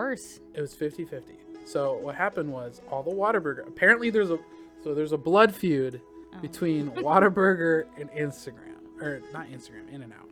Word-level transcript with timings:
Worse. 0.00 0.40
It 0.52 0.60
was 0.60 0.74
50-50. 0.74 1.22
So 1.64 1.94
what 1.96 2.14
happened 2.14 2.52
was 2.52 2.82
all 2.90 3.02
the 3.02 3.10
Whataburger. 3.12 3.66
Apparently, 3.66 4.10
there's 4.10 4.30
a 4.30 4.38
so 4.84 4.94
there's 4.94 5.12
a 5.12 5.16
blood 5.18 5.54
feud 5.54 6.00
Oh. 6.34 6.38
between 6.40 6.90
Whataburger 6.96 7.86
and 7.98 8.10
Instagram, 8.10 9.00
or 9.00 9.22
not 9.32 9.46
Instagram, 9.48 9.88
In 9.90 10.02
and 10.02 10.12
Out. 10.12 10.28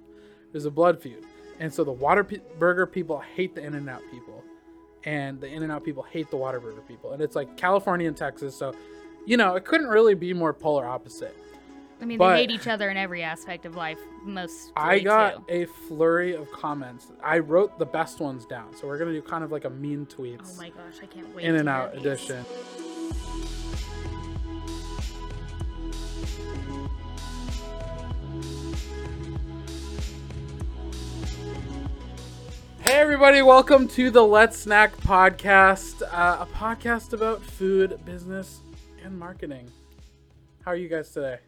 There's 0.53 0.67
a 0.67 0.71
blood 0.71 1.01
feud, 1.01 1.25
and 1.61 1.73
so 1.73 1.83
the 1.83 1.95
Whataburger 1.95 2.93
people 2.93 3.21
hate 3.35 3.55
the 3.55 3.65
In 3.65 3.75
and 3.75 3.89
Out 3.89 4.03
people, 4.11 4.45
and 5.05 5.41
the 5.41 5.47
In 5.47 5.63
and 5.63 5.73
Out 5.73 5.83
people 5.83 6.03
hate 6.03 6.31
the 6.31 6.37
Whataburger 6.37 6.87
people, 6.87 7.13
and 7.13 7.23
it's 7.23 7.35
like 7.35 7.57
California 7.57 8.07
and 8.07 8.17
Texas. 8.17 8.55
So, 8.55 8.75
you 9.25 9.39
know, 9.39 9.55
it 9.55 9.65
couldn't 9.65 9.89
really 9.89 10.15
be 10.15 10.35
more 10.35 10.53
polar 10.53 10.85
opposite. 10.87 11.35
I 12.01 12.05
mean, 12.07 12.19
But- 12.19 12.35
they 12.35 12.41
hate 12.41 12.51
each 12.51 12.67
other 12.67 12.91
in 12.91 12.97
every 12.97 13.23
aspect 13.23 13.65
of 13.67 13.77
life. 13.77 13.99
Most. 14.25 14.73
I 14.77 14.99
got 14.99 15.43
a 15.49 15.67
flurry 15.67 16.35
of 16.35 16.51
comments. 16.53 17.13
I 17.23 17.39
wrote 17.39 17.79
the 17.79 17.87
best 17.87 18.21
ones 18.21 18.45
down, 18.47 18.75
so 18.75 18.87
we're 18.87 18.99
gonna 18.99 19.13
do 19.13 19.23
kind 19.23 19.45
of 19.45 19.53
like 19.53 19.65
a 19.65 19.71
mean 19.71 20.07
tweets. 20.07 20.55
Oh 20.59 20.63
my 20.63 20.71
gosh, 20.71 21.01
I 21.03 21.07
can't 21.07 21.35
wait. 21.35 21.45
In 21.45 21.57
and 21.57 21.69
Out 21.69 21.97
edition. 21.97 22.45
Hey 32.83 33.01
everybody, 33.01 33.41
welcome 33.41 33.89
to 33.89 34.11
the 34.11 34.23
Let's 34.23 34.59
Snack 34.59 34.97
podcast, 34.99 36.03
uh, 36.03 36.45
a 36.45 36.47
podcast 36.55 37.13
about 37.15 37.43
food, 37.43 37.99
business, 38.05 38.61
and 39.03 39.19
marketing. 39.19 39.71
How 40.65 40.73
are 40.73 40.77
you 40.77 40.89
guys 40.89 41.11
today? 41.11 41.39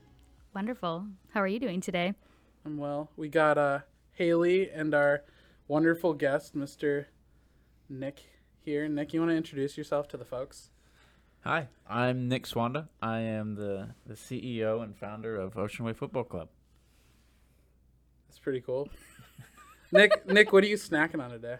Wonderful. 0.57 1.05
How 1.35 1.43
are 1.43 1.47
you 1.47 1.61
doing 1.61 1.83
today? 1.83 2.15
I'm 2.65 2.79
well. 2.79 3.11
We 3.15 3.29
got 3.29 3.59
uh, 3.59 3.81
Haley 4.13 4.71
and 4.71 4.95
our 4.95 5.23
wonderful 5.69 6.15
guest, 6.15 6.57
Mr. 6.57 7.05
Nick 7.91 8.23
here. 8.65 8.89
Nick, 8.89 9.13
you 9.13 9.21
want 9.21 9.33
to 9.33 9.37
introduce 9.37 9.77
yourself 9.77 10.09
to 10.09 10.17
the 10.17 10.25
folks? 10.25 10.71
Hi, 11.45 11.69
I'm 11.87 12.27
Nick 12.31 12.47
Swanda. 12.47 12.89
I 13.03 13.19
am 13.19 13.57
the, 13.57 13.91
the 14.07 14.15
CEO 14.15 14.83
and 14.83 14.97
founder 14.97 15.37
of 15.37 15.57
Oceanway 15.57 15.95
Football 15.95 16.25
Club. 16.25 16.49
That's 18.27 18.39
pretty 18.39 18.63
cool. 18.63 18.89
Nick, 19.93 20.27
Nick, 20.27 20.55
what 20.55 20.65
are 20.65 20.69
you 20.69 20.77
snacking 20.77 21.23
on 21.23 21.33
today? 21.33 21.59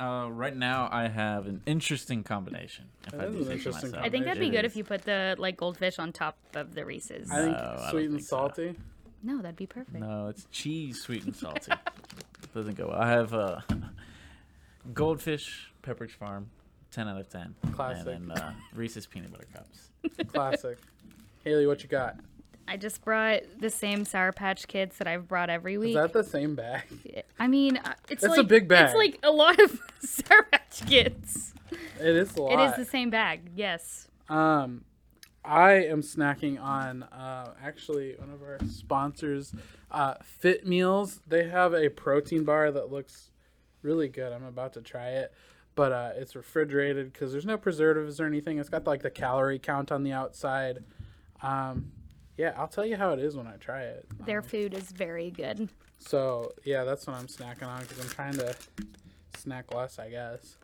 Uh, 0.00 0.28
right 0.32 0.56
now, 0.56 0.88
I 0.90 1.06
have 1.08 1.46
an 1.46 1.62
interesting 1.66 2.24
combination. 2.24 2.86
If 3.06 3.12
That 3.12 3.20
I 3.20 3.24
is 3.26 3.34
do 3.34 3.40
say 3.42 3.44
so 3.46 3.52
interesting 3.52 3.90
myself. 3.90 4.04
I 4.06 4.08
think 4.10 4.24
that'd 4.24 4.40
be 4.40 4.50
good 4.50 4.64
if 4.64 4.74
you 4.74 4.82
put 4.84 5.02
the 5.02 5.36
like 5.38 5.56
goldfish 5.56 5.98
on 6.00 6.12
top 6.12 6.36
of 6.54 6.74
the 6.74 6.84
Reese's. 6.84 7.30
I 7.30 7.36
think 7.42 7.52
No, 7.52 7.58
I 7.58 7.76
don't 7.76 7.90
sweet 7.90 8.04
and 8.06 8.14
think 8.16 8.26
so. 8.28 8.36
salty. 8.36 8.74
no, 9.22 9.36
that'd 9.42 9.54
be 9.56 9.66
perfect. 9.66 9.94
No, 10.00 10.26
it's 10.28 10.46
cheese, 10.50 11.00
sweet 11.00 11.24
and 11.24 11.36
salty. 11.36 11.72
Doesn't 12.54 12.76
go 12.76 12.88
well. 12.88 13.00
I 13.00 13.08
have 13.10 13.32
uh, 13.32 13.60
Goldfish, 14.92 15.72
Pepperidge 15.82 16.10
Farm, 16.12 16.50
10 16.90 17.08
out 17.08 17.20
of 17.20 17.28
10. 17.28 17.54
Classic. 17.72 18.06
And 18.14 18.30
then 18.30 18.38
uh, 18.38 18.52
Reese's 18.74 19.06
Peanut 19.06 19.30
Butter 19.30 19.46
Cups. 19.54 19.90
Classic. 20.32 20.78
Haley, 21.44 21.66
what 21.66 21.82
you 21.82 21.88
got? 21.88 22.16
I 22.68 22.76
just 22.76 23.04
brought 23.04 23.42
the 23.58 23.70
same 23.70 24.04
Sour 24.04 24.32
Patch 24.32 24.66
Kids 24.68 24.98
that 24.98 25.06
I've 25.06 25.28
brought 25.28 25.50
every 25.50 25.78
week. 25.78 25.96
Is 25.96 26.02
that 26.02 26.12
the 26.12 26.24
same 26.24 26.54
bag? 26.54 27.24
I 27.38 27.46
mean, 27.46 27.76
uh, 27.76 27.94
it's 28.08 28.22
That's 28.22 28.38
a 28.38 28.44
big 28.44 28.68
bag. 28.68 28.86
It's 28.86 28.94
like 28.94 29.18
a 29.22 29.30
lot 29.30 29.60
of 29.60 29.80
Sour 30.00 30.44
Patch 30.44 30.86
Kids. 30.86 31.54
It 32.00 32.16
is 32.16 32.36
a 32.36 32.42
lot. 32.42 32.52
It 32.52 32.70
is 32.70 32.76
the 32.76 32.90
same 32.90 33.10
bag. 33.10 33.50
Yes. 33.54 34.08
Um, 34.28 34.84
I 35.44 35.72
am 35.72 36.02
snacking 36.02 36.60
on 36.60 37.02
uh, 37.04 37.54
actually 37.62 38.14
one 38.16 38.30
of 38.30 38.42
our 38.42 38.58
sponsors, 38.68 39.54
uh, 39.90 40.14
Fit 40.22 40.66
Meals. 40.66 41.20
They 41.26 41.48
have 41.48 41.74
a 41.74 41.88
protein 41.88 42.44
bar 42.44 42.70
that 42.70 42.92
looks 42.92 43.30
really 43.82 44.08
good. 44.08 44.32
I'm 44.32 44.44
about 44.44 44.74
to 44.74 44.80
try 44.80 45.08
it, 45.08 45.32
but 45.74 45.92
uh, 45.92 46.10
it's 46.14 46.36
refrigerated 46.36 47.12
because 47.12 47.32
there's 47.32 47.46
no 47.46 47.58
preservatives 47.58 48.20
or 48.20 48.26
anything. 48.26 48.58
It's 48.58 48.68
got 48.68 48.86
like 48.86 49.02
the 49.02 49.10
calorie 49.10 49.58
count 49.58 49.90
on 49.90 50.04
the 50.04 50.12
outside. 50.12 50.84
Um, 51.42 51.90
yeah, 52.36 52.54
I'll 52.56 52.68
tell 52.68 52.84
you 52.86 52.96
how 52.96 53.12
it 53.12 53.18
is 53.18 53.36
when 53.36 53.46
I 53.46 53.56
try 53.56 53.82
it. 53.82 54.06
Their 54.26 54.38
Um, 54.38 54.44
food 54.44 54.74
is 54.74 54.90
very 54.92 55.30
good. 55.30 55.68
so 55.98 56.52
yeah, 56.64 56.84
that's 56.84 57.06
what 57.06 57.16
I'm 57.16 57.26
snacking 57.26 57.66
on 57.66 57.82
because 57.82 58.00
I'm 58.00 58.08
trying 58.08 58.34
to 58.34 58.54
snack 59.36 59.72
less, 59.74 59.98
I 59.98 60.08
guess. 60.10 60.56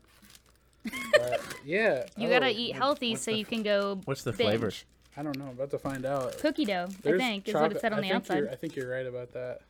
But 1.13 1.41
yeah, 1.65 2.07
You 2.17 2.29
Oh, 2.29 2.31
gotta 2.31 2.51
eat 2.51 2.75
healthy 2.75 3.15
so 3.17 3.31
the- 3.31 3.39
you 3.39 3.45
can 3.45 3.63
go. 3.63 4.01
What's 4.05 4.23
the 4.23 4.33
binge. 4.33 4.49
flavor? 4.59 4.73
I 5.17 5.23
don't 5.23 5.37
know. 5.37 5.47
I'm 5.47 5.51
about 5.51 5.71
to 5.73 5.79
find 5.79 6.07
out. 6.07 6.39
Cookie 6.39 6.65
dough, 6.65 6.87
I 6.91 6.95
There's 7.03 7.21
think, 7.21 7.49
is 7.49 7.55
what 7.55 7.73
it 7.73 7.81
said 7.81 7.93
on 7.93 7.99
I 7.99 8.03
the 8.03 8.13
outside. 8.13 8.47
I 8.49 8.55
think 8.55 8.77
you're 8.77 8.89
right 8.89 9.07
about 9.07 9.33
that. 9.33 9.61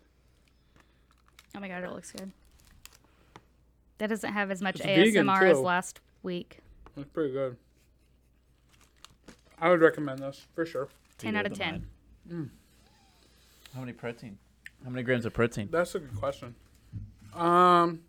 Oh 1.56 1.60
my 1.60 1.68
god, 1.68 1.82
it 1.84 1.90
looks 1.90 2.12
good. 2.12 2.30
That 3.96 4.08
doesn't 4.08 4.32
have 4.32 4.50
as 4.50 4.60
much 4.62 4.76
It's 4.80 4.84
ASMR 5.16 5.50
as 5.50 5.58
last 5.58 6.00
week. 6.22 6.58
It's 6.96 7.08
pretty 7.08 7.32
good. 7.32 7.56
I 9.58 9.70
would 9.70 9.80
recommend 9.80 10.20
this 10.20 10.46
for 10.54 10.64
sure. 10.66 10.88
10 11.18 11.36
out 11.36 11.46
of 11.46 11.52
10. 11.52 11.86
mine. 12.28 12.50
How 13.74 13.80
many 13.80 13.92
protein? 13.92 14.38
How 14.84 14.90
many 14.90 15.02
grams 15.02 15.26
of 15.26 15.32
protein? 15.34 15.68
That's 15.70 15.94
a 15.94 15.98
good 15.98 16.16
question. 16.16 16.54
Um, 17.34 18.00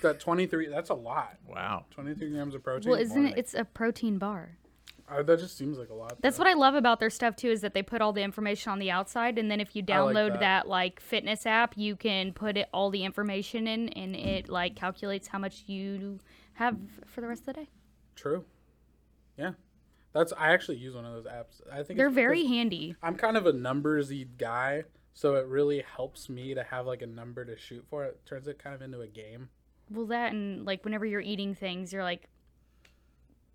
got 0.00 0.20
23. 0.20 0.68
That's 0.68 0.90
a 0.90 0.94
lot. 0.94 1.36
Wow. 1.46 1.84
23 1.90 2.30
grams 2.30 2.54
of 2.54 2.62
protein. 2.62 2.90
Well, 2.90 3.00
isn't 3.00 3.22
more 3.22 3.32
it? 3.32 3.38
It's 3.38 3.54
a 3.54 3.64
protein 3.64 4.18
bar. 4.18 4.56
Uh, 5.08 5.22
that 5.24 5.40
just 5.40 5.58
seems 5.58 5.76
like 5.76 5.90
a 5.90 5.94
lot. 5.94 6.22
That's 6.22 6.36
though. 6.36 6.44
what 6.44 6.50
I 6.50 6.54
love 6.54 6.76
about 6.76 7.00
their 7.00 7.10
stuff 7.10 7.34
too 7.34 7.48
is 7.50 7.62
that 7.62 7.74
they 7.74 7.82
put 7.82 8.00
all 8.00 8.12
the 8.12 8.22
information 8.22 8.70
on 8.70 8.78
the 8.78 8.92
outside, 8.92 9.38
and 9.38 9.50
then 9.50 9.60
if 9.60 9.74
you 9.74 9.82
I 9.88 9.98
like 9.98 10.14
download 10.14 10.32
that. 10.34 10.40
that. 10.40 10.68
like 10.68 11.00
fitness 11.00 11.46
app, 11.46 11.76
you 11.76 11.96
can 11.96 12.32
put 12.32 12.56
it 12.56 12.68
all 12.72 12.90
the 12.90 13.02
information 13.04 13.66
in, 13.66 13.88
and 13.90 14.14
it 14.14 14.48
like 14.48 14.76
calculates 14.76 15.26
how 15.26 15.38
much 15.40 15.64
you 15.66 16.20
have 16.54 16.76
for 17.06 17.20
the 17.20 17.26
rest 17.26 17.42
of 17.42 17.46
the 17.46 17.52
day. 17.54 17.68
True. 18.14 18.44
Yeah. 19.36 19.52
That's. 20.12 20.32
I 20.36 20.52
actually 20.52 20.78
use 20.78 20.94
one 20.94 21.04
of 21.04 21.12
those 21.12 21.26
apps. 21.26 21.60
I 21.72 21.82
think 21.82 21.96
They're 21.98 22.10
very 22.10 22.46
handy. 22.46 22.96
I'm 23.02 23.14
kind 23.16 23.36
of 23.36 23.46
a 23.46 23.52
numbersy 23.52 24.26
guy, 24.38 24.84
so 25.14 25.36
it 25.36 25.46
really 25.46 25.84
helps 25.96 26.28
me 26.28 26.54
to 26.54 26.62
have 26.64 26.86
like 26.86 27.02
a 27.02 27.06
number 27.06 27.44
to 27.44 27.56
shoot 27.56 27.84
for. 27.88 28.04
It 28.04 28.24
turns 28.26 28.48
it 28.48 28.58
kind 28.58 28.74
of 28.74 28.82
into 28.82 29.00
a 29.00 29.06
game. 29.06 29.48
Well, 29.90 30.06
that 30.06 30.32
and 30.32 30.64
like 30.64 30.84
whenever 30.84 31.04
you're 31.06 31.20
eating 31.20 31.54
things, 31.54 31.92
you're 31.92 32.02
like, 32.04 32.28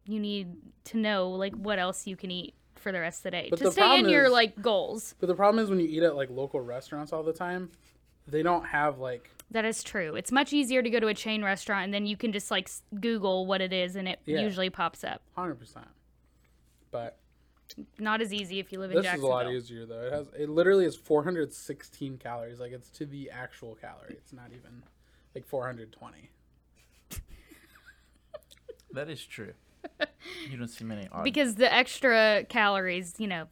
you 0.05 0.19
need 0.19 0.55
to 0.85 0.97
know 0.97 1.29
like 1.31 1.53
what 1.55 1.79
else 1.79 2.05
you 2.07 2.15
can 2.15 2.31
eat 2.31 2.53
for 2.75 2.91
the 2.91 2.99
rest 2.99 3.19
of 3.19 3.23
the 3.23 3.31
day 3.31 3.47
But 3.49 3.57
to 3.59 3.63
the 3.65 3.71
stay 3.71 3.81
in 3.81 3.87
problem 3.87 4.09
your 4.11 4.29
like 4.29 4.61
goals. 4.61 5.15
But 5.19 5.27
the 5.27 5.35
problem 5.35 5.63
is 5.63 5.69
when 5.69 5.79
you 5.79 5.87
eat 5.87 6.03
at 6.03 6.15
like 6.15 6.29
local 6.29 6.61
restaurants 6.61 7.11
all 7.11 7.23
the 7.23 7.33
time, 7.33 7.71
they 8.27 8.43
don't 8.43 8.65
have 8.65 8.99
like 8.99 9.29
That 9.51 9.65
is 9.65 9.81
true. 9.83 10.15
It's 10.15 10.31
much 10.31 10.53
easier 10.53 10.83
to 10.83 10.89
go 10.89 10.99
to 10.99 11.07
a 11.07 11.13
chain 11.13 11.43
restaurant 11.43 11.85
and 11.85 11.93
then 11.93 12.05
you 12.05 12.15
can 12.17 12.31
just 12.31 12.51
like 12.51 12.69
Google 12.99 13.45
what 13.45 13.61
it 13.61 13.73
is 13.73 13.95
and 13.95 14.07
it 14.07 14.19
Yeah. 14.25 14.41
usually 14.41 14.69
pops 14.69 15.03
up. 15.03 15.21
hundred 15.35 15.55
percent. 15.55 15.87
But 16.95 17.17
Not 17.99 18.21
as 18.21 18.33
easy 18.33 18.59
if 18.59 18.71
you 18.71 18.79
live 18.79 18.91
in 18.91 19.01
this 19.01 19.13
is 19.13 19.21
a 19.21 19.27
lot 19.27 19.51
easier 19.51 19.85
though. 19.85 20.03
It 20.03 20.13
has 20.13 20.27
it 20.39 20.47
literally 20.47 20.85
is 20.85 20.95
416 20.95 22.17
calories. 22.19 22.61
Like 22.61 22.71
it's 22.71 22.89
to 22.91 23.05
the 23.05 23.29
actual 23.31 23.75
calorie. 23.75 24.11
It's 24.11 24.31
not 24.31 24.51
even 24.51 24.81
like 25.35 25.45
420. 25.45 26.29
That 28.93 29.09
is 29.09 29.25
true. 29.25 29.51
You 30.49 30.57
don't 30.57 30.69
see 30.69 30.85
many 30.85 31.09
odd. 31.11 31.25
because 31.25 31.55
the 31.55 31.71
extra 31.71 32.45
calories, 32.47 33.15
you 33.17 33.27
know, 33.27 33.47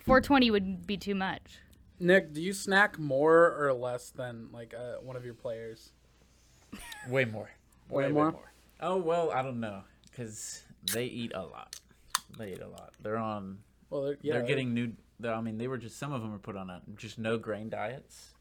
420 0.00 0.50
would 0.50 0.84
be 0.86 0.96
too 0.96 1.14
much. 1.14 1.58
Nick, 2.00 2.32
do 2.32 2.42
you 2.42 2.52
snack 2.52 2.98
more 2.98 3.54
or 3.56 3.72
less 3.72 4.10
than 4.10 4.48
like 4.52 4.74
uh, 4.74 4.94
one 5.00 5.14
of 5.14 5.24
your 5.24 5.34
players? 5.34 5.92
Way 7.08 7.24
more. 7.24 7.50
Way 7.88 8.08
more? 8.10 8.34
Oh 8.80 8.96
well, 8.96 9.30
I 9.30 9.42
don't 9.42 9.60
know, 9.60 9.82
cause 10.16 10.64
they 10.92 11.04
eat 11.04 11.30
a 11.36 11.42
lot. 11.42 11.76
They 12.38 12.52
eat 12.52 12.60
a 12.60 12.68
lot. 12.68 12.92
They're 13.00 13.16
on. 13.16 13.58
Well, 13.90 14.02
they're, 14.02 14.18
yeah, 14.22 14.34
they're 14.34 14.42
getting 14.46 14.74
new. 14.74 14.92
I 15.24 15.40
mean, 15.40 15.58
they 15.58 15.68
were 15.68 15.78
just 15.78 15.98
some 15.98 16.12
of 16.12 16.20
them 16.22 16.34
are 16.34 16.38
put 16.38 16.56
on 16.56 16.68
a 16.70 16.80
just 16.96 17.18
no 17.18 17.38
grain 17.38 17.68
diets, 17.68 18.32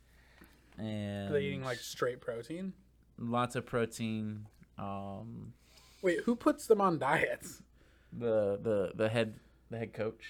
and 0.77 1.31
They're 1.33 1.41
eating 1.41 1.63
like 1.63 1.77
straight 1.77 2.19
protein. 2.21 2.73
lots 3.17 3.55
of 3.55 3.65
protein. 3.65 4.47
Um, 4.77 5.53
Wait, 6.01 6.21
who 6.21 6.35
puts 6.35 6.65
them 6.67 6.81
on 6.81 6.97
diets? 6.99 7.61
the 8.11 8.59
the 8.61 8.91
the 8.95 9.09
head 9.09 9.35
the 9.69 9.77
head 9.77 9.93
coach. 9.93 10.23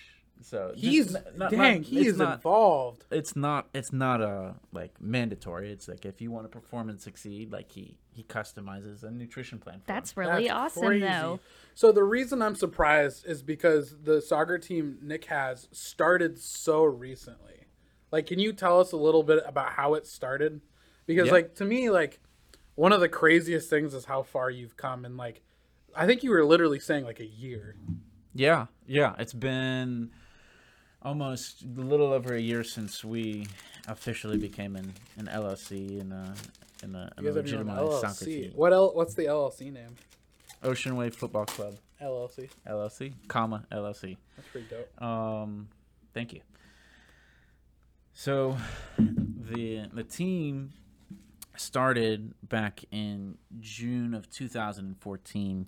So 0.44 0.74
He's 0.76 1.16
n- 1.16 1.24
not- 1.38 1.52
dang, 1.52 1.80
not- 1.82 1.88
he 1.88 2.06
is 2.08 2.18
not, 2.18 2.36
involved. 2.36 3.06
It's 3.12 3.36
not. 3.36 3.68
It's 3.74 3.92
not 3.94 4.22
uh 4.22 4.54
like 4.72 5.00
mandatory. 5.02 5.72
It's 5.72 5.88
like 5.88 6.06
if 6.06 6.22
you 6.22 6.32
want 6.32 6.46
to 6.46 6.50
perform 6.50 6.90
and 6.90 7.00
succeed, 7.02 7.52
like 7.52 7.72
he 7.72 7.98
he 8.12 8.24
customizes 8.24 9.04
a 9.04 9.10
nutrition 9.12 9.58
plan. 9.60 9.80
For 9.80 9.86
That's 9.88 10.12
them. 10.14 10.26
really 10.28 10.48
That's 10.48 10.54
awesome 10.78 10.86
crazy. 10.88 11.06
though. 11.06 11.40
So 11.74 11.92
the 11.92 12.04
reason 12.04 12.42
I'm 12.42 12.56
surprised 12.56 13.26
is 13.26 13.42
because 13.42 13.96
the 14.04 14.22
soccer 14.22 14.58
team 14.60 14.98
Nick 15.02 15.26
has 15.26 15.68
started 15.72 16.38
so 16.40 16.84
recently. 16.84 17.68
Like, 18.12 18.28
can 18.28 18.38
you 18.38 18.54
tell 18.54 18.80
us 18.80 18.92
a 18.92 18.98
little 18.98 19.24
bit 19.24 19.42
about 19.44 19.72
how 19.72 19.96
it 19.96 20.06
started? 20.06 20.62
Because, 21.08 21.26
Yeah. 21.28 21.32
like, 21.34 21.56
to 21.56 21.66
me, 21.66 21.90
like, 21.90 22.20
one 22.76 22.94
of 22.94 23.00
the 23.02 23.10
craziest 23.10 23.72
things 23.72 23.96
is 23.96 24.06
how 24.06 24.22
far 24.22 24.52
you've 24.52 24.78
come. 24.78 25.04
And, 25.04 25.18
like, 25.18 25.42
I 25.96 26.06
think 26.06 26.22
you 26.22 26.30
were 26.30 26.46
literally 26.46 26.80
saying, 26.80 27.06
like, 27.06 27.20
a 27.20 27.26
year. 27.26 27.76
Yeah, 28.36 28.68
yeah. 28.86 29.16
It's 29.18 29.34
been 29.34 30.12
almost 31.04 31.64
a 31.64 31.82
little 31.82 32.14
over 32.14 32.34
a 32.34 32.40
year 32.40 32.64
since 32.64 33.04
we 33.04 33.48
officially 33.88 34.38
became 34.38 34.76
an, 34.76 34.94
an 35.18 35.28
LLC 35.28 36.00
and 36.02 36.14
a, 36.14 36.34
and 36.82 36.96
a, 36.96 37.00
and 37.00 37.00
a 37.00 37.14
have 37.16 37.24
your 37.24 37.34
legitimized 37.34 38.02
soccer 38.02 38.26
team. 38.26 38.52
What 38.56 38.74
el- 38.74 38.94
What's 38.94 39.14
the 39.14 39.26
LLC 39.26 39.72
name? 39.72 39.96
Oceanway 40.64 41.14
Football 41.14 41.46
Club 41.46 41.76
LLC. 42.02 42.50
LLC, 42.68 43.14
comma 43.28 43.66
LLC. 43.72 44.18
That's 44.36 44.48
pretty 44.50 44.68
dope. 44.70 45.02
Um, 45.02 45.68
thank 46.14 46.34
you. 46.34 46.42
So, 48.14 48.58
the 48.98 49.88
the 49.92 50.04
team 50.04 50.72
started 51.58 52.34
back 52.44 52.84
in 52.92 53.38
June 53.60 54.14
of 54.14 54.30
2014, 54.30 55.68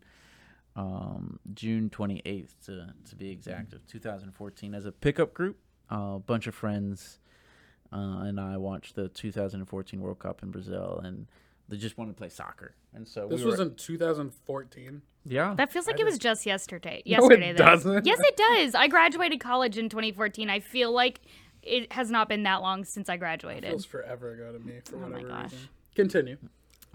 um, 0.76 1.40
June 1.54 1.90
28th 1.90 2.50
to 2.66 2.94
to 3.10 3.16
be 3.16 3.30
exact 3.32 3.74
of 3.74 3.86
2014 3.88 4.74
as 4.74 4.86
a 4.86 4.92
pickup 4.92 5.34
group. 5.34 5.58
Uh, 5.92 6.14
a 6.16 6.20
bunch 6.20 6.48
of 6.48 6.56
friends 6.56 7.20
uh, 7.94 8.24
and 8.24 8.40
I 8.40 8.58
watched 8.58 8.96
the 8.96 9.08
2014 9.10 10.02
World 10.02 10.20
Cup 10.20 10.42
in 10.44 10.50
Brazil, 10.52 11.00
and 11.04 11.28
they 11.70 11.78
just 11.78 11.98
wanted 11.98 12.12
to 12.14 12.18
play 12.18 12.30
soccer. 12.30 12.74
And 12.94 13.08
so 13.08 13.28
This 13.28 13.42
we 13.42 13.46
was 13.46 13.60
were, 13.60 13.66
in 13.66 13.76
2014. 13.76 15.02
yeah. 15.26 15.54
That 15.56 15.72
feels 15.72 15.86
like 15.88 15.98
I 15.98 16.02
it 16.02 16.06
was 16.06 16.16
didn't- 16.16 16.24
just 16.24 16.46
yesterday. 16.46 17.04
No, 17.06 17.18
it 17.18 17.22
Yesterday, 17.22 17.54
doesn't. 17.54 18.06
Yes, 18.06 18.20
it 18.22 18.36
does. 18.36 18.74
I 18.76 18.88
graduated 18.88 19.40
college 19.40 19.78
in 19.78 19.88
2014. 19.90 20.50
I 20.50 20.60
feel 20.60 20.92
like 20.92 21.22
it 21.62 21.92
has 21.94 22.10
not 22.12 22.28
been 22.28 22.44
that 22.44 22.62
long 22.62 22.84
since 22.84 23.08
I 23.10 23.18
graduated. 23.18 23.66
It 23.66 23.70
Feels 23.70 23.86
forever 23.86 24.32
ago 24.34 24.52
to 24.54 24.60
me 24.60 24.80
for 24.84 24.98
Oh 25.04 25.08
my 25.10 25.22
gosh. 25.22 25.52
reason. 25.54 25.70
Continue. 25.96 26.38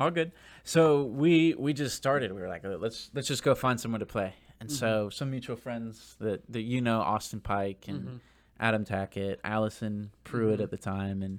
All 0.01 0.11
good. 0.11 0.33
So 0.65 1.05
we 1.05 1.55
we 1.59 1.75
just 1.75 1.95
started. 1.95 2.33
We 2.33 2.41
were 2.41 2.49
like, 2.49 2.63
let's 2.65 3.11
let's 3.13 3.29
just 3.29 3.43
go 3.43 3.55
find 3.55 3.79
someone 3.79 4.01
to 4.01 4.07
play. 4.07 4.33
And 4.59 4.73
so 4.73 4.87
mm-hmm. 4.87 5.11
some 5.11 5.31
mutual 5.31 5.57
friends 5.57 6.17
that 6.21 6.51
that 6.51 6.63
you 6.63 6.81
know, 6.81 7.01
Austin 7.01 7.41
Pike 7.41 7.85
and 7.87 8.01
mm-hmm. 8.01 8.17
Adam 8.59 8.87
Tackett, 8.87 9.37
Allison 9.45 10.11
Pruitt 10.25 10.55
mm-hmm. 10.55 10.63
at 10.63 10.71
the 10.71 10.79
time, 10.79 11.23
and 11.23 11.39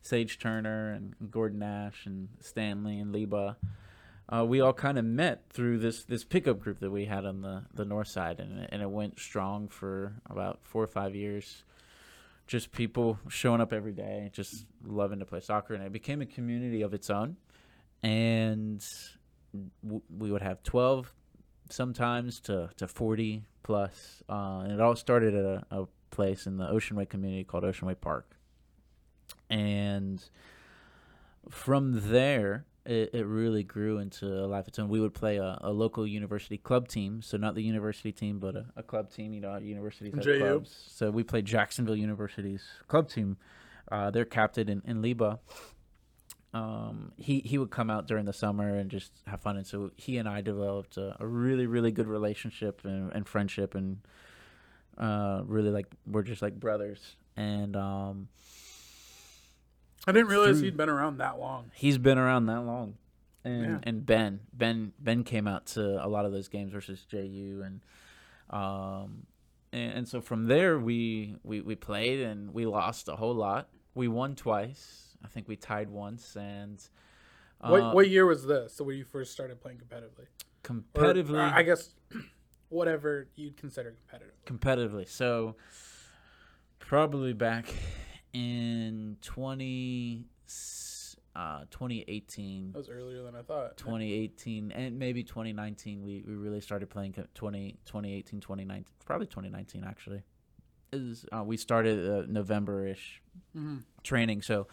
Sage 0.00 0.38
Turner 0.38 0.92
and 0.92 1.30
Gordon 1.30 1.58
Nash 1.58 2.06
and 2.06 2.28
Stanley 2.40 2.98
and 2.98 3.14
Leba. 3.14 3.56
Uh, 4.30 4.44
we 4.44 4.60
all 4.60 4.72
kind 4.72 4.98
of 4.98 5.04
met 5.04 5.42
through 5.50 5.78
this 5.78 6.04
this 6.04 6.24
pickup 6.24 6.60
group 6.60 6.80
that 6.80 6.90
we 6.90 7.04
had 7.04 7.26
on 7.26 7.42
the 7.42 7.64
the 7.74 7.84
north 7.84 8.08
side, 8.08 8.40
and 8.40 8.66
and 8.72 8.80
it 8.80 8.90
went 8.90 9.20
strong 9.20 9.68
for 9.68 10.14
about 10.30 10.60
four 10.62 10.82
or 10.82 10.88
five 10.88 11.14
years. 11.14 11.62
Just 12.46 12.72
people 12.72 13.18
showing 13.28 13.60
up 13.60 13.74
every 13.74 13.92
day, 13.92 14.30
just 14.32 14.64
loving 14.82 15.18
to 15.18 15.26
play 15.26 15.40
soccer, 15.40 15.74
and 15.74 15.84
it 15.84 15.92
became 15.92 16.22
a 16.22 16.26
community 16.26 16.80
of 16.80 16.94
its 16.94 17.10
own 17.10 17.36
and 18.02 18.84
w- 19.82 20.02
we 20.16 20.30
would 20.30 20.42
have 20.42 20.62
12 20.62 21.12
sometimes 21.70 22.40
to, 22.40 22.70
to 22.76 22.86
40 22.88 23.44
plus 23.62 24.22
uh, 24.28 24.60
and 24.60 24.72
it 24.72 24.80
all 24.80 24.96
started 24.96 25.34
at 25.34 25.44
a, 25.44 25.66
a 25.70 25.86
place 26.10 26.46
in 26.46 26.56
the 26.56 26.66
Oceanway 26.66 27.08
community 27.08 27.44
called 27.44 27.64
Oceanway 27.64 28.00
park. 28.00 28.36
And 29.50 30.22
from 31.50 32.10
there 32.10 32.64
it, 32.86 33.10
it 33.12 33.26
really 33.26 33.62
grew 33.62 33.98
into 33.98 34.26
a 34.26 34.46
life 34.46 34.62
of 34.62 34.68
its 34.68 34.78
own. 34.78 34.88
We 34.88 35.00
would 35.00 35.12
play 35.12 35.36
a, 35.36 35.58
a 35.60 35.70
local 35.70 36.06
university 36.06 36.56
club 36.56 36.88
team 36.88 37.20
so 37.20 37.36
not 37.36 37.54
the 37.54 37.62
university 37.62 38.12
team 38.12 38.38
but 38.38 38.56
a, 38.56 38.66
a 38.76 38.82
club 38.82 39.10
team 39.12 39.32
you 39.34 39.40
know 39.40 39.56
universities 39.58 40.14
have 40.14 40.24
JU. 40.24 40.38
clubs. 40.38 40.84
So 40.90 41.10
we 41.10 41.22
played 41.22 41.44
jacksonville 41.44 41.96
university's 41.96 42.64
club 42.86 43.08
team 43.10 43.36
uh, 43.92 44.10
their 44.10 44.24
captain 44.24 44.68
in, 44.68 44.82
in 44.86 45.02
liba 45.02 45.38
um, 46.54 47.12
he 47.16 47.40
he 47.40 47.58
would 47.58 47.70
come 47.70 47.90
out 47.90 48.06
during 48.06 48.24
the 48.24 48.32
summer 48.32 48.74
and 48.76 48.90
just 48.90 49.12
have 49.26 49.40
fun. 49.40 49.56
And 49.56 49.66
so 49.66 49.90
he 49.96 50.16
and 50.18 50.28
I 50.28 50.40
developed 50.40 50.96
a, 50.96 51.16
a 51.20 51.26
really 51.26 51.66
really 51.66 51.90
good 51.92 52.06
relationship 52.08 52.80
and, 52.84 53.12
and 53.12 53.28
friendship, 53.28 53.74
and 53.74 53.98
uh, 54.96 55.42
really 55.46 55.70
like 55.70 55.86
we're 56.06 56.22
just 56.22 56.40
like 56.42 56.58
brothers. 56.58 57.16
And 57.36 57.76
um, 57.76 58.28
I 60.06 60.12
didn't 60.12 60.28
realize 60.28 60.56
Through- 60.58 60.64
he'd 60.64 60.76
been 60.76 60.88
around 60.88 61.18
that 61.18 61.38
long. 61.38 61.70
he's 61.74 61.98
been 61.98 62.18
around 62.18 62.46
that 62.46 62.62
long. 62.62 62.94
And 63.44 63.62
Yeah. 63.64 63.78
and 63.84 64.04
Ben 64.06 64.40
Ben 64.52 64.92
Ben 64.98 65.22
came 65.24 65.46
out 65.46 65.66
to 65.68 66.04
a 66.04 66.08
lot 66.08 66.24
of 66.24 66.32
those 66.32 66.48
games 66.48 66.72
versus 66.72 67.04
JU 67.08 67.62
and 67.64 67.80
um 68.50 69.26
and, 69.72 69.92
and 69.98 70.08
so 70.08 70.20
from 70.20 70.46
there 70.46 70.78
we, 70.78 71.36
we 71.44 71.60
we 71.60 71.74
played 71.76 72.20
and 72.20 72.52
we 72.54 72.64
lost 72.66 73.08
a 73.08 73.16
whole 73.16 73.34
lot. 73.34 73.68
We 73.94 74.08
won 74.08 74.34
twice. 74.34 75.07
I 75.24 75.28
think 75.28 75.48
we 75.48 75.56
tied 75.56 75.90
once 75.90 76.36
and 76.36 76.82
uh, 77.60 77.70
what 77.70 77.94
what 77.94 78.08
year 78.08 78.26
was 78.26 78.46
this? 78.46 78.74
So 78.74 78.84
when 78.84 78.96
you 78.96 79.04
first 79.04 79.32
started 79.32 79.60
playing 79.60 79.78
competitively? 79.78 80.26
Or, 80.94 81.04
competitively 81.04 81.50
uh, 81.50 81.54
I 81.54 81.62
guess 81.62 81.94
whatever 82.68 83.28
you'd 83.36 83.56
consider 83.56 83.94
competitive. 84.08 84.34
competitively. 84.46 85.08
So 85.08 85.56
probably 86.78 87.32
back 87.32 87.72
in 88.32 89.16
20 89.22 90.24
uh 91.36 91.60
2018 91.70 92.72
That 92.72 92.78
was 92.78 92.88
earlier 92.88 93.22
than 93.22 93.34
I 93.36 93.42
thought. 93.42 93.76
2018 93.76 94.72
and 94.72 94.98
maybe 94.98 95.22
2019 95.22 96.02
we, 96.02 96.24
we 96.26 96.34
really 96.34 96.60
started 96.60 96.88
playing 96.90 97.12
co- 97.12 97.26
20 97.34 97.78
2018 97.84 98.40
2019 98.40 98.84
probably 99.04 99.26
2019 99.26 99.84
actually 99.84 100.22
is 100.92 101.26
uh, 101.32 101.44
we 101.44 101.56
started 101.56 102.08
uh, 102.08 102.24
November-ish 102.28 103.22
Mhm. 103.56 103.82
training 104.02 104.40
so 104.42 104.66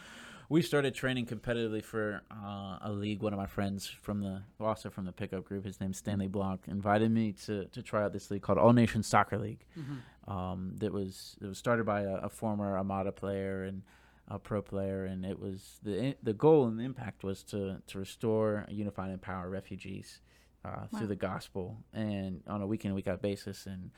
we 0.49 0.61
started 0.61 0.93
training 0.93 1.25
competitively 1.25 1.83
for 1.83 2.21
uh, 2.31 2.77
a 2.81 2.91
league 2.91 3.21
one 3.21 3.33
of 3.33 3.39
my 3.39 3.45
friends 3.47 3.87
from 3.87 4.21
the 4.21 4.41
also 4.59 4.89
from 4.89 5.05
the 5.05 5.11
pickup 5.11 5.43
group 5.43 5.65
his 5.65 5.79
name's 5.81 5.97
Stanley 5.97 6.27
Blanc 6.27 6.61
invited 6.67 7.11
me 7.11 7.33
to, 7.45 7.65
to 7.65 7.81
try 7.81 8.03
out 8.03 8.13
this 8.13 8.29
league 8.31 8.41
called 8.41 8.57
All 8.57 8.73
Nations 8.73 9.07
Soccer 9.07 9.37
League 9.37 9.65
Mhm. 9.77 10.31
um, 10.31 10.75
that 10.77 10.91
was 10.91 11.35
it 11.41 11.45
was 11.47 11.57
started 11.57 11.85
by 11.85 12.01
a, 12.01 12.15
a 12.15 12.29
former 12.29 12.77
Armada 12.77 13.11
player 13.11 13.63
and 13.63 13.81
a 14.27 14.39
pro 14.39 14.59
player, 14.59 15.05
and 15.05 15.23
it 15.23 15.39
was 15.39 15.79
the 15.83 16.15
the 16.23 16.33
goal 16.33 16.65
and 16.65 16.79
the 16.79 16.83
impact 16.83 17.23
was 17.23 17.43
to 17.43 17.79
to 17.85 17.99
restore, 17.99 18.65
unify, 18.69 19.03
and 19.05 19.13
empower 19.13 19.47
refugees 19.49 20.19
uh, 20.63 20.69
Wow. 20.69 20.97
through 20.97 21.07
the 21.07 21.15
gospel 21.15 21.77
and 21.93 22.41
on 22.47 22.63
a 22.63 22.65
week 22.65 22.85
in 22.85 22.95
week 22.95 23.07
out 23.07 23.21
basis, 23.21 23.67
and 23.67 23.91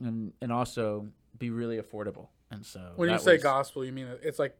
and 0.00 0.34
and 0.42 0.52
also 0.52 1.08
be 1.38 1.48
really 1.48 1.78
affordable. 1.78 2.28
And 2.50 2.64
so 2.66 2.92
When 2.96 3.08
you 3.08 3.18
say 3.18 3.34
was 3.36 3.42
gospel, 3.42 3.86
you 3.86 3.92
mean 3.92 4.06
it's 4.22 4.38
like 4.38 4.54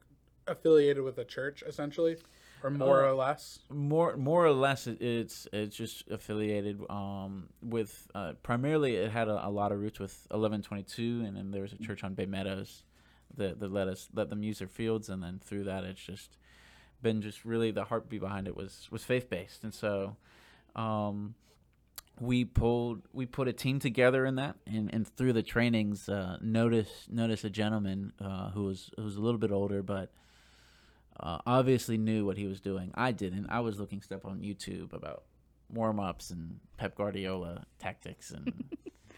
affiliated 0.46 1.02
with 1.02 1.18
a 1.18 1.24
church, 1.24 1.62
essentially, 1.66 2.16
or 2.62 2.70
more 2.70 3.04
Uh, 3.04 3.08
or 3.10 3.14
less. 3.14 3.58
more 3.70 4.16
more 4.16 4.44
or 4.46 4.52
less 4.52 4.86
it, 4.86 5.00
it's 5.02 5.46
it's 5.52 5.76
just 5.76 6.08
affiliated 6.10 6.80
um 6.90 7.48
with 7.62 8.06
uh, 8.14 8.32
primarily 8.42 8.96
it 8.96 9.10
had 9.10 9.28
a, 9.28 9.46
a 9.46 9.50
lot 9.50 9.70
of 9.72 9.80
roots 9.80 9.98
with 10.00 10.26
1122 10.30 11.24
and 11.26 11.36
then 11.36 11.50
there 11.50 11.62
was 11.62 11.72
a 11.72 11.78
church 11.78 12.02
on 12.04 12.14
bay 12.14 12.24
meadows 12.26 12.84
that, 13.36 13.60
that 13.60 13.70
let 13.72 13.86
us 13.88 14.08
let 14.14 14.30
them 14.30 14.42
use 14.42 14.60
their 14.60 14.68
fields 14.68 15.08
and 15.10 15.22
then 15.22 15.38
through 15.44 15.64
that 15.64 15.84
it's 15.84 16.00
just 16.02 16.38
been 17.02 17.20
just 17.20 17.44
really 17.44 17.70
the 17.70 17.84
heartbeat 17.84 18.20
behind 18.20 18.46
it 18.48 18.56
was 18.56 18.88
was 18.90 19.04
faith 19.04 19.28
based 19.28 19.62
and 19.62 19.74
so 19.74 20.16
um 20.74 21.34
we 22.20 22.44
pulled 22.46 23.02
we 23.12 23.26
put 23.26 23.46
a 23.48 23.52
team 23.52 23.78
together 23.78 24.24
in 24.24 24.36
that 24.36 24.56
and, 24.66 24.88
and 24.94 25.06
through 25.06 25.32
the 25.34 25.42
trainings 25.42 26.08
uh 26.08 26.38
notice 26.40 27.06
notice 27.10 27.44
a 27.44 27.50
gentleman 27.50 28.12
uh 28.20 28.50
who 28.50 28.64
was 28.64 28.90
who 28.96 29.02
was 29.04 29.16
a 29.16 29.20
little 29.20 29.38
bit 29.38 29.50
older 29.50 29.82
but 29.82 30.10
uh, 31.20 31.38
obviously 31.46 31.96
knew 31.96 32.24
what 32.26 32.36
he 32.36 32.46
was 32.46 32.60
doing. 32.60 32.90
I 32.94 33.12
didn't. 33.12 33.46
I 33.48 33.60
was 33.60 33.78
looking 33.78 34.02
stuff 34.02 34.24
on 34.24 34.40
YouTube 34.40 34.92
about 34.92 35.24
warm 35.72 36.00
ups 36.00 36.30
and 36.30 36.60
Pep 36.76 36.96
Guardiola 36.96 37.64
tactics 37.78 38.30
and 38.30 38.64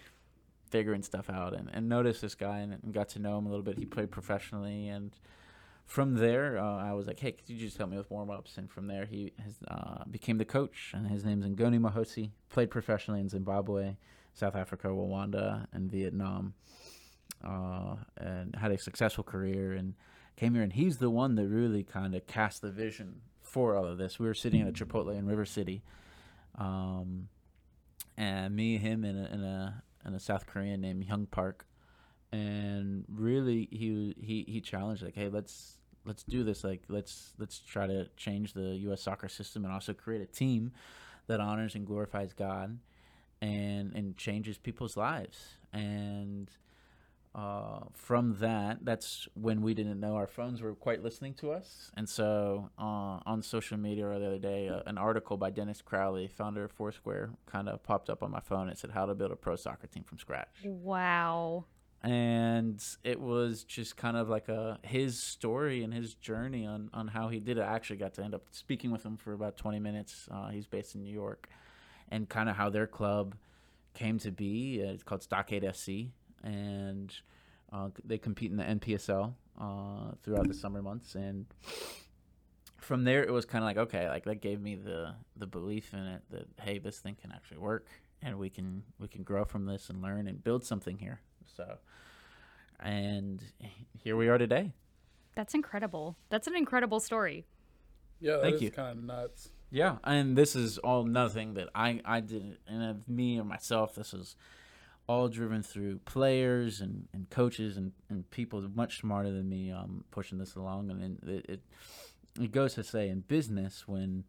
figuring 0.71 1.03
stuff 1.03 1.31
out 1.31 1.55
and, 1.55 1.71
and 1.73 1.89
noticed 1.89 2.21
this 2.21 2.35
guy 2.35 2.59
and, 2.59 2.79
and 2.83 2.93
got 2.93 3.09
to 3.11 3.19
know 3.19 3.39
him 3.39 3.47
a 3.47 3.49
little 3.49 3.65
bit. 3.65 3.79
He 3.79 3.85
played 3.85 4.11
professionally 4.11 4.89
and 4.89 5.17
from 5.87 6.15
there 6.15 6.59
uh, 6.59 6.79
I 6.79 6.93
was 6.93 7.07
like, 7.07 7.21
hey, 7.21 7.33
could 7.33 7.49
you 7.49 7.59
just 7.59 7.79
help 7.79 7.91
me 7.91 7.97
with 7.97 8.11
warm 8.11 8.31
ups? 8.31 8.59
And 8.59 8.71
from 8.71 8.87
there 8.89 9.07
he 9.07 9.33
has, 9.43 9.55
uh, 9.69 10.05
became 10.11 10.39
the 10.39 10.45
coach 10.45 10.93
and 10.95 11.07
his 11.07 11.25
name's 11.25 11.47
Ngoni 11.47 11.81
Mahosi. 11.81 12.31
Played 12.51 12.71
professionally 12.71 13.21
in 13.21 13.29
Zimbabwe, 13.29 13.97
South 14.35 14.57
Africa, 14.57 14.89
Rwanda, 14.89 15.67
and 15.73 15.91
Vietnam. 15.91 16.55
Uh, 17.45 17.97
and 18.17 18.57
had 18.57 18.73
a 18.73 18.79
successful 18.79 19.23
career 19.23 19.73
and 19.73 19.95
came 20.37 20.55
here 20.55 20.63
and 20.63 20.73
he's 20.73 20.99
the 20.99 21.11
one 21.11 21.35
that 21.37 21.49
really 21.49 21.83
kind 21.83 22.15
of 22.15 22.27
cast 22.27 22.63
the 22.63 22.71
vision 22.71 23.21
for 23.41 23.75
all 23.77 23.87
of 23.87 23.99
this. 23.99 24.19
We 24.19 24.27
were 24.27 24.35
sitting 24.35 24.61
at 24.61 24.69
a 24.69 24.73
Chipotle 24.73 25.17
in 25.17 25.27
River 25.27 25.47
City, 25.47 25.83
um, 26.57 27.29
and 28.17 28.55
me, 28.55 28.77
him, 28.77 29.05
and 29.05 29.19
a, 29.19 29.33
and 29.33 29.45
a 29.45 29.83
and 30.05 30.15
a 30.15 30.21
South 30.21 30.47
Korean 30.47 30.81
named 30.81 31.07
Hyung 31.09 31.31
Park, 31.31 31.67
and 32.33 33.05
really 33.09 33.69
he 33.71 34.15
he 34.21 34.45
he 34.47 34.61
challenged 34.61 35.03
like, 35.03 35.15
hey, 35.15 35.29
let's 35.29 35.79
let's 36.05 36.23
do 36.23 36.45
this. 36.45 36.65
Like 36.65 36.83
let's 36.89 37.33
let's 37.39 37.59
try 37.59 37.87
to 37.87 38.09
change 38.17 38.53
the 38.53 38.77
U.S. 38.89 39.03
soccer 39.03 39.29
system 39.29 39.65
and 39.65 39.73
also 39.73 39.95
create 39.95 40.21
a 40.21 40.27
team 40.27 40.73
that 41.27 41.41
honors 41.41 41.75
and 41.75 41.87
glorifies 41.87 42.33
God, 42.33 42.79
and 43.41 43.95
and 43.95 44.17
changes 44.17 44.59
people's 44.59 44.97
lives 44.97 45.57
and 45.73 46.51
uh, 47.37 47.81
from 47.93 48.37
that, 48.41 48.79
that's 48.83 49.29
when 49.35 49.61
we 49.61 49.75
didn't 49.75 50.01
know 50.01 50.15
our 50.17 50.27
phones 50.27 50.63
were 50.63 50.75
quite 50.75 51.03
listening 51.03 51.35
to 51.35 51.53
us. 51.53 51.91
And 51.95 52.09
so 52.09 52.71
uh, 52.79 53.21
on 53.27 53.43
social 53.43 53.77
media 53.77 54.07
the 54.19 54.27
other 54.27 54.39
day, 54.39 54.69
uh, 54.71 54.81
an 54.87 54.97
article 54.97 55.37
by 55.37 55.51
Dennis 55.51 55.83
Crowley, 55.83 56.29
founder 56.29 56.65
of 56.65 56.73
Foursquare, 56.73 57.31
kind 57.45 57.69
of 57.69 57.83
popped 57.83 58.09
up 58.09 58.23
on 58.23 58.31
my 58.31 58.41
phone. 58.41 58.69
It 58.71 58.79
said 58.79 58.91
how 58.93 59.05
to 59.05 59.15
build 59.15 59.33
a 59.33 59.37
pro 59.37 59.55
soccer 59.57 59.87
team 59.87 60.03
from 60.03 60.19
scratch. 60.19 60.49
Wow. 60.65 61.67
And 62.03 62.83
it 63.05 63.21
was 63.21 63.65
just 63.65 63.97
kind 63.97 64.17
of 64.17 64.29
like 64.29 64.49
a 64.49 64.79
his 64.83 65.19
story 65.21 65.83
and 65.83 65.93
his 65.93 66.15
journey 66.15 66.65
on, 66.67 66.89
on 66.95 67.09
how 67.09 67.29
he 67.29 67.41
did 67.41 67.59
it. 67.59 67.63
I 67.63 67.75
actually 67.75 67.97
got 67.97 68.15
to 68.15 68.25
end 68.25 68.35
up 68.35 68.45
speaking 68.53 68.91
with 68.93 69.05
him 69.05 69.17
for 69.17 69.33
about 69.35 69.57
20 69.59 69.79
minutes. 69.81 70.29
Uh, 70.31 70.49
he's 70.49 70.67
based 70.67 70.95
in 70.95 71.03
New 71.03 71.13
York. 71.13 71.49
and 72.09 72.29
kind 72.29 72.49
of 72.49 72.57
how 72.57 72.71
their 72.71 72.87
club 72.87 73.35
came 73.95 74.19
to 74.21 74.31
be. 74.31 74.81
Uh, 74.83 74.93
It's 74.93 75.03
called 75.03 75.23
Stockade 75.23 75.65
FC, 75.65 76.11
and 76.43 77.15
uh, 77.73 77.89
they 78.05 78.19
compete 78.19 78.51
in 78.51 78.57
the 78.57 78.65
NPSL 78.65 79.33
uh, 79.61 80.13
throughout 80.23 80.49
the 80.49 80.55
summer 80.55 80.83
months. 80.83 81.15
And 81.15 81.47
from 82.79 83.05
there, 83.05 83.25
it 83.25 83.33
was 83.33 83.45
kind 83.45 83.63
of 83.63 83.67
like 83.67 83.77
okay, 83.77 84.09
like 84.09 84.25
that 84.25 84.41
gave 84.41 84.61
me 84.61 84.75
the 84.75 85.15
the 85.37 85.47
belief 85.47 85.93
in 85.93 86.01
it 86.01 86.23
that 86.31 86.47
hey, 86.63 86.79
this 86.79 86.99
thing 86.99 87.17
can 87.21 87.33
actually 87.33 87.59
work, 87.59 87.87
and 88.23 88.39
we 88.39 88.51
can 88.51 88.83
we 88.99 89.09
can 89.09 89.23
grow 89.23 89.45
from 89.45 89.67
this 89.67 89.91
and 89.91 90.03
learn 90.03 90.29
and 90.29 90.43
build 90.43 90.65
something 90.65 90.99
here. 90.99 91.21
So, 91.57 91.79
and 92.81 93.43
here 94.03 94.17
we 94.17 94.29
are 94.29 94.39
today. 94.39 94.73
That's 95.35 95.55
incredible. 95.55 96.17
That's 96.31 96.47
an 96.47 96.57
incredible 96.57 97.01
story. 97.01 97.45
Yeah, 98.21 98.41
Thank 98.41 98.43
that 98.43 98.55
is 98.55 98.63
you. 98.63 98.71
kind 98.71 98.99
of 98.99 99.05
nuts. 99.05 99.51
Yeah, 99.71 99.97
and 100.05 100.37
this 100.37 100.55
is 100.57 100.79
all 100.79 101.05
nothing 101.05 101.55
that 101.55 101.69
I 101.75 102.01
I 102.05 102.21
did 102.21 102.59
and 102.67 102.83
of 102.83 103.09
me 103.09 103.39
or 103.39 103.45
myself. 103.45 103.95
This 103.97 104.15
is 104.15 104.37
all 105.09 105.29
driven 105.29 105.63
through 105.63 105.99
players 106.01 106.81
and, 106.81 107.09
and 107.13 107.31
coaches 107.31 107.77
and, 107.77 107.93
and 108.09 108.29
people 108.31 108.61
much 108.75 109.01
smarter 109.01 109.31
than 109.31 109.49
me 109.49 109.71
um, 109.71 110.05
pushing 110.11 110.39
this 110.39 110.57
along. 110.57 110.91
And 110.91 111.21
it, 111.29 111.47
it 111.49 111.61
it 112.39 112.53
goes 112.53 112.75
to 112.75 112.85
say 112.85 113.09
in 113.09 113.21
business 113.21 113.87
when 113.87 114.25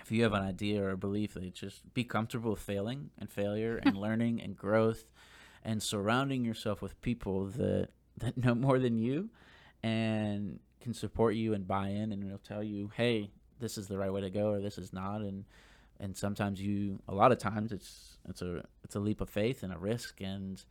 if 0.00 0.10
you 0.10 0.22
have 0.22 0.32
an 0.32 0.42
idea 0.42 0.82
or 0.82 0.90
a 0.90 0.96
belief, 0.96 1.34
that 1.34 1.54
just 1.54 1.92
be 1.92 2.04
comfortable 2.04 2.52
with 2.52 2.60
failing 2.60 3.10
and 3.18 3.30
failure 3.30 3.80
and 3.82 3.96
learning 4.00 4.40
and 4.40 4.56
growth, 4.56 5.04
and 5.62 5.82
surrounding 5.82 6.44
yourself 6.44 6.80
with 6.80 7.00
people 7.02 7.46
that 7.46 7.88
that 8.18 8.36
know 8.36 8.54
more 8.54 8.78
than 8.78 8.98
you 8.98 9.30
and 9.82 10.60
can 10.80 10.94
support 10.94 11.34
you 11.34 11.54
and 11.54 11.66
buy 11.66 11.88
in 11.88 12.12
and 12.12 12.30
will 12.30 12.38
tell 12.38 12.62
you, 12.62 12.90
hey, 12.94 13.30
this 13.60 13.76
is 13.76 13.88
the 13.88 13.96
right 13.96 14.12
way 14.12 14.20
to 14.20 14.30
go 14.30 14.50
or 14.50 14.60
this 14.60 14.78
is 14.78 14.92
not 14.92 15.20
and 15.20 15.44
and 16.00 16.16
sometimes 16.16 16.60
you 16.60 16.98
a 17.08 17.14
lot 17.14 17.30
of 17.30 17.38
times 17.38 17.72
it's 17.72 18.16
it's 18.28 18.42
a 18.42 18.64
it's 18.90 18.96
a 18.96 18.98
leap 18.98 19.20
of 19.20 19.30
faith 19.30 19.62
and 19.62 19.72
a 19.72 19.78
risk 19.78 20.20
and 20.20 20.64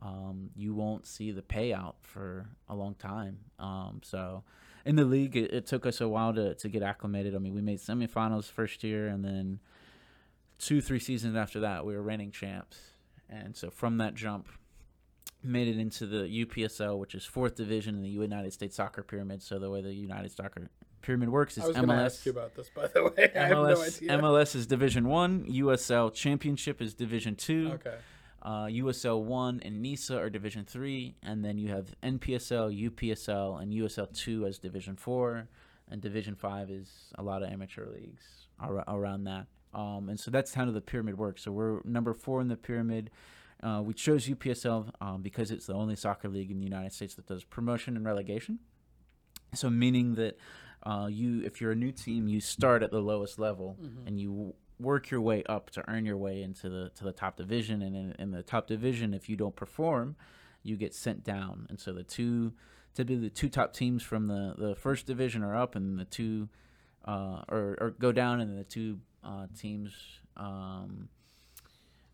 um, 0.00 0.50
you 0.54 0.72
won't 0.72 1.08
see 1.08 1.32
the 1.32 1.42
payout 1.42 1.94
for 2.02 2.46
a 2.68 2.74
long 2.76 2.94
time. 2.94 3.38
Um, 3.58 4.00
so 4.04 4.44
in 4.84 4.94
the 4.94 5.04
league 5.04 5.36
it, 5.36 5.52
it 5.52 5.66
took 5.66 5.84
us 5.84 6.00
a 6.00 6.06
while 6.06 6.32
to, 6.34 6.54
to 6.54 6.68
get 6.68 6.84
acclimated. 6.84 7.34
I 7.34 7.38
mean 7.38 7.56
we 7.56 7.60
made 7.60 7.80
semifinals 7.80 8.44
first 8.44 8.84
year 8.84 9.08
and 9.08 9.24
then 9.24 9.58
two 10.60 10.80
three 10.80 11.00
seasons 11.00 11.34
after 11.34 11.58
that 11.58 11.84
we 11.84 11.96
were 11.96 12.02
reigning 12.02 12.30
champs. 12.30 12.78
And 13.28 13.56
so 13.56 13.70
from 13.70 13.98
that 13.98 14.14
jump 14.14 14.46
made 15.42 15.66
it 15.66 15.80
into 15.80 16.06
the 16.06 16.44
UPSL, 16.44 16.96
which 16.96 17.16
is 17.16 17.24
fourth 17.24 17.56
division 17.56 17.96
in 17.96 18.02
the 18.02 18.08
United 18.08 18.52
States 18.52 18.76
Soccer 18.76 19.02
Pyramid. 19.02 19.42
So 19.42 19.58
the 19.58 19.68
way 19.68 19.82
the 19.82 19.92
United 19.92 20.30
Soccer 20.30 20.70
Pyramid 21.02 21.28
works 21.28 21.56
is 21.56 21.64
MLS. 21.64 21.64
I 21.64 21.68
was 21.68 21.76
going 21.76 21.88
to 21.88 21.94
MLS. 21.94 22.04
ask 22.06 22.26
you 22.26 22.32
about 22.32 22.54
this, 22.54 22.70
by 22.70 22.86
the 22.88 23.04
way. 23.04 23.30
I 23.36 23.38
have 23.38 23.50
no 23.50 23.64
MLS, 23.64 23.96
idea. 23.96 24.18
MLS 24.18 24.54
is 24.54 24.66
Division 24.66 25.08
One. 25.08 25.44
USL 25.44 26.12
Championship 26.12 26.80
is 26.82 26.94
Division 26.94 27.36
Two. 27.36 27.72
Okay. 27.74 27.96
Uh, 28.40 28.66
USL 28.66 29.22
One 29.22 29.60
and 29.64 29.82
NISA 29.82 30.18
are 30.18 30.30
Division 30.30 30.64
Three, 30.64 31.16
and 31.22 31.44
then 31.44 31.58
you 31.58 31.68
have 31.68 31.94
NPSL, 32.02 32.90
UPSL, 32.90 33.62
and 33.62 33.72
USL 33.72 34.12
Two 34.16 34.46
as 34.46 34.58
Division 34.58 34.96
Four, 34.96 35.48
and 35.90 36.00
Division 36.00 36.34
Five 36.34 36.70
is 36.70 37.12
a 37.16 37.22
lot 37.22 37.42
of 37.42 37.50
amateur 37.50 37.86
leagues 37.86 38.48
ar- 38.60 38.84
around 38.88 39.24
that. 39.24 39.46
Um, 39.74 40.08
and 40.08 40.18
so 40.18 40.30
that's 40.30 40.50
kind 40.50 40.68
of 40.68 40.74
the 40.74 40.80
pyramid 40.80 41.18
works. 41.18 41.42
So 41.42 41.52
we're 41.52 41.80
number 41.84 42.14
four 42.14 42.40
in 42.40 42.48
the 42.48 42.56
pyramid. 42.56 43.10
Uh, 43.62 43.82
we 43.84 43.92
chose 43.92 44.26
UPSL 44.28 44.90
um, 45.00 45.22
because 45.22 45.50
it's 45.50 45.66
the 45.66 45.74
only 45.74 45.96
soccer 45.96 46.28
league 46.28 46.50
in 46.50 46.58
the 46.58 46.64
United 46.64 46.92
States 46.92 47.14
that 47.16 47.26
does 47.26 47.44
promotion 47.44 47.96
and 47.96 48.06
relegation. 48.06 48.60
So 49.54 49.68
meaning 49.68 50.14
that 50.14 50.38
uh, 50.84 51.08
you, 51.10 51.42
if 51.44 51.60
you're 51.60 51.72
a 51.72 51.76
new 51.76 51.92
team, 51.92 52.28
you 52.28 52.40
start 52.40 52.82
at 52.82 52.90
the 52.90 53.00
lowest 53.00 53.38
level 53.38 53.76
and 54.06 54.20
you 54.20 54.54
work 54.80 55.10
your 55.10 55.20
way 55.20 55.42
up 55.48 55.70
to 55.70 55.82
earn 55.88 56.06
your 56.06 56.16
way 56.16 56.42
into 56.42 56.68
the 56.68 56.90
to 56.94 57.04
the 57.04 57.12
top 57.12 57.36
division. 57.36 57.82
And 57.82 57.96
in, 57.96 58.14
in 58.18 58.30
the 58.30 58.42
top 58.42 58.66
division, 58.66 59.12
if 59.14 59.28
you 59.28 59.36
don't 59.36 59.56
perform, 59.56 60.16
you 60.62 60.76
get 60.76 60.94
sent 60.94 61.24
down. 61.24 61.66
And 61.68 61.80
so 61.80 61.92
the 61.92 62.04
two, 62.04 62.52
typically 62.94 63.28
the 63.28 63.30
two 63.30 63.48
top 63.48 63.72
teams 63.72 64.02
from 64.02 64.26
the 64.28 64.54
the 64.56 64.74
first 64.76 65.06
division 65.06 65.42
are 65.42 65.56
up, 65.56 65.74
and 65.74 65.98
the 65.98 66.04
two, 66.04 66.48
uh, 67.04 67.42
or 67.48 67.76
or 67.80 67.94
go 67.98 68.12
down, 68.12 68.40
and 68.40 68.58
the 68.58 68.64
two 68.64 69.00
uh, 69.24 69.46
teams. 69.58 69.92
Um, 70.36 71.08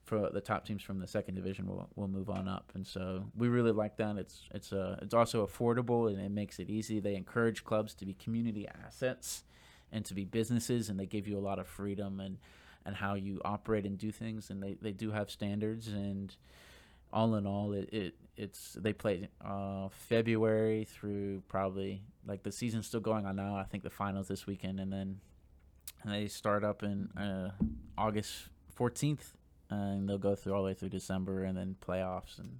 for 0.05 0.31
the 0.31 0.41
top 0.41 0.67
teams 0.67 0.83
from 0.83 1.01
the 1.01 1.07
second 1.07 1.35
division 1.35 1.67
will 1.67 1.89
will 1.97 2.09
move 2.09 2.29
on 2.29 2.47
up, 2.49 2.71
and 2.75 2.87
so 2.87 3.25
we 3.37 3.49
really 3.49 3.73
like 3.73 3.97
that. 3.97 4.17
It's 4.17 4.43
it's 4.53 4.73
uh, 4.73 4.99
it's 5.03 5.15
also 5.15 5.47
affordable 5.47 6.09
and 6.09 6.21
it 6.21 6.31
makes 6.31 6.59
it 6.59 6.69
easy. 6.69 7.01
They 7.01 7.17
encourage 7.17 7.65
clubs 7.65 7.95
to 7.95 8.07
be 8.07 8.15
community 8.15 8.69
assets 8.69 9.45
and 9.91 10.05
to 10.05 10.15
be 10.15 10.25
businesses, 10.25 10.91
and 10.91 10.99
they 10.99 11.07
give 11.07 11.27
you 11.27 11.39
a 11.39 11.41
lot 11.41 11.59
of 11.59 11.67
freedom 11.67 12.21
and 12.21 12.39
and 12.85 12.97
how 12.97 13.15
you 13.15 13.41
operate 13.45 13.87
and 13.87 13.97
do 13.97 14.13
things. 14.13 14.51
And 14.51 14.63
they, 14.63 14.77
they 14.81 14.93
do 14.93 15.11
have 15.11 15.31
standards, 15.31 15.89
and 15.89 16.37
all 17.13 17.35
in 17.37 17.47
all, 17.47 17.73
it, 17.73 17.89
it 17.93 18.15
it's 18.37 18.77
they 18.79 18.93
play 18.93 19.29
uh, 19.45 19.89
February 19.89 20.85
through 20.85 21.43
probably 21.49 22.03
like 22.27 22.43
the 22.43 22.53
season's 22.53 22.87
still 22.87 23.01
going 23.01 23.25
on 23.25 23.37
now. 23.37 23.57
I 23.57 23.65
think 23.65 23.85
the 23.85 23.91
finals 23.91 24.29
this 24.29 24.47
weekend, 24.47 24.81
and 24.81 24.93
then 24.93 25.21
and 26.03 26.13
they 26.13 26.27
start 26.27 26.65
up 26.65 26.83
in 26.83 27.09
uh, 27.17 27.53
August 27.97 28.49
fourteenth 28.75 29.35
and 29.75 30.09
they'll 30.09 30.19
go 30.19 30.35
through 30.35 30.55
all 30.55 30.63
the 30.63 30.67
way 30.67 30.75
through 30.75 30.91
December 30.91 31.45
and 31.45 31.57
then 31.57 31.77
playoffs 31.87 32.39
and 32.39 32.59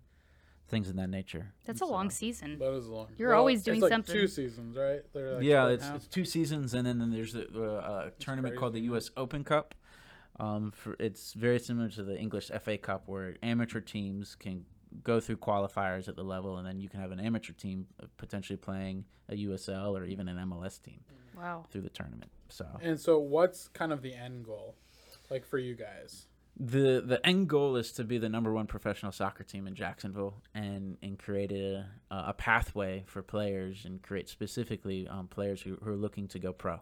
things 0.69 0.89
in 0.89 0.97
that 0.97 1.11
nature. 1.11 1.53
That's 1.65 1.81
And 1.81 1.91
a 1.91 1.93
long 1.93 2.11
season. 2.11 2.59
That 2.59 2.73
is 2.73 2.87
long. 2.89 3.09
You're 3.17 3.35
always 3.35 3.63
doing 3.63 3.77
it's 3.77 3.83
like 3.83 3.93
something. 3.93 4.15
Two 4.15 4.27
seasons, 4.29 4.77
right? 4.77 5.03
Like 5.15 5.43
yeah, 5.43 5.65
split 5.65 5.75
it's, 5.75 5.89
it's 5.97 6.09
two 6.09 6.25
seasons, 6.25 6.75
and 6.75 6.87
then, 6.87 6.99
then 6.99 7.11
there's 7.11 7.35
a, 7.35 7.45
uh, 7.45 8.09
a 8.09 8.11
tournament 8.19 8.57
called 8.57 8.73
the. 8.73 8.81
U.S. 8.81 9.11
Open 9.17 9.45
Cup. 9.45 9.75
Um, 10.41 10.73
for 10.73 10.97
it's 10.99 11.33
very 11.33 11.59
similar 11.61 11.89
to 11.91 12.03
the 12.03 12.19
English 12.19 12.51
FA 12.63 12.77
Cup, 12.77 13.05
where 13.07 13.37
amateur 13.43 13.81
teams 13.81 14.35
can 14.35 14.65
go 15.03 15.21
through 15.21 15.37
qualifiers 15.37 16.09
at 16.09 16.17
the 16.17 16.25
level, 16.25 16.57
and 16.59 16.67
then 16.67 16.81
you 16.81 16.89
can 16.89 17.01
have 17.01 17.13
an 17.13 17.21
amateur 17.21 17.53
team 17.53 17.87
uh, 18.03 18.07
potentially 18.17 18.57
playing 18.57 19.05
a 19.29 19.35
USL 19.35 19.99
or 19.99 20.05
even 20.05 20.29
an 20.29 20.37
MLS 20.49 20.83
team 20.83 21.01
Wow. 21.37 21.67
through 21.71 21.83
the 21.83 21.89
tournament. 21.91 22.31
So 22.49 22.67
And 22.83 22.99
so, 23.01 23.19
what's 23.19 23.69
kind 23.69 23.93
of 23.93 24.03
the 24.03 24.15
end 24.15 24.45
goal, 24.45 24.75
like 25.31 25.45
for 25.45 25.59
you 25.59 25.75
guys? 25.75 26.27
The 26.57 27.03
the 27.05 27.25
end 27.27 27.49
goal 27.49 27.77
is 27.77 27.91
to 27.93 28.05
be 28.05 28.19
the 28.19 28.29
number 28.29 28.53
one 28.53 28.67
professional 28.67 29.11
soccer 29.11 29.43
team 29.43 29.67
in 29.67 29.75
Jacksonville 29.75 30.43
and 30.55 30.97
and 31.03 31.19
create 31.19 31.51
a 31.51 31.87
a 32.11 32.33
pathway 32.33 33.03
for 33.07 33.23
players 33.23 33.85
and 33.85 34.03
create 34.03 34.29
specifically 34.29 35.09
um, 35.09 35.27
players 35.27 35.63
who, 35.63 35.77
who 35.83 35.91
are 35.91 35.97
looking 35.97 36.29
to 36.29 36.39
go 36.39 36.53
pro. 36.53 36.81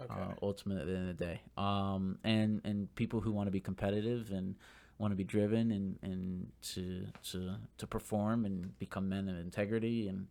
Okay. 0.00 0.12
Uh, 0.12 0.34
ultimately, 0.42 0.82
at 0.82 0.88
the 0.88 0.96
end 0.96 1.10
of 1.10 1.18
the 1.18 1.24
day, 1.24 1.40
um, 1.56 2.18
and 2.24 2.60
and 2.64 2.92
people 2.94 3.20
who 3.20 3.30
want 3.30 3.46
to 3.46 3.52
be 3.52 3.60
competitive 3.60 4.30
and 4.30 4.56
want 4.98 5.12
to 5.12 5.16
be 5.16 5.24
driven 5.24 5.70
and, 5.70 5.98
and 6.02 6.46
to 6.62 7.06
to 7.30 7.56
to 7.78 7.86
perform 7.86 8.44
and 8.44 8.76
become 8.78 9.08
men 9.08 9.28
of 9.28 9.36
integrity 9.38 10.08
and 10.08 10.26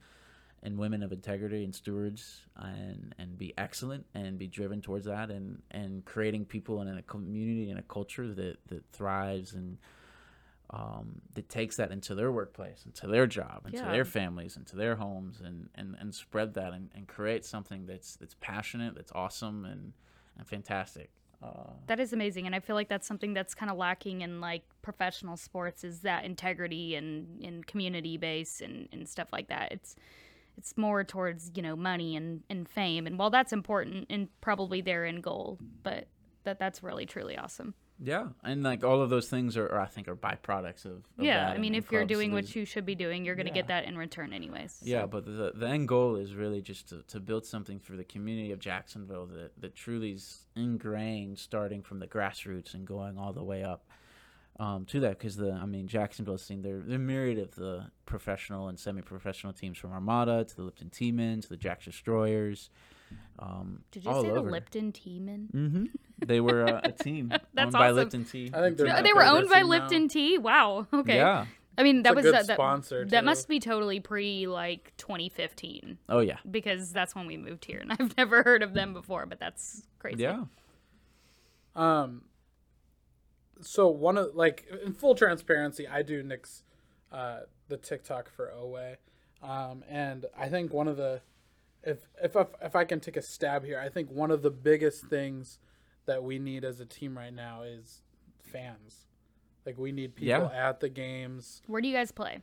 and 0.65 0.77
women 0.77 1.03
of 1.03 1.11
integrity 1.11 1.63
and 1.63 1.75
stewards 1.75 2.41
and 2.55 3.13
and 3.19 3.37
be 3.37 3.53
excellent 3.57 4.05
and 4.15 4.39
be 4.39 4.47
driven 4.47 4.81
towards 4.81 5.05
that 5.05 5.29
and 5.29 5.61
and 5.71 6.05
creating 6.05 6.45
people 6.45 6.81
in 6.81 6.87
a 6.87 7.01
community 7.03 7.69
and 7.69 7.77
a 7.79 7.83
culture 7.83 8.33
that 8.33 8.57
that 8.67 8.83
thrives 8.91 9.53
and 9.53 9.77
um, 10.69 11.21
that 11.35 11.49
takes 11.49 11.75
that 11.75 11.91
into 11.91 12.15
their 12.15 12.31
workplace, 12.31 12.83
into 12.85 13.05
their 13.05 13.27
job, 13.27 13.63
into 13.67 13.77
Yeah. 13.83 13.91
their 13.91 14.05
families, 14.05 14.57
into 14.57 14.75
their 14.75 14.95
homes, 14.95 15.39
and, 15.39 15.69
and, 15.75 15.95
and 15.99 16.15
spread 16.15 16.55
that 16.55 16.73
and, 16.73 16.89
and 16.95 17.07
create 17.07 17.45
something 17.45 17.85
that's 17.85 18.15
that's 18.15 18.35
passionate, 18.39 18.95
that's 18.95 19.11
awesome, 19.11 19.65
and 19.65 19.93
and 20.37 20.47
fantastic. 20.47 21.11
Uh, 21.43 21.73
That 21.87 21.99
is 21.99 22.11
amazing, 22.13 22.47
and 22.47 22.55
I 22.55 22.59
feel 22.59 22.75
like 22.75 22.87
that's 22.87 23.05
something 23.05 23.33
that's 23.35 23.53
kind 23.53 23.69
of 23.69 23.77
lacking 23.77 24.21
in 24.21 24.41
like 24.41 24.63
professional 24.81 25.37
sports 25.37 25.83
is 25.83 25.99
that 25.99 26.25
integrity 26.25 26.95
and 26.95 27.43
and 27.43 27.67
community 27.67 28.17
base 28.17 28.59
and 28.61 28.87
and 28.91 29.07
stuff 29.07 29.27
like 29.31 29.49
that. 29.49 29.71
It's 29.71 29.95
it's 30.57 30.77
more 30.77 31.03
towards 31.03 31.51
you 31.55 31.61
know 31.61 31.75
money 31.75 32.15
and 32.15 32.43
and 32.49 32.67
fame, 32.69 33.07
and 33.07 33.17
while 33.17 33.29
that's 33.29 33.53
important 33.53 34.07
and 34.09 34.27
probably 34.41 34.81
their 34.81 35.05
end 35.05 35.23
goal, 35.23 35.59
but 35.83 36.07
that 36.43 36.59
that's 36.59 36.83
really 36.83 37.05
truly 37.05 37.37
awesome. 37.37 37.73
yeah, 37.99 38.27
and 38.43 38.63
like 38.63 38.83
all 38.83 39.01
of 39.01 39.09
those 39.09 39.29
things 39.29 39.55
are, 39.55 39.67
are 39.67 39.79
I 39.79 39.85
think, 39.85 40.07
are 40.07 40.15
byproducts 40.15 40.83
of. 40.85 40.91
of 41.17 41.23
yeah, 41.23 41.49
I 41.49 41.57
mean, 41.57 41.73
if 41.75 41.91
you're 41.91 42.05
doing 42.05 42.33
what 42.33 42.53
you 42.55 42.65
should 42.65 42.85
be 42.85 42.95
doing, 42.95 43.23
you're 43.23 43.35
gonna 43.35 43.49
Yeah. 43.49 43.53
get 43.61 43.67
that 43.67 43.85
in 43.85 43.97
return 43.97 44.33
anyways. 44.33 44.73
so. 44.81 44.85
Yeah, 44.85 45.05
but 45.05 45.25
the 45.25 45.53
the 45.55 45.67
end 45.67 45.87
goal 45.87 46.15
is 46.17 46.33
really 46.35 46.61
just 46.61 46.89
to, 46.89 47.03
to 47.07 47.19
build 47.19 47.45
something 47.45 47.79
for 47.79 47.95
the 47.95 48.03
community 48.03 48.51
of 48.51 48.59
Jacksonville 48.59 49.27
that, 49.27 49.51
that 49.61 49.75
truly 49.75 50.11
is 50.13 50.47
ingrained, 50.55 51.39
starting 51.39 51.81
from 51.81 51.99
the 51.99 52.07
grassroots 52.07 52.73
and 52.73 52.85
going 52.85 53.17
all 53.17 53.31
the 53.31 53.43
way 53.43 53.63
up 53.63 53.85
um, 54.59 54.85
to 54.85 54.99
that. 55.01 55.17
Because 55.17 55.35
the 55.37 55.51
I 55.51 55.65
mean 55.65 55.87
Jacksonville's 55.87 56.43
seen 56.43 56.61
their 56.61 56.79
the 56.79 56.97
myriad 56.97 57.39
of 57.39 57.55
the 57.55 57.87
professional 58.05 58.67
and 58.67 58.79
semi-professional 58.79 59.53
teams 59.53 59.77
from 59.77 59.91
Armada 59.91 60.43
to 60.45 60.55
the 60.55 60.63
Lipton 60.63 60.89
Tea 60.89 61.11
Men 61.11 61.41
to 61.41 61.49
the 61.49 61.57
Jack 61.57 61.83
Destroyers. 61.83 62.69
Um, 63.37 63.83
Did 63.91 64.05
you 64.05 64.11
all 64.11 64.23
say 64.23 64.29
the. 64.31 64.41
Lipton 64.41 64.91
Tea 64.91 65.19
Men? 65.19 65.49
hmm 65.51 65.85
They 66.25 66.39
were 66.39 66.65
uh, 66.67 66.81
a 66.83 66.91
team 66.91 67.29
That's 67.53 67.65
owned 67.65 67.71
by. 67.73 67.91
Lipton 67.91 68.25
Tea. 68.25 68.49
I 68.53 68.61
think 68.61 68.77
they're 68.77 68.87
No, 68.87 69.01
they 69.01 69.13
were 69.13 69.23
owned 69.23 69.49
by 69.49 69.57
team 69.59 69.69
now. 69.69 69.69
Lipton 69.81 70.07
Tea. 70.07 70.37
Wow. 70.37 70.87
Okay. 70.93 71.15
Yeah. 71.17 71.45
I 71.77 71.81
mean, 71.83 72.03
that 72.03 72.11
It's 72.11 72.13
a 72.13 72.15
was 72.17 72.25
good 72.25 72.33
that, 72.35 72.47
that, 72.47 72.53
sponsor, 72.53 73.05
that 73.05 73.19
too. 73.21 73.25
must 73.25 73.47
be 73.47 73.59
totally 73.59 73.99
pre 73.99 74.45
like 74.47 74.93
2015 74.97 75.97
Oh 76.07 76.19
yeah. 76.19 76.37
because 76.49 76.91
that's 76.91 77.15
when 77.15 77.25
we 77.25 77.35
moved 77.35 77.65
here, 77.65 77.79
and 77.79 77.91
I've 77.99 78.15
never 78.15 78.43
heard 78.43 78.61
of 78.61 78.73
them 78.75 78.93
before. 78.93 79.25
But 79.25 79.39
that's 79.39 79.81
crazy. 79.99 80.21
Yeah. 80.21 80.43
Um, 81.75 82.21
so 83.61 83.87
one 83.87 84.17
of 84.17 84.35
like 84.35 84.65
in 84.85 84.93
full 84.93 85.15
transparency, 85.15 85.87
I 85.87 86.01
do 86.01 86.23
Nick's 86.23 86.63
uh, 87.11 87.41
the 87.67 87.77
TikTok 87.77 88.29
for 88.29 88.51
Oway, 88.57 88.95
um, 89.41 89.83
and 89.89 90.25
I 90.37 90.49
think 90.49 90.73
one 90.73 90.87
of 90.87 90.97
the 90.97 91.21
if 91.83 92.07
if 92.23 92.35
I, 92.35 92.45
if 92.61 92.75
I 92.75 92.85
can 92.85 92.99
take 92.99 93.17
a 93.17 93.21
stab 93.21 93.63
here, 93.65 93.79
I 93.79 93.89
think 93.89 94.09
one 94.09 94.31
of 94.31 94.41
the 94.41 94.51
biggest 94.51 95.05
things 95.07 95.59
that 96.05 96.23
we 96.23 96.39
need 96.39 96.63
as 96.65 96.79
a 96.79 96.85
team 96.85 97.17
right 97.17 97.33
now 97.33 97.61
is 97.63 98.01
fans. 98.41 99.05
Like 99.65 99.77
we 99.77 99.91
need 99.91 100.15
people 100.15 100.49
Yeah. 100.51 100.69
at 100.69 100.79
the 100.81 100.89
games. 100.89 101.61
Where 101.67 101.81
do 101.81 101.87
you 101.87 101.93
guys 101.93 102.11
play? 102.11 102.39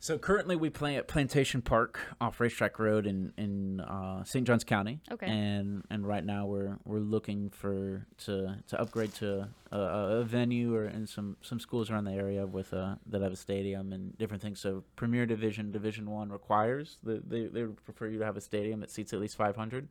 So 0.00 0.16
currently 0.16 0.54
we 0.54 0.70
play 0.70 0.96
at 0.96 1.08
Plantation 1.08 1.60
Park 1.60 1.98
off 2.20 2.38
Racetrack 2.38 2.78
Road 2.78 3.06
in 3.06 3.32
in 3.36 3.80
uh, 3.80 4.22
St. 4.22 4.46
Johns 4.46 4.62
County. 4.62 5.00
Okay. 5.10 5.26
And 5.26 5.84
and 5.90 6.06
right 6.06 6.24
now 6.24 6.46
we're 6.46 6.78
we're 6.84 7.00
looking 7.00 7.50
for 7.50 8.06
to 8.18 8.56
to 8.68 8.80
upgrade 8.80 9.12
to 9.14 9.48
a, 9.72 9.78
a 9.78 10.24
venue 10.24 10.74
or 10.74 10.84
in 10.86 11.06
some 11.06 11.36
some 11.42 11.58
schools 11.58 11.90
around 11.90 12.04
the 12.04 12.12
area 12.12 12.46
with 12.46 12.72
uh 12.72 12.94
that 13.06 13.22
have 13.22 13.32
a 13.32 13.36
stadium 13.36 13.92
and 13.92 14.16
different 14.18 14.42
things. 14.42 14.60
So 14.60 14.84
Premier 14.94 15.26
Division 15.26 15.72
Division 15.72 16.08
One 16.08 16.30
requires 16.30 16.98
the, 17.02 17.20
they 17.26 17.46
they 17.46 17.64
prefer 17.64 18.06
you 18.06 18.18
to 18.20 18.24
have 18.24 18.36
a 18.36 18.40
stadium 18.40 18.80
that 18.80 18.90
seats 18.90 19.12
at 19.12 19.20
least 19.20 19.36
500. 19.36 19.88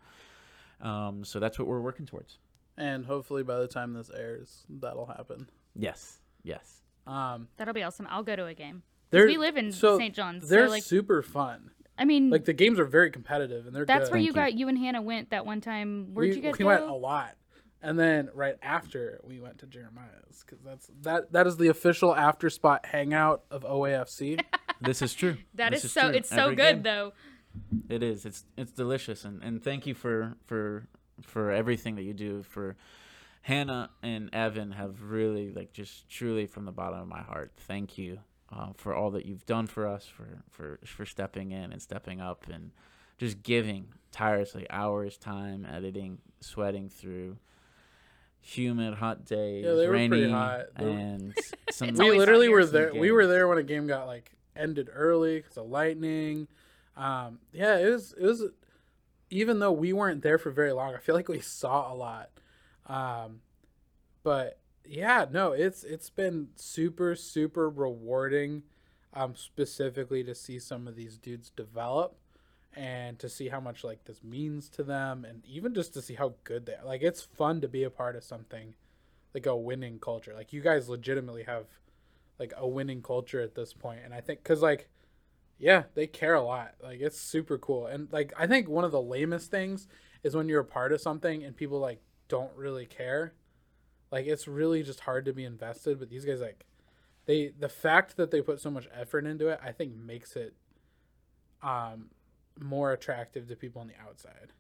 Um, 0.79 1.25
so 1.25 1.39
that's 1.39 1.59
what 1.59 1.67
we're 1.67 1.81
working 1.81 2.05
towards. 2.05 2.37
And 2.77 3.05
hopefully 3.05 3.43
by 3.43 3.59
the 3.59 3.67
time 3.67 3.93
this 3.93 4.11
airs, 4.15 4.63
that'll 4.69 5.07
happen. 5.07 5.49
Yes. 5.75 6.19
Yes. 6.43 6.81
Um, 7.07 7.47
That'll 7.57 7.73
be 7.73 7.83
awesome. 7.83 8.07
I'll 8.09 8.23
go 8.23 8.35
to 8.35 8.45
a 8.45 8.53
game. 8.53 8.83
'Cause 9.09 9.11
they're 9.11 9.27
we 9.27 9.37
live 9.37 9.57
in 9.57 9.71
so 9.71 9.97
St. 9.97 10.13
John's. 10.13 10.49
They're 10.49 10.65
so 10.67 10.71
like, 10.71 10.83
super 10.83 11.21
fun. 11.21 11.71
I 11.97 12.05
mean, 12.05 12.29
Like 12.29 12.45
the 12.45 12.53
games 12.53 12.79
are 12.79 12.85
very 12.85 13.09
competitive 13.09 13.65
and 13.65 13.75
they're 13.75 13.85
that's 13.85 14.09
good. 14.09 14.11
where 14.13 14.19
you 14.21 14.33
Thank 14.33 14.53
got 14.53 14.59
you 14.59 14.67
and 14.67 14.77
Hannah 14.77 15.01
went 15.01 15.29
that 15.31 15.45
one 15.45 15.61
time. 15.61 16.13
Where'd 16.13 16.29
we, 16.29 16.35
you 16.35 16.41
guys 16.41 16.53
we 16.53 16.59
go? 16.59 16.65
went 16.67 16.83
a 16.83 16.93
lot 16.93 17.35
and 17.81 17.97
then 17.99 18.29
right 18.33 18.55
after 18.63 19.19
we 19.23 19.39
went 19.39 19.59
to 19.59 19.67
jeremiah's 19.67 20.43
because 20.43 20.63
that's 20.65 20.89
that 21.03 21.31
that 21.31 21.45
is 21.45 21.57
the 21.57 21.67
official 21.67 22.13
after 22.15 22.49
spot 22.49 22.83
hangout 22.87 23.43
of 23.51 23.61
oafc 23.63 24.39
This 24.81 25.01
is 25.03 25.13
true. 25.15 25.37
That 25.55 25.71
This 25.71 25.85
is 25.85 25.91
so. 25.91 26.01
true. 26.09 26.17
It's 26.17 26.29
so 26.29 26.35
Every 26.45 26.55
good 26.55 26.73
game. 26.75 26.83
though. 26.83 27.13
It 27.89 28.03
is. 28.03 28.25
It's 28.27 28.45
it's 28.57 28.71
delicious, 28.71 29.25
and 29.25 29.41
and 29.43 29.63
thank 29.63 29.87
you 29.87 29.95
for 29.95 30.35
for 30.45 30.87
for 31.23 31.49
everything 31.51 31.95
that 31.95 32.03
you 32.03 32.13
do 32.13 32.43
for. 32.43 32.75
Hannah 33.41 33.89
and 34.03 34.29
Evan 34.33 34.71
have 34.73 35.01
really 35.03 35.51
like 35.51 35.71
just 35.73 36.09
truly 36.09 36.45
from 36.45 36.65
the 36.65 36.71
bottom 36.71 36.99
of 36.99 37.07
my 37.07 37.21
heart. 37.23 37.53
Thank 37.57 37.97
you 37.97 38.19
uh, 38.51 38.69
for 38.75 38.93
all 38.95 39.11
that 39.11 39.25
you've 39.25 39.45
done 39.45 39.67
for 39.67 39.87
us, 39.87 40.05
for 40.05 40.43
for 40.49 40.79
for 40.85 41.05
stepping 41.05 41.51
in 41.51 41.71
and 41.71 41.81
stepping 41.81 42.21
up, 42.21 42.45
and 42.51 42.71
just 43.17 43.43
giving 43.43 43.87
tirelessly 44.11 44.69
hours, 44.69 45.17
time, 45.17 45.65
editing, 45.65 46.19
sweating 46.39 46.89
through 46.89 47.37
humid, 48.39 48.93
hot 48.93 49.25
days, 49.25 49.65
Yeah, 49.65 49.73
they 49.73 49.87
were 49.87 49.93
pretty 49.93 50.09
rainy, 50.09 50.31
hot. 50.31 50.65
And 50.75 51.35
some. 51.71 51.93
We 51.93 52.11
literally 52.11 52.49
were 52.49 52.65
there 52.65 52.89
Some 52.89 52.99
we 52.99 53.11
were 53.11 53.27
there 53.27 53.47
when 53.47 53.57
a 53.57 53.63
game 53.63 53.87
got 53.87 54.07
like 54.07 54.31
ended 54.55 54.89
early 54.91 55.37
because 55.39 55.57
of 55.57 55.67
lightning 55.67 56.47
um 56.95 57.39
yeah 57.53 57.77
it 57.77 57.89
was 57.89 58.13
it 58.19 58.25
was 58.25 58.43
even 59.29 59.59
though 59.59 59.71
we 59.71 59.93
weren't 59.93 60.23
there 60.23 60.39
for 60.39 60.49
very 60.49 60.71
long 60.71 60.95
i 60.95 60.97
feel 60.97 61.13
like 61.13 61.29
we 61.29 61.39
saw 61.39 61.93
a 61.93 61.95
lot 61.95 62.29
um 62.87 63.41
but 64.23 64.57
yeah 64.87 65.25
no 65.31 65.51
it's 65.51 65.83
it's 65.83 66.09
been 66.09 66.47
super 66.55 67.15
super 67.15 67.69
rewarding 67.69 68.63
um 69.13 69.35
specifically 69.35 70.23
to 70.23 70.33
see 70.33 70.59
some 70.59 70.87
of 70.87 70.95
these 70.95 71.17
dudes 71.17 71.49
develop 71.49 72.17
and 72.73 73.17
to 73.17 73.27
see 73.27 73.49
how 73.49 73.59
much 73.59 73.83
like 73.83 74.05
this 74.05 74.23
means 74.23 74.69
to 74.69 74.83
them 74.83 75.25
and 75.25 75.43
even 75.45 75.73
just 75.73 75.93
to 75.93 76.01
see 76.01 76.13
how 76.13 76.33
good 76.43 76.65
they 76.65 76.73
are 76.73 76.85
like 76.85 77.01
it's 77.01 77.21
fun 77.21 77.59
to 77.59 77.67
be 77.67 77.83
a 77.83 77.89
part 77.89 78.15
of 78.15 78.23
something 78.23 78.75
like 79.33 79.45
a 79.45 79.55
winning 79.55 79.99
culture. 79.99 80.33
Like 80.33 80.51
you 80.51 80.61
guys 80.61 80.89
legitimately 80.89 81.43
have 81.43 81.65
like 82.39 82.53
a 82.57 82.67
winning 82.67 83.01
culture 83.01 83.41
at 83.41 83.55
this 83.55 83.73
point 83.73 84.01
and 84.03 84.13
i 84.13 84.21
think 84.21 84.43
because 84.43 84.61
like 84.61 84.89
yeah 85.57 85.83
they 85.95 86.07
care 86.07 86.35
a 86.35 86.43
lot. 86.43 86.75
Like 86.81 86.99
it's 87.01 87.19
super 87.19 87.57
cool. 87.57 87.87
And 87.87 88.11
like 88.11 88.33
i 88.37 88.47
think 88.47 88.67
one 88.67 88.83
of 88.83 88.91
the 88.91 89.01
lamest 89.01 89.51
things 89.51 89.87
is 90.23 90.35
when 90.35 90.47
you're 90.49 90.61
a 90.61 90.65
part 90.65 90.91
of 90.91 91.01
something 91.01 91.43
and 91.43 91.55
people 91.55 91.79
like 91.79 92.01
don't 92.27 92.51
really 92.55 92.85
care 92.85 93.33
like 94.11 94.25
it's 94.25 94.47
really 94.47 94.83
just 94.83 95.01
hard 95.01 95.25
to 95.25 95.33
be 95.33 95.43
invested 95.43 95.99
but 95.99 96.09
these 96.09 96.25
guys 96.25 96.41
like 96.41 96.65
they 97.25 97.51
the 97.59 97.69
fact 97.69 98.17
that 98.17 98.31
they 98.31 98.41
put 98.41 98.59
so 98.61 98.69
much 98.71 98.87
effort 98.93 99.25
into 99.25 99.47
it 99.47 99.59
i 99.63 99.71
think 99.71 99.95
makes 99.95 100.35
it 100.35 100.53
um 101.61 102.09
more 102.59 102.91
attractive 102.93 103.47
to 103.47 103.55
people 103.55 103.81
on 103.81 103.87
the 103.87 103.93
outside 104.07 104.51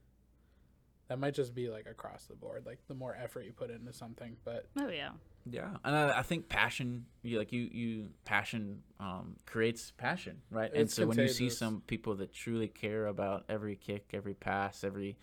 that 1.07 1.17
might 1.19 1.33
just 1.33 1.55
be 1.55 1.69
like 1.69 1.85
across 1.87 2.25
the 2.25 2.35
board 2.35 2.65
like 2.65 2.79
the 2.87 2.93
more 2.93 3.15
effort 3.21 3.45
you 3.45 3.53
put 3.53 3.69
into 3.71 3.93
something 3.93 4.35
but 4.43 4.65
Oh 4.79 4.89
yeah. 4.89 5.11
Yeah, 5.49 5.69
and 5.85 5.95
I, 5.95 6.19
I 6.19 6.21
think 6.23 6.49
passion, 6.49 7.05
you 7.21 7.37
like 7.37 7.53
you, 7.53 7.69
you 7.71 8.09
passion 8.25 8.83
um, 8.99 9.37
creates 9.45 9.91
passion, 9.91 10.41
right? 10.51 10.69
and 10.69 10.81
It's 10.83 10.95
so 10.95 11.07
when 11.07 11.17
you 11.17 11.29
see 11.29 11.35
contagious. 11.45 11.57
some 11.57 11.81
people 11.87 12.15
that 12.15 12.33
truly 12.33 12.67
care 12.67 13.05
about 13.07 13.45
every 13.47 13.77
kick, 13.77 14.09
every 14.13 14.33
pass, 14.33 14.83
every 14.83 15.15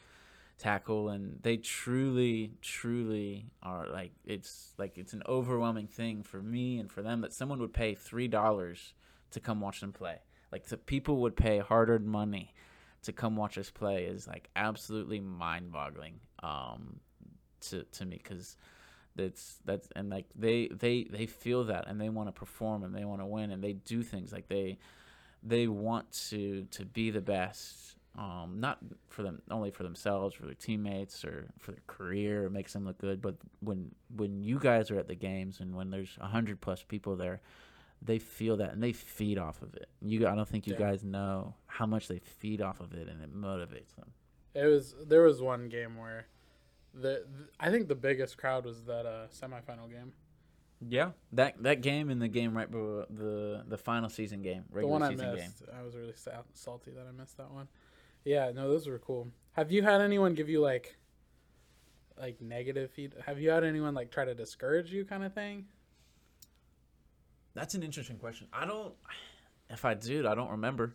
tackle, 0.58 1.08
and 1.08 1.38
they 1.42 1.56
truly, 1.56 2.52
truly 2.60 3.46
are 3.62 3.88
like 3.88 4.12
it's 4.24 4.72
like 4.78 4.98
it's 4.98 5.12
an 5.12 5.22
overwhelming 5.26 5.86
thing 5.86 6.22
for 6.22 6.42
me 6.42 6.78
and 6.78 6.90
for 6.90 7.02
them 7.02 7.20
that 7.22 7.32
someone 7.32 7.58
would 7.60 7.72
pay 7.72 7.94
three 7.94 8.28
dollars 8.28 8.94
to 9.30 9.40
come 9.40 9.60
watch 9.60 9.80
them 9.80 9.92
play. 9.92 10.18
Like 10.52 10.64
people 10.86 11.16
would 11.18 11.36
pay 11.36 11.58
hard-earned 11.58 12.06
money 12.06 12.54
to 13.02 13.12
come 13.12 13.36
watch 13.36 13.58
us 13.58 13.70
play 13.70 14.04
is 14.04 14.26
like 14.26 14.48
absolutely 14.56 15.20
mind-boggling 15.20 16.20
um, 16.42 17.00
to 17.60 17.82
to 17.84 18.04
me 18.04 18.20
because 18.22 18.56
that's 19.16 19.58
that's 19.64 19.88
and 19.94 20.10
like 20.10 20.26
they 20.34 20.68
they 20.68 21.04
they 21.10 21.26
feel 21.26 21.64
that 21.64 21.86
and 21.86 22.00
they 22.00 22.08
want 22.08 22.28
to 22.28 22.32
perform 22.32 22.82
and 22.82 22.94
they 22.94 23.04
want 23.04 23.20
to 23.20 23.26
win 23.26 23.50
and 23.50 23.62
they 23.62 23.72
do 23.72 24.02
things 24.02 24.32
like 24.32 24.48
they 24.48 24.78
they 25.42 25.66
want 25.66 26.10
to 26.30 26.64
to 26.70 26.84
be 26.84 27.10
the 27.10 27.20
best 27.20 27.93
um 28.16 28.58
not 28.60 28.78
for 29.08 29.22
them 29.22 29.42
only 29.50 29.70
for 29.70 29.82
themselves 29.82 30.34
for 30.34 30.46
their 30.46 30.54
teammates 30.54 31.24
or 31.24 31.48
for 31.58 31.72
their 31.72 31.82
career 31.88 32.46
it 32.46 32.50
makes 32.50 32.72
them 32.72 32.84
look 32.84 32.98
good 32.98 33.20
but 33.20 33.34
when 33.60 33.90
when 34.14 34.42
you 34.42 34.58
guys 34.58 34.90
are 34.90 34.98
at 34.98 35.08
the 35.08 35.14
games 35.16 35.58
and 35.60 35.74
when 35.74 35.90
there's 35.90 36.16
a 36.20 36.26
hundred 36.26 36.60
plus 36.60 36.82
people 36.84 37.16
there 37.16 37.40
they 38.00 38.18
feel 38.18 38.56
that 38.56 38.72
and 38.72 38.82
they 38.82 38.92
feed 38.92 39.36
off 39.38 39.62
of 39.62 39.74
it 39.74 39.88
you 40.00 40.26
i 40.28 40.34
don't 40.34 40.48
think 40.48 40.66
you 40.66 40.74
Yeah. 40.74 40.78
guys 40.90 41.02
know 41.04 41.54
how 41.66 41.86
much 41.86 42.06
they 42.06 42.20
feed 42.20 42.60
off 42.62 42.78
of 42.80 42.92
it 42.92 43.08
and 43.08 43.20
it 43.22 43.34
motivates 43.34 43.96
them 43.96 44.12
It 44.54 44.66
was 44.66 44.94
there 45.04 45.22
was 45.22 45.40
one 45.42 45.68
game 45.68 45.96
where 45.96 46.26
the, 46.94 47.24
the 47.26 47.48
I 47.58 47.70
think 47.70 47.88
the 47.88 47.96
biggest 47.96 48.38
crowd 48.38 48.64
was 48.64 48.84
that 48.84 49.06
uh 49.06 49.26
semifinal 49.28 49.90
game. 49.90 50.12
yeah 50.86 51.10
that 51.32 51.60
that 51.64 51.80
game 51.80 52.10
and 52.10 52.22
the 52.22 52.28
game 52.28 52.56
right 52.56 52.70
before 52.70 53.06
the 53.10 53.64
the 53.66 53.78
final 53.78 54.08
season 54.08 54.42
game 54.42 54.62
The 54.70 54.76
regular 54.76 54.92
one 54.92 55.02
I 55.02 55.10
season 55.10 55.26
game 55.34 55.36
missed. 55.36 55.62
I 55.76 55.82
was 55.82 55.96
really 55.96 56.12
sa- 56.14 56.42
salty 56.52 56.92
that 56.92 57.06
I 57.08 57.12
missed 57.20 57.36
that 57.38 57.50
one. 57.50 57.66
Yeah, 58.24 58.50
no, 58.54 58.68
those 58.68 58.86
were 58.86 58.98
cool. 58.98 59.28
Have 59.52 59.70
you 59.70 59.82
had 59.82 60.00
anyone 60.00 60.34
give 60.34 60.48
you 60.48 60.60
like 60.60 60.96
like 62.18 62.40
negative 62.40 62.90
feed? 62.92 63.12
Have 63.26 63.40
you 63.40 63.50
had 63.50 63.64
anyone 63.64 63.94
like 63.94 64.10
try 64.10 64.24
to 64.24 64.34
discourage 64.34 64.90
you 64.92 65.04
kind 65.04 65.24
of 65.24 65.32
thing? 65.34 65.66
That's 67.54 67.74
an 67.74 67.82
interesting 67.82 68.16
question. 68.18 68.48
I 68.52 68.64
don't. 68.66 68.94
If 69.70 69.84
I 69.84 69.94
do, 69.94 70.26
I 70.26 70.34
don't 70.34 70.50
remember. 70.50 70.94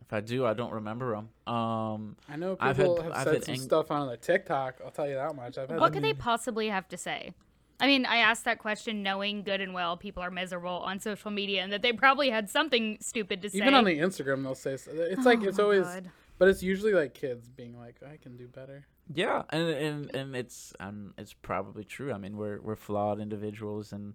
If 0.00 0.12
I 0.12 0.20
do, 0.20 0.44
I 0.44 0.52
don't 0.54 0.72
remember 0.72 1.12
them. 1.14 1.54
Um, 1.54 2.16
I 2.28 2.36
know 2.36 2.56
I've 2.60 2.76
had- 2.76 2.86
people 2.86 3.02
have 3.02 3.12
I've 3.12 3.24
said 3.24 3.34
had 3.34 3.44
some 3.44 3.54
ang- 3.54 3.60
stuff 3.60 3.90
on 3.90 4.08
the 4.08 4.16
TikTok. 4.16 4.80
I'll 4.84 4.90
tell 4.90 5.08
you 5.08 5.14
that 5.14 5.34
much. 5.36 5.56
I've 5.58 5.70
had 5.70 5.78
What 5.80 5.92
could 5.92 6.02
they 6.02 6.14
possibly 6.14 6.68
have 6.68 6.88
to 6.88 6.96
say? 6.96 7.32
I 7.80 7.86
mean, 7.86 8.04
I 8.06 8.16
asked 8.18 8.44
that 8.44 8.58
question 8.58 9.02
knowing 9.02 9.42
good 9.42 9.60
and 9.60 9.72
well 9.74 9.96
people 9.96 10.22
are 10.22 10.30
miserable 10.30 10.78
on 10.80 11.00
social 11.00 11.30
media 11.30 11.62
and 11.62 11.72
that 11.72 11.82
they 11.82 11.92
probably 11.92 12.30
had 12.30 12.48
something 12.50 12.98
stupid 13.00 13.42
to 13.42 13.50
say. 13.50 13.58
even 13.58 13.74
on 13.74 13.84
the 13.84 13.98
Instagram 13.98 14.42
they'll 14.44 14.54
say 14.54 14.76
so- 14.76 14.90
it's 14.92 15.24
like 15.24 15.40
Oh 15.42 15.48
it's 15.48 15.58
always 15.58 15.82
God. 15.84 16.10
But 16.42 16.48
it's 16.48 16.60
usually 16.60 16.92
like 16.92 17.14
kids 17.14 17.48
being 17.48 17.78
like 17.78 18.02
I 18.02 18.16
can 18.16 18.36
do 18.36 18.48
better. 18.48 18.84
yeah, 19.14 19.42
and 19.50 19.68
and 19.68 20.14
and 20.16 20.34
it's 20.34 20.72
um, 20.80 21.14
it's 21.16 21.32
probably 21.34 21.84
true. 21.84 22.12
I 22.12 22.18
mean, 22.18 22.36
we're 22.36 22.60
we're 22.60 22.74
flawed 22.74 23.20
individuals, 23.20 23.92
and 23.92 24.14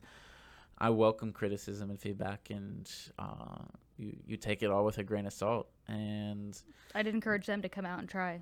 I 0.78 0.90
welcome 0.90 1.32
criticism 1.32 1.90
and 1.90 1.98
feedback, 1.98 2.50
and 2.50 2.92
uh, 3.18 3.64
you 3.98 4.18
you 4.28 4.36
take 4.36 4.62
it 4.62 4.70
all 4.70 4.84
with 4.84 4.98
a 4.98 5.06
grain 5.06 5.26
of 5.26 5.32
salt, 5.32 5.70
and 5.88 6.62
I'd 6.94 7.08
encourage 7.08 7.46
them 7.46 7.62
to 7.62 7.70
come 7.70 7.86
out 7.86 8.00
and 8.00 8.10
try 8.10 8.42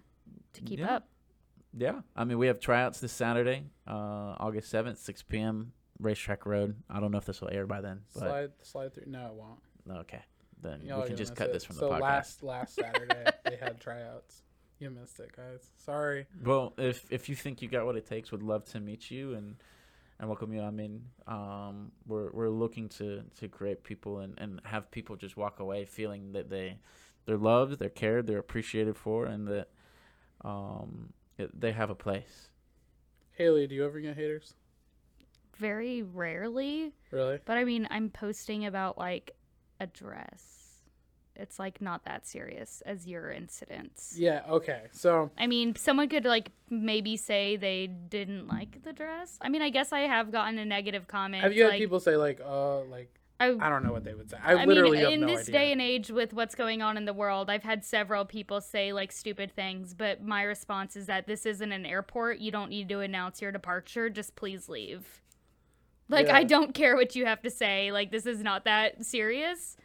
to 0.53 0.61
keep 0.61 0.79
Yeah. 0.79 0.95
up. 0.95 1.07
yeah, 1.77 2.01
I 2.15 2.23
mean, 2.23 2.39
we 2.39 2.47
have 2.47 2.59
tryouts 2.59 2.99
this 3.01 3.11
Saturday, 3.11 3.65
uh, 3.87 4.33
August 4.39 4.69
seventh, 4.71 4.97
six 4.97 5.21
p.m. 5.21 5.73
Racetrack 5.99 6.47
Road. 6.47 6.75
I 6.89 6.99
don't 6.99 7.11
know 7.11 7.19
if 7.19 7.25
this 7.25 7.39
will 7.39 7.51
air 7.51 7.67
by 7.67 7.81
then, 7.81 8.01
but 8.15 8.19
Slide 8.21 8.51
slide 8.63 8.93
through. 8.95 9.03
No, 9.05 9.27
it 9.27 9.33
won't. 9.35 9.99
okay, 10.01 10.23
then 10.61 10.81
Y'all 10.83 11.01
we 11.01 11.07
can 11.07 11.17
just 11.17 11.35
cut 11.35 11.49
it. 11.49 11.53
this 11.53 11.63
from 11.63 11.75
so 11.75 11.89
the 11.89 11.95
podcast. 11.95 12.01
last 12.01 12.43
last 12.43 12.75
Saturday 12.79 13.25
they 13.43 13.55
had 13.57 13.79
tryouts. 13.79 14.41
You 14.79 14.89
missed 14.89 15.19
it, 15.19 15.31
guys. 15.35 15.69
Sorry. 15.77 16.25
Well, 16.43 16.73
if 16.77 17.05
if 17.09 17.29
you 17.29 17.35
think 17.35 17.61
you 17.61 17.67
got 17.69 17.85
what 17.85 17.95
it 17.95 18.05
takes, 18.05 18.31
would 18.31 18.43
love 18.43 18.65
to 18.71 18.79
meet 18.79 19.09
you 19.09 19.33
and 19.33 19.55
and 20.19 20.29
welcome 20.29 20.53
you. 20.53 20.61
I 20.61 20.71
mean, 20.71 21.03
um, 21.27 21.91
we're 22.07 22.31
we're 22.31 22.49
looking 22.49 22.89
to 22.89 23.23
to 23.39 23.47
create 23.47 23.83
people 23.83 24.19
and 24.19 24.33
and 24.37 24.61
have 24.65 24.91
people 24.91 25.15
just 25.15 25.37
walk 25.37 25.59
away 25.59 25.85
feeling 25.85 26.33
that 26.33 26.49
they 26.49 26.77
they're 27.25 27.37
loved, 27.37 27.79
they're 27.79 27.89
cared, 27.89 28.27
they're 28.27 28.39
appreciated 28.39 28.97
for, 28.97 29.25
and 29.25 29.47
that 29.47 29.69
um 30.43 31.13
it, 31.37 31.57
they 31.59 31.71
have 31.71 31.89
a 31.89 31.95
place. 31.95 32.49
Haley, 33.31 33.67
do 33.67 33.75
you 33.75 33.85
ever 33.85 33.99
get 33.99 34.15
haters? 34.15 34.53
very 35.57 36.03
rarely. 36.03 36.93
Really? 37.11 37.39
But 37.45 37.57
I 37.57 37.63
mean, 37.63 37.87
I'm 37.89 38.09
posting 38.09 38.65
about 38.65 38.97
like 38.97 39.31
a 39.79 39.87
dress. 39.87 40.65
It's 41.35 41.59
like 41.59 41.81
not 41.81 42.05
that 42.05 42.25
serious 42.25 42.81
as 42.85 43.07
your 43.07 43.29
incidents. 43.29 44.15
Yeah. 44.17 44.43
Okay. 44.49 44.83
So 44.91 45.31
I 45.37 45.47
mean, 45.47 45.75
someone 45.75 46.07
could 46.07 46.25
like 46.25 46.51
maybe 46.69 47.17
say 47.17 47.57
they 47.57 47.87
didn't 47.87 48.47
like 48.47 48.83
the 48.83 48.93
dress. 48.93 49.37
I 49.41 49.49
mean, 49.49 49.61
I 49.61 49.69
guess 49.69 49.91
I 49.91 50.01
have 50.01 50.31
gotten 50.31 50.57
a 50.57 50.65
negative 50.65 51.07
comment. 51.07 51.43
have 51.43 51.53
you 51.53 51.63
had 51.63 51.71
like, 51.71 51.79
people 51.79 51.99
say 51.99 52.15
like, 52.15 52.39
uh, 52.39 52.81
like 52.85 53.09
I, 53.39 53.47
I 53.47 53.69
don't 53.69 53.83
know 53.83 53.91
what 53.91 54.05
they 54.05 54.13
would 54.13 54.29
say. 54.29 54.37
I, 54.41 54.53
I 54.53 54.65
literally 54.65 54.99
mean, 54.99 55.13
in 55.13 55.21
no 55.21 55.27
this 55.27 55.41
idea. 55.41 55.53
day 55.53 55.71
and 55.73 55.81
age 55.81 56.09
with 56.09 56.33
what's 56.33 56.55
going 56.55 56.81
on 56.81 56.95
in 56.95 57.03
the 57.03 57.13
world, 57.13 57.49
I've 57.49 57.63
had 57.63 57.83
several 57.83 58.23
people 58.23 58.61
say 58.61 58.93
like 58.93 59.11
stupid 59.11 59.53
things, 59.53 59.93
but 59.93 60.23
my 60.23 60.43
response 60.43 60.95
is 60.95 61.07
that 61.07 61.27
this 61.27 61.45
isn't 61.45 61.71
an 61.71 61.85
airport. 61.85 62.39
You 62.39 62.51
don't 62.51 62.69
need 62.69 62.87
to 62.89 63.01
announce 63.01 63.41
your 63.41 63.51
departure. 63.51 64.09
Just 64.09 64.37
please 64.37 64.69
leave. 64.69 65.21
Like, 66.07 66.27
Yeah. 66.27 66.37
I 66.37 66.43
don't 66.43 66.73
care 66.73 66.95
what 66.95 67.15
you 67.15 67.25
have 67.25 67.41
to 67.43 67.49
say. 67.49 67.91
Like, 67.91 68.11
this 68.11 68.25
is 68.25 68.41
not 68.41 68.65
that 68.65 69.03
serious. 69.05 69.75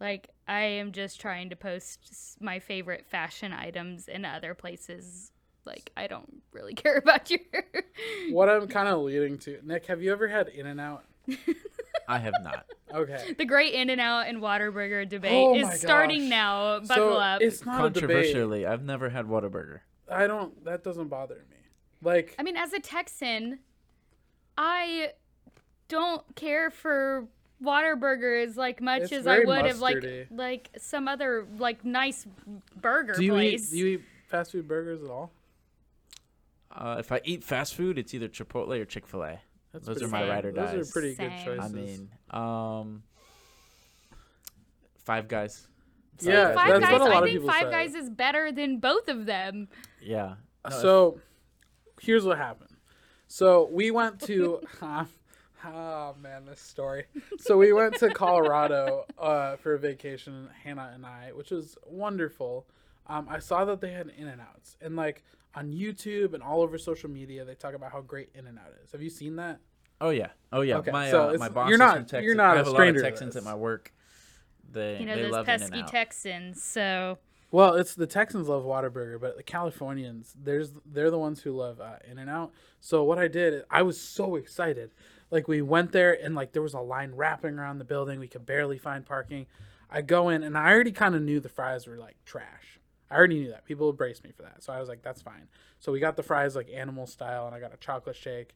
Like, 0.00 0.30
I 0.48 0.62
am 0.62 0.92
just 0.92 1.20
trying 1.20 1.50
to 1.50 1.56
post 1.56 2.36
my 2.40 2.58
favorite 2.58 3.06
fashion 3.06 3.52
items 3.52 4.08
in 4.08 4.24
other 4.24 4.54
places. 4.54 5.30
Like, 5.66 5.90
I 5.96 6.06
don't 6.06 6.42
really 6.52 6.74
care 6.74 6.96
about 6.96 7.30
your. 7.30 7.40
what 8.30 8.48
I'm 8.48 8.66
kind 8.66 8.88
of 8.88 9.00
leading 9.00 9.38
to, 9.40 9.58
Nick. 9.62 9.86
Have 9.86 10.02
you 10.02 10.10
ever 10.12 10.26
had 10.28 10.48
In 10.48 10.66
and 10.66 10.80
Out? 10.80 11.04
I 12.08 12.18
have 12.18 12.34
not. 12.42 12.66
Okay. 12.92 13.34
the 13.38 13.44
great 13.44 13.74
In 13.74 13.88
and 13.90 14.00
Out 14.00 14.26
and 14.26 14.38
Waterburger 14.38 15.08
debate 15.08 15.30
Oh 15.32 15.54
is 15.54 15.62
my 15.64 15.74
starting 15.74 16.22
gosh. 16.22 16.30
now. 16.30 16.80
Buckle 16.80 16.94
so 16.96 17.12
up. 17.18 17.40
it's 17.42 17.64
not. 17.64 17.76
Controversially, 17.78 18.66
I've 18.66 18.82
never 18.82 19.10
had 19.10 19.26
Whataburger. 19.26 19.80
I 20.10 20.26
don't. 20.26 20.64
That 20.64 20.82
doesn't 20.82 21.06
bother 21.08 21.44
me. 21.48 21.56
Like 22.02 22.34
I 22.38 22.42
mean, 22.42 22.56
as 22.56 22.72
a 22.72 22.80
Texan, 22.80 23.60
I 24.58 25.12
don't 25.90 26.22
care 26.36 26.70
for 26.70 27.26
Whataburgers 27.62 28.56
like 28.56 28.80
much 28.80 29.02
It's 29.02 29.12
as 29.12 29.26
I 29.26 29.34
very 29.34 29.44
would 29.46 29.66
have 29.66 29.80
like 29.80 30.28
like 30.30 30.70
some 30.78 31.06
other 31.08 31.46
like 31.58 31.84
nice 31.84 32.26
burger 32.80 33.12
do 33.12 33.22
you 33.24 33.36
eat 33.38 33.50
place. 33.58 33.68
do 33.70 33.76
you 33.76 33.86
eat 33.86 34.02
fast 34.28 34.52
food 34.52 34.66
burgers 34.66 35.02
at 35.02 35.10
all? 35.10 35.30
Uh, 36.74 36.96
if 37.00 37.10
I 37.12 37.20
eat 37.24 37.42
fast 37.44 37.74
food, 37.74 37.98
it's 37.98 38.14
either 38.14 38.28
Chipotle 38.28 38.78
or 38.80 38.84
Chick 38.86 39.06
Fil 39.06 39.24
A. 39.24 39.40
Those 39.74 40.02
are 40.02 40.08
my 40.08 40.22
good. 40.22 40.28
ride 40.30 40.44
or 40.46 40.52
dies. 40.52 40.72
Those 40.72 40.88
are 40.88 40.92
pretty 40.92 41.14
Same. 41.16 41.30
good 41.30 41.44
choices. 41.44 41.64
I 41.64 41.68
mean, 41.74 42.08
um, 42.30 43.02
Five 45.04 45.28
Guys. 45.28 45.66
Yeah, 46.20 46.54
Five 46.54 46.68
that's 46.80 46.84
Guys, 46.84 46.92
what 46.92 47.00
a 47.00 47.04
lot 47.04 47.24
I 47.24 47.26
of 47.26 47.32
think 47.32 47.44
Five 47.50 47.62
say. 47.64 47.70
Guys 47.70 47.94
is 47.94 48.08
better 48.10 48.52
than 48.52 48.78
both 48.78 49.08
of 49.08 49.26
them. 49.26 49.68
Yeah. 50.00 50.34
No, 50.68 50.76
if- 50.76 50.80
so 50.80 51.20
here's 52.00 52.24
what 52.24 52.38
happened. 52.38 52.70
So 53.28 53.68
we 53.72 53.90
went 53.90 54.20
to. 54.22 54.60
oh 55.66 56.14
man, 56.20 56.44
this 56.46 56.60
story. 56.60 57.04
So 57.38 57.56
we 57.58 57.72
went 57.72 57.96
to 57.98 58.10
Colorado 58.10 59.04
uh, 59.18 59.56
for 59.56 59.74
a 59.74 59.78
vacation, 59.78 60.48
Hannah 60.64 60.92
and 60.94 61.04
I, 61.06 61.30
which 61.34 61.50
was 61.50 61.76
wonderful. 61.86 62.66
Um, 63.06 63.26
I 63.28 63.38
saw 63.38 63.64
that 63.64 63.80
they 63.80 63.92
had 63.92 64.10
In 64.16 64.28
and 64.28 64.40
Outs, 64.40 64.76
and 64.80 64.96
like 64.96 65.22
on 65.54 65.72
YouTube 65.72 66.34
and 66.34 66.42
all 66.42 66.62
over 66.62 66.78
social 66.78 67.10
media, 67.10 67.44
they 67.44 67.54
talk 67.54 67.74
about 67.74 67.92
how 67.92 68.00
great 68.00 68.30
In 68.34 68.46
and 68.46 68.58
Out 68.58 68.72
is. 68.84 68.92
Have 68.92 69.02
you 69.02 69.10
seen 69.10 69.36
that? 69.36 69.58
Oh 70.00 70.10
yeah. 70.10 70.28
Oh 70.52 70.60
yeah. 70.62 70.78
Okay, 70.78 70.90
my 70.92 71.10
so 71.10 71.22
uh, 71.22 71.24
it's- 71.34 71.40
my 71.40 71.48
boss 71.48 71.68
you're 71.68 71.74
is 71.74 71.78
not- 71.80 71.96
from 71.96 72.04
Texas. 72.06 72.24
you're 72.24 72.34
not 72.34 72.50
I 72.50 72.54
a 72.54 72.56
have 72.58 72.66
a 72.66 72.70
lot 72.70 72.76
stranger 72.76 73.00
of 73.00 73.06
Texans 73.06 73.36
at 73.36 73.42
my 73.44 73.54
work. 73.54 73.92
They 74.72 74.98
You 75.00 75.06
know 75.06 75.16
they 75.16 75.22
those 75.22 75.32
love 75.32 75.46
pesky 75.46 75.66
In-N-Out. 75.66 75.88
Texans. 75.90 76.62
So 76.62 77.18
Well, 77.50 77.74
it's 77.74 77.94
the 77.96 78.06
Texans 78.06 78.46
love 78.48 78.62
Whataburger, 78.64 79.20
but 79.20 79.36
the 79.36 79.42
Californians, 79.42 80.32
there's 80.40 80.72
they're 80.86 81.10
the 81.10 81.18
ones 81.18 81.40
who 81.42 81.52
love 81.52 81.80
uh, 81.80 81.96
In 82.08 82.18
and 82.18 82.30
Out. 82.30 82.52
So 82.80 83.02
what 83.02 83.18
I 83.18 83.26
did, 83.26 83.64
I 83.70 83.82
was 83.82 84.00
so 84.00 84.36
excited. 84.36 84.92
Like 85.30 85.48
we 85.48 85.62
went 85.62 85.92
there 85.92 86.12
and 86.12 86.34
like 86.34 86.52
there 86.52 86.62
was 86.62 86.74
a 86.74 86.80
line 86.80 87.12
wrapping 87.14 87.58
around 87.58 87.78
the 87.78 87.84
building. 87.84 88.18
We 88.18 88.28
could 88.28 88.46
barely 88.46 88.78
find 88.78 89.04
parking. 89.06 89.46
I 89.88 90.02
go 90.02 90.28
in 90.28 90.42
and 90.42 90.56
I 90.56 90.70
already 90.70 90.92
kind 90.92 91.14
of 91.14 91.22
knew 91.22 91.40
the 91.40 91.48
fries 91.48 91.86
were 91.86 91.96
like 91.96 92.16
trash. 92.24 92.78
I 93.10 93.16
already 93.16 93.40
knew 93.40 93.48
that. 93.50 93.64
People 93.64 93.92
braced 93.92 94.22
me 94.22 94.30
for 94.30 94.42
that. 94.42 94.62
So 94.62 94.72
I 94.72 94.80
was 94.80 94.88
like, 94.88 95.02
that's 95.02 95.22
fine. 95.22 95.48
So 95.80 95.90
we 95.92 95.98
got 95.98 96.16
the 96.16 96.22
fries 96.22 96.54
like 96.54 96.68
animal 96.72 97.06
style 97.06 97.46
and 97.46 97.54
I 97.54 97.60
got 97.60 97.74
a 97.74 97.76
chocolate 97.76 98.16
shake. 98.16 98.54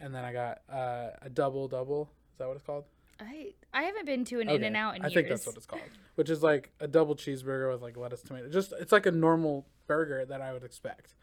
And 0.00 0.14
then 0.14 0.24
I 0.24 0.32
got 0.32 0.58
uh, 0.68 1.10
a 1.22 1.30
double 1.30 1.68
double. 1.68 2.10
Is 2.32 2.38
that 2.38 2.48
what 2.48 2.56
it's 2.56 2.64
called? 2.64 2.84
I 3.20 3.54
I 3.72 3.82
haven't 3.84 4.06
been 4.06 4.24
to 4.26 4.40
an 4.40 4.48
Okay. 4.48 4.56
In 4.56 4.64
and 4.64 4.76
Out 4.76 4.96
in 4.96 5.02
I 5.02 5.06
years. 5.06 5.12
I 5.12 5.14
think 5.14 5.28
that's 5.28 5.46
what 5.46 5.56
it's 5.56 5.66
called, 5.66 5.82
which 6.16 6.30
is 6.30 6.42
like 6.42 6.72
a 6.80 6.88
double 6.88 7.14
cheeseburger 7.14 7.70
with 7.72 7.82
like 7.82 7.96
lettuce, 7.96 8.22
tomato. 8.22 8.48
Just 8.48 8.72
it's 8.78 8.92
like 8.92 9.06
a 9.06 9.12
normal 9.12 9.66
burger 9.86 10.24
that 10.24 10.40
I 10.40 10.52
would 10.52 10.64
expect. 10.64 11.14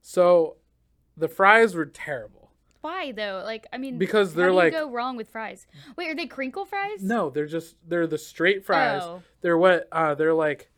So, 0.00 0.56
the 1.16 1.28
fries 1.28 1.74
were 1.74 1.86
terrible. 1.86 2.43
Why 2.84 3.12
though? 3.12 3.40
Like 3.46 3.66
I 3.72 3.78
mean, 3.78 3.96
Because 3.96 4.34
they're 4.34 4.48
do 4.48 4.52
you 4.52 4.58
like- 4.58 4.72
go 4.74 4.90
wrong 4.90 5.16
with 5.16 5.30
fries. 5.30 5.66
Wait, 5.96 6.10
are 6.10 6.14
they 6.14 6.26
crinkle 6.26 6.66
fries? 6.66 7.02
No, 7.02 7.30
they're 7.30 7.46
just 7.46 7.76
they're 7.88 8.06
the 8.06 8.18
straight 8.18 8.66
fries. 8.66 9.00
Oh. 9.02 9.22
They're 9.40 9.56
what? 9.56 9.88
Uh, 9.90 10.14
they're 10.14 10.34
like, 10.34 10.70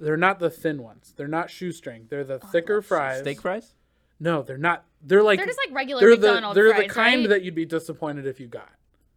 they're 0.00 0.16
not 0.16 0.40
the 0.40 0.50
thin 0.50 0.82
ones. 0.82 1.14
They're 1.16 1.28
not 1.28 1.48
shoestring. 1.48 2.06
They're 2.10 2.24
the 2.24 2.40
thicker 2.40 2.82
fries. 2.82 3.20
Steak 3.20 3.40
fries? 3.40 3.74
No, 4.18 4.42
they're 4.42 4.58
not. 4.58 4.86
They're 5.02 5.22
like 5.22 5.38
They're 5.38 5.46
just 5.46 5.60
like 5.64 5.72
regular 5.72 6.00
they're 6.00 6.16
the 6.16 6.52
they're 6.52 6.70
fries, 6.74 6.82
the 6.82 6.88
kind 6.88 7.20
right? 7.20 7.28
that 7.28 7.42
you'd 7.44 7.54
be 7.54 7.64
disappointed 7.64 8.26
if 8.26 8.40
you 8.40 8.48
got. 8.48 8.72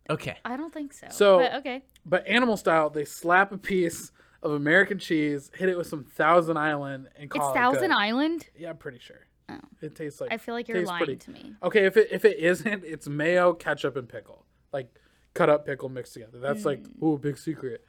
Okay. 0.08 0.38
I 0.46 0.56
don't 0.56 0.72
think 0.72 0.94
so. 0.94 1.08
So- 1.10 1.40
but 1.40 1.54
okay. 1.56 1.84
But 2.06 2.28
animal 2.28 2.58
style, 2.58 2.92
they 2.92 3.06
slap 3.06 3.52
a 3.52 3.58
piece 3.58 4.12
of 4.44 4.52
American 4.52 5.00
cheese, 5.00 5.50
hit 5.56 5.68
it 5.68 5.78
with 5.78 5.88
some 5.88 6.04
Thousand 6.04 6.58
Island, 6.58 7.08
and 7.16 7.26
It's 7.26 7.34
call 7.34 7.52
it 7.54 7.56
Thousand 7.56 7.90
good. 7.90 7.98
Island. 7.98 8.46
Yeah, 8.56 8.70
I'm 8.70 8.78
pretty 8.78 9.00
sure. 9.00 9.26
Oh. 9.50 9.68
It 9.82 9.96
tastes 9.96 10.22
like. 10.22 10.32
I 10.32 10.38
feel 10.38 10.54
like 10.56 10.68
you're 10.68 10.84
lying 10.86 10.98
pretty- 11.06 11.16
to 11.18 11.32
me. 11.32 11.54
Okay, 11.64 11.86
if 11.86 11.98
it 11.98 12.10
if 12.12 12.26
it 12.26 12.38
isn't, 12.40 12.84
it's 12.86 13.08
mayo, 13.08 13.54
ketchup, 13.54 13.96
and 13.98 14.08
pickle, 14.08 14.46
like 14.74 14.90
cut 15.34 15.50
up 15.50 15.66
pickle 15.66 15.90
mixed 15.90 16.14
together. 16.14 16.40
That's 16.40 16.66
like 16.66 16.84
Mm. 16.84 17.04
ooh, 17.04 17.18
big 17.18 17.38
secret. 17.38 17.86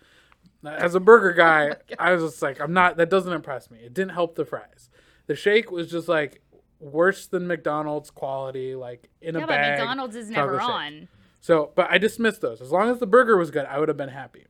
As 0.64 0.94
a 0.94 1.00
burger 1.00 1.32
Oh 1.34 1.36
guy, 1.36 1.76
I 1.98 2.12
was 2.12 2.22
just 2.22 2.42
like, 2.42 2.60
I'm 2.60 2.72
not. 2.72 2.96
That 2.96 3.10
doesn't 3.10 3.32
impress 3.32 3.70
me. 3.70 3.78
It 3.80 3.94
didn't 3.94 4.12
help 4.12 4.34
the 4.34 4.44
fries. 4.44 4.90
The 5.26 5.34
shake 5.34 5.70
was 5.70 5.90
just 5.90 6.08
like 6.08 6.42
worse 6.80 7.26
than 7.26 7.46
McDonald's 7.46 8.10
quality, 8.10 8.74
like 8.74 9.10
in 9.20 9.36
a 9.36 9.46
bag. 9.46 9.50
Yeah, 9.50 9.70
but. 9.76 9.78
McDonald's 9.80 10.16
is 10.16 10.30
never 10.30 10.58
chocolate 10.58 10.62
shake. 10.92 11.02
on. 11.02 11.08
So, 11.42 11.72
but 11.74 11.90
I 11.90 11.98
dismissed 11.98 12.40
those. 12.42 12.60
As 12.60 12.70
long 12.72 12.90
as 12.90 12.98
the 12.98 13.06
burger 13.06 13.36
was 13.36 13.50
good, 13.50 13.64
I 13.66 13.78
would 13.78 13.88
have 13.88 13.96
been 13.96 14.10
happy. 14.10 14.46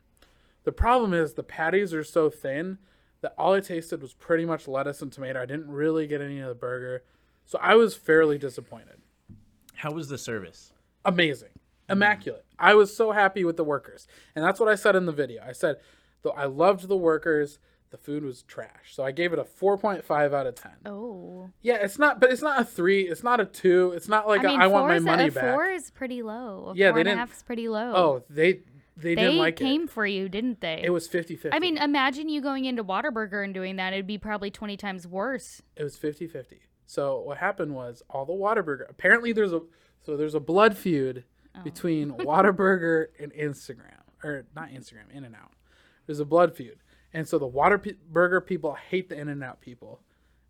The 0.64 0.72
problem 0.72 1.14
is 1.14 1.34
the 1.34 1.42
patties 1.44 1.94
are 1.94 2.02
so 2.04 2.28
thin 2.30 2.78
that 3.22 3.34
all 3.36 3.54
I 3.54 3.60
tasted 3.60 4.00
was 4.02 4.12
pretty 4.14 4.44
much 4.44 4.66
lettuce 4.68 5.02
and 5.02 5.12
tomato. 5.12 5.42
I 5.42 5.46
didn't 5.46 5.68
really 5.70 6.06
get 6.06 6.20
any 6.20 6.40
of 6.40 6.48
the 6.48 6.54
burger. 6.54 7.02
So 7.44 7.58
I 7.60 7.74
was 7.74 7.94
fairly 7.94 8.38
disappointed. 8.38 9.00
How 9.76 9.92
was 9.92 10.08
the 10.08 10.18
service? 10.18 10.72
Amazing. 11.04 11.50
Immaculate. 11.88 12.44
I 12.58 12.74
was 12.74 12.96
so 12.96 13.12
happy 13.12 13.44
with 13.44 13.56
the 13.56 13.64
workers. 13.64 14.06
And 14.34 14.44
that's 14.44 14.60
what 14.60 14.68
I 14.68 14.74
said 14.74 14.94
in 14.96 15.06
the 15.06 15.12
video. 15.12 15.42
I 15.46 15.52
said, 15.52 15.76
though 16.22 16.30
I 16.30 16.44
loved 16.44 16.86
the 16.88 16.96
workers, 16.96 17.58
the 17.90 17.96
food 17.96 18.22
was 18.22 18.42
trash. 18.42 18.92
So 18.94 19.02
I 19.02 19.10
gave 19.10 19.32
it 19.32 19.38
a 19.40 19.42
4.5 19.44 20.32
out 20.32 20.46
of 20.46 20.54
10. 20.54 20.70
Oh, 20.86 21.50
Yeah, 21.62 21.76
it's 21.76 21.98
not, 21.98 22.20
but 22.20 22.30
it's 22.30 22.42
not 22.42 22.60
a 22.60 22.64
three. 22.64 23.02
It's 23.02 23.24
not 23.24 23.40
a 23.40 23.44
two. 23.44 23.92
It's 23.96 24.06
not 24.08 24.28
like 24.28 24.42
I 24.44 24.48
mean, 24.48 24.60
a, 24.60 24.64
I 24.64 24.66
want 24.68 24.82
four 24.82 24.88
my 24.90 24.96
is 24.96 25.02
a- 25.02 25.06
money 25.06 25.28
a 25.28 25.32
back. 25.32 25.42
Four 25.54 25.64
is 25.66 25.90
pretty 25.90 26.22
low. 26.22 26.68
A 26.72 26.74
Yeah, 26.76 26.90
four 26.90 26.94
they 26.94 27.00
and 27.00 27.06
didn't- 27.08 27.18
half 27.18 27.32
is 27.34 27.42
pretty 27.42 27.68
low. 27.68 27.92
Oh, 27.96 28.24
they 28.30 28.60
they, 29.00 29.14
they 29.14 29.22
didn't 29.22 29.38
like 29.38 29.56
came 29.56 29.82
it. 29.84 29.90
for 29.90 30.06
you, 30.06 30.28
didn't 30.28 30.60
they? 30.60 30.80
It 30.84 30.90
was 30.90 31.06
50 31.08 31.36
50. 31.36 31.54
I 31.54 31.58
mean, 31.58 31.76
imagine 31.78 32.28
you 32.28 32.40
going 32.40 32.64
into 32.64 32.84
Whataburger 32.84 33.42
and 33.44 33.52
doing 33.54 33.76
that. 33.76 33.92
It'd 33.92 34.06
be 34.06 34.18
probably 34.18 34.50
twenty 34.50 34.76
times 34.76 35.06
worse. 35.06 35.62
it 35.76 35.82
was 35.82 35.96
50 35.96 36.26
50. 36.26 36.60
So 36.86 37.20
what 37.20 37.38
happened 37.38 37.74
was 37.74 38.02
all 38.10 38.24
the 38.26 38.32
Whataburger. 38.32 38.88
Apparently, 38.88 39.32
there's 39.32 39.52
a 39.52 39.60
so 40.02 40.16
there's 40.16 40.34
a 40.34 40.40
blood 40.40 40.76
feud 40.76 41.24
Oh. 41.52 41.62
between 41.64 42.10
Whataburger 42.18 43.06
and 43.18 43.32
Instagram, 43.34 43.98
or 44.22 44.44
not 44.54 44.68
Instagram, 44.70 45.10
In 45.12 45.24
and 45.24 45.34
Out. 45.34 45.50
There's 46.06 46.20
a 46.20 46.24
blood 46.24 46.54
feud, 46.54 46.78
and 47.12 47.26
so 47.28 47.38
the 47.38 47.48
Whataburger 47.48 48.44
people 48.46 48.74
hate 48.74 49.08
the 49.08 49.18
In 49.18 49.28
and 49.28 49.42
Out 49.42 49.60
people, 49.60 50.00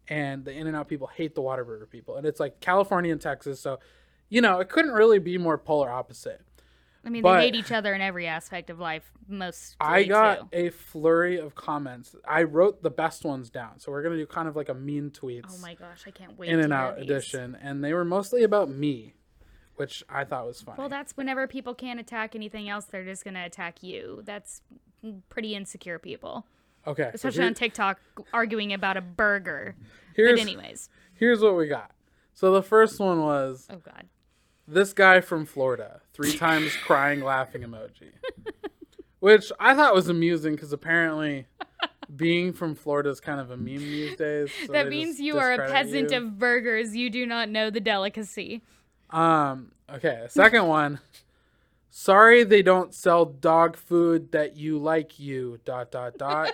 and 0.08 0.44
the 0.44 0.52
In 0.52 0.66
and 0.66 0.76
Out 0.76 0.88
people 0.88 1.06
hate 1.06 1.34
the 1.34 1.40
Whataburger 1.40 1.88
people, 1.88 2.16
and 2.16 2.26
it's 2.26 2.38
like 2.40 2.60
California 2.60 3.12
and 3.12 3.20
Texas. 3.20 3.60
So, 3.60 3.78
you 4.28 4.40
know, 4.42 4.60
it 4.60 4.68
couldn't 4.68 4.92
really 4.92 5.18
be 5.18 5.38
more 5.38 5.56
polar 5.56 5.90
opposite. 5.90 6.42
I 7.04 7.08
mean, 7.08 7.22
But- 7.22 7.38
they 7.38 7.46
hate 7.46 7.54
each 7.54 7.72
other 7.72 7.94
in 7.94 8.00
every 8.00 8.26
aspect 8.26 8.68
of 8.68 8.78
life. 8.78 9.10
Most 9.26 9.76
I 9.80 10.04
got 10.04 10.50
Too. 10.52 10.66
a 10.66 10.68
flurry 10.70 11.38
of 11.38 11.54
comments. 11.54 12.14
I 12.28 12.42
wrote 12.42 12.82
the 12.82 12.90
best 12.90 13.24
ones 13.24 13.48
down, 13.48 13.78
so 13.78 13.90
we're 13.90 14.02
gonna 14.02 14.16
do 14.16 14.26
kind 14.26 14.48
of 14.48 14.54
like 14.56 14.68
a 14.68 14.74
mean 14.74 15.10
tweets. 15.10 15.46
Oh 15.50 15.58
my 15.62 15.74
gosh, 15.74 16.04
I 16.06 16.10
can't 16.10 16.38
wait. 16.38 16.50
In 16.50 16.60
and 16.60 16.72
Out 16.72 16.98
edition, 17.00 17.56
and 17.60 17.82
they 17.82 17.94
were 17.94 18.04
mostly 18.04 18.42
about 18.42 18.68
me, 18.70 19.14
which 19.76 20.04
I 20.10 20.24
thought 20.24 20.46
was 20.46 20.60
funny. 20.60 20.76
Well, 20.78 20.88
that's 20.90 21.16
whenever 21.16 21.46
people 21.46 21.74
can't 21.74 21.98
attack 21.98 22.34
anything 22.34 22.68
else, 22.68 22.84
they're 22.84 23.04
just 23.04 23.24
gonna 23.24 23.44
attack 23.46 23.82
you. 23.82 24.20
That's 24.24 24.60
pretty 25.30 25.54
insecure 25.54 25.98
people, 25.98 26.44
okay, 26.86 27.04
so 27.04 27.10
especially 27.14 27.38
here- 27.40 27.46
on 27.46 27.54
TikTok, 27.54 27.98
arguing 28.34 28.74
about 28.74 28.98
a 28.98 29.00
burger. 29.00 29.74
here's 30.14 30.38
But 30.38 30.42
anyways, 30.48 30.90
here's 31.14 31.40
what 31.40 31.56
we 31.56 31.66
got. 31.66 31.92
So 32.34 32.52
the 32.52 32.62
first 32.62 33.00
one 33.00 33.22
was 33.22 33.66
oh 33.70 33.78
god, 33.78 34.06
this 34.70 34.92
guy 34.92 35.20
from 35.20 35.46
Florida, 35.46 36.00
three 36.12 36.36
times 36.36 36.74
crying 36.84 37.22
laughing 37.22 37.62
emoji, 37.62 38.12
which 39.20 39.50
I 39.58 39.74
thought 39.74 39.94
was 39.94 40.08
amusing 40.08 40.54
because 40.54 40.72
apparently. 40.72 41.46
Being 42.16 42.52
from 42.52 42.74
Florida 42.74 43.08
is 43.08 43.20
kind 43.20 43.40
of 43.40 43.52
a 43.52 43.56
meme 43.56 43.78
these 43.78 44.16
days. 44.16 44.50
so 44.66 44.72
that 44.72 44.88
means 44.88 45.20
you 45.20 45.38
are 45.38 45.52
a 45.52 45.70
peasant 45.70 46.10
you. 46.10 46.16
of 46.16 46.40
burgers. 46.40 46.96
You 46.96 47.08
do 47.08 47.24
not 47.24 47.48
know 47.48 47.70
the 47.70 47.78
delicacy. 47.78 48.62
Um. 49.10 49.70
Okay. 49.88 50.26
Second 50.28 50.66
one. 50.66 50.98
Sorry, 51.90 52.42
they 52.42 52.62
don't 52.62 52.92
sell 52.92 53.24
dog 53.24 53.76
food 53.76 54.32
that 54.32 54.56
you 54.56 54.76
like. 54.78 55.20
You 55.20 55.60
dot 55.64 55.92
dot 55.92 56.18
dot. 56.18 56.52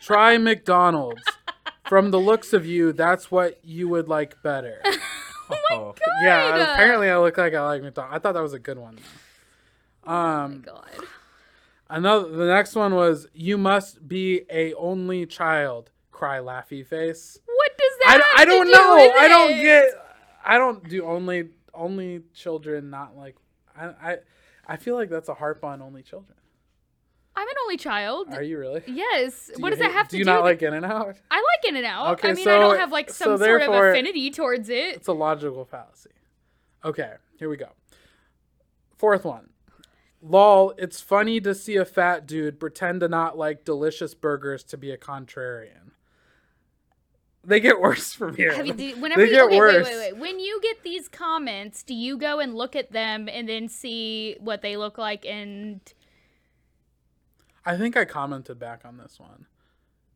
Try 0.00 0.38
McDonald's. 0.38 1.22
From 1.88 2.10
the 2.10 2.18
looks 2.18 2.52
of 2.52 2.66
you, 2.66 2.92
that's 2.92 3.30
what 3.30 3.60
you 3.64 3.86
would 3.88 4.08
like 4.08 4.42
better. 4.42 4.82
Oh, 5.50 5.94
Yeah. 6.22 6.56
God. 6.56 6.60
Apparently, 6.74 7.10
I 7.10 7.18
look 7.18 7.36
like 7.38 7.54
I 7.54 7.64
like 7.64 7.82
McDonald's. 7.82 8.16
I 8.16 8.18
thought 8.18 8.32
that 8.32 8.42
was 8.42 8.52
a 8.52 8.58
good 8.58 8.78
one. 8.78 8.98
Though. 10.04 10.12
Um. 10.12 10.62
God. 10.64 10.84
Another. 11.88 12.28
The 12.28 12.46
next 12.46 12.74
one 12.74 12.94
was 12.94 13.28
you 13.32 13.58
must 13.58 14.06
be 14.08 14.42
a 14.50 14.74
only 14.74 15.26
child. 15.26 15.90
Cry 16.10 16.38
laughy 16.38 16.84
face. 16.86 17.38
What 17.44 17.76
does 17.76 17.92
that? 18.00 18.34
I, 18.38 18.42
I 18.42 18.44
don't 18.46 18.66
do 18.66 18.72
know. 18.72 19.12
I 19.18 19.28
don't 19.28 19.50
it? 19.52 19.62
get. 19.62 19.88
I 20.44 20.56
don't 20.58 20.88
do 20.88 21.04
only 21.04 21.50
only 21.74 22.22
children. 22.34 22.88
Not 22.90 23.16
like 23.16 23.36
I. 23.76 23.86
I, 23.86 24.16
I 24.66 24.76
feel 24.78 24.94
like 24.96 25.10
that's 25.10 25.28
a 25.28 25.34
harp 25.34 25.62
on 25.62 25.82
only 25.82 26.02
children. 26.02 26.36
I'm 27.36 27.46
an 27.46 27.54
only 27.64 27.76
child. 27.76 28.28
Are 28.32 28.42
you 28.42 28.58
really? 28.58 28.82
Yes. 28.86 29.50
Do 29.54 29.60
what 29.62 29.70
does 29.70 29.78
that 29.80 29.86
hate- 29.86 29.92
have 29.94 30.08
to 30.08 30.12
do 30.12 30.16
do? 30.16 30.18
you 30.20 30.24
not 30.24 30.42
like 30.42 30.62
In 30.62 30.72
and 30.74 30.86
Out? 30.86 31.16
I 31.30 31.36
like 31.36 31.68
In 31.68 31.76
and 31.76 31.84
Out. 31.86 32.12
Okay, 32.14 32.30
I 32.30 32.32
mean, 32.32 32.48
I 32.48 32.52
so- 32.52 32.60
don't 32.60 32.78
have 32.78 32.90
like 32.92 33.10
some 33.10 33.36
so 33.38 33.44
sort 33.44 33.62
of 33.62 33.72
affinity 33.74 34.30
towards 34.30 34.68
it. 34.70 34.96
It's 34.96 35.08
a 35.08 35.12
logical 35.12 35.64
fallacy. 35.64 36.10
Okay, 36.84 37.12
here 37.38 37.48
we 37.50 37.56
go. 37.56 37.68
Fourth 38.96 39.24
one. 39.24 39.50
Lol, 40.22 40.72
it's 40.78 41.00
funny 41.00 41.40
to 41.40 41.54
see 41.54 41.76
a 41.76 41.84
fat 41.84 42.26
dude 42.26 42.58
pretend 42.58 43.00
to 43.00 43.08
not 43.08 43.36
like 43.36 43.64
delicious 43.64 44.14
burgers 44.14 44.64
to 44.64 44.76
be 44.78 44.90
a 44.90 44.96
contrarian. 44.96 45.90
They 47.44 47.60
get 47.60 47.80
worse 47.80 48.12
from 48.12 48.34
here. 48.34 48.54
Have 48.54 48.66
you, 48.66 48.72
do, 48.94 48.96
whenever 49.00 49.20
they 49.20 49.28
you, 49.28 49.34
get 49.34 49.44
okay, 49.44 49.56
worse. 49.58 49.84
wait, 49.86 49.94
wait, 49.94 50.12
wait. 50.14 50.16
When 50.20 50.40
you 50.40 50.60
get 50.62 50.82
these 50.82 51.06
comments, 51.08 51.82
do 51.84 51.94
you 51.94 52.16
go 52.18 52.40
and 52.40 52.54
look 52.54 52.74
at 52.74 52.90
them 52.92 53.28
and 53.28 53.48
then 53.48 53.68
see 53.68 54.36
what 54.40 54.62
they 54.62 54.76
look 54.76 54.98
like? 54.98 55.24
And 55.26 55.80
I 57.66 57.76
think 57.76 57.96
I 57.96 58.04
commented 58.04 58.58
back 58.58 58.82
on 58.84 58.96
this 58.96 59.18
one, 59.18 59.46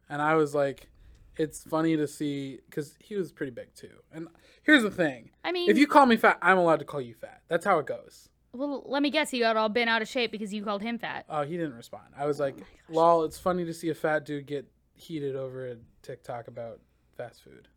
and 0.09 0.23
I 0.23 0.35
was 0.37 0.55
like, 0.55 0.89
"It's 1.37 1.65
funny 1.65 1.97
to 1.97 2.07
see 2.07 2.61
because 2.71 2.95
he 3.01 3.17
was 3.17 3.33
pretty 3.33 3.51
big 3.53 3.75
too." 3.75 4.03
And 4.13 4.29
here's 4.63 4.83
the 4.85 4.91
thing: 4.91 5.31
I 5.45 5.53
mean, 5.53 5.69
if 5.69 5.77
you 5.77 5.87
call 5.87 6.07
me 6.07 6.17
fat, 6.17 6.39
I'm 6.41 6.59
allowed 6.59 6.79
to 6.79 6.85
call 6.85 7.01
you 7.01 7.15
fat. 7.15 7.43
That's 7.49 7.65
how 7.65 7.79
it 7.81 7.87
goes. 7.87 8.29
well, 8.53 8.83
let 8.87 9.03
me 9.03 9.11
guess, 9.11 9.31
he 9.31 9.41
got 9.41 9.57
all 9.57 9.69
bent 9.69 9.91
out 9.91 10.01
of 10.03 10.09
shape 10.09 10.31
because 10.33 10.55
you 10.55 10.65
called 10.65 10.83
him 10.83 10.99
fat. 10.99 11.25
Oh, 11.29 11.43
he 11.43 11.57
didn't 11.57 11.75
respond. 11.75 12.05
I 12.17 12.27
was 12.27 12.41
oh 12.41 12.45
like, 12.45 12.55
my 12.55 12.61
gosh. 12.61 12.69
"Lol, 12.89 13.25
it's 13.25 13.39
funny 13.39 13.65
to 13.65 13.75
see 13.75 13.89
a 13.91 13.95
fat 13.95 14.25
dude 14.25 14.47
get 14.47 14.67
heated 14.95 15.35
over 15.37 15.67
a 15.69 15.77
TikTok 16.03 16.47
about 16.49 16.81
fast 17.17 17.43
food." 17.43 17.69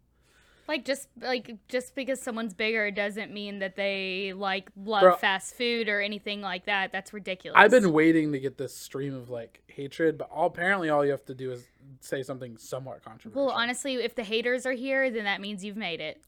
Like 0.67 0.86
just 0.86 1.10
like 1.21 1.56
just 1.67 1.93
because 1.93 2.21
someone's 2.21 2.54
bigger 2.54 2.89
doesn't 2.89 3.32
mean 3.34 3.60
that 3.60 3.76
they 3.76 4.34
like 4.36 4.69
love 4.78 5.02
Bro. 5.02 5.15
fast 5.17 5.56
food 5.56 5.89
or 5.89 5.99
anything 5.99 6.41
like 6.41 6.65
that. 6.65 6.91
That's 6.91 7.13
ridiculous. 7.13 7.60
I've 7.60 7.71
been 7.71 7.91
waiting 7.91 8.32
to 8.32 8.39
get 8.39 8.58
this 8.58 8.73
stream 8.76 9.13
of 9.13 9.30
like 9.30 9.62
hatred, 9.67 10.17
but 10.17 10.30
all, 10.32 10.47
apparently 10.47 10.89
all 10.89 11.04
you 11.04 11.12
have 11.12 11.26
to 11.26 11.36
do 11.36 11.52
is 11.52 11.65
say 11.99 12.23
something 12.23 12.58
somewhat 12.58 13.04
controversial. 13.04 13.47
well, 13.47 13.56
honestly, 13.56 13.95
if 13.95 14.15
the 14.15 14.23
haters 14.23 14.65
are 14.65 14.71
here, 14.73 15.12
then 15.12 15.26
that 15.26 15.41
means 15.41 15.65
you've 15.65 15.78
made 15.78 15.99
it. 15.99 16.21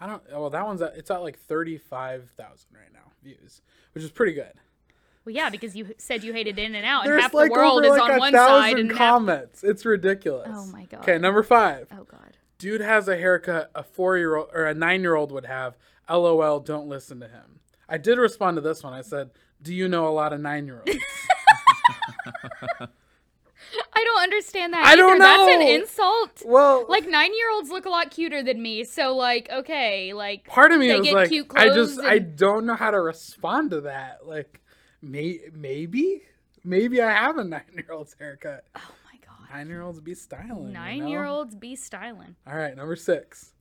I 0.00 0.06
don't. 0.06 0.22
Well, 0.30 0.50
that 0.50 0.64
one's 0.66 0.80
at, 0.82 0.96
it's 0.96 1.10
at 1.10 1.22
like 1.22 1.38
thirty 1.38 1.76
five 1.76 2.30
thousand 2.36 2.70
right 2.74 2.92
now 2.92 3.12
views, 3.22 3.60
which 3.92 4.02
is 4.02 4.10
pretty 4.10 4.32
good. 4.32 4.52
Well, 5.24 5.34
yeah, 5.34 5.50
because 5.50 5.76
you 5.76 5.94
said 5.98 6.24
you 6.24 6.32
hated 6.32 6.58
In 6.58 6.74
and 6.74 6.84
Out, 6.84 7.06
and 7.06 7.20
half 7.20 7.32
like 7.32 7.52
the 7.52 7.52
world 7.52 7.84
over 7.84 7.94
is 7.94 8.00
like 8.00 8.12
on 8.12 8.18
one 8.18 8.32
side 8.32 8.78
and 8.78 8.90
half. 8.90 8.98
comments. 8.98 9.62
It's 9.62 9.84
ridiculous. 9.84 10.48
Oh 10.52 10.66
my 10.66 10.84
God. 10.86 11.00
Okay, 11.02 11.18
number 11.18 11.42
five. 11.42 11.86
Oh 11.92 12.04
God. 12.04 12.31
Dude 12.62 12.80
has 12.80 13.08
a 13.08 13.16
haircut 13.16 13.72
a 13.74 13.82
four 13.82 14.16
year 14.16 14.36
old 14.36 14.50
or 14.54 14.66
a 14.66 14.72
nine 14.72 15.00
year 15.00 15.16
old 15.16 15.32
would 15.32 15.46
have. 15.46 15.76
LOL. 16.08 16.60
Don't 16.60 16.86
listen 16.88 17.18
to 17.18 17.26
him. 17.26 17.58
I 17.88 17.98
did 17.98 18.18
respond 18.18 18.56
to 18.56 18.60
this 18.60 18.84
one. 18.84 18.92
I 18.92 19.02
said, 19.02 19.30
"Do 19.60 19.74
you 19.74 19.88
know 19.88 20.06
a 20.06 20.14
lot 20.14 20.32
of 20.32 20.40
nine 20.40 20.66
year 20.66 20.80
olds?" 20.86 20.96
I 22.80 24.04
don't 24.04 24.22
understand 24.22 24.74
that. 24.74 24.86
I 24.86 24.94
don't 24.94 25.18
know. 25.18 25.24
That's 25.24 25.56
an 25.56 25.62
insult. 25.62 26.42
well, 26.44 26.86
Like 26.88 27.08
nine 27.08 27.34
year 27.34 27.50
olds 27.50 27.68
look 27.68 27.84
a 27.84 27.90
lot 27.90 28.12
cuter 28.12 28.44
than 28.44 28.62
me, 28.62 28.84
so 28.84 29.16
like 29.16 29.50
okay, 29.50 30.12
like 30.12 30.46
part 30.46 30.70
of 30.70 30.78
me 30.78 30.92
was 30.92 31.00
get 31.04 31.14
like, 31.14 31.30
cute 31.30 31.50
I 31.56 31.70
just 31.70 32.00
I 32.00 32.20
don't 32.20 32.64
know 32.64 32.76
how 32.76 32.92
to 32.92 33.00
respond 33.00 33.72
to 33.72 33.80
that. 33.80 34.24
Like, 34.24 34.60
may, 35.02 35.40
maybe, 35.52 36.22
maybe 36.62 37.02
I 37.02 37.10
have 37.10 37.38
a 37.38 37.44
nine 37.44 37.62
year 37.74 37.90
old's 37.90 38.14
haircut. 38.20 38.62
oh 38.76 38.92
Nine 39.52 39.68
year 39.68 39.82
olds 39.82 40.00
be 40.00 40.14
styling. 40.14 40.68
you 40.68 40.72
nine 40.72 41.00
know? 41.00 41.08
year 41.08 41.24
olds 41.24 41.54
be 41.54 41.76
styling. 41.76 42.36
All 42.46 42.56
right, 42.56 42.76
number 42.76 42.96
six. 42.96 43.52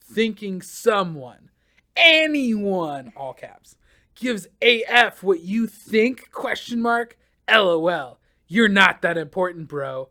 Thinking 0.00 0.62
someone, 0.62 1.50
anyone, 1.96 3.12
all 3.16 3.32
caps, 3.32 3.76
gives 4.14 4.46
AF 4.62 5.22
what 5.22 5.40
you 5.40 5.66
think? 5.66 6.30
Question 6.30 6.80
mark. 6.80 7.18
LOL. 7.50 8.18
You're 8.46 8.68
not 8.68 9.02
that 9.02 9.18
important, 9.18 9.68
bro. 9.68 10.10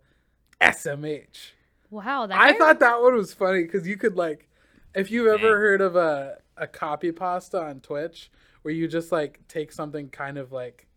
SMH. 0.62 1.52
Wow, 1.90 2.28
that 2.28 2.38
I 2.38 2.58
thought 2.58 2.80
that 2.80 3.02
one 3.02 3.16
was 3.16 3.34
funny 3.34 3.64
because 3.64 3.88
you 3.88 3.96
could 3.96 4.18
like, 4.18 4.50
if 4.94 5.12
you've 5.12 5.28
ever 5.28 5.58
heard 5.58 5.82
of 5.82 5.96
a 5.96 6.38
a 6.58 6.68
copy 6.68 7.12
pasta 7.12 7.62
on 7.62 7.80
Twitch, 7.82 8.32
where 8.62 8.74
you 8.74 8.88
just 8.88 9.12
like 9.12 9.40
take 9.48 9.72
something 9.72 10.10
kind 10.10 10.38
of 10.38 10.52
like 10.52 10.88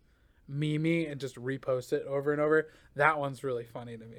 memey 0.51 1.11
and 1.11 1.21
just 1.21 1.37
repost 1.37 1.93
it 1.93 2.05
over 2.07 2.33
and 2.33 2.41
over. 2.41 2.69
That 2.97 3.19
one's 3.19 3.45
really 3.45 3.65
funny 3.65 3.97
to 3.97 4.05
me. 4.05 4.17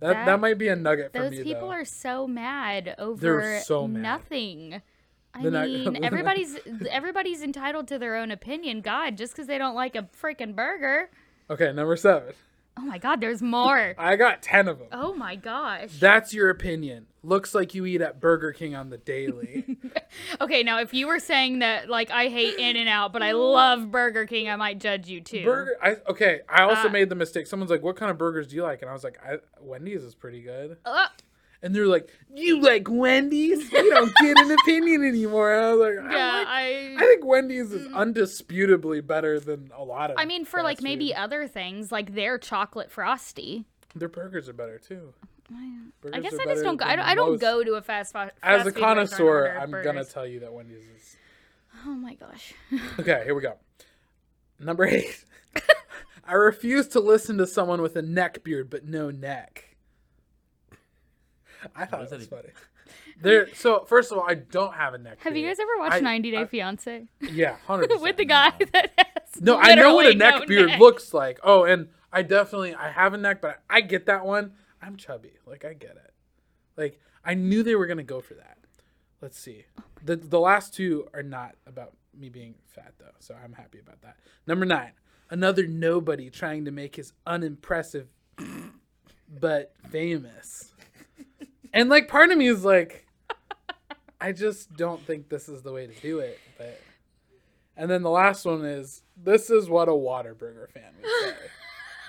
That 0.00 0.14
that, 0.14 0.26
That- 0.26 0.40
might 0.40 0.58
be 0.58 0.68
a 0.68 0.76
nugget 0.76 1.12
for 1.12 1.30
me. 1.30 1.36
those 1.36 1.44
people 1.44 1.68
though. 1.68 1.74
are 1.74 1.84
so 1.84 2.26
mad 2.26 2.94
over 2.98 3.60
so 3.64 3.86
mad. 3.86 4.02
nothing. 4.02 4.82
I 5.34 5.42
mean, 5.42 6.04
everybody's 6.04 6.58
everybody's 6.90 7.42
entitled 7.42 7.88
to 7.88 7.98
their 7.98 8.16
own 8.16 8.30
opinion. 8.30 8.80
God, 8.82 9.16
just 9.16 9.32
because 9.32 9.46
they 9.46 9.58
don't 9.58 9.74
like 9.74 9.94
a 9.96 10.08
freaking 10.20 10.54
burger. 10.54 11.08
Okay, 11.48 11.72
number 11.72 11.96
seven. 11.96 12.34
Oh 12.76 12.82
my 12.82 12.98
God, 12.98 13.20
there's 13.20 13.42
more. 13.42 13.94
I 13.98 14.16
got 14.16 14.42
ten 14.42 14.66
of 14.68 14.78
them. 14.78 14.88
Oh 14.92 15.14
my 15.14 15.36
gosh. 15.36 15.90
That's 16.00 16.32
your 16.32 16.50
opinion. 16.50 17.06
Looks 17.22 17.54
like 17.54 17.74
you 17.74 17.86
eat 17.86 18.00
at 18.00 18.20
Burger 18.20 18.52
King 18.52 18.74
on 18.74 18.90
the 18.90 18.98
daily. 18.98 19.78
Okay, 20.42 20.62
now 20.62 20.78
if 20.80 20.92
you 20.92 21.06
were 21.06 21.18
saying 21.18 21.60
that 21.60 21.88
like 21.88 22.10
I 22.10 22.28
hate 22.28 22.58
In 22.58 22.76
and 22.76 22.86
Out, 22.88 23.14
but 23.14 23.22
I 23.22 23.32
love 23.32 23.90
Burger 23.90 24.26
King, 24.26 24.46
I 24.48 24.56
might 24.56 24.78
judge 24.78 25.08
you 25.08 25.22
too. 25.22 25.42
Burger. 25.44 25.76
I 25.82 25.96
okay. 26.06 26.40
I 26.50 26.62
also 26.64 26.88
Uh, 26.88 26.92
made 26.92 27.08
the 27.08 27.14
mistake. 27.14 27.46
Someone's 27.46 27.70
like, 27.70 27.82
"What 27.82 27.96
kind 27.96 28.10
of 28.10 28.18
burgers 28.18 28.48
do 28.48 28.56
you 28.56 28.62
like?" 28.62 28.82
And 28.82 28.90
I 28.90 28.92
was 28.92 29.04
like, 29.04 29.18
I, 29.24 29.38
"Wendy's 29.60 30.02
is 30.02 30.14
pretty 30.14 30.42
good." 30.42 30.76
Uh, 30.84 31.06
And 31.62 31.74
they're 31.74 31.86
like, 31.86 32.10
"You 32.34 32.60
like 32.60 32.88
Wendy's? 32.90 33.70
You 33.70 33.90
don't 33.90 34.14
get 34.16 34.36
an 34.38 34.50
opinion 34.50 35.04
anymore." 35.04 35.54
And 35.54 35.64
I 35.64 35.72
was 35.72 35.80
like, 35.80 36.12
yeah, 36.12 36.32
like- 36.38 36.48
I. 36.48 36.94
I 36.96 37.00
think 37.00 37.24
Wendy's 37.24 37.72
is 37.72 37.86
mm. 37.86 37.92
undisputably 37.92 39.06
better 39.06 39.38
than 39.38 39.70
a 39.76 39.84
lot 39.84 40.10
of. 40.10 40.18
I 40.18 40.24
mean, 40.24 40.44
for 40.44 40.58
fast 40.58 40.64
like 40.64 40.82
maybe 40.82 41.14
other 41.14 41.46
things, 41.46 41.92
like 41.92 42.14
their 42.14 42.38
chocolate 42.38 42.90
frosty. 42.90 43.64
their 43.94 44.08
burgers 44.08 44.48
are 44.48 44.54
better 44.54 44.78
too. 44.78 45.14
I 46.12 46.20
guess 46.20 46.34
I 46.34 46.44
just 46.46 46.62
don't. 46.62 46.76
Go, 46.76 46.84
I 46.84 46.96
don't, 46.96 47.04
I 47.04 47.14
don't 47.14 47.40
go 47.40 47.62
to 47.62 47.74
a 47.74 47.82
fast 47.82 48.12
food. 48.12 48.32
As 48.42 48.62
fast 48.62 48.68
a 48.68 48.72
food 48.72 48.80
connoisseur, 48.80 49.58
I'm 49.60 49.70
gonna 49.70 50.04
tell 50.04 50.26
you 50.26 50.40
that 50.40 50.52
Wendy's 50.52 50.84
is. 50.96 51.16
Oh 51.86 51.94
my 51.94 52.14
gosh. 52.14 52.54
Okay, 52.98 53.22
here 53.24 53.34
we 53.34 53.42
go. 53.42 53.56
Number 54.58 54.84
eight. 54.84 55.24
I 56.24 56.34
refuse 56.34 56.86
to 56.88 57.00
listen 57.00 57.38
to 57.38 57.46
someone 57.46 57.82
with 57.82 57.96
a 57.96 58.02
neck 58.02 58.44
beard 58.44 58.70
but 58.70 58.84
no 58.84 59.10
neck. 59.10 59.71
I 61.76 61.84
thought 61.86 62.00
What 62.00 62.12
it 62.12 62.14
is 62.14 62.18
was 62.20 62.26
funny. 62.28 62.48
There. 63.20 63.48
So 63.54 63.84
first 63.84 64.10
of 64.12 64.18
all, 64.18 64.24
I 64.28 64.34
don't 64.34 64.74
have 64.74 64.92
a 64.94 64.98
neck. 64.98 65.18
Have 65.20 65.36
you 65.36 65.46
guys 65.46 65.58
ever 65.60 65.70
watched 65.78 65.94
I- 65.96 66.00
90 66.00 66.30
Day 66.32 66.36
I- 66.38 66.46
Fiance 66.46 67.06
Yeah, 67.20 67.56
hundred 67.66 67.88
percent. 67.88 68.02
with 68.02 68.16
the 68.16 68.24
guy 68.24 68.50
that 68.72 68.90
has 68.96 69.40
No, 69.40 69.56
I 69.58 69.74
know 69.74 69.94
what 69.94 70.06
a 70.06 70.14
neck 70.14 70.40
no 70.40 70.46
beard 70.46 70.68
neck? 70.70 70.80
looks 70.80 71.14
like. 71.14 71.38
Oh, 71.42 71.64
and 71.64 71.88
I 72.12 72.22
definitely 72.22 72.74
I 72.74 72.90
have 72.90 73.14
a 73.14 73.18
neck, 73.18 73.40
but 73.40 73.62
I 73.70 73.80
get 73.80 74.06
that 74.06 74.26
one. 74.26 74.52
I'm 74.82 74.96
chubby. 74.96 75.34
Like 75.46 75.64
I 75.64 75.72
get 75.74 75.92
it. 75.92 76.12
Like 76.76 77.00
I 77.24 77.34
knew 77.34 77.62
they 77.62 77.76
were 77.76 77.86
gonna 77.86 78.02
go 78.02 78.20
for 78.20 78.34
that. 78.34 78.58
Let's 79.20 79.38
see. 79.38 79.64
The 80.04 80.16
the 80.16 80.40
last 80.40 80.74
two 80.74 81.06
are 81.14 81.22
not 81.22 81.54
about 81.66 81.94
me 82.18 82.28
being 82.28 82.56
fat 82.66 82.92
though, 82.98 83.14
so 83.20 83.34
I'm 83.42 83.52
happy 83.52 83.78
about 83.78 84.02
that. 84.02 84.16
Number 84.46 84.66
nine, 84.66 84.92
another 85.30 85.66
nobody 85.66 86.28
trying 86.28 86.64
to 86.64 86.70
make 86.72 86.96
his 86.96 87.12
unimpressive 87.26 88.08
but 89.40 89.72
famous. 89.90 90.71
And 91.72 91.88
like 91.88 92.08
part 92.08 92.30
of 92.30 92.38
me 92.38 92.48
is 92.48 92.64
like 92.64 93.06
I 94.20 94.32
just 94.32 94.76
don't 94.76 95.04
think 95.04 95.28
this 95.28 95.48
is 95.48 95.62
the 95.62 95.72
way 95.72 95.86
to 95.86 95.94
do 96.00 96.20
it, 96.20 96.38
but 96.56 96.80
and 97.76 97.90
then 97.90 98.02
the 98.02 98.10
last 98.10 98.44
one 98.44 98.64
is 98.64 99.02
this 99.16 99.50
is 99.50 99.68
what 99.68 99.88
a 99.88 99.92
Whataburger 99.92 100.70
fan 100.70 100.92
would 101.00 101.10
say. 101.22 101.36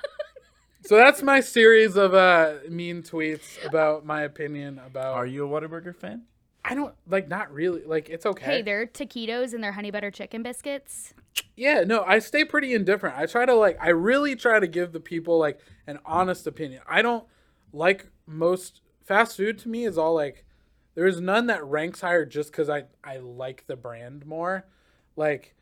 so 0.86 0.96
that's 0.96 1.24
my 1.24 1.40
series 1.40 1.96
of 1.96 2.14
uh 2.14 2.56
mean 2.70 3.02
tweets 3.02 3.64
about 3.66 4.06
my 4.06 4.22
opinion 4.22 4.80
about 4.86 5.14
Are 5.16 5.26
you 5.26 5.46
a 5.46 5.50
Whataburger 5.50 5.96
fan? 5.96 6.24
I 6.66 6.76
don't 6.76 6.94
like 7.10 7.28
not 7.28 7.52
really 7.52 7.84
like 7.84 8.10
it's 8.10 8.26
okay. 8.26 8.46
Hey, 8.46 8.62
they're 8.62 8.86
taquitos 8.86 9.54
and 9.54 9.64
their 9.64 9.72
honey 9.72 9.92
butter 9.92 10.12
chicken 10.12 10.44
biscuits. 10.44 11.14
Yeah, 11.56 11.84
no, 11.86 12.04
I 12.04 12.20
stay 12.20 12.46
pretty 12.46 12.74
indifferent. 12.74 13.18
I 13.18 13.26
try 13.26 13.46
to 13.46 13.56
like 13.56 13.78
I 13.82 13.90
really 13.90 14.36
try 14.36 14.60
to 14.60 14.68
give 14.68 14.92
the 14.92 15.00
people 15.00 15.40
like 15.40 15.60
an 15.88 16.00
honest 16.06 16.48
opinion. 16.48 16.82
I 16.88 17.02
don't 17.02 17.26
like 17.74 18.08
most 18.28 18.82
fast 19.04 19.38
food 19.38 19.60
to 19.60 19.70
me 19.70 19.86
is 19.86 19.98
all 19.98 20.14
like 20.14 20.46
there's 20.96 21.20
none 21.20 21.48
that 21.48 21.64
ranks 21.66 22.02
higher 22.02 22.26
just 22.26 22.54
cuz 22.54 22.70
I 22.70 22.86
I 23.04 23.18
like 23.18 23.66
the 23.68 23.76
brand 23.76 24.26
more. 24.26 24.66
Like, 25.16 25.56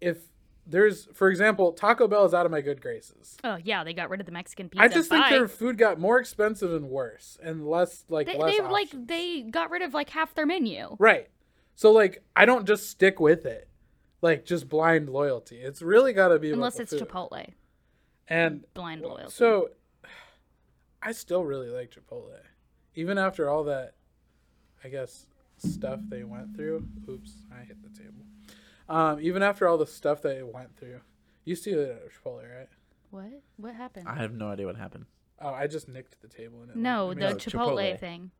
if 0.00 0.28
there's, 0.66 1.06
for 1.12 1.28
example, 1.28 1.72
Taco 1.72 2.08
Bell 2.08 2.24
is 2.24 2.32
out 2.32 2.46
of 2.46 2.52
my 2.52 2.60
good 2.60 2.80
graces. 2.80 3.36
Oh 3.44 3.56
yeah, 3.62 3.84
they 3.84 3.92
got 3.92 4.08
rid 4.08 4.20
of 4.20 4.26
the 4.26 4.32
Mexican 4.32 4.68
pizza. 4.68 4.84
I 4.84 4.88
just 4.88 5.10
think 5.10 5.24
Bye. 5.24 5.30
their 5.30 5.48
food 5.48 5.76
got 5.76 6.00
more 6.00 6.18
expensive 6.18 6.72
and 6.72 6.88
worse, 6.88 7.36
and 7.42 7.66
less 7.66 8.04
like 8.08 8.26
they, 8.26 8.38
less 8.38 8.56
they 8.56 8.62
like 8.62 8.88
they 8.92 9.42
got 9.42 9.70
rid 9.70 9.82
of 9.82 9.92
like 9.94 10.10
half 10.10 10.34
their 10.34 10.46
menu. 10.46 10.96
right. 10.98 11.28
So 11.76 11.90
like, 11.90 12.22
I 12.36 12.44
don't 12.44 12.66
just 12.66 12.88
stick 12.88 13.18
with 13.18 13.44
it, 13.44 13.68
like 14.22 14.44
just 14.44 14.68
blind 14.68 15.10
loyalty. 15.10 15.56
It's 15.56 15.82
really 15.82 16.12
got 16.12 16.28
to 16.28 16.38
be 16.38 16.52
Unless 16.52 16.78
it's 16.78 16.92
food. 16.92 17.08
Chipotle. 17.08 17.52
And 18.28 18.64
Blind 18.74 19.02
loyalty. 19.02 19.32
So, 19.32 19.70
I 21.02 21.12
still 21.12 21.44
really 21.44 21.68
like 21.68 21.90
Chipotle, 21.90 22.30
even 22.94 23.18
after 23.18 23.48
all 23.48 23.64
that, 23.64 23.94
I 24.82 24.88
guess 24.88 25.26
stuff 25.58 26.00
they 26.08 26.24
went 26.24 26.54
through. 26.56 26.86
Oops, 27.08 27.32
I 27.52 27.64
hit 27.64 27.76
the 27.82 27.88
table. 27.98 28.24
Um, 28.88 29.18
even 29.20 29.42
after 29.42 29.66
all 29.66 29.78
the 29.78 29.86
stuff 29.86 30.20
they 30.22 30.42
went 30.42 30.76
through, 30.76 31.00
you 31.44 31.56
see 31.56 31.70
it 31.70 31.78
at 31.88 32.02
Chipotle, 32.12 32.42
right? 32.42 32.68
what? 33.10 33.42
What 33.56 33.74
happened? 33.74 34.08
I 34.08 34.16
have 34.16 34.32
no 34.34 34.48
idea 34.48 34.66
what 34.66 34.76
happened. 34.76 35.06
Oh, 35.40 35.50
I 35.50 35.66
just 35.66 35.88
nicked 35.88 36.20
the 36.20 36.28
table 36.28 36.60
and 36.62 36.70
it. 36.70 36.76
no, 36.76 37.10
it 37.10 37.18
the 37.18 37.30
makes- 37.32 37.44
Chipotle, 37.44 37.76
Chipotle. 37.76 37.98
thing. 38.00 38.30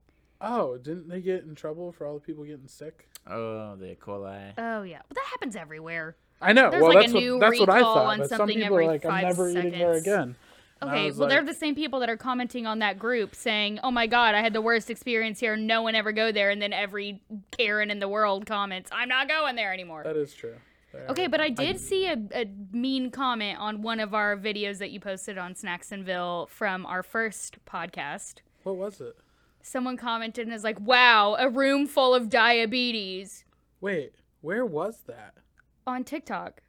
Oh, 0.41 0.77
didn't 0.77 1.09
they 1.09 1.21
get 1.21 1.45
in 1.45 1.55
trouble 1.55 1.93
for 1.93 2.07
all 2.07 2.15
the 2.15 2.21
people 2.21 2.45
getting 2.45 2.69
sick? 2.69 3.09
Oh, 3.27 3.77
the 3.77 3.93
E. 3.93 3.97
coli. 4.01 4.53
Oh 4.59 4.83
yeah, 4.83 5.01
but 5.09 5.15
that 5.15 5.25
happens 5.31 5.57
everywhere. 5.57 6.17
I 6.43 6.53
know. 6.53 6.71
There's 6.71 6.83
well, 6.83 6.93
like 6.93 7.07
a 7.09 7.11
that's 7.11 7.13
new 7.15 7.33
what 7.35 7.41
that's 7.41 7.61
what 7.61 7.71
I 7.71 7.77
recall 7.79 7.95
thought. 7.95 8.07
on 8.07 8.19
But 8.19 8.29
some 8.29 8.37
something 8.39 8.57
people 8.59 8.75
every 8.75 8.85
are 8.85 8.89
like, 8.89 9.05
I'm 9.07 9.11
five 9.13 9.23
never 9.23 9.49
eating 9.51 9.71
there 9.71 9.95
seconds. 9.95 10.07
again. 10.07 10.37
I 10.83 10.87
Okay, 10.87 11.11
well, 11.13 11.29
they're 11.29 11.45
the 11.45 11.55
same 11.55 11.75
people 11.75 12.01
that 12.01 12.11
are 12.11 12.17
commenting 12.17 12.67
on 12.67 12.81
that 12.81 12.99
group 12.99 13.35
saying, 13.35 13.81
"Oh 13.83 13.91
my 13.91 14.07
God, 14.07 14.35
I 14.35 14.43
had 14.43 14.53
the 14.53 14.61
worst 14.61 14.91
experience 14.91 15.41
here. 15.41 15.57
No 15.57 15.83
one 15.83 15.95
ever 15.95 16.13
go 16.13 16.33
there." 16.33 16.51
And 16.51 16.61
then 16.61 16.73
every 16.73 17.23
Karen 17.57 17.91
in 17.91 17.99
the 18.01 18.09
world 18.09 18.47
comments, 18.47 18.91
"I'm 18.93 19.09
not 19.09 19.29
going 19.29 19.57
there 19.57 19.73
anymore." 19.73 20.03
That 20.05 20.17
is 20.17 20.35
true. 20.35 20.57
There 20.93 21.07
Okay, 21.11 21.27
but 21.27 21.41
I 21.41 21.49
did 21.49 21.81
see 21.81 22.07
a, 22.07 22.17
a 22.33 22.47
mean 22.73 23.11
comment 23.11 23.59
on 23.59 23.83
one 23.83 23.99
of 23.99 24.15
our 24.15 24.37
videos 24.37 24.79
that 24.79 24.91
you 24.91 25.01
posted 25.01 25.39
on 25.39 25.55
Snacksonville 25.55 26.49
from 26.49 26.87
our 26.87 27.03
first 27.03 27.65
podcast. 27.65 28.35
What 28.63 28.77
was 28.77 29.01
it? 29.01 29.17
Someone 29.63 29.97
commented 29.97 30.47
and 30.47 30.55
is 30.55 30.63
like, 30.65 30.79
"Wow, 30.81 31.37
a 31.39 31.49
room 31.49 31.87
full 31.87 32.15
of 32.15 32.29
diabetes." 32.29 33.45
Wait, 33.81 34.15
where 34.41 34.65
was 34.65 35.03
that? 35.07 35.35
on 35.87 36.05
TikTok. 36.05 36.63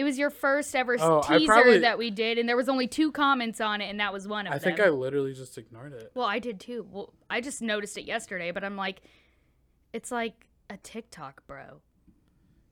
It 0.00 0.04
was 0.04 0.18
your 0.18 0.30
first 0.30 0.74
ever 0.74 0.96
Oh, 0.98 1.20
teaser 1.20 1.44
probably- 1.44 1.78
that 1.80 1.98
we 1.98 2.10
did, 2.10 2.38
and 2.38 2.48
there 2.48 2.56
was 2.56 2.70
only 2.70 2.86
two 2.86 3.12
comments 3.12 3.60
on 3.60 3.82
it, 3.82 3.90
and 3.90 4.00
that 4.00 4.14
was 4.14 4.26
one 4.26 4.46
of 4.46 4.52
I 4.54 4.56
them. 4.56 4.72
I 4.72 4.76
think 4.76 4.86
I 4.86 4.88
literally 4.88 5.34
just 5.34 5.58
ignored 5.58 5.92
it. 5.92 6.10
Well, 6.14 6.24
I 6.24 6.38
did 6.38 6.58
too. 6.58 6.86
Well, 6.90 7.12
I 7.28 7.42
just 7.42 7.60
noticed 7.60 7.98
it 7.98 8.04
yesterday, 8.06 8.50
but 8.50 8.64
I'm 8.64 8.76
like, 8.76 9.02
it's 9.92 10.10
like 10.10 10.46
a 10.70 10.78
TikTok, 10.78 11.46
bro. 11.46 11.82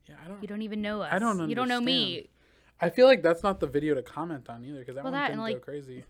Yeah, 0.07 0.15
I 0.25 0.27
don't. 0.27 0.41
You 0.41 0.47
don't 0.47 0.63
even 0.63 0.81
know 0.81 1.01
us. 1.03 1.13
I 1.13 1.19
don't 1.19 1.47
You 1.47 1.53
don't 1.53 1.67
know 1.67 1.79
me. 1.79 2.29
I 2.81 2.89
feel 2.89 3.05
like 3.05 3.21
that's 3.21 3.43
not 3.43 3.59
the 3.59 3.67
video 3.67 3.93
to 3.93 4.01
comment 4.01 4.49
on 4.49 4.65
either 4.65 4.79
because 4.79 4.95
that 4.95 5.03
Well, 5.03 5.13
one 5.13 5.21
that 5.21 5.27
didn't 5.27 5.43
and, 5.45 5.53
go 5.53 5.59
crazy. 5.59 6.05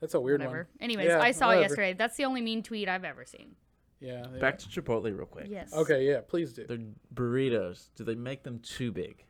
That's 0.00 0.14
a 0.14 0.20
weird 0.20 0.40
Whatever. 0.40 0.56
one. 0.72 0.82
Anyways, 0.82 1.06
Yeah, 1.06 1.20
I 1.20 1.30
saw 1.30 1.50
it 1.52 1.60
yesterday. 1.60 1.92
That's 1.92 2.16
the 2.16 2.24
only 2.24 2.40
mean 2.40 2.64
tweet 2.64 2.88
I've 2.88 3.04
ever 3.04 3.24
seen. 3.24 3.54
Yeah. 4.00 4.26
yeah. 4.32 4.40
Back 4.40 4.58
to 4.58 4.66
Chipotle 4.68 5.16
real 5.16 5.24
quick. 5.26 5.46
Yes. 5.48 5.72
Okay, 5.72 6.04
yeah, 6.08 6.20
please 6.26 6.52
do. 6.52 6.64
Their 6.66 6.78
burritos. 7.14 7.90
Do 7.94 8.02
they 8.02 8.16
make 8.16 8.42
them 8.42 8.58
too 8.58 8.90
big? 8.90 9.24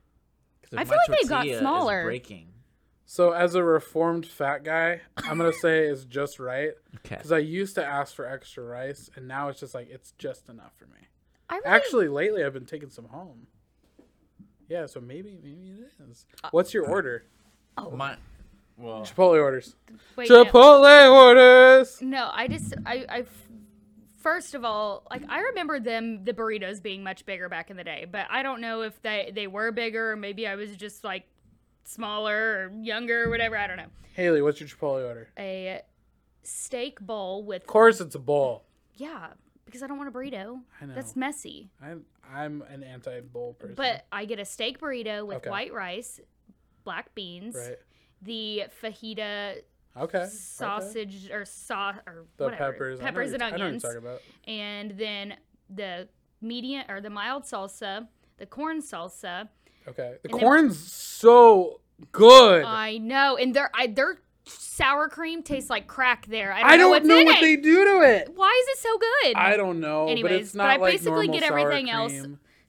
'Cause 0.70 0.72
if 0.72 0.78
I 0.80 0.84
feel 0.84 0.98
like 1.08 1.20
they 1.22 1.28
got 1.28 1.58
smaller. 1.58 2.04
breaking. 2.04 2.52
So, 3.10 3.32
as 3.32 3.54
a 3.54 3.62
reformed 3.64 4.26
fat 4.26 4.64
guy, 4.64 5.00
I'm 5.16 5.38
gonna 5.38 5.52
say 5.52 5.86
it's 5.86 6.04
just 6.04 6.38
right 6.38 6.72
Okay. 6.96 7.16
because 7.16 7.32
I 7.32 7.38
used 7.38 7.74
to 7.76 7.84
ask 7.84 8.14
for 8.14 8.26
extra 8.26 8.62
rice, 8.62 9.08
and 9.16 9.26
now 9.26 9.48
it's 9.48 9.60
just 9.60 9.74
like 9.74 9.88
it's 9.88 10.12
just 10.18 10.48
enough 10.50 10.74
for 10.76 10.84
me. 10.86 11.08
I 11.48 11.54
really, 11.56 11.66
Actually, 11.66 12.08
lately 12.08 12.44
I've 12.44 12.52
been 12.52 12.66
taking 12.66 12.90
some 12.90 13.06
home. 13.06 13.46
Yeah, 14.68 14.84
so 14.84 15.00
maybe 15.00 15.38
maybe 15.42 15.70
it 15.80 15.88
is. 16.10 16.26
Uh, 16.44 16.48
What's 16.50 16.74
your 16.74 16.86
order? 16.86 17.24
Oh. 17.78 17.90
My, 17.92 18.16
well, 18.76 19.00
Chipotle 19.00 19.40
orders. 19.42 19.74
wait, 20.16 20.28
no. 20.28 20.44
Chipotle 20.44 21.10
orders. 21.10 22.02
No, 22.02 22.28
I 22.30 22.46
just 22.48 22.74
I 22.84 23.06
I 23.08 23.18
f- 23.20 23.47
first 24.18 24.54
of 24.54 24.64
all, 24.64 25.06
like 25.10 25.22
I 25.28 25.40
remember 25.40 25.80
them 25.80 26.24
the 26.24 26.32
burritos 26.32 26.82
being 26.82 27.02
much 27.02 27.24
bigger 27.26 27.48
back 27.48 27.70
in 27.70 27.76
the 27.76 27.84
day, 27.84 28.06
but 28.10 28.26
I 28.30 28.42
don't 28.42 28.60
know 28.60 28.82
if 28.82 29.00
they 29.02 29.32
they 29.34 29.46
were 29.46 29.72
bigger 29.72 30.12
or 30.12 30.16
maybe 30.16 30.46
I 30.46 30.54
was 30.56 30.76
just 30.76 31.04
like 31.04 31.24
smaller 31.84 32.36
or 32.36 32.72
younger 32.82 33.24
or 33.24 33.30
whatever, 33.30 33.56
I 33.56 33.66
don't 33.66 33.76
know. 33.78 33.86
Haley, 34.14 34.42
what's 34.42 34.60
your 34.60 34.68
Chipotle 34.68 35.06
order? 35.08 35.28
A 35.38 35.82
steak 36.42 37.00
bowl 37.00 37.42
with 37.44 37.62
Of 37.62 37.68
course, 37.68 38.00
it's 38.00 38.14
a 38.14 38.18
bowl. 38.18 38.64
yeah, 38.96 39.28
because 39.64 39.82
I 39.82 39.86
don't 39.86 39.96
want 39.98 40.08
a 40.08 40.12
burrito. 40.12 40.60
I 40.80 40.86
know. 40.86 40.94
That's 40.94 41.14
messy. 41.16 41.70
I'm 41.82 42.04
I'm 42.30 42.62
an 42.68 42.82
anti-bowl 42.82 43.54
person. 43.54 43.74
But 43.74 44.04
I 44.12 44.26
get 44.26 44.38
a 44.38 44.44
steak 44.44 44.80
burrito 44.80 45.26
with 45.26 45.38
Okay. 45.38 45.50
white 45.50 45.72
rice, 45.72 46.20
black 46.84 47.14
beans, 47.14 47.54
right. 47.54 47.78
the 48.20 48.64
fajita 48.82 49.62
Okay. 50.02 50.18
okay. 50.18 50.28
sausage 50.28 51.30
or 51.30 51.44
sauce 51.44 51.96
or 52.06 52.26
The 52.36 52.44
whatever. 52.44 52.72
peppers. 52.72 53.00
Peppers 53.00 53.32
and 53.32 53.40
you're- 53.42 53.52
I 53.52 53.56
know 53.56 53.56
what 53.56 53.66
onions. 53.66 53.82
you're 53.82 53.92
talking 53.94 54.06
about. 54.08 54.20
and 54.46 54.90
then 54.92 55.36
the 55.70 56.08
medium 56.40 56.84
or 56.88 57.00
the 57.00 57.10
mild 57.10 57.42
salsa, 57.44 58.08
the 58.38 58.46
corn 58.46 58.80
salsa. 58.80 59.48
Okay. 59.86 60.16
The 60.22 60.28
then- 60.28 60.38
corn's 60.40 60.78
so 60.92 61.80
good. 62.12 62.64
I 62.64 62.98
know, 62.98 63.36
and 63.36 63.54
their 63.54 63.70
I, 63.74 63.86
their 63.88 64.20
sour 64.46 65.08
cream 65.08 65.42
tastes 65.42 65.68
like 65.68 65.86
crack. 65.86 66.26
There, 66.26 66.52
I 66.52 66.60
don't, 66.60 66.70
I 66.70 66.76
know, 66.76 66.92
don't 66.94 67.06
know 67.06 67.24
what 67.24 67.36
it. 67.38 67.40
they 67.40 67.56
do 67.56 67.84
to 67.84 68.00
it. 68.02 68.30
Why 68.34 68.50
is 68.62 68.68
it 68.68 68.78
so 68.82 68.98
good? 68.98 69.36
I 69.36 69.56
don't 69.56 69.80
know, 69.80 70.04
but 70.06 70.10
Anyways, 70.12 70.40
it's 70.40 70.52
but 70.52 70.66
I 70.66 70.76
like 70.76 70.92
basically 70.92 71.28
get 71.28 71.42
everything 71.42 71.90
else. 71.90 72.12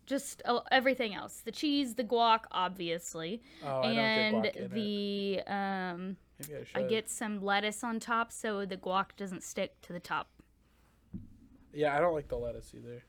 Just 0.08 0.42
uh, 0.46 0.62
everything 0.72 1.14
else: 1.14 1.42
the 1.46 1.52
cheese, 1.52 1.94
the 1.94 2.04
guac, 2.04 2.40
obviously, 2.52 3.44
Oh, 3.64 3.82
I 3.82 3.86
and 3.92 4.34
don't 4.34 4.42
get 4.44 4.56
guac 4.56 4.58
in 4.58 4.64
it. 4.66 4.74
the 5.46 5.54
um. 5.54 6.18
Maybe 6.40 6.66
I 6.76 6.80
I 6.80 6.84
get 6.84 7.10
some 7.10 7.44
lettuce 7.44 7.84
on 7.84 8.00
top, 8.00 8.32
so 8.32 8.66
the 8.66 8.78
guac 8.78 9.16
doesn't 9.18 9.44
stick 9.44 9.80
to 9.82 9.94
the 9.94 10.00
top. 10.00 10.30
Yeah, 11.74 11.96
I 11.96 12.00
don't 12.00 12.14
like 12.14 12.28
the 12.28 12.38
lettuce 12.38 12.74
either. 12.76 13.04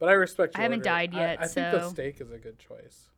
But 0.00 0.08
I 0.08 0.12
respect. 0.12 0.58
I 0.58 0.62
haven't 0.62 0.80
order. 0.80 0.84
died 0.90 1.14
I- 1.14 1.18
yet, 1.18 1.38
I, 1.40 1.46
think 1.46 1.72
the 1.72 1.80
so- 1.82 1.88
steak 1.90 2.20
is 2.20 2.30
a 2.32 2.38
good 2.38 2.58
choice. 2.58 3.08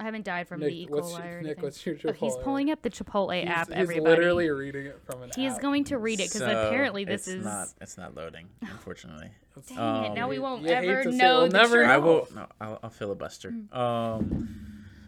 I 0.00 0.04
haven't 0.04 0.24
died 0.24 0.46
from 0.46 0.60
Nick, 0.60 0.68
the 0.70 0.82
E. 0.82 0.86
what's 0.88 1.10
coli 1.12 1.24
your- 1.24 1.38
or 1.38 1.42
Nick, 1.42 1.60
what's 1.62 1.84
your 1.84 1.96
Oh, 2.06 2.12
he's 2.12 2.36
pulling 2.36 2.70
up 2.70 2.82
the 2.82 2.90
Chipotle 2.90 3.36
He's, 3.40 3.48
app. 3.50 3.66
he's 3.66 3.76
everybody. 3.76 4.08
literally 4.16 4.48
reading 4.48 4.86
it 4.86 5.00
from 5.04 5.22
an 5.24 5.30
He 5.34 5.44
is 5.44 5.54
app. 5.54 5.60
going 5.62 5.82
to 5.84 5.98
read 5.98 6.20
it 6.20 6.28
because 6.30 6.38
So, 6.42 6.46
apparently 6.68 7.04
this 7.04 7.26
it's 7.26 7.38
is. 7.38 7.44
not. 7.44 7.68
It's 7.80 7.96
not 7.98 8.14
loading, 8.14 8.48
unfortunately. 8.62 9.30
Dang 9.66 9.76
it! 9.76 9.80
Um, 10.10 10.14
Now 10.14 10.28
we 10.28 10.38
won't 10.38 10.62
you 10.62 10.68
ever 10.68 11.02
to 11.02 11.10
know 11.10 11.38
we'll 11.40 11.48
the 11.48 11.56
never 11.58 11.76
truth. 11.78 11.88
I 11.88 11.96
will. 11.98 12.28
No, 12.32 12.46
I'll, 12.60 12.78
I'll 12.84 12.90
filibuster. 12.90 13.50
Mm. 13.50 13.74
Um, 13.76 14.48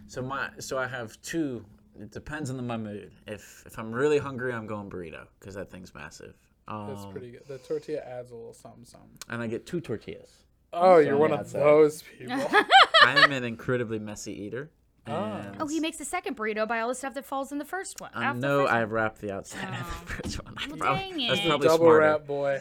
so 0.09 0.23
my 0.23 0.51
so 0.59 0.77
I 0.77 0.89
have 0.89 1.21
two. 1.23 1.65
It 2.01 2.11
depends 2.11 2.51
on 2.51 2.67
my 2.67 2.77
mood. 2.77 3.13
If 3.27 3.63
if 3.67 3.79
I'm 3.79 3.93
really 3.93 4.19
hungry, 4.19 4.53
I'm 4.53 4.67
going 4.67 4.89
burrito 4.91 5.27
because 5.39 5.55
that 5.55 5.71
thing's 5.71 5.95
massive. 5.95 6.35
Um, 6.69 6.89
That's 6.89 7.07
pretty 7.07 7.33
good. 7.33 7.43
The 7.49 7.59
tortilla 7.59 8.01
adds 8.01 8.31
a 8.31 8.35
little 8.37 8.53
something, 8.55 8.85
something. 8.85 9.11
And 9.29 9.43
I 9.43 9.47
get 9.49 9.67
two 9.67 9.81
tortillas. 9.81 10.31
Oh, 10.73 10.99
you're 10.99 11.17
one 11.17 11.33
of 11.33 11.41
outside. 11.41 11.61
those 11.61 12.03
people. 12.03 12.37
I 13.03 13.21
am 13.25 13.33
an 13.33 13.43
incredibly 13.45 13.99
messy 13.99 14.33
eater. 14.33 14.71
And 15.07 15.57
Oh, 15.61 15.67
he 15.67 15.81
makes 15.81 15.97
the 15.97 16.05
second 16.05 16.37
burrito 16.37 16.69
by 16.69 16.79
all 16.81 16.89
the 16.89 16.95
stuff 16.95 17.15
that 17.15 17.25
falls 17.25 17.51
in 17.51 17.59
the 17.59 17.65
first 17.65 18.01
one. 18.01 18.11
I 18.15 18.25
after 18.27 18.41
the 18.41 18.47
know 18.47 18.61
first 18.63 18.73
I 18.73 18.81
one. 18.85 18.91
wrapped 18.91 19.21
the 19.21 19.33
outside 19.33 19.69
of 19.69 19.75
Oh. 19.81 20.05
the 20.07 20.13
first 20.13 20.45
one. 20.45 20.55
I 20.59 20.67
Well, 20.69 20.77
prob- 20.77 20.99
dang 20.99 21.27
That's 21.29 21.41
it. 21.41 21.47
probably 21.49 21.67
Double 21.69 21.79
smarter. 21.87 21.99
wrap 22.01 22.27
boy. 22.27 22.61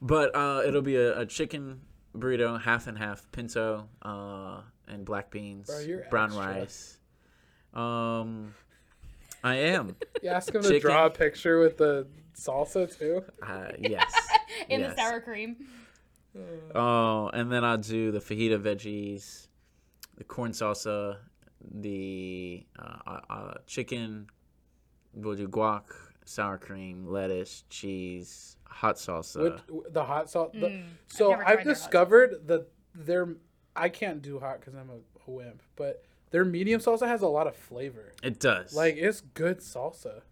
But 0.00 0.36
uh, 0.36 0.62
it'll 0.66 0.82
be 0.82 0.96
a, 0.96 1.20
a 1.20 1.26
chicken 1.26 1.80
burrito, 2.16 2.60
half 2.60 2.86
and 2.86 2.96
half, 2.98 3.26
pinto, 3.32 3.88
uh, 4.02 4.60
and 4.86 5.04
black 5.04 5.30
beans, 5.32 5.66
Bro, 5.66 5.80
you're 5.80 6.04
brown 6.10 6.26
extra. 6.28 6.46
rice. 6.46 6.98
Um, 7.74 8.54
I 9.42 9.56
am. 9.56 9.96
You 10.22 10.30
ask 10.30 10.54
him 10.54 10.62
to 10.62 10.80
draw 10.80 11.06
a 11.06 11.10
picture 11.10 11.60
with 11.60 11.76
the 11.76 12.06
salsa 12.34 12.96
too. 12.96 13.24
Uh, 13.42 13.68
yes. 13.78 14.12
in 14.68 14.80
yes. 14.80 14.94
the 14.94 15.02
sour 15.02 15.20
cream. 15.20 15.56
Oh, 16.74 17.28
and 17.28 17.50
then 17.50 17.64
I'll 17.64 17.78
do 17.78 18.10
the 18.10 18.18
fajita 18.18 18.58
veggies, 18.60 19.48
the 20.16 20.24
corn 20.24 20.52
salsa, 20.52 21.18
the 21.60 22.66
uh, 22.78 22.98
uh, 23.06 23.20
uh, 23.30 23.54
chicken. 23.66 24.28
We'll 25.12 25.36
do 25.36 25.46
guac, 25.46 25.84
sour 26.24 26.58
cream, 26.58 27.06
lettuce, 27.06 27.64
cheese, 27.70 28.56
hot 28.68 28.96
salsa. 28.96 29.60
Which, 29.68 29.84
the 29.92 30.04
hot 30.04 30.30
sauce. 30.30 30.50
the- 30.52 30.68
Mm, 30.68 30.84
so 31.06 31.32
I've, 31.32 31.38
tried 31.38 31.46
their 31.46 31.56
hot 31.56 31.64
discovered 31.64 32.48
that 32.48 32.68
their 32.94 33.36
I 33.76 33.88
can't 33.88 34.22
do 34.22 34.38
hot 34.40 34.60
because 34.60 34.74
I'm 34.74 34.90
a, 34.90 35.30
a 35.30 35.30
wimp, 35.30 35.62
but 35.76 36.04
their 36.30 36.44
medium 36.44 36.80
salsa 36.80 37.06
has 37.06 37.22
a 37.22 37.28
lot 37.28 37.46
of 37.46 37.54
flavor. 37.56 38.12
It 38.22 38.40
does. 38.40 38.74
Like 38.74 38.96
it's 38.96 39.20
good 39.20 39.58
salsa. 39.58 40.22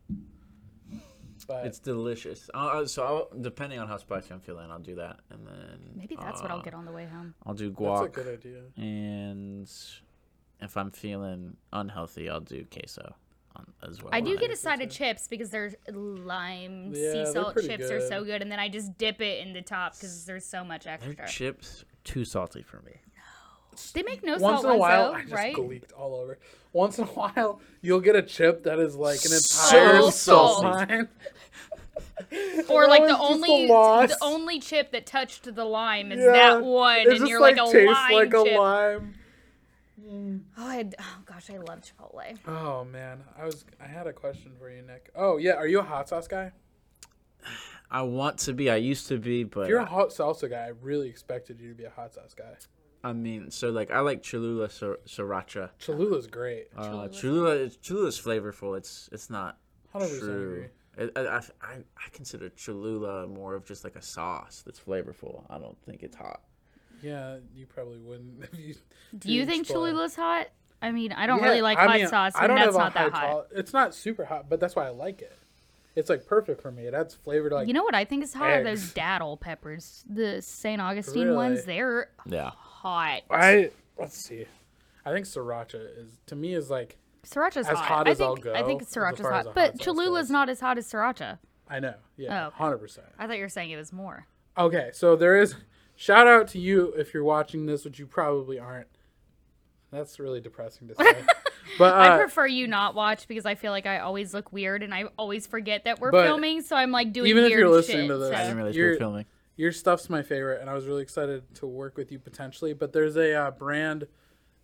But 1.49 1.67
It's 1.67 1.81
delicious. 1.81 2.49
Uh, 2.55 2.59
Uh, 2.59 2.87
so 2.87 3.03
I'll, 3.05 3.41
depending 3.41 3.81
on 3.81 3.89
how 3.89 3.97
spicy 3.97 4.33
I'm 4.33 4.39
feeling, 4.41 4.71
I'll 4.71 4.79
do 4.79 4.95
that, 4.95 5.19
and 5.31 5.45
then 5.45 5.91
Maybe 5.97 6.15
that's 6.17 6.41
what 6.41 6.53
I'll 6.53 6.61
uh, 6.61 6.63
get 6.63 6.73
on 6.73 6.85
the 6.85 6.93
way 6.93 7.05
home. 7.07 7.35
I'll 7.45 7.55
do 7.55 7.73
guac. 7.73 8.13
that's 8.13 8.19
a 8.19 8.23
good 8.23 8.39
idea. 8.39 8.63
and 8.77 9.69
if 10.61 10.77
I'm 10.77 10.93
feeling 10.93 11.57
unhealthy, 11.73 12.31
I'll 12.31 12.41
do 12.41 12.65
queso 12.73 13.17
as 13.87 14.01
well. 14.03 14.11
I 14.15 14.21
do 14.21 14.39
get 14.39 14.51
a 14.53 14.57
side 14.57 14.81
of 14.83 14.91
chips 14.91 15.27
because 15.27 15.51
there's 15.51 15.75
lime 15.89 16.93
Yeah, 16.95 17.13
sea 17.13 17.33
salt 17.33 17.55
pretty 17.55 17.69
chips 17.69 17.91
are 17.91 18.01
so 18.01 18.21
good. 18.21 18.27
good, 18.27 18.43
and 18.43 18.51
then 18.53 18.61
I 18.61 18.69
just 18.69 18.97
dip 18.97 19.21
it 19.21 19.45
in 19.47 19.53
the 19.53 19.63
top 19.63 19.95
because 19.95 20.25
there's 20.25 20.47
so 20.47 20.63
much 20.65 20.87
extra. 20.87 21.15
Their 21.15 21.25
extra. 21.25 21.47
chips 21.53 21.85
too 22.05 22.25
salty 22.25 22.63
for 22.63 22.81
me. 22.83 22.93
They 23.95 24.03
make 24.03 24.23
no 24.23 24.33
once 24.39 24.43
salt 24.43 24.65
in 24.67 24.71
a 24.73 24.77
while, 24.77 25.11
though, 25.13 25.17
I 25.17 25.23
just 25.23 25.33
right? 25.33 25.59
leaked 25.59 25.93
all 25.93 26.15
over. 26.15 26.39
Once 26.73 26.99
in 26.99 27.05
a 27.05 27.07
while, 27.09 27.61
you'll 27.81 28.01
get 28.01 28.17
a 28.17 28.23
chip 28.23 28.65
that 28.65 28.79
is 28.79 28.97
like 28.97 29.25
an 29.25 29.33
entire 29.33 30.03
So 30.03 30.11
salt 30.11 30.61
salty. 30.61 31.05
Or 32.69 32.89
like 32.89 33.07
the 33.07 33.19
only 33.19 33.69
loss. 33.69 34.09
the 34.11 34.17
only 34.23 34.59
chip 34.61 34.93
that 34.93 35.07
touched 35.07 35.55
the 35.55 35.65
lime 35.65 36.13
is 36.13 36.21
Yeah. 36.21 36.33
that 36.33 36.63
one, 36.65 37.01
and 37.11 37.29
you're 37.29 37.41
like, 37.41 37.57
like, 37.57 37.75
a 37.75 37.79
lime 37.79 38.13
like 38.13 38.35
a 38.35 38.45
chip. 38.45 38.59
lime. 38.59 39.15
Mm. 40.01 40.41
Oh, 40.57 40.67
I, 40.67 40.91
oh 40.99 41.19
gosh, 41.27 41.51
I 41.51 41.59
love 41.59 41.81
Chipotle. 41.83 42.39
Oh 42.47 42.85
man, 42.85 43.23
I 43.39 43.45
was 43.45 43.65
I 43.83 43.87
had 43.87 44.07
a 44.07 44.13
question 44.13 44.53
for 44.59 44.71
you, 44.71 44.83
Nick. 44.83 45.11
Oh 45.15 45.37
yeah, 45.37 45.53
are 45.55 45.67
you 45.67 45.81
a 45.81 45.85
hot 45.85 46.09
sauce 46.09 46.27
guy? 46.29 46.53
I 47.91 48.03
want 48.03 48.39
to 48.41 48.55
be. 48.55 48.71
I 48.71 48.77
used 48.77 49.09
to 49.09 49.19
be, 49.19 49.45
but 49.45 49.63
If 49.63 49.69
you're 49.69 49.79
a 49.81 49.85
hot 49.85 50.09
salsa 50.11 50.49
guy, 50.49 50.65
I 50.65 50.73
really 50.81 51.09
expected 51.11 51.61
you 51.61 51.69
to 51.69 51.75
be 51.75 51.85
a 51.85 51.91
hot 51.91 52.15
sauce 52.15 52.35
guy. 52.35 52.57
I 53.05 53.13
mean, 53.13 53.51
so 53.51 53.71
like 53.71 53.91
I 53.91 54.01
like 54.01 54.23
Cholula 54.23 54.71
sir- 54.71 54.99
sriracha. 55.07 55.71
Cholula's 55.85 56.27
great. 56.27 56.69
Uh, 56.77 57.09
Cholula, 57.09 57.55
is- 57.55 57.77
Cholula 57.79 58.07
is 58.09 58.21
flavorful. 58.21 58.77
It's 58.77 59.09
it's 59.13 59.29
not 59.31 59.59
100% 59.95 60.19
true. 60.21 60.69
agree. 60.97 61.11
I, 61.17 61.21
I, 61.21 61.37
I 61.39 61.43
I 61.73 62.09
consider 62.13 62.49
Cholula 62.51 63.27
more 63.27 63.55
of 63.55 63.65
just 63.65 63.83
like 63.85 63.97
a 63.97 64.03
sauce 64.03 64.63
that's 64.65 64.79
flavorful. 64.79 65.45
I 65.51 65.59
don't 65.59 65.77
think 65.85 66.03
it's 66.03 66.17
hot. 66.17 66.43
Yeah, 67.03 67.39
you 67.55 67.67
probably 67.67 67.99
wouldn't. 67.99 68.45
If 68.53 68.59
you, 68.59 68.75
Do 69.19 69.33
you 69.33 69.47
think 69.47 69.67
Chipotle. 69.67 69.91
Cholula's 69.93 70.15
hot? 70.15 70.49
I 70.81 70.91
mean, 70.93 71.13
I 71.13 71.27
don't 71.27 71.39
Yeah, 71.41 71.45
really 71.49 71.63
like 71.63 71.79
I 71.79 71.87
hot 71.87 71.97
mean, 71.97 72.09
sauce, 72.09 72.33
I 72.37 72.45
and 72.47 72.57
that's 72.57 72.77
not 72.77 72.95
that 72.95 73.13
hot. 73.13 73.21
tol- 73.31 73.47
It's 73.53 73.73
not 73.73 73.95
super 73.95 74.25
hot, 74.25 74.49
but 74.49 74.61
that's 74.61 74.75
why 74.77 74.87
I 74.87 74.91
like 74.91 75.23
it. 75.23 75.37
It's 75.95 76.09
like 76.09 76.27
perfect 76.27 76.61
for 76.63 76.71
me. 76.73 76.87
It 76.87 76.95
adds 76.95 77.15
flavor 77.15 77.49
to 77.51 77.55
like. 77.57 77.69
you 77.69 77.75
know 77.75 77.83
what 77.85 77.95
I 77.95 78.05
think 78.05 78.25
is 78.25 78.33
hot? 78.33 78.49
Are 78.51 78.67
eggs. 78.67 78.93
those 78.93 78.95
datil 78.95 79.39
peppers, 79.41 80.05
the 80.09 80.41
St. 80.43 80.81
Augustine 80.81 81.35
ones. 81.35 81.65
They're 81.65 82.09
Yeah. 82.27 82.53
Hot. 82.83 83.23
I 83.31 83.71
let's 83.99 84.17
see. 84.17 84.45
I 85.05 85.13
think 85.13 85.27
sriracha 85.27 85.99
is 85.99 86.19
to 86.27 86.37
me 86.37 86.55
is 86.55 86.71
like 86.71 86.97
Sriracha's 87.25 87.69
As 87.69 87.79
hot. 87.79 87.85
hot 87.87 88.09
I 88.09 88.11
as 88.13 88.19
think, 88.19 88.29
I'll 88.29 88.37
go, 88.37 88.53
I 88.55 88.63
think 88.65 88.83
sriracha's 88.83 89.21
far 89.21 89.31
hot, 89.33 89.47
but 89.55 89.71
hot 89.73 89.79
sauce 89.79 89.87
Cholula's 89.87 90.31
not 90.31 90.49
as 90.49 90.59
hot 90.61 90.77
as 90.79 90.91
sriracha. 90.91 91.39
I 91.69 91.79
know. 91.81 91.95
Yeah, 92.17 92.49
Oh. 92.49 92.51
hundred 92.51 92.79
percent. 92.79 93.07
I 93.19 93.27
thought 93.27 93.37
you 93.37 93.43
were 93.43 93.49
saying 93.49 93.71
it 93.71 93.77
was 93.77 93.93
more. 93.93 94.27
Okay, 94.59 94.91
so 94.93 95.15
there 95.17 95.41
is 95.41 95.55
shout 95.97 96.27
out 96.27 96.49
to 96.49 96.59
you 96.59 96.93
if 96.97 97.15
you're 97.15 97.25
watching 97.25 97.67
this, 97.67 97.85
which 97.85 97.99
you 97.99 98.07
probably 98.07 98.59
aren't. 98.59 98.89
That's 99.91 100.19
really 100.19 100.41
depressing 100.41 100.89
to 100.89 100.95
say. 100.97 101.25
but 101.79 101.95
I 101.95 102.09
uh, 102.09 102.19
prefer 102.19 102.47
you 102.47 102.67
not 102.67 102.95
watch 102.95 103.29
because 103.29 103.47
I 103.47 103.55
feel 103.55 103.71
like 103.73 103.87
I 103.87 103.99
always 104.01 104.33
look 104.35 104.53
weird 104.53 104.83
and 104.83 104.93
I 104.95 105.05
always 105.19 105.47
forget 105.47 105.85
that 105.85 106.01
we're 106.01 106.11
filming. 106.11 106.63
So 106.63 106.77
I'm 106.77 106.91
like 106.91 107.13
doing 107.13 107.29
even 107.31 107.45
if 107.45 107.51
you're 107.51 107.69
listening 107.69 108.09
shit, 108.09 108.09
to 108.09 108.19
this- 108.19 108.31
so- 108.31 108.35
I 108.37 108.43
didn't 108.43 108.57
realize 108.57 108.75
we 108.75 108.81
You're- 108.81 108.95
were 108.95 108.99
filming. 108.99 109.27
Your 109.57 109.73
stuff's 109.73 110.09
my 110.09 110.23
favorite, 110.23 110.61
and 110.61 110.71
I 110.71 110.75
was 110.75 110.87
really 110.87 111.03
excited 111.03 111.55
to 111.57 111.67
work 111.67 111.97
with 111.97 112.11
you 112.11 112.19
potentially. 112.19 112.73
But 112.73 112.93
there's 112.93 113.17
a 113.17 113.35
uh, 113.35 113.51
brand 113.51 114.07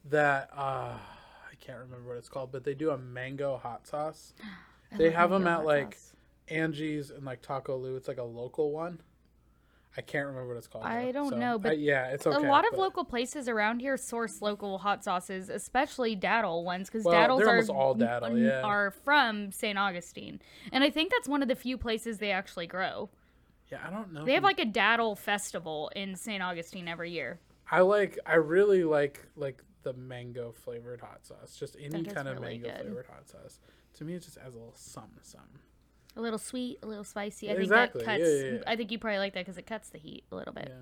that 0.06 0.50
uh, 0.56 0.94
I 0.94 1.54
can't 1.60 1.78
remember 1.78 2.08
what 2.08 2.16
it's 2.16 2.28
called, 2.28 2.52
but 2.52 2.64
they 2.64 2.74
do 2.74 2.90
a 2.90 2.98
mango 2.98 3.56
hot 3.56 3.86
sauce. 3.86 4.34
They 4.96 5.10
have 5.10 5.28
them 5.28 5.46
at, 5.46 5.66
like, 5.66 5.96
sauce. 5.96 6.12
Angie's 6.48 7.10
and 7.10 7.22
like 7.26 7.42
Taco 7.42 7.76
Lu. 7.76 7.96
It's 7.96 8.08
like 8.08 8.16
a 8.16 8.22
local 8.22 8.72
one. 8.72 9.02
I 9.98 10.00
can't 10.00 10.26
remember 10.28 10.48
what 10.48 10.56
it's 10.56 10.66
called. 10.66 10.84
I 10.86 11.06
though, 11.06 11.12
don't 11.12 11.28
so- 11.30 11.36
know, 11.36 11.58
but 11.58 11.72
I- 11.72 11.74
yeah, 11.74 12.06
it's 12.06 12.26
okay. 12.26 12.36
a 12.36 12.48
lot 12.48 12.64
of 12.64 12.70
but- 12.70 12.80
local 12.80 13.04
places 13.04 13.48
around 13.50 13.80
here 13.80 13.98
source 13.98 14.40
local 14.40 14.78
hot 14.78 15.04
sauces, 15.04 15.50
especially 15.50 16.16
datil 16.16 16.64
ones, 16.64 16.88
because 16.88 17.04
Well, 17.04 17.14
datils 17.14 17.66
they're 17.66 17.76
all 17.76 17.94
datil, 17.94 18.42
yeah. 18.42 18.62
are 18.62 18.92
from 18.92 19.52
St. 19.52 19.76
Augustine, 19.78 20.40
and 20.72 20.82
I 20.82 20.88
think 20.88 21.10
that's 21.10 21.28
one 21.28 21.42
of 21.42 21.48
the 21.48 21.56
few 21.56 21.76
places 21.76 22.16
they 22.16 22.30
actually 22.30 22.66
grow. 22.66 23.10
Yeah, 23.70 23.78
I 23.86 23.90
don't 23.90 24.12
know. 24.12 24.24
They 24.24 24.34
have 24.34 24.42
like 24.44 24.58
a 24.60 24.64
datil 24.66 25.16
festival 25.18 25.90
in 25.94 26.16
St. 26.16 26.42
Augustine 26.42 26.88
every 26.88 27.10
year. 27.10 27.38
I 27.70 27.80
like. 27.80 28.18
I 28.24 28.34
really 28.36 28.84
like 28.84 29.26
like 29.36 29.62
the 29.82 29.92
mango 29.92 30.52
flavored 30.52 31.00
hot 31.00 31.26
sauce. 31.26 31.56
Just 31.58 31.76
any 31.78 31.88
That 31.88 32.06
is 32.06 32.12
kind 32.12 32.28
of 32.28 32.40
really 32.40 32.58
mango 32.58 32.70
good. 32.70 32.80
flavored 32.86 33.06
hot 33.06 33.28
sauce. 33.28 33.60
To 33.94 34.04
me, 34.04 34.14
it 34.14 34.22
just 34.22 34.38
adds 34.38 34.54
a 34.54 34.58
little 34.58 34.74
something, 34.76 35.18
something. 35.22 35.58
A 36.16 36.20
little 36.20 36.38
sweet, 36.38 36.78
a 36.82 36.86
little 36.86 37.04
spicy. 37.04 37.50
I 37.50 37.54
Exactly, 37.54 38.04
think 38.04 38.06
that 38.06 38.18
yeah, 38.20 38.24
cuts. 38.26 38.42
yeah, 38.44 38.50
yeah. 38.52 38.62
I 38.66 38.76
think 38.76 38.90
you 38.90 38.98
probably 38.98 39.18
like 39.18 39.34
that 39.34 39.44
because 39.44 39.58
it 39.58 39.66
cuts 39.66 39.90
the 39.90 39.98
heat 39.98 40.24
a 40.32 40.36
little 40.36 40.52
bit. 40.54 40.72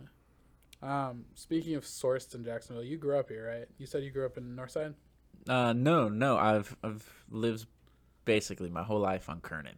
Yeah. 0.82 1.08
Um, 1.08 1.24
speaking 1.34 1.74
of 1.74 1.84
sourced 1.84 2.34
in 2.34 2.44
Jacksonville, 2.44 2.84
you 2.84 2.96
grew 2.98 3.18
up 3.18 3.28
here, 3.28 3.48
right? 3.48 3.66
You 3.78 3.86
said 3.86 4.02
you 4.04 4.10
grew 4.10 4.26
up 4.26 4.36
in 4.38 4.54
Northside. 4.54 4.94
Uh, 5.48 5.72
no, 5.72 6.08
no. 6.08 6.36
I've 6.36 6.76
I've 6.84 7.24
lived 7.30 7.66
basically 8.24 8.70
my 8.70 8.82
whole 8.82 9.00
life 9.00 9.28
on 9.28 9.40
Kernan. 9.40 9.76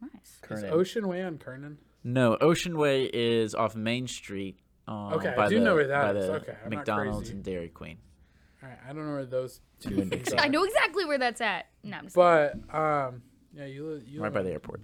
Nice. 0.00 0.40
Is 0.50 0.64
Oceanway 0.64 1.26
on 1.26 1.38
Kernan? 1.38 1.78
No, 2.04 2.36
Oceanway 2.36 3.08
is 3.12 3.54
off 3.54 3.74
Main 3.74 4.06
Street. 4.06 4.58
Um, 4.86 5.14
Okay, 5.14 5.28
I 5.30 5.34
by 5.36 5.48
do 5.48 5.58
the, 5.58 5.64
know 5.64 5.74
where 5.74 5.86
that 5.86 6.14
by 6.14 6.20
is. 6.20 6.26
the 6.26 6.32
Okay, 6.34 6.52
I'm 6.64 6.70
not 6.70 6.76
McDonald's 6.76 7.30
and 7.30 7.42
Dairy 7.42 7.68
Queen. 7.70 7.96
All 8.62 8.68
right, 8.68 8.78
I 8.84 8.92
don't 8.92 9.06
know 9.06 9.12
where 9.14 9.24
those 9.26 9.60
two 9.80 10.04
things 10.04 10.32
are. 10.32 10.40
I 10.40 10.48
know 10.48 10.64
exactly 10.64 11.04
where 11.06 11.18
that's 11.18 11.40
at. 11.40 11.66
No, 11.82 11.96
I'm 11.96 12.04
just 12.04 12.14
But 12.16 12.54
um, 12.72 13.22
yeah, 13.56 13.64
you 13.66 13.86
live 13.86 14.06
you 14.06 14.20
Right 14.20 14.26
live 14.26 14.34
by 14.34 14.42
the 14.42 14.52
airport. 14.52 14.82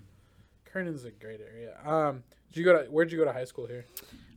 Kernan's 0.64 1.04
a 1.04 1.10
great 1.10 1.40
area. 1.40 1.76
Um, 1.84 2.22
did 2.52 2.58
you 2.58 2.64
go 2.64 2.82
to 2.82 2.90
where'd 2.90 3.12
you 3.12 3.18
go 3.18 3.24
to 3.24 3.32
high 3.32 3.44
school 3.44 3.66
here? 3.66 3.84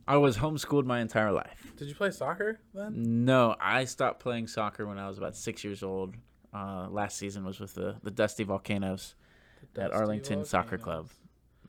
I 0.06 0.18
was 0.18 0.36
homeschooled 0.36 0.84
my 0.84 1.00
entire 1.00 1.32
life. 1.32 1.72
Did 1.76 1.88
you 1.88 1.94
play 1.94 2.10
soccer 2.10 2.60
then? 2.74 3.24
No, 3.24 3.56
I 3.58 3.86
stopped 3.86 4.20
playing 4.20 4.48
soccer 4.48 4.86
when 4.86 4.98
I 4.98 5.08
was 5.08 5.16
about 5.16 5.34
six 5.34 5.64
years 5.64 5.82
old. 5.82 6.14
Uh, 6.52 6.88
last 6.90 7.16
season 7.16 7.44
was 7.44 7.58
with 7.58 7.74
the, 7.74 7.96
the 8.02 8.10
Dusty 8.10 8.44
Volcanoes 8.44 9.14
at 9.62 9.72
Dusty 9.74 9.94
Arlington 9.96 10.44
Soccer 10.44 10.76
Club. 10.78 11.08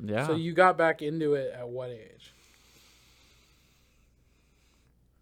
Yeah. 0.04 0.28
So 0.28 0.36
you 0.36 0.54
got 0.54 0.78
back 0.78 1.02
into 1.02 1.34
it 1.36 1.54
at 1.54 1.68
what 1.70 1.90
age? 1.90 2.32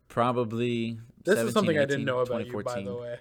Probably. 0.10 1.00
This 1.24 1.40
is 1.40 1.54
something 1.54 1.78
I 1.78 1.86
didn't 1.86 2.06
know 2.06 2.20
about 2.20 2.46
you, 2.46 2.62
by 2.64 2.82
the 2.82 2.96
way. 2.96 3.18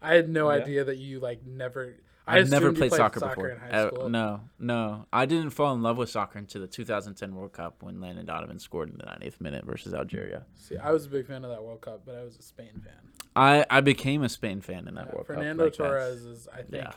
I 0.00 0.14
had 0.14 0.28
no 0.28 0.50
Yeah. 0.50 0.62
idea 0.62 0.84
that 0.84 0.98
you 0.98 1.18
like 1.20 1.44
never. 1.44 1.94
I 2.26 2.38
I've 2.38 2.50
never 2.50 2.66
assumed 2.66 2.76
you 2.76 2.80
played 2.90 2.92
soccer, 2.98 3.20
before. 3.20 3.48
in 3.48 3.58
high 3.58 3.68
Uh, 3.70 3.88
school. 3.88 4.08
no, 4.10 4.40
no. 4.58 5.06
I 5.12 5.24
didn't 5.24 5.50
fall 5.50 5.74
in 5.74 5.82
love 5.82 5.96
with 5.96 6.10
soccer 6.10 6.38
until 6.38 6.60
the 6.60 6.66
2010 6.66 7.34
World 7.34 7.52
Cup 7.54 7.82
when 7.82 8.00
Landon 8.02 8.26
Donovan 8.26 8.58
scored 8.58 8.90
in 8.90 8.98
the 8.98 9.04
90th 9.06 9.40
minute 9.40 9.64
versus 9.64 9.94
Algeria. 9.94 10.44
See, 10.54 10.76
I 10.76 10.90
was 10.92 11.06
a 11.06 11.08
big 11.08 11.26
fan 11.26 11.42
of 11.42 11.50
that 11.50 11.62
World 11.64 11.80
Cup, 11.80 12.02
but 12.04 12.14
I 12.14 12.22
was 12.22 12.36
a 12.38 12.42
Spain 12.42 12.82
fan. 12.84 13.12
I, 13.34 13.64
I 13.70 13.80
became 13.80 14.22
a 14.22 14.28
Spain 14.28 14.60
fan 14.60 14.86
in 14.86 14.94
that 14.96 15.06
Yeah, 15.06 15.14
World 15.14 15.26
Fernando 15.26 15.64
Cup. 15.70 15.78
like, 15.80 15.88
Torres 15.88 16.22
that's- 16.22 16.38
is, 16.40 16.48
I 16.48 16.56
think, 16.62 16.74
Yeah. 16.74 16.92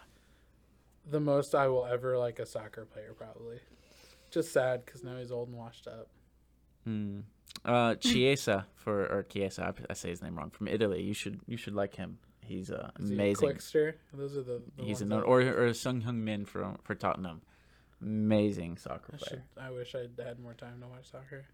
The 1.09 1.19
most 1.19 1.55
I 1.55 1.67
will 1.67 1.85
ever 1.85 2.17
like 2.17 2.39
a 2.39 2.45
soccer 2.45 2.85
player, 2.85 3.13
probably. 3.17 3.59
Just 4.29 4.53
sad 4.53 4.85
because 4.85 5.03
now 5.03 5.17
he's 5.17 5.31
old 5.31 5.49
and 5.49 5.57
washed 5.57 5.87
up. 5.87 6.07
Mm. 6.87 7.23
Uh, 7.65 7.95
Chiesa 7.95 8.65
for 8.75 9.05
or 9.07 9.23
Chiesa, 9.23 9.65
I, 9.67 9.73
I 9.91 9.93
say 9.93 10.09
his 10.09 10.21
name 10.21 10.35
wrong. 10.37 10.49
From 10.51 10.67
Italy, 10.67 11.01
you 11.01 11.13
should 11.13 11.39
you 11.47 11.57
should 11.57 11.75
like 11.75 11.95
him. 11.95 12.17
He's 12.43 12.71
uh, 12.71 12.91
Is 12.99 13.09
he 13.09 13.15
a 13.15 13.17
amazing. 13.17 13.49
Quickster. 13.49 13.93
Those 14.13 14.37
are 14.37 14.41
the. 14.43 14.61
the 14.77 14.83
He's 14.83 14.87
ones 14.99 15.01
an 15.01 15.09
that- 15.09 15.21
or 15.23 15.41
or 15.41 15.73
Son 15.73 16.01
Heung-min 16.03 16.45
for 16.45 16.75
for 16.83 16.95
Tottenham. 16.95 17.41
Amazing 18.01 18.77
soccer 18.77 19.13
I, 19.13 19.17
player. 19.17 19.43
should, 19.55 19.63
I 19.63 19.69
wish 19.71 19.93
I 19.95 20.07
had 20.23 20.39
more 20.39 20.53
time 20.55 20.79
to 20.81 20.87
watch 20.87 21.11
soccer. 21.11 21.45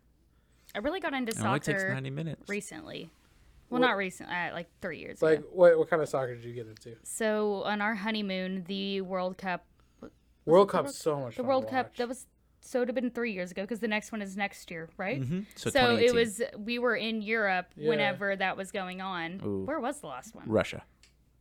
I 0.75 0.79
really 0.79 0.99
got 1.01 1.13
into 1.13 1.31
It 1.31 1.41
only 1.43 1.59
takes 1.59 1.83
90 1.83 2.09
minutes. 2.09 2.47
recently. 2.49 3.09
Well, 3.69 3.81
What- 3.81 3.87
not 3.87 3.97
recent, 3.97 4.29
uh, 4.29 4.49
like 4.53 4.67
three 4.81 4.99
years 4.99 5.21
Like, 5.21 5.39
ago. 5.39 5.47
what 5.51 5.77
what 5.77 5.89
kind 5.89 6.01
of 6.01 6.07
soccer 6.09 6.35
did 6.35 6.45
you 6.45 6.53
get 6.53 6.67
into? 6.67 6.95
So 7.03 7.63
on 7.63 7.81
our 7.81 7.95
honeymoon, 7.95 8.63
the 8.67 9.01
World 9.01 9.37
Cup, 9.37 9.65
World 10.45 10.69
the 10.69 10.71
Cup's 10.71 10.83
World- 10.85 10.95
so 10.95 11.19
much 11.19 11.35
the 11.35 11.43
fun 11.43 11.47
World 11.47 11.63
to 11.65 11.69
Cup, 11.71 11.85
watch. 11.87 11.97
that 11.97 12.07
was 12.07 12.27
so 12.61 12.79
it 12.79 12.81
would 12.81 12.87
have 12.89 12.95
been 12.95 13.11
three 13.11 13.31
years 13.33 13.51
ago 13.51 13.61
because 13.63 13.79
the 13.79 13.87
next 13.87 14.11
one 14.11 14.21
is 14.21 14.35
next 14.35 14.69
year, 14.71 14.89
right? 14.97 15.19
hmm 15.23 15.41
So, 15.55 15.69
So, 15.69 15.95
it 15.95 16.13
was 16.13 16.41
we 16.57 16.79
were 16.79 16.95
in 16.95 17.21
Europe 17.21 17.67
Yeah. 17.75 17.89
whenever 17.89 18.35
that 18.35 18.57
was 18.57 18.71
going 18.71 18.99
on. 19.01 19.41
Ooh. 19.45 19.63
Where 19.65 19.79
was 19.79 19.99
the 20.01 20.07
last 20.07 20.33
one? 20.35 20.49
Russia. 20.49 20.83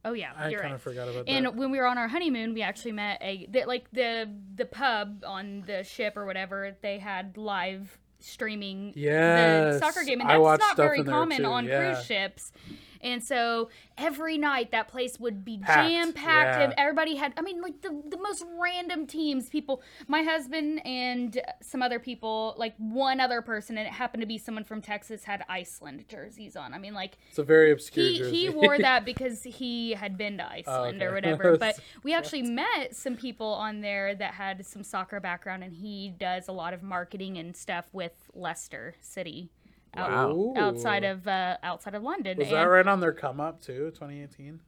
Oh 0.05 0.13
yeah, 0.13 0.33
I 0.37 0.51
you're 0.51 0.61
kind 0.61 0.71
right. 0.73 0.77
of 0.77 0.83
forgot 0.83 1.09
about 1.09 1.25
And 1.29 1.47
that. 1.47 1.51
And 1.51 1.59
when 1.59 1.71
we 1.73 1.79
were 1.79 1.87
on 1.87 1.99
our 1.99 2.07
honeymoon, 2.09 2.55
we 2.55 2.63
actually 2.63 2.93
met 2.93 3.19
a 3.23 3.47
the, 3.47 3.65
like 3.67 3.91
the 3.93 4.29
the 4.55 4.67
pub 4.67 5.25
on 5.27 5.63
the 5.67 5.83
ship 5.85 6.17
or 6.17 6.27
whatever. 6.27 6.77
They 6.81 6.99
had 6.99 7.37
live 7.37 7.99
streaming 8.27 8.93
Yes, 8.95 9.81
the 9.81 9.87
soccer 9.87 10.05
game, 10.05 10.21
and 10.21 10.29
that's 10.29 10.61
not 10.61 10.77
very 10.77 11.03
common 11.03 11.39
too, 11.39 11.45
on 11.45 11.65
yeah. 11.65 11.95
cruise 11.95 12.07
ships. 12.07 12.53
And 13.01 13.23
so 13.23 13.71
every 13.99 14.39
night 14.39 14.71
that 14.73 14.89
place 14.89 15.19
would 15.19 15.45
be 15.45 15.59
jam 15.59 16.13
packed, 16.13 16.59
yeah. 16.59 16.65
and 16.65 16.75
everybody 16.77 17.17
had. 17.17 17.33
I 17.37 17.43
mean, 17.43 17.61
like 17.61 17.83
the 17.83 18.03
the 18.09 18.19
most 18.19 18.45
random 18.59 19.07
teams. 19.07 19.49
People, 19.49 19.83
my 20.09 20.23
husband 20.23 20.85
and 20.87 21.41
some 21.63 21.83
other 21.83 21.99
people, 21.99 22.55
like 22.57 22.75
one 22.79 23.21
other 23.21 23.43
person, 23.43 23.79
and 23.79 23.87
it 23.87 23.93
happened 23.93 24.21
to 24.21 24.27
be 24.27 24.39
someone 24.39 24.65
from 24.65 24.81
Texas, 24.81 25.25
had 25.25 25.45
Iceland 25.49 26.05
jerseys 26.09 26.57
on. 26.57 26.75
I 26.75 26.79
mean, 26.79 26.95
like 26.95 27.19
It's 27.29 27.39
a 27.39 27.45
very 27.45 27.71
obscure 27.71 28.07
he, 28.07 28.19
jersey. 28.19 28.37
he 28.37 28.49
wore 28.49 28.79
that 28.79 29.05
because 29.05 29.43
he 29.43 29.93
had 29.93 30.17
been 30.17 30.39
to 30.39 30.45
oh, 30.45 30.49
Iceland 30.51 31.03
or 31.03 31.07
okay. 31.07 31.15
whatever. 31.33 31.57
But 31.57 31.79
we 32.03 32.15
actually 32.15 32.43
met 32.43 32.95
some 32.95 33.17
people 33.17 33.47
on 33.47 33.81
there 33.81 34.15
that 34.15 34.35
had 34.35 34.65
some 34.67 34.83
soccer 34.83 35.21
background, 35.21 35.65
and 35.65 35.73
he 35.73 36.15
does 36.19 36.49
a 36.49 36.53
lot 36.53 36.75
of 36.75 36.83
marketing 36.83 37.37
and 37.39 37.57
stuff 37.57 37.87
with 37.93 38.13
Leicester 38.35 38.95
City, 39.01 39.51
out, 39.97 40.37
Wow. 40.37 40.55
outside 40.57 41.05
of 41.05 41.27
uh, 41.27 41.57
outside 41.63 41.95
of 41.95 42.03
London. 42.03 42.39
Was 42.39 42.49
and 42.49 42.57
that 42.57 42.63
right 42.65 42.87
on 42.87 43.01
their 43.01 43.13
come 43.13 43.41
up 43.41 43.61
too? 43.61 43.91
2018. 43.95 44.61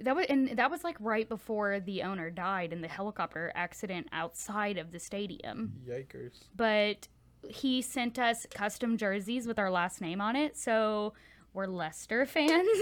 that 0.00 0.16
was 0.16 0.26
and 0.28 0.56
that 0.56 0.70
was 0.70 0.82
like 0.84 0.96
right 1.00 1.28
before 1.28 1.80
the 1.80 2.02
owner 2.02 2.30
died 2.30 2.72
in 2.72 2.80
the 2.80 2.88
helicopter 2.88 3.52
accident 3.54 4.08
outside 4.12 4.78
of 4.78 4.92
the 4.92 4.98
stadium. 4.98 5.72
Yikers. 5.86 6.44
but 6.56 7.08
he 7.48 7.80
sent 7.80 8.18
us 8.18 8.46
custom 8.54 8.98
jerseys 8.98 9.46
with 9.46 9.58
our 9.58 9.70
last 9.70 10.00
name 10.02 10.20
on 10.20 10.36
it. 10.36 10.56
So 10.58 11.14
were 11.52 11.66
Leicester 11.66 12.26
fans. 12.26 12.68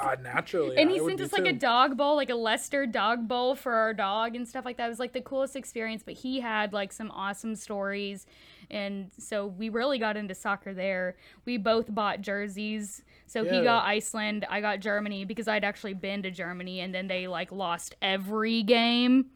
Uh, 0.00 0.16
naturally, 0.22 0.78
and 0.78 0.88
I 0.88 0.94
he 0.94 0.98
sent 0.98 1.20
us 1.20 1.32
like 1.32 1.46
a 1.46 1.52
dog 1.52 1.98
bowl, 1.98 2.16
like 2.16 2.30
a 2.30 2.34
Leicester 2.34 2.86
dog 2.86 3.28
bowl 3.28 3.54
for 3.54 3.74
our 3.74 3.92
dog 3.92 4.34
and 4.34 4.48
stuff 4.48 4.64
like 4.64 4.78
that. 4.78 4.86
It 4.86 4.88
was 4.88 4.98
like 4.98 5.12
the 5.12 5.20
coolest 5.20 5.56
experience, 5.56 6.02
but 6.02 6.14
he 6.14 6.40
had 6.40 6.72
like 6.72 6.90
some 6.90 7.10
awesome 7.10 7.54
stories. 7.54 8.26
And 8.70 9.10
so 9.18 9.46
we 9.46 9.68
really 9.68 9.98
got 9.98 10.16
into 10.16 10.34
soccer 10.34 10.72
there. 10.72 11.16
We 11.44 11.58
both 11.58 11.94
bought 11.94 12.22
jerseys. 12.22 13.04
So 13.26 13.44
he 13.44 13.62
got 13.62 13.84
Iceland, 13.84 14.46
I 14.48 14.62
got 14.62 14.80
Germany 14.80 15.26
because 15.26 15.48
I'd 15.48 15.64
actually 15.64 15.94
been 15.94 16.22
to 16.22 16.30
Germany 16.30 16.80
and 16.80 16.94
then 16.94 17.08
they 17.08 17.28
like 17.28 17.52
lost 17.52 17.94
every 18.00 18.62
game. 18.62 19.26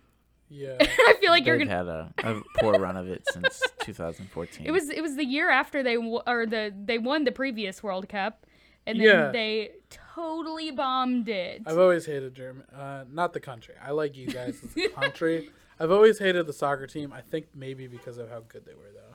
Yeah. 0.48 0.76
I 0.80 1.14
feel 1.20 1.30
like 1.30 1.44
you're 1.44 1.58
gonna 1.58 1.70
had 1.70 1.86
a, 1.86 2.12
a 2.24 2.42
poor 2.58 2.78
run 2.78 2.96
of 2.96 3.08
it 3.08 3.22
since 3.30 3.60
2014. 3.80 4.66
It 4.66 4.70
was 4.70 4.88
it 4.88 5.02
was 5.02 5.16
the 5.16 5.24
year 5.24 5.50
after 5.50 5.82
they 5.82 5.96
w- 5.96 6.20
or 6.26 6.46
the 6.46 6.74
they 6.84 6.96
won 6.98 7.24
the 7.24 7.32
previous 7.32 7.82
World 7.82 8.08
Cup 8.08 8.46
and 8.88 8.98
then 9.00 9.06
Yeah. 9.06 9.30
they 9.30 9.72
totally 9.90 10.70
bombed 10.70 11.28
it. 11.28 11.62
I've 11.66 11.78
always 11.78 12.06
hated 12.06 12.34
German. 12.34 12.64
Uh, 12.74 13.04
not 13.10 13.32
the 13.32 13.40
country. 13.40 13.74
I 13.82 13.92
like 13.92 14.16
you 14.16 14.26
guys 14.26 14.60
as 14.64 14.76
a 14.76 14.88
country. 14.88 15.50
I've 15.80 15.90
always 15.92 16.18
hated 16.18 16.46
the 16.46 16.52
soccer 16.52 16.86
team. 16.88 17.12
I 17.12 17.20
think 17.20 17.46
maybe 17.54 17.86
because 17.86 18.18
of 18.18 18.28
how 18.28 18.40
good 18.48 18.64
they 18.66 18.74
were, 18.74 18.90
though. 18.92 19.14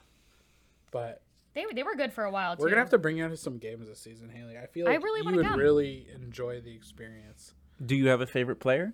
But 0.91 1.21
They 1.55 1.65
were- 1.65 1.73
they 1.73 1.83
were 1.83 1.95
good 1.95 2.13
for 2.13 2.23
a 2.23 2.31
while 2.31 2.55
too. 2.55 2.63
we're 2.63 2.69
gonna 2.69 2.81
have 2.81 2.89
to 2.91 2.97
bring 2.97 3.17
you 3.17 3.27
to 3.27 3.35
some 3.37 3.57
games 3.57 3.87
this 3.87 3.99
season, 3.99 4.29
Haley. 4.29 4.57
I 4.57 4.67
feel 4.67 4.87
I 4.87 4.91
like 4.93 5.03
really 5.03 5.27
you 5.29 5.35
would 5.37 5.45
come. 5.45 5.59
really 5.59 6.07
enjoy 6.15 6.61
the 6.61 6.73
experience. 6.73 7.53
Do 7.85 7.95
you 7.95 8.07
have 8.07 8.21
a 8.21 8.27
favorite 8.27 8.59
player? 8.59 8.93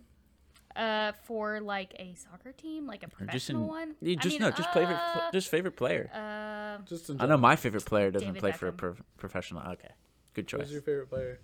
uh 0.75 1.11
for 1.23 1.59
like 1.59 1.93
a 1.99 2.13
soccer 2.15 2.51
team, 2.51 2.85
like 2.85 3.01
a 3.03 3.07
Or 3.07 3.09
professional 3.09 3.33
just 3.33 3.49
in, 3.49 3.67
one. 3.67 3.95
You 4.01 4.13
I 4.13 4.15
just 4.21 4.33
mean, 4.39 4.41
no, 4.41 4.51
just 4.51 4.71
favorite, 4.71 4.99
pl- 5.13 5.21
uh, 5.23 5.31
just 5.31 5.49
favorite 5.49 5.75
player. 5.75 6.09
uh, 6.13 6.83
Just 6.85 7.09
I 7.19 7.25
know 7.25 7.37
my 7.37 7.55
favorite 7.55 7.85
player 7.85 8.11
doesn't 8.11 8.27
David 8.29 8.39
play 8.39 8.51
for 8.51 8.67
a 8.67 8.71
pro- 8.73 8.95
professional. 9.17 9.63
Okay, 9.73 9.89
good 10.33 10.47
choice. 10.47 10.61
Who's 10.61 10.71
your 10.73 10.81
favorite 10.81 11.09
player? 11.09 11.39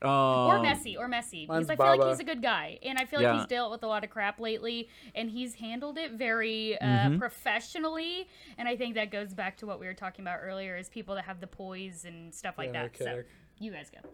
or 0.00 0.04
Um, 0.08 0.64
Messi, 0.64 0.96
or 0.96 1.08
Messi, 1.08 1.48
because 1.48 1.68
I 1.68 1.74
feel 1.74 1.86
like 1.86 2.04
he's 2.04 2.20
a 2.20 2.24
good 2.24 2.40
guy, 2.40 2.78
and 2.84 2.98
I 2.98 3.04
feel 3.04 3.18
like 3.18 3.26
Yeah. 3.26 3.38
he's 3.38 3.46
dealt 3.46 3.72
with 3.72 3.82
a 3.82 3.88
lot 3.88 4.04
of 4.04 4.10
crap 4.10 4.38
lately, 4.38 4.88
and 5.14 5.28
he's 5.28 5.56
handled 5.56 5.98
it 5.98 6.12
very 6.12 6.78
uh, 6.80 6.84
Mhm. 6.86 7.18
professionally, 7.18 8.28
and 8.58 8.68
I 8.68 8.76
think 8.76 8.94
that 8.94 9.10
goes 9.10 9.34
back 9.34 9.56
to 9.56 9.66
what 9.66 9.80
we 9.80 9.86
were 9.86 9.94
talking 9.94 10.22
about 10.24 10.38
earlier: 10.40 10.76
is 10.76 10.88
people 10.88 11.16
that 11.16 11.24
have 11.24 11.40
the 11.40 11.48
poise 11.48 12.04
and 12.04 12.32
stuff 12.32 12.58
like 12.58 12.72
Yeah, 12.72 12.82
that. 12.84 12.96
So 12.96 13.22
you 13.58 13.72
guys 13.72 13.90
go. 13.90 14.08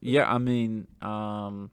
Yeah, 0.00 0.28
I 0.32 0.38
mean, 0.38 0.88
um, 1.02 1.70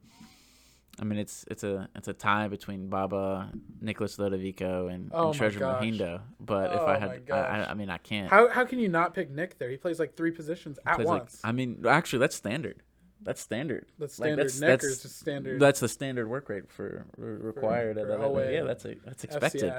I 1.02 1.04
mean 1.04 1.18
it's 1.18 1.44
it's 1.50 1.64
a 1.64 1.88
it's 1.96 2.06
a 2.06 2.12
tie 2.12 2.46
between 2.46 2.86
Baba, 2.86 3.50
Nicholas 3.80 4.18
Lodovico, 4.18 4.88
and, 4.88 5.10
Oh 5.12 5.26
and 5.30 5.34
Treasure 5.34 5.58
gosh. 5.58 5.82
Mohindo. 5.82 6.20
But 6.38 6.72
if 6.72 6.80
Oh 6.80 6.86
I 6.86 6.96
had, 6.96 7.22
I, 7.28 7.36
I. 7.36 7.70
I 7.72 7.74
mean, 7.74 7.90
I 7.90 7.98
can't. 7.98 8.30
How 8.30 8.48
how 8.48 8.64
can 8.64 8.78
you 8.78 8.88
not 8.88 9.12
pick 9.12 9.28
Nick 9.28 9.58
there? 9.58 9.68
He 9.68 9.76
plays 9.76 9.98
like 9.98 10.14
three 10.16 10.30
positions 10.30 10.78
at 10.86 10.94
plays 10.94 11.08
like- 11.08 11.20
once. 11.22 11.40
I 11.42 11.50
mean, 11.50 11.84
actually, 11.88 12.20
that's 12.20 12.36
standard. 12.36 12.84
That's 13.20 13.40
standard. 13.40 13.86
that's 13.98 14.20
like, 14.20 14.26
standard. 14.28 14.44
that's- 14.44 14.60
Nick 14.60 14.68
that's- 14.68 14.84
is 14.84 15.02
just 15.02 15.18
standard. 15.18 15.58
That's 15.58 15.80
the 15.80 15.88
standard 15.88 16.28
work 16.28 16.48
rate 16.48 16.70
for 16.70 17.04
re- 17.16 17.34
required 17.48 17.96
for 17.96 18.02
at 18.02 18.06
that 18.08 18.20
level. 18.20 18.48
Yeah, 18.48 18.62
that's 18.62 18.84
a, 18.84 18.94
that's 19.04 19.24
expected. 19.24 19.72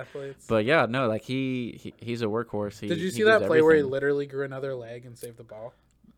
But 0.49 0.65
yeah, 0.65 0.87
no, 0.89 1.07
like 1.07 1.23
he, 1.23 1.79
he 1.81 1.93
he's 1.99 2.21
a 2.21 2.25
workhorse. 2.25 2.81
He, 2.81 2.87
Did 2.89 2.97
you 2.97 3.05
he 3.05 3.11
see 3.11 3.23
that 3.23 3.43
play 3.43 3.61
where 3.61 3.77
he 3.77 3.83
literally 3.83 4.25
grew 4.25 4.43
another 4.43 4.75
leg 4.75 5.05
and 5.05 5.17
saved 5.17 5.37
the 5.37 5.43
ball? 5.45 5.73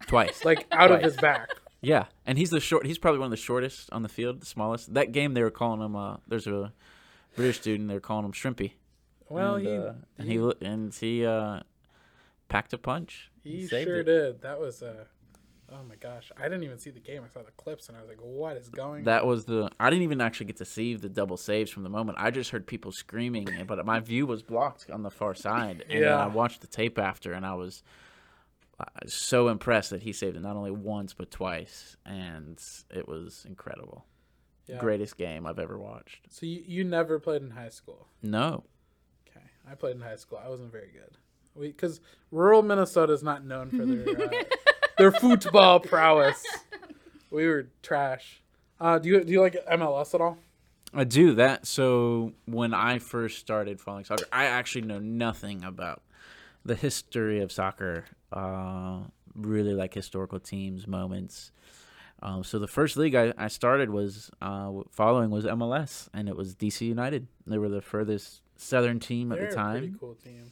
twice? 0.07 0.43
Like 0.43 0.65
out 0.71 0.91
of 0.91 1.01
his 1.03 1.15
back. 1.15 1.49
Yeah, 1.85 2.05
and 2.25 2.37
he's 2.37 2.49
the 2.49 2.59
short. 2.59 2.85
He's 2.85 2.97
probably 2.97 3.19
one 3.19 3.27
of 3.27 3.31
the 3.31 3.37
shortest 3.37 3.89
on 3.91 4.01
the 4.01 4.09
field, 4.09 4.41
the 4.41 4.45
smallest. 4.45 4.93
That 4.93 5.11
game 5.11 5.33
they 5.33 5.43
were 5.43 5.51
calling 5.51 5.81
him. 5.81 5.95
Uh, 5.95 6.17
there's 6.27 6.47
a 6.47 6.73
British 7.35 7.59
student. 7.61 7.87
They 7.89 7.93
were 7.93 7.99
calling 7.99 8.25
him 8.25 8.31
Shrimpy. 8.31 8.73
Well, 9.29 9.55
and, 9.55 9.67
he 9.67 9.77
uh, 9.77 9.93
and 10.17 10.27
he 10.29 10.39
lo- 10.39 10.53
and 10.61 10.93
he 10.93 11.25
uh, 11.25 11.59
packed 12.49 12.73
a 12.73 12.77
punch. 12.77 13.31
he 13.43 13.67
sure 13.67 13.99
it. 13.99 14.03
did. 14.05 14.41
That 14.41 14.59
was 14.59 14.81
a. 14.81 15.07
Oh 15.71 15.83
my 15.89 15.95
gosh! 15.95 16.31
I 16.37 16.43
didn't 16.43 16.63
even 16.63 16.77
see 16.77 16.91
the 16.91 16.99
game. 16.99 17.23
I 17.25 17.33
saw 17.33 17.41
the 17.43 17.51
clips 17.51 17.87
and 17.87 17.97
I 17.97 17.99
was 18.01 18.07
like, 18.09 18.19
"What 18.21 18.55
is 18.55 18.69
going?" 18.69 19.03
That 19.05 19.25
was 19.25 19.45
the. 19.45 19.69
I 19.79 19.89
didn't 19.89 20.03
even 20.03 20.21
actually 20.21 20.45
get 20.45 20.57
to 20.57 20.65
see 20.65 20.95
the 20.95 21.09
double 21.09 21.37
saves 21.37 21.71
from 21.71 21.81
the 21.83 21.89
moment. 21.89 22.17
I 22.21 22.29
just 22.29 22.51
heard 22.51 22.67
people 22.67 22.91
screaming, 22.91 23.47
but 23.67 23.83
my 23.85 23.99
view 23.99 24.27
was 24.27 24.43
blocked 24.43 24.89
on 24.91 25.01
the 25.01 25.09
far 25.09 25.33
side. 25.33 25.83
And 25.89 26.03
then 26.03 26.09
Yeah. 26.09 26.23
I 26.23 26.27
watched 26.27 26.61
the 26.61 26.67
tape 26.67 26.99
after, 26.99 27.33
and 27.33 27.45
I 27.45 27.55
was 27.55 27.81
so 29.07 29.47
impressed 29.47 29.89
that 29.91 30.03
he 30.03 30.11
saved 30.13 30.35
it 30.35 30.41
not 30.41 30.55
only 30.55 30.71
once 30.71 31.13
but 31.13 31.31
twice, 31.31 31.95
and 32.05 32.61
it 32.89 33.07
was 33.07 33.45
incredible. 33.47 34.05
Yeah. 34.67 34.79
Greatest 34.79 35.17
game 35.17 35.45
I've 35.45 35.59
ever 35.59 35.77
watched. 35.77 36.25
So 36.29 36.45
you, 36.45 36.63
you 36.65 36.83
never 36.83 37.19
played 37.19 37.43
in 37.43 37.51
high 37.51 37.69
school? 37.69 38.07
No, 38.23 38.63
Okay, 39.29 39.45
I 39.69 39.75
played 39.75 39.95
in 39.95 40.01
high 40.01 40.15
school. 40.15 40.39
I 40.43 40.49
wasn't 40.49 40.71
very 40.71 40.91
good. 40.91 41.17
We 41.55 41.67
because 41.67 42.01
rural 42.31 42.61
Minnesota 42.63 43.13
is 43.13 43.23
not 43.23 43.45
known 43.45 43.69
for 43.69 43.85
their 43.85 44.27
uh, 44.29 44.43
their 44.97 45.11
football 45.11 45.79
prowess. 45.79 46.43
We 47.31 47.47
were 47.47 47.69
trash. 47.81 48.41
Uh, 48.79 48.99
do 48.99 49.09
you 49.09 49.23
do 49.23 49.31
you 49.31 49.41
like 49.41 49.55
MLS 49.71 50.13
at 50.13 50.21
all? 50.21 50.37
I 50.93 51.03
do 51.03 51.33
that. 51.35 51.65
So 51.65 52.33
when 52.45 52.73
I 52.73 52.99
first 52.99 53.39
started 53.39 53.79
following 53.81 54.05
soccer, 54.05 54.25
I 54.31 54.45
actually 54.45 54.83
know 54.83 54.99
nothing 54.99 55.63
about 55.63 56.01
the 56.63 56.75
history 56.75 57.41
of 57.41 57.51
soccer. 57.51 58.05
Uh, 58.31 58.99
really 59.35 59.73
like 59.73 59.93
historical 59.93 60.39
teams, 60.39 60.87
moments. 60.87 61.51
Um, 62.21 62.43
so 62.43 62.59
the 62.59 62.67
first 62.67 62.97
league 62.97 63.13
I, 63.15 63.33
I 63.37 63.47
started 63.49 63.89
was 63.89 64.31
uh, 64.41 64.71
following 64.91 65.29
was 65.29 65.45
MLS, 65.45 66.07
and 66.13 66.27
it 66.29 66.35
was 66.35 66.55
DC 66.55 66.81
United. 66.81 67.27
They 67.45 67.57
were 67.57 67.69
the 67.69 67.81
furthest 67.81 68.41
southern 68.55 68.99
team 68.99 69.31
at 69.31 69.37
They're 69.37 69.51
the 69.51 69.59
a 69.61 69.71
pretty 69.71 69.87
time. 69.87 69.97
cool 69.99 70.15
team. 70.15 70.51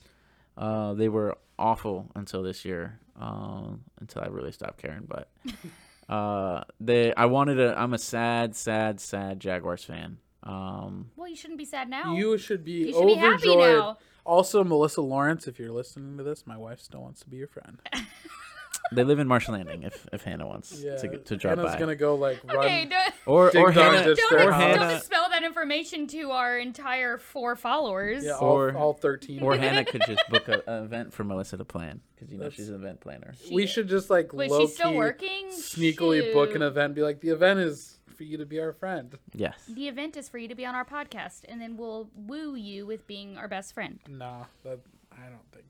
Uh, 0.58 0.94
they 0.94 1.10
were 1.10 1.38
awful 1.58 2.10
until 2.16 2.44
this 2.44 2.64
year, 2.66 3.00
um, 3.20 3.82
until 4.02 4.22
I 4.24 4.28
really 4.28 4.52
stopped 4.52 4.78
caring. 4.78 5.08
But 5.08 5.30
uh, 6.14 6.64
they, 6.80 7.14
I 7.16 7.26
wanted 7.26 7.60
a. 7.60 7.80
I'm 7.80 7.94
a 7.94 7.98
sad, 7.98 8.56
sad, 8.56 9.00
sad 9.00 9.40
Jaguars 9.40 9.84
fan. 9.84 10.18
Um, 10.44 11.10
Well, 11.16 11.30
you 11.30 11.36
shouldn't 11.36 11.58
be 11.58 11.66
sad 11.66 11.90
now. 11.90 12.14
You 12.16 12.38
should 12.38 12.64
be 12.66 12.72
You 12.88 12.94
should 12.94 13.06
be 13.08 13.14
happy 13.16 13.50
overjoyed. 13.50 13.78
now. 13.78 13.98
Also, 14.26 14.64
Melissa 14.64 15.02
Lawrence, 15.02 15.48
if 15.48 15.60
you're 15.60 15.72
listening 15.72 16.18
to 16.18 16.24
this, 16.24 16.48
my 16.48 16.58
wife 16.58 16.80
still 16.80 17.02
wants 17.02 17.22
to 17.22 17.30
be 17.30 17.38
your 17.38 17.48
friend. 17.48 17.80
they 18.92 19.04
live 19.04 19.20
in 19.20 19.28
Marsh 19.28 19.50
Landing. 19.50 19.84
If 19.84 20.08
if 20.14 20.24
Hannah 20.24 20.48
wants 20.48 20.82
Yeah, 20.84 20.96
to 20.98 21.18
to 21.18 21.36
drop 21.38 21.56
by, 21.56 21.62
Hannah's 21.62 21.74
by, 21.76 21.80
gonna 21.80 21.96
go 21.96 22.16
like 22.16 22.42
run. 22.46 22.58
Okay, 22.58 22.86
don't, 22.86 23.14
or 23.26 23.50
Ding 23.52 23.62
or 23.64 23.72
dong 23.72 23.94
Hannah, 23.94 24.04
just 24.06 24.22
don't, 24.22 24.38
their 24.38 24.50
or 24.50 24.52
house. 24.52 24.62
don't 24.62 24.80
Hannah, 24.80 25.00
dispel 25.00 25.26
that 25.30 25.44
information 25.44 26.08
to 26.08 26.32
our 26.32 26.58
entire 26.58 27.18
four 27.18 27.56
followers. 27.56 28.24
Yeah, 28.24 28.34
all, 28.34 28.54
Or- 28.58 28.76
all 28.76 28.94
thirteen. 28.94 29.42
or 29.42 29.56
Hannah 29.58 29.84
could 29.92 30.04
just 30.08 30.24
book 30.30 30.48
a, 30.48 30.62
an 30.68 30.84
event 30.86 31.14
for 31.14 31.24
Melissa 31.24 31.58
to 31.58 31.66
plan 31.66 32.00
because 32.16 32.32
you 32.32 32.38
know 32.38 32.44
That's- 32.44 32.56
she's 32.58 32.70
an 32.70 32.76
event 32.76 33.02
planner. 33.02 33.34
we 33.52 33.68
should 33.68 33.90
just 33.90 34.10
like 34.10 34.32
Wait, 34.32 34.52
low 34.52 34.62
she's 34.62 34.76
still 34.76 34.92
key, 34.92 34.98
working? 34.98 35.48
sneakily 35.50 36.32
book 36.34 36.50
an 36.52 36.62
Shoot. 36.62 36.64
event. 36.68 36.96
Be 36.96 37.02
like, 37.02 37.20
the 37.20 37.30
event 37.30 37.60
is 37.60 37.98
for 38.14 38.24
you 38.24 38.38
to 38.38 38.46
be 38.46 38.60
our 38.60 38.74
friend. 38.74 39.18
Yes. 39.34 39.66
The 39.68 39.88
event 39.88 40.16
is 40.18 40.30
for 40.30 40.38
you 40.38 40.48
to 40.48 40.56
be 40.56 40.66
on 40.66 40.76
our 40.76 40.86
podcast, 40.86 41.42
and 41.48 41.60
then 41.62 41.78
we'll 41.78 42.10
woo 42.16 42.56
you 42.56 42.86
with 42.86 43.06
being 43.08 43.38
our 43.38 43.48
best 43.48 43.74
friend. 43.74 44.00
No, 44.08 44.46
that 44.64 44.80
I 45.12 45.24
don't 45.30 45.52
think. 45.52 45.66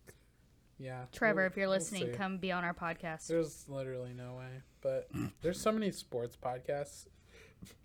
Yeah, 0.79 1.03
Trevor, 1.11 1.41
we'll- 1.41 1.47
if 1.47 1.55
you're 1.57 1.67
we'll 1.67 1.77
listening, 1.77 2.11
come 2.13 2.37
be 2.37 2.51
on 2.51 2.63
our 2.63 2.73
podcast. 2.73 3.27
There's 3.27 3.67
literally 3.69 4.13
no 4.13 4.33
way, 4.35 4.61
but 4.81 5.09
there's 5.41 5.61
so 5.61 5.71
many 5.71 5.91
sports 5.91 6.35
podcasts 6.35 7.07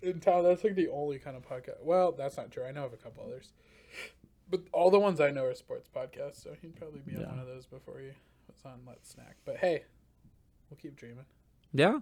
in 0.01 0.19
town. 0.19 0.43
That's 0.43 0.63
like 0.63 0.75
the 0.75 0.89
only 0.89 1.19
kind 1.19 1.37
of 1.37 1.47
podcast. 1.47 1.81
Well, 1.83 2.11
that's 2.11 2.35
not 2.37 2.51
true. 2.51 2.65
I 2.65 2.71
know 2.71 2.85
of 2.85 2.93
a 2.93 2.97
couple 2.97 3.23
others, 3.23 3.51
but 4.49 4.61
all 4.73 4.89
the 4.91 4.99
ones 4.99 5.21
I 5.21 5.31
know 5.31 5.45
are 5.45 5.53
sports 5.55 5.87
podcasts. 5.95 6.43
So 6.43 6.55
he'd 6.61 6.75
probably 6.75 6.99
be 7.01 7.15
on 7.15 7.21
Yeah. 7.21 7.29
one 7.29 7.39
of 7.39 7.47
those 7.47 7.65
before 7.67 7.99
he 7.99 8.07
was 8.47 8.57
on 8.65 8.81
Let's 8.85 9.09
Snack. 9.09 9.37
But 9.45 9.57
hey, 9.57 9.83
we'll 10.69 10.77
keep 10.77 10.95
dreaming. 10.97 11.25
Yeah. 11.71 11.99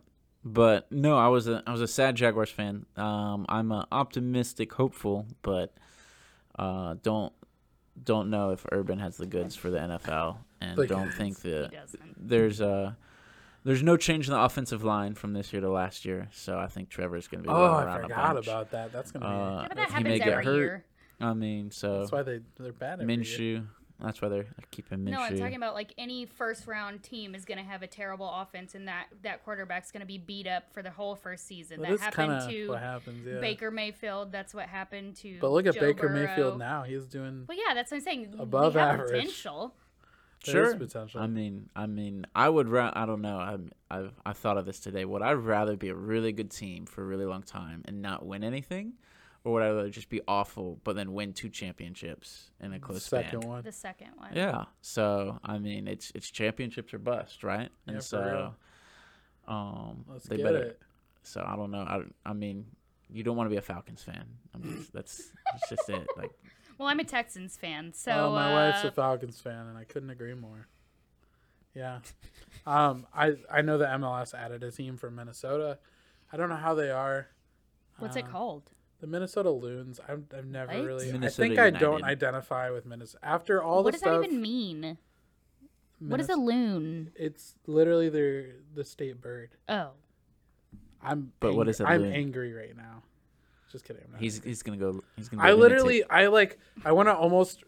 But 0.53 0.91
no, 0.91 1.17
I 1.17 1.27
was 1.27 1.47
a 1.47 1.63
I 1.67 1.71
was 1.71 1.81
a 1.81 1.87
sad 1.87 2.15
Jaguars 2.15 2.49
fan. 2.49 2.85
Um, 2.95 3.45
I'm 3.49 3.71
a 3.71 3.87
optimistic, 3.91 4.73
hopeful, 4.73 5.25
but 5.41 5.73
uh, 6.57 6.95
don't 7.03 7.33
don't 8.03 8.29
know 8.29 8.51
if 8.51 8.65
Urban 8.71 8.99
has 8.99 9.17
the 9.17 9.25
goods 9.25 9.55
for 9.55 9.69
the 9.69 9.79
NFL, 9.79 10.37
and 10.61 10.77
The 10.77 10.87
don't 10.87 11.05
goods. 11.05 11.15
think 11.17 11.39
that 11.41 11.71
there's 12.17 12.61
uh 12.61 12.93
there's 13.63 13.83
no 13.83 13.97
change 13.97 14.27
in 14.27 14.33
the 14.33 14.39
offensive 14.39 14.83
line 14.83 15.13
from 15.15 15.33
this 15.33 15.51
year 15.51 15.61
to 15.61 15.69
last 15.69 16.05
year. 16.05 16.29
So 16.31 16.57
I 16.57 16.67
think 16.67 16.89
Trevor's 16.89 17.27
going 17.27 17.43
to 17.43 17.49
be 17.49 17.53
Oh, 17.53 17.63
I 17.73 17.83
around 17.83 17.99
a 17.99 18.03
forgot 18.03 18.33
bunch. 18.35 18.47
about 18.47 18.71
that. 18.71 18.93
That's 18.93 19.11
gonna 19.11 19.25
be. 19.25 19.31
Uh, 19.31 19.61
Yeah, 19.63 19.67
but 19.67 19.77
that 19.77 19.87
he 19.97 20.03
may 20.03 20.09
happens 20.11 20.19
get 20.19 20.27
every 20.33 20.45
hurt. 20.45 20.57
year. 20.57 20.85
I 21.19 21.33
mean, 21.33 21.71
so 21.71 21.99
that's 21.99 22.11
why 22.11 22.23
they 22.23 22.39
they're 22.59 22.71
bad. 22.71 23.01
Every 23.01 23.13
year. 23.15 23.63
Minshew. 23.99 24.05
That's 24.05 24.21
why 24.21 24.29
they're 24.29 24.45
keeping 24.71 24.99
Minshew. 24.99 25.11
No, 25.11 25.21
I'm 25.21 25.37
talking 25.37 25.55
about 25.55 25.73
like 25.73 25.93
any 25.97 26.25
first 26.25 26.67
round 26.67 27.03
team 27.03 27.35
is 27.35 27.45
going 27.45 27.57
to 27.57 27.63
have 27.63 27.81
a 27.83 27.87
terrible 27.87 28.29
offense, 28.31 28.75
and 28.75 28.87
that 28.87 29.07
that 29.23 29.43
quarterback's 29.43 29.91
going 29.91 30.01
to 30.01 30.07
be 30.07 30.17
beat 30.17 30.47
up 30.47 30.71
for 30.73 30.81
the 30.81 30.91
whole 30.91 31.15
first 31.15 31.47
season. 31.47 31.81
That 31.81 31.87
that 31.89 31.93
is 31.95 32.01
happened 32.01 32.29
kind 32.29 32.43
of 32.43 32.49
to 32.49 32.67
what 32.69 32.79
happens. 32.79 33.25
Yeah. 33.25 33.39
Baker 33.39 33.71
Mayfield. 33.71 34.31
That's 34.31 34.53
what 34.53 34.67
happened 34.67 35.15
to. 35.17 35.37
But 35.39 35.51
look 35.51 35.65
at 35.65 35.75
Joe 35.75 35.81
Baker 35.81 36.07
Burrow. 36.09 36.27
Mayfield 36.27 36.59
now. 36.59 36.83
He's 36.83 37.05
doing. 37.05 37.45
Well, 37.47 37.57
yeah, 37.57 37.73
that's 37.73 37.91
what 37.91 37.97
I'm 37.97 38.03
saying. 38.03 38.35
Above 38.39 38.75
we 38.75 38.79
have 38.79 38.93
average. 38.99 39.11
potential. 39.11 39.73
there 40.45 40.63
is 40.63 40.69
Sure. 40.71 40.77
potential. 40.77 41.19
I 41.21 41.27
mean, 41.27 41.69
I 41.75 41.87
mean, 41.87 42.25
I 42.35 42.47
would. 42.49 42.67
Ra- 42.69 42.93
I 42.95 43.05
don't 43.05 43.21
know. 43.21 43.37
I'm, 43.39 43.71
I've 43.89 44.13
I 44.25 44.33
thought 44.33 44.57
of 44.57 44.65
this 44.65 44.79
today. 44.79 45.05
Would 45.05 45.21
I 45.21 45.31
rather 45.33 45.75
be 45.75 45.89
a 45.89 45.95
really 45.95 46.31
good 46.31 46.51
team 46.51 46.85
for 46.85 47.01
a 47.01 47.05
really 47.05 47.25
long 47.25 47.41
time 47.41 47.81
and 47.85 48.01
not 48.01 48.25
win 48.25 48.43
anything, 48.43 48.93
or 49.43 49.53
would 49.53 49.63
I 49.63 49.69
rather 49.69 49.89
just 49.89 50.09
be 50.09 50.21
awful 50.27 50.79
but 50.83 50.95
then 50.95 51.13
win 51.13 51.33
two 51.33 51.49
championships 51.49 52.51
in 52.59 52.73
a 52.73 52.79
close 52.79 53.03
Second 53.03 53.41
span? 53.41 53.49
one. 53.49 53.63
The 53.63 53.71
second 53.71 54.11
one. 54.17 54.31
Yeah. 54.33 54.65
So 54.81 55.39
I 55.43 55.57
mean, 55.57 55.87
it's 55.87 56.11
it's 56.15 56.29
championships 56.29 56.93
or 56.93 56.99
bust, 56.99 57.43
right? 57.43 57.69
Yeah, 57.85 57.93
And 57.93 58.03
for 58.03 58.25
real. 58.25 58.55
Um, 59.47 60.05
Let's 60.09 60.25
they 60.27 60.37
get 60.37 60.45
better. 60.45 60.61
it. 60.63 60.81
So 61.23 61.43
I 61.45 61.55
don't 61.55 61.71
know. 61.71 61.79
I, 61.81 62.01
I 62.25 62.33
mean, 62.33 62.65
you 63.09 63.23
don't 63.23 63.37
want 63.37 63.47
to 63.47 63.51
be 63.51 63.57
a 63.57 63.61
Falcons 63.61 64.03
fan. 64.03 64.25
I 64.53 64.57
mean, 64.57 64.85
that's 64.93 65.31
that's 65.51 65.69
just 65.69 65.89
it. 65.89 66.07
Like 66.17 66.31
Well, 66.77 66.87
I'm 66.87 66.99
a 66.99 67.03
Texans 67.03 67.57
fan, 67.57 67.91
so 67.93 68.11
oh, 68.11 68.31
my 68.31 68.53
wife's 68.53 68.85
uh, 68.85 68.89
a 68.89 68.91
Falcons 68.91 69.39
fan, 69.41 69.65
and 69.67 69.77
I 69.77 69.83
couldn't 69.83 70.09
agree 70.11 70.35
more. 70.35 70.67
Yeah, 71.73 71.99
um, 72.65 73.05
I 73.13 73.33
I 73.51 73.61
know 73.61 73.77
the 73.77 73.85
MLS 73.85 74.33
added 74.33 74.63
a 74.63 74.71
team 74.71 74.97
from 74.97 75.15
Minnesota. 75.15 75.79
I 76.31 76.37
don't 76.37 76.49
know 76.49 76.55
how 76.55 76.73
they 76.75 76.91
are. 76.91 77.27
what's 77.99 78.15
Uh, 78.15 78.19
it 78.19 78.27
called? 78.27 78.71
The 78.99 79.07
Minnesota 79.07 79.51
Loons. 79.51 79.99
I've, 80.07 80.23
I've 80.35 80.45
never 80.47 80.73
What? 80.73 80.85
really. 80.85 81.11
Minnesota 81.11 81.43
I 81.43 81.47
think 81.47 81.59
I 81.59 81.69
don't 81.69 82.03
identify 82.03 82.69
with 82.71 82.85
Minnesota 82.85 83.23
after 83.25 83.61
all 83.61 83.83
what 83.83 83.93
the 83.93 83.99
stuff. 83.99 84.13
What 84.13 84.21
does 84.23 84.29
that 84.29 84.31
even 84.33 84.41
mean? 84.41 84.97
What 85.99 86.19
is 86.19 86.29
a 86.29 86.35
loon? 86.35 87.11
It's 87.15 87.55
literally 87.65 88.09
their 88.09 88.55
the 88.73 88.83
state 88.83 89.19
bird. 89.21 89.49
Oh, 89.69 89.89
I'm. 91.01 91.31
But 91.39 91.53
what 91.55 91.61
angry- 91.67 91.71
is 91.71 91.81
a 91.81 91.87
I'm 91.87 92.01
loon? 92.01 92.13
angry 92.13 92.53
right 92.53 92.75
now. 92.75 93.03
Just 93.71 93.83
kidding. 93.85 94.03
I'm 94.05 94.11
not 94.13 94.21
he's 94.21 94.35
angry. 94.35 94.49
he's 94.51 94.63
gonna 94.63 94.77
go. 94.77 95.03
He's 95.15 95.27
gonna. 95.29 95.41
Go 95.43 95.47
I 95.47 95.51
lunatic. 95.53 95.71
literally, 95.71 96.03
I 96.09 96.27
like, 96.27 96.59
I 96.85 96.91
want 96.91 97.07
to 97.09 97.13
almost 97.15 97.63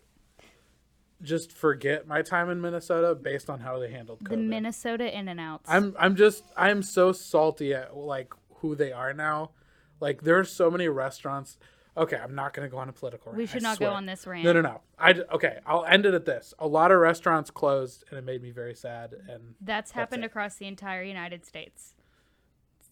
just 1.22 1.52
forget 1.52 2.08
my 2.08 2.22
time 2.22 2.50
in 2.50 2.62
Minnesota 2.62 3.14
based 3.14 3.50
on 3.50 3.60
how 3.60 3.78
they 3.80 3.90
handled 3.92 4.20
the 4.22 4.38
Minnesota 4.38 5.16
In 5.18 5.28
and 5.28 5.40
Outs. 5.40 5.70
I'm, 5.70 5.94
I'm 6.00 6.16
just, 6.16 6.44
I'm 6.56 6.82
so 6.82 7.12
salty 7.12 7.74
at 7.74 7.96
like 7.98 8.34
who 8.56 8.76
they 8.76 8.92
are 8.94 9.14
now. 9.14 9.52
Like, 10.00 10.22
there 10.24 10.38
are 10.40 10.44
so 10.44 10.70
many 10.72 10.88
restaurants. 10.88 11.58
Okay, 11.98 12.16
I'm 12.16 12.36
not 12.36 12.54
gonna 12.54 12.70
go 12.70 12.78
on 12.78 12.88
a 12.88 12.94
political. 12.94 13.34
we 13.34 13.46
should 13.46 13.64
I 13.64 13.70
not 13.70 13.78
swear. 13.78 13.90
go 13.90 13.96
on 13.96 14.06
this 14.06 14.26
rant. 14.26 14.46
No, 14.46 14.54
no, 14.54 14.62
no. 14.62 14.82
I 14.98 15.12
okay. 15.34 15.60
I'll 15.66 15.84
end 15.84 16.06
it 16.06 16.14
at 16.14 16.26
this. 16.26 16.54
A 16.60 16.68
lot 16.68 16.92
of 16.92 17.00
restaurants 17.00 17.52
closed, 17.52 18.06
and 18.10 18.18
it 18.18 18.24
made 18.24 18.42
me 18.42 18.52
very 18.52 18.76
sad. 18.76 19.14
And 19.28 19.56
That's 19.60 19.92
happened 19.92 20.24
it. 20.24 20.28
across 20.28 20.56
the 20.56 20.68
entire 20.68 21.04
United 21.04 21.46
States. 21.46 21.96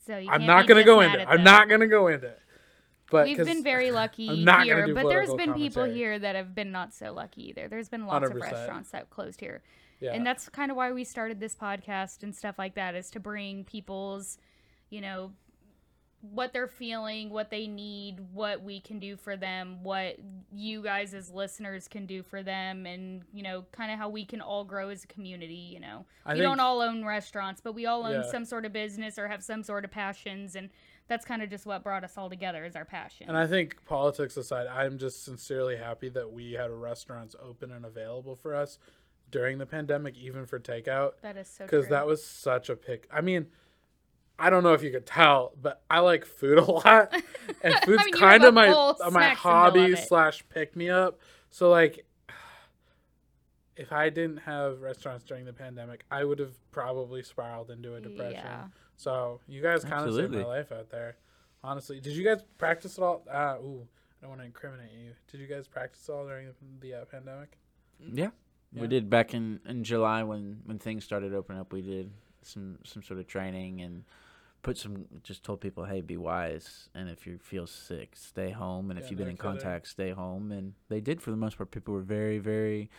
So 0.05 0.18
you 0.18 0.30
I'm 0.30 0.45
not 0.45 0.68
gonna 0.68 0.84
go 0.84 1.01
into. 1.01 1.22
it. 1.22 1.28
I'm 1.30 1.43
not 1.43 1.70
gonna 1.70 1.88
go 1.88 2.08
into 2.08 2.28
it. 2.28 2.39
But 3.10 3.28
we've 3.28 3.38
been 3.38 3.64
very 3.64 3.91
lucky 4.03 4.28
here, 4.28 4.93
but 4.93 5.08
there's 5.08 5.34
been 5.34 5.53
people 5.53 5.86
here 5.86 6.20
that 6.20 6.36
have 6.36 6.53
been 6.53 6.72
not 6.72 6.93
so 6.93 7.14
lucky 7.14 7.49
either. 7.49 7.68
There's 7.70 7.88
been 7.89 8.05
lots 8.05 8.30
of 8.30 8.36
100%. 8.36 8.41
restaurants 8.41 8.91
that 8.91 9.10
closed 9.10 9.39
here. 9.39 9.62
yeah. 10.01 10.14
And 10.14 10.26
that's 10.26 10.49
kind 10.49 10.72
of 10.72 10.76
why 10.78 10.91
we 10.91 11.03
started 11.05 11.39
this 11.39 11.55
podcast 11.55 12.24
and 12.24 12.36
stuff 12.36 12.55
like 12.58 12.76
that 12.76 12.95
is 12.95 13.10
to 13.12 13.20
bring 13.22 13.64
people's, 13.64 14.38
you 14.89 14.99
know, 14.99 15.32
what 16.22 16.51
they're 16.51 16.68
feeling, 16.68 17.30
what 17.30 17.51
they 17.51 17.68
need, 17.68 18.20
what 18.34 18.63
we 18.63 18.80
can 18.80 18.97
do 18.99 19.15
for 19.15 19.38
them, 19.38 19.84
what 19.84 20.18
you 20.51 20.82
guys 20.82 21.13
as 21.13 21.30
listeners 21.30 21.88
can 21.88 22.05
do 22.07 22.24
for 22.24 22.41
them, 22.41 22.86
and, 22.88 23.24
you 23.32 23.43
know, 23.43 23.63
kind 23.72 23.91
of 23.91 23.99
how 23.99 24.09
we 24.09 24.26
can 24.26 24.41
all 24.41 24.63
grow 24.63 24.89
as 24.89 25.03
a 25.03 25.07
community, 25.07 25.53
you 25.53 25.80
know. 25.80 26.05
I 26.26 26.34
we 26.34 26.39
think- 26.39 26.49
don't 26.49 26.59
all 26.59 26.82
own 26.82 27.05
restaurants, 27.05 27.61
but 27.61 27.74
we 27.74 27.86
all 27.86 28.03
own 28.05 28.22
Yeah. 28.24 28.32
some 28.32 28.45
sort 28.45 28.65
of 28.65 28.74
business 28.74 29.20
or 29.20 29.28
have 29.28 29.43
some 29.43 29.61
sort 29.61 29.86
of 29.86 29.91
passions. 29.91 30.55
And 30.55 30.70
that's 31.07 31.24
kind 31.24 31.43
of 31.43 31.49
just 31.51 31.65
what 31.68 31.84
brought 31.84 32.03
us 32.03 32.18
all 32.18 32.30
together 32.30 32.65
is 32.65 32.76
our 32.76 32.84
passion. 32.84 33.30
And 33.30 33.38
I 33.38 33.45
think 33.45 33.86
politics 33.86 34.36
aside, 34.38 34.65
I'm 34.68 34.97
just 34.97 35.24
sincerely 35.24 35.78
happy 35.78 36.09
that 36.09 36.32
we 36.32 36.53
had 36.53 36.72
restaurants 36.72 37.36
open 37.41 37.72
and 37.72 37.86
available 37.86 38.36
for 38.36 38.55
us 38.55 38.80
during 39.30 39.57
the 39.59 39.65
pandemic, 39.65 40.18
even 40.18 40.45
for 40.45 40.59
takeout, 40.59 41.20
that 41.22 41.38
is 41.38 41.47
so 41.49 41.65
because 41.65 41.89
that 41.89 42.07
was 42.07 42.26
such 42.26 42.70
a 42.70 42.76
pick. 42.76 43.07
I 43.11 43.22
mean, 43.22 43.47
I 44.39 44.49
don't 44.49 44.63
know 44.63 44.73
if 44.73 44.83
you 44.83 44.91
could 44.91 45.05
tell, 45.05 45.53
but 45.61 45.81
I 45.89 45.99
like 45.99 46.25
food 46.25 46.57
a 46.59 46.71
lot, 46.71 47.13
and 47.63 47.75
food's 47.83 48.05
mean, 48.05 48.13
kind 48.13 48.43
of 48.43 48.53
my 48.53 48.67
whole 48.67 48.95
my 49.11 49.29
hobby 49.29 49.95
slash 49.95 50.43
pick 50.49 50.75
me 50.75 50.89
up. 50.89 51.19
So 51.49 51.69
like, 51.69 52.05
if 53.75 53.91
I 53.91 54.09
didn't 54.09 54.38
have 54.38 54.81
restaurants 54.81 55.23
during 55.25 55.45
the 55.45 55.53
pandemic, 55.53 56.05
I 56.11 56.23
would 56.23 56.39
have 56.39 56.53
probably 56.71 57.23
spiraled 57.23 57.71
into 57.71 57.95
a 57.95 58.01
depression. 58.01 58.41
Yeah. 58.43 58.65
So 58.95 59.39
you 59.47 59.61
guys 59.61 59.83
kind 59.83 60.07
of 60.07 60.15
saved 60.15 60.31
my 60.31 60.43
life 60.43 60.71
out 60.71 60.89
there. 60.89 61.17
Honestly, 61.63 61.99
did 61.99 62.13
you 62.13 62.23
guys 62.23 62.43
practice 62.57 62.97
at 62.97 63.03
all? 63.03 63.23
Uh, 63.29 63.55
ooh, 63.61 63.88
I 64.19 64.21
don't 64.21 64.29
want 64.29 64.41
to 64.41 64.45
incriminate 64.45 64.91
you. 64.91 65.11
Did 65.31 65.41
you 65.41 65.47
guys 65.47 65.67
practice 65.67 66.07
at 66.07 66.13
all 66.13 66.25
during 66.25 66.47
the, 66.47 66.53
the 66.88 67.01
uh, 67.01 67.05
pandemic? 67.05 67.57
Yeah. 67.99 68.29
Yeah. 68.71 68.81
We 68.81 68.88
did 68.88 69.09
back 69.09 69.33
in, 69.33 69.59
in 69.67 69.83
July 69.83 70.23
when, 70.23 70.61
when 70.65 70.77
things 70.77 71.03
started 71.03 71.33
opening 71.33 71.61
up. 71.61 71.71
We 71.71 71.81
did 71.81 72.11
some 72.47 72.79
some 72.83 73.03
sort 73.03 73.19
of 73.19 73.27
training 73.27 73.81
and 73.81 74.03
put 74.62 74.78
some 74.78 75.05
just 75.24 75.43
told 75.43 75.62
people, 75.62 75.86
hey, 75.86 76.01
be 76.01 76.18
wise, 76.18 76.89
and 76.93 77.10
if 77.10 77.26
you 77.26 77.38
feel 77.38 77.68
sick, 77.68 78.16
stay 78.16 78.51
home, 78.51 78.89
and 78.89 78.99
Yeah, 78.99 79.05
if 79.05 79.12
you've 79.12 79.18
been 79.18 79.30
in 79.30 79.38
contact, 79.38 79.88
stay 79.88 80.12
home. 80.12 80.51
And 80.51 80.74
they 80.89 80.99
did 81.01 81.22
for 81.22 81.32
the 81.32 81.38
most 81.38 81.58
part. 81.58 81.72
People 81.72 81.93
were 81.93 82.01
very 82.01 82.39
very 82.39 82.89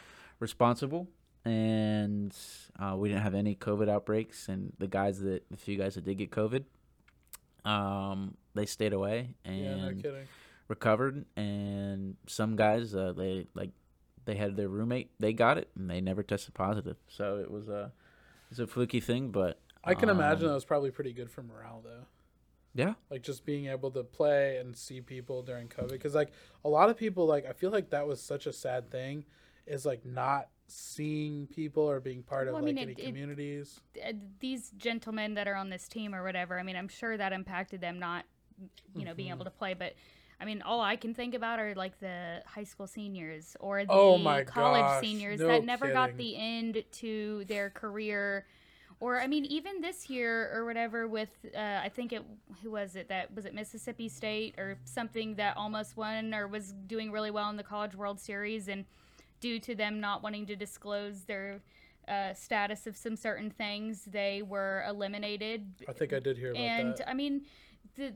responsible, 0.41 1.09
and 1.45 2.35
uh, 2.79 2.95
we 2.97 3.09
didn't 3.09 3.23
have 3.23 3.35
any 3.35 3.55
COVID 3.55 3.89
outbreaks. 3.89 4.49
And 4.49 4.73
the 4.79 4.89
guys 4.89 5.21
that 5.21 5.49
the 5.51 5.57
few 5.57 5.77
guys 5.77 5.95
that 5.97 6.05
did 6.05 6.19
get 6.19 6.31
COVID, 6.31 6.65
um, 7.65 8.37
they 8.55 8.67
stayed 8.67 8.93
away 8.93 9.35
and 9.45 10.03
yeah, 10.03 10.09
no 10.11 10.25
recovered 10.69 11.25
and 11.37 12.17
some 12.27 12.55
guys 12.55 12.95
uh, 12.95 13.13
they 13.17 13.47
like 13.55 13.71
they 14.27 14.35
had 14.35 14.57
their 14.57 14.69
roommate 14.69 15.11
they 15.19 15.33
got 15.33 15.57
it 15.57 15.69
and 15.77 15.89
they 15.91 16.01
never 16.01 16.23
tested 16.23 16.55
positive 16.55 16.97
so 17.09 17.39
it 17.39 17.51
was 17.51 17.69
a 17.69 17.91
it's 18.51 18.61
a 18.61 18.67
fluky 18.67 19.01
thing 19.01 19.31
but 19.31 19.59
I 19.85 19.95
can 19.95 20.09
imagine 20.09 20.45
um, 20.45 20.49
that 20.49 20.55
was 20.55 20.65
probably 20.65 20.91
pretty 20.91 21.13
good 21.13 21.31
for 21.31 21.43
morale, 21.43 21.81
though. 21.85 22.07
yeah 22.75 22.95
Like 23.11 23.23
just 23.23 23.45
being 23.45 23.67
able 23.67 23.91
to 23.93 24.03
play 24.05 24.59
and 24.59 24.77
see 24.77 25.01
people 25.01 25.43
during 25.43 25.69
COVID, 25.69 25.91
because 25.91 26.15
like 26.15 26.33
a 26.65 26.69
lot 26.69 26.91
of 26.91 26.97
people, 26.97 27.27
like 27.27 27.47
I 27.47 27.53
feel 27.53 27.71
like 27.71 27.91
that 27.91 28.07
was 28.07 28.21
such 28.21 28.47
a 28.47 28.53
sad 28.53 28.91
thing, 28.91 29.25
is 29.67 29.87
like 29.87 30.05
not 30.05 30.49
seeing 30.67 31.47
people 31.47 31.83
or 31.89 32.01
being 32.01 32.23
part 32.23 32.47
of 32.49 32.55
Well, 32.55 32.63
I 32.63 32.67
like 32.67 32.75
mean, 32.77 32.85
any 32.85 32.93
it- 32.93 32.99
it- 32.99 33.05
communities. 33.07 33.81
uh, 34.05 34.13
these 34.41 34.71
gentlemen 34.77 35.35
that 35.35 35.49
are 35.49 35.55
on 35.55 35.71
this 35.71 35.89
team 35.89 36.15
or 36.15 36.23
whatever, 36.23 36.59
I 36.59 36.63
mean, 36.63 36.77
I'm 36.77 36.89
sure 36.89 37.17
that 37.17 37.33
impacted 37.33 37.81
them 37.81 37.99
not, 37.99 38.25
you 38.95 39.05
know, 39.05 39.11
Mm-hmm. 39.11 39.17
being 39.17 39.31
able 39.31 39.45
to 39.45 39.51
play. 39.51 39.75
But 39.75 39.95
I 40.41 40.45
mean, 40.45 40.63
all 40.63 40.81
I 40.81 40.97
can 40.97 41.15
think 41.15 41.35
about 41.35 41.59
are 41.59 41.75
like 41.75 41.99
the 42.01 42.43
high 42.47 42.65
school 42.65 42.87
seniors 42.87 43.57
or 43.61 43.85
the 43.85 43.93
Oh 43.93 44.19
my 44.19 44.45
college 44.45 44.83
gosh, 44.83 45.01
seniors 45.01 45.41
no 45.41 45.49
that 45.49 45.65
never 45.65 45.89
got 45.93 46.17
the 46.17 46.37
end 46.37 46.85
to 46.93 47.45
their 47.47 47.71
career. 47.71 48.47
Or 49.01 49.21
I 49.21 49.27
mean, 49.29 49.45
even 49.45 49.81
this 49.81 50.11
year 50.11 50.51
or 50.53 50.65
whatever, 50.65 51.07
with 51.07 51.31
uh, 51.57 51.81
I 51.83 51.89
think 51.89 52.13
it 52.13 52.25
who 52.63 52.73
was 52.73 52.97
it 52.97 53.09
that 53.09 53.33
was 53.35 53.45
it 53.45 53.55
Mississippi 53.55 54.09
State 54.09 54.57
or 54.59 54.77
something 54.85 55.37
that 55.37 55.57
almost 55.57 55.97
won 55.97 56.35
or 56.35 56.49
was 56.49 56.75
doing 56.87 57.13
really 57.13 57.31
well 57.31 57.49
in 57.49 57.57
the 57.57 57.63
College 57.63 57.95
World 57.95 58.19
Series, 58.19 58.67
and 58.67 58.85
due 59.41 59.61
to 59.61 59.75
them 59.75 60.01
not 60.01 60.23
wanting 60.23 60.47
to 60.47 60.57
disclose 60.57 61.23
their 61.23 61.61
uh, 62.09 62.35
status 62.35 62.87
of 62.87 62.97
some 62.97 63.15
certain 63.15 63.51
things, 63.51 64.05
they 64.07 64.43
were 64.43 64.85
eliminated. 64.89 65.67
I 65.89 65.93
think 65.93 66.13
I 66.13 66.19
did 66.19 66.37
hear 66.37 66.51
about 66.51 66.61
And 66.61 66.95
that. 66.97 67.01
And 67.03 67.11
I 67.11 67.15
mean, 67.15 67.43
the 67.97 68.13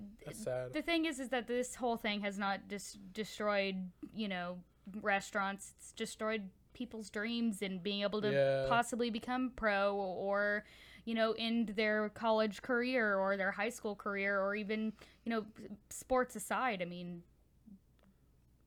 the 0.73 0.83
thing 0.83 1.05
is, 1.05 1.21
is 1.21 1.29
that 1.29 1.47
this 1.47 1.77
whole 1.77 1.97
thing 1.97 2.23
has 2.23 2.39
not 2.39 2.61
just 2.69 2.99
destroyed, 3.13 3.77
you 4.15 4.29
know, 4.29 4.59
restaurants. 5.01 5.75
It's 5.79 5.93
destroyed 5.93 6.49
people's 6.75 7.11
dreams 7.11 7.63
and 7.63 7.83
being 7.83 8.03
able 8.03 8.21
to 8.23 8.31
Yeah. 8.33 8.67
possibly 8.69 9.11
become 9.11 9.51
pro 9.57 9.95
or, 9.97 10.65
you 11.05 11.15
know, 11.15 11.35
end 11.39 11.71
their 11.71 12.09
college 12.11 12.63
career 12.63 13.17
or 13.17 13.37
their 13.37 13.51
high 13.53 13.69
school 13.71 13.95
career 13.97 14.41
or 14.41 14.55
even, 14.55 14.93
you 15.25 15.31
know, 15.31 15.45
sports 15.91 16.37
aside. 16.37 16.81
I 16.83 16.85
mean, 16.87 17.23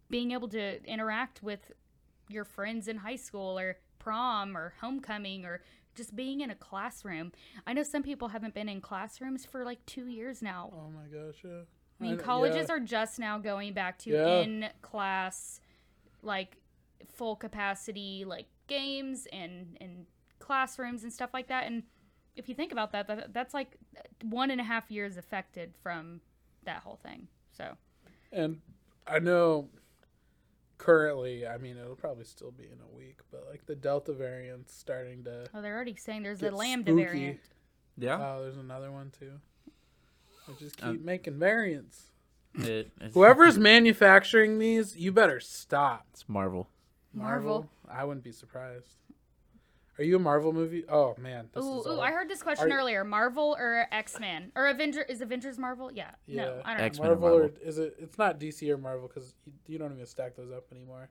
being 0.10 0.32
able 0.32 0.48
to 0.50 0.84
interact 0.86 1.42
with 1.42 1.72
your 2.30 2.46
friends 2.46 2.88
in 2.88 2.98
high 2.98 3.16
school 3.16 3.58
or 3.58 3.78
prom 4.00 4.56
or 4.56 4.74
homecoming 4.82 5.46
or 5.46 5.62
just 5.96 6.16
being 6.16 6.42
in 6.42 6.50
a 6.50 6.56
classroom. 6.56 7.32
I 7.66 7.74
know 7.74 7.84
some 7.84 8.04
people 8.04 8.28
haven't 8.30 8.54
been 8.54 8.68
in 8.70 8.82
classrooms 8.82 9.46
for 9.46 9.64
like 9.64 9.84
two 9.86 10.08
years 10.08 10.42
now. 10.42 10.72
Oh 10.76 10.90
my 10.92 11.08
gosh, 11.08 11.38
yeah. 11.44 11.62
I 12.00 12.04
mean, 12.04 12.16
kn- 12.18 12.26
colleges 12.26 12.66
yeah. 12.68 12.76
are 12.76 12.80
just 12.80 13.18
now 13.20 13.38
going 13.40 13.74
back 13.74 13.98
to 14.00 14.10
Yeah. 14.12 14.40
in 14.42 14.70
class, 14.82 15.62
like 16.22 16.58
full 17.14 17.36
capacity, 17.36 18.24
like 18.26 18.48
games 18.68 19.28
and 19.32 19.78
and 19.82 20.06
classrooms 20.40 21.04
and 21.04 21.12
stuff 21.14 21.30
like 21.34 21.48
that. 21.48 21.66
And 21.66 21.84
if 22.36 22.50
you 22.50 22.56
think 22.56 22.72
about 22.72 22.92
that, 22.92 23.08
that 23.08 23.34
that's 23.34 23.54
like 23.54 23.78
one 24.24 24.52
and 24.52 24.60
a 24.60 24.64
half 24.64 24.90
years 24.92 25.18
affected 25.18 25.74
from 25.82 26.22
that 26.64 26.82
whole 26.84 27.00
thing. 27.04 27.28
So 27.52 27.76
And 28.32 28.60
I 29.08 29.20
know 29.20 29.70
currently, 30.78 31.48
I 31.48 31.58
mean, 31.58 31.78
it'll 31.78 31.96
probably 31.96 32.26
still 32.26 32.52
be 32.52 32.66
in 32.66 32.80
a 32.92 32.96
week, 32.98 33.20
but 33.32 33.46
like 33.50 33.66
the 33.66 33.76
Delta 33.76 34.14
variant's 34.14 34.74
starting 34.76 35.24
to. 35.24 35.46
oh, 35.54 35.62
they're 35.62 35.76
already 35.76 35.96
saying 35.96 36.24
there's 36.24 36.42
Get 36.42 36.54
a 36.54 36.56
lambda 36.56 36.92
spooky. 36.92 37.04
variant. 37.06 37.40
yeah 37.98 38.18
Oh, 38.20 38.42
there's 38.44 38.58
another 38.58 38.92
one 38.92 39.12
too. 39.18 39.32
They 40.48 40.54
just 40.60 40.78
keep 40.78 40.86
Um, 40.86 41.06
making 41.06 41.40
variants. 41.40 42.12
it, 42.56 42.92
it's, 43.02 43.14
Whoever's 43.14 43.58
manufacturing 43.58 44.60
these, 44.60 44.96
you 44.98 45.12
better 45.12 45.40
stop. 45.40 46.06
it's 46.12 46.28
marvel 46.28 46.68
Marvel. 47.16 47.70
I 47.90 48.04
wouldn't 48.04 48.24
be 48.24 48.32
surprised. 48.32 48.96
Are 49.98 50.04
you 50.04 50.18
a 50.18 50.20
Marvel 50.20 50.52
movie? 50.52 50.84
Oh 50.90 51.16
man, 51.18 51.48
this 51.54 51.64
Ooh, 51.64 51.80
is 51.80 51.88
ooh, 51.88 52.00
I 52.02 52.12
heard 52.12 52.28
this 52.30 52.44
question 52.44 52.70
Are- 52.72 52.78
earlier: 52.78 53.06
Marvel 53.06 53.56
or 53.58 53.88
X 53.92 54.20
Men 54.20 54.52
or 54.56 54.68
Avenger? 54.68 55.04
Is 55.04 55.22
Avengers 55.22 55.58
Marvel? 55.58 55.90
Yeah. 55.94 56.12
No, 56.28 56.44
Yeah. 56.58 56.62
I 56.66 56.72
don't 56.72 56.80
know. 56.80 56.84
X-Men 56.86 57.08
or 57.12 57.16
Marvel, 57.16 57.38
or 57.38 57.42
Marvel. 57.44 57.58
is 57.62 57.78
it? 57.78 57.96
It's 58.00 58.18
not 58.18 58.38
DC 58.40 58.70
or 58.70 58.78
Marvel 58.78 59.08
because 59.08 59.36
you, 59.46 59.54
you 59.68 59.78
don't 59.80 59.94
even 59.94 60.06
stack 60.06 60.36
those 60.36 60.52
up 60.52 60.66
anymore. 60.72 61.10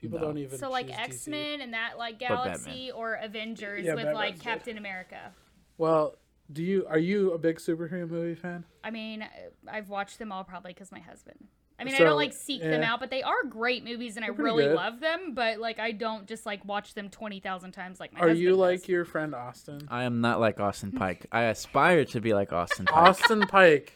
People 0.00 0.18
No. 0.18 0.26
don't 0.26 0.38
even. 0.38 0.58
So 0.58 0.70
like 0.70 0.90
X 0.90 1.28
Men 1.28 1.60
and 1.60 1.72
that 1.74 1.98
like 1.98 2.18
Galaxy 2.18 2.90
or 2.90 3.14
Avengers 3.14 3.84
Yeah, 3.84 3.94
with 3.94 4.04
Batman's 4.06 4.14
like 4.16 4.34
good. 4.34 4.42
Captain 4.42 4.76
America. 4.78 5.32
Well, 5.78 6.16
Do 6.52 6.62
you 6.64 6.84
are 6.88 6.98
you 6.98 7.32
a 7.32 7.38
big 7.38 7.58
superhero 7.58 8.08
movie 8.10 8.34
fan? 8.34 8.64
I 8.82 8.90
mean, 8.90 9.24
I've 9.68 9.88
watched 9.88 10.18
them 10.18 10.32
all 10.32 10.42
probably 10.42 10.72
because 10.72 10.90
my 10.90 11.00
husband. 11.00 11.46
I 11.78 11.84
mean, 11.84 11.94
I 11.94 11.98
don't 11.98 12.16
like 12.16 12.32
seek 12.32 12.62
them 12.62 12.82
out, 12.82 13.00
but 13.00 13.10
they 13.10 13.22
are 13.22 13.44
great 13.44 13.84
movies, 13.84 14.16
and 14.16 14.24
I 14.24 14.28
They're 14.28 14.34
pretty 14.34 14.44
really 14.50 14.64
good. 14.64 14.76
love 14.76 14.98
them. 15.00 15.34
But 15.34 15.58
like, 15.58 15.78
I 15.78 15.92
don't 15.92 16.26
just 16.26 16.46
like 16.46 16.64
watch 16.64 16.94
them 16.94 17.10
twenty 17.10 17.38
thousand 17.40 17.72
times 17.72 18.00
like 18.00 18.12
my 18.14 18.20
Are 18.20 18.28
husband 18.28 18.38
you 18.40 18.48
does. 18.50 18.58
like 18.58 18.88
your 18.88 19.04
friend 19.04 19.34
Austin? 19.34 19.86
I 19.90 20.04
am 20.04 20.20
not 20.22 20.40
like 20.40 20.58
Austin 20.58 20.92
Pike. 20.92 21.26
I 21.30 21.42
aspire 21.42 22.04
to 22.06 22.20
be 22.20 22.32
like 22.32 22.52
Austin 22.52 22.86
Pike. 22.86 22.96
Austin 22.96 23.40
Pike 23.42 23.92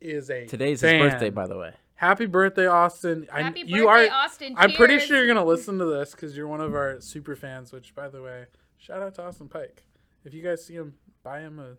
is 0.00 0.28
a 0.30 0.46
Today's 0.46 0.82
fan. 0.82 1.00
his 1.02 1.12
birthday, 1.12 1.30
by 1.30 1.46
the 1.46 1.56
way. 1.56 1.72
Happy 1.96 2.26
birthday, 2.26 2.66
Austin! 2.66 3.26
I- 3.32 3.42
Happy 3.42 3.60
you 3.60 3.86
birthday, 3.86 4.08
are. 4.10 4.24
Austin! 4.24 4.54
I'm 4.58 4.72
pretty 4.72 4.98
sure 4.98 5.16
you're 5.16 5.26
gonna 5.32 5.44
listen 5.46 5.78
to 5.78 5.86
this 5.86 6.10
because 6.10 6.36
you're 6.36 6.48
one 6.48 6.60
of 6.60 6.74
our 6.74 7.00
super 7.00 7.34
fans. 7.36 7.72
Which, 7.72 7.94
by 7.94 8.08
the 8.08 8.20
way, 8.20 8.44
shout 8.76 9.00
out 9.00 9.14
to 9.14 9.22
Austin 9.22 9.48
Pike. 9.48 9.84
If 10.24 10.34
you 10.34 10.42
guys 10.42 10.64
see 10.64 10.74
him, 10.74 10.94
buy 11.22 11.40
him 11.40 11.58
a. 11.60 11.76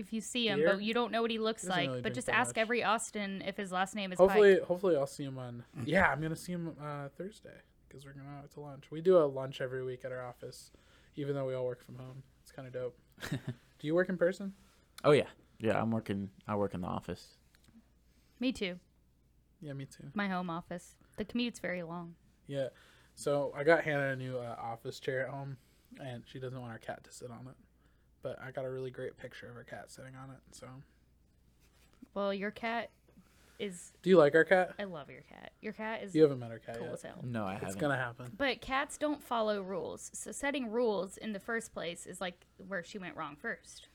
If 0.00 0.14
you 0.14 0.22
see 0.22 0.48
him, 0.48 0.60
Beer? 0.60 0.72
but 0.74 0.82
you 0.82 0.94
don't 0.94 1.12
know 1.12 1.20
what 1.20 1.30
he 1.30 1.38
looks 1.38 1.62
doesn't 1.62 1.76
like, 1.76 1.88
really 1.88 2.00
but 2.00 2.14
just 2.14 2.30
ask 2.30 2.56
much. 2.56 2.58
every 2.58 2.82
Austin 2.82 3.42
if 3.46 3.56
his 3.56 3.70
last 3.70 3.94
name 3.94 4.12
is 4.12 4.18
Hopefully, 4.18 4.56
Pike. 4.56 4.64
hopefully 4.64 4.96
I'll 4.96 5.06
see 5.06 5.24
him 5.24 5.38
on. 5.38 5.62
Yeah, 5.84 6.10
I'm 6.10 6.22
gonna 6.22 6.34
see 6.36 6.52
him 6.52 6.74
uh, 6.82 7.08
Thursday 7.18 7.50
because 7.86 8.06
we're 8.06 8.12
gonna 8.14 8.38
out 8.38 8.50
to 8.52 8.60
lunch. 8.60 8.90
We 8.90 9.02
do 9.02 9.18
a 9.18 9.26
lunch 9.26 9.60
every 9.60 9.84
week 9.84 10.04
at 10.06 10.10
our 10.12 10.24
office, 10.24 10.70
even 11.16 11.34
though 11.34 11.46
we 11.46 11.54
all 11.54 11.66
work 11.66 11.84
from 11.84 11.96
home. 11.96 12.22
It's 12.42 12.50
kind 12.50 12.66
of 12.66 12.72
dope. 12.72 12.98
do 13.30 13.86
you 13.86 13.94
work 13.94 14.08
in 14.08 14.16
person? 14.16 14.54
Oh 15.04 15.10
yeah, 15.12 15.28
yeah. 15.58 15.80
I'm 15.80 15.90
working. 15.90 16.30
I 16.48 16.56
work 16.56 16.72
in 16.72 16.80
the 16.80 16.88
office. 16.88 17.36
Me 18.38 18.52
too. 18.52 18.78
Yeah, 19.60 19.74
me 19.74 19.84
too. 19.84 20.04
My 20.14 20.28
home 20.28 20.48
office. 20.48 20.96
The 21.18 21.26
commute's 21.26 21.58
very 21.58 21.82
long. 21.82 22.14
Yeah. 22.46 22.68
So 23.16 23.52
I 23.54 23.64
got 23.64 23.84
Hannah 23.84 24.12
a 24.12 24.16
new 24.16 24.38
uh, 24.38 24.56
office 24.58 24.98
chair 24.98 25.26
at 25.26 25.28
home, 25.28 25.58
and 26.02 26.22
she 26.24 26.38
doesn't 26.38 26.58
want 26.58 26.72
our 26.72 26.78
cat 26.78 27.04
to 27.04 27.12
sit 27.12 27.30
on 27.30 27.46
it. 27.48 27.54
But 28.22 28.38
I 28.40 28.50
got 28.50 28.64
a 28.64 28.70
really 28.70 28.90
great 28.90 29.16
picture 29.16 29.48
of 29.48 29.56
our 29.56 29.64
cat 29.64 29.90
sitting 29.90 30.14
on 30.16 30.30
it. 30.30 30.38
So, 30.52 30.66
Well, 32.14 32.34
your 32.34 32.50
cat 32.50 32.90
is. 33.58 33.92
do 34.02 34.10
you 34.10 34.18
like 34.18 34.34
our 34.34 34.44
cat? 34.44 34.74
I 34.78 34.84
love 34.84 35.10
your 35.10 35.22
cat. 35.22 35.52
Your 35.60 35.72
cat 35.72 36.02
is 36.02 36.14
You 36.14 36.22
haven't 36.22 36.38
met 36.38 36.50
our 36.50 36.58
cat 36.58 36.76
cool 36.76 36.86
yet. 36.86 36.94
as 36.94 37.02
hell. 37.02 37.20
No, 37.22 37.44
I 37.44 37.52
It's 37.52 37.60
haven't. 37.60 37.68
It's 37.68 37.80
gonna 37.80 37.96
happen. 37.96 38.32
But 38.36 38.60
cats 38.60 38.98
don't 38.98 39.22
follow 39.22 39.62
rules. 39.62 40.10
So 40.14 40.32
setting 40.32 40.70
rules 40.70 41.16
in 41.16 41.32
the 41.32 41.40
first 41.40 41.72
place 41.72 42.06
is 42.06 42.20
like 42.20 42.46
where 42.56 42.82
she 42.84 42.98
went 42.98 43.16
wrong 43.16 43.36
first. 43.36 43.88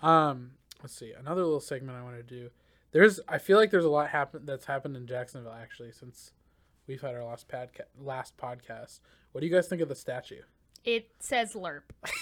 Um, 0.00 0.52
let's 0.82 0.94
see. 0.96 1.12
Another 1.12 1.42
little 1.44 1.60
segment 1.60 1.98
I 1.98 2.02
want 2.02 2.16
to 2.16 2.22
do. 2.22 2.50
There's, 2.92 3.20
I 3.28 3.38
feel 3.38 3.56
like 3.58 3.70
there's 3.70 3.84
a 3.84 3.90
lot 3.90 4.08
happen 4.08 4.46
that's 4.46 4.64
happened 4.64 4.96
in 4.96 5.06
Jacksonville 5.06 5.52
actually 5.52 5.92
since 5.92 6.32
we've 6.88 7.00
had 7.00 7.14
our 7.14 7.22
last 7.24 7.46
podca- 7.48 7.82
last 8.00 8.36
podcast. 8.36 8.98
What 9.32 9.42
do 9.42 9.46
you 9.46 9.52
guys 9.52 9.68
think 9.68 9.80
of 9.80 9.88
the 9.88 9.94
statue? 9.94 10.42
It 10.84 11.10
says 11.20 11.52
LERP. 11.54 11.82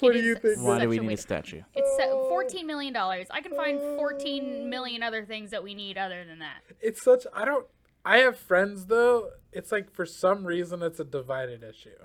What 0.00 0.12
do 0.12 0.20
you 0.20 0.34
think? 0.34 0.58
Why 0.58 0.78
do 0.80 0.88
we 0.88 0.98
need 0.98 1.12
a 1.12 1.16
statue? 1.16 1.62
It's 1.74 1.96
set- 1.96 2.10
fourteen 2.10 2.66
million 2.66 2.92
dollars. 2.92 3.26
I 3.30 3.40
can 3.40 3.54
find 3.54 3.78
fourteen 3.80 4.68
million 4.70 5.02
other 5.02 5.24
things 5.24 5.50
that 5.50 5.62
we 5.62 5.74
need 5.74 5.98
other 5.98 6.24
than 6.24 6.38
that. 6.40 6.62
It's 6.80 7.02
such. 7.02 7.26
I 7.34 7.44
don't. 7.44 7.66
I 8.04 8.18
have 8.18 8.38
friends 8.38 8.86
though. 8.86 9.30
It's 9.52 9.72
like 9.72 9.92
for 9.92 10.06
some 10.06 10.46
reason 10.46 10.82
it's 10.82 11.00
a 11.00 11.04
divided 11.04 11.62
issue. 11.62 11.96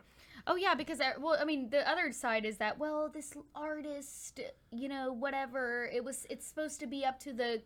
Oh 0.47 0.55
yeah, 0.55 0.73
because 0.73 0.99
uh, 0.99 1.11
well, 1.19 1.37
I 1.39 1.45
mean, 1.45 1.69
the 1.69 1.87
other 1.87 2.11
side 2.11 2.45
is 2.45 2.57
that 2.57 2.79
well, 2.79 3.09
this 3.13 3.33
artist, 3.55 4.39
you 4.71 4.89
know, 4.89 5.13
whatever 5.13 5.89
it 5.93 6.03
was, 6.03 6.25
it's 6.29 6.47
supposed 6.47 6.79
to 6.79 6.87
be 6.87 7.05
up 7.05 7.19
to 7.21 7.33
the 7.33 7.61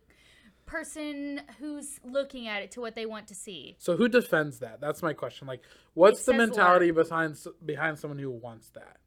person 0.65 1.41
who's 1.59 1.99
looking 2.03 2.47
at 2.47 2.63
it 2.63 2.71
to 2.71 2.81
what 2.81 2.95
they 2.95 3.05
want 3.05 3.27
to 3.27 3.35
see. 3.35 3.75
So 3.79 3.95
who 3.95 4.09
defends 4.09 4.59
that? 4.59 4.81
That's 4.81 5.01
my 5.01 5.13
question. 5.13 5.47
Like, 5.47 5.61
what's 5.93 6.21
It 6.21 6.25
the 6.25 6.31
says 6.33 6.37
mentality 6.37 6.91
behind 6.91 7.37
behind 7.65 7.99
someone 7.99 8.19
who 8.19 8.31
wants 8.31 8.69
that? 8.71 8.97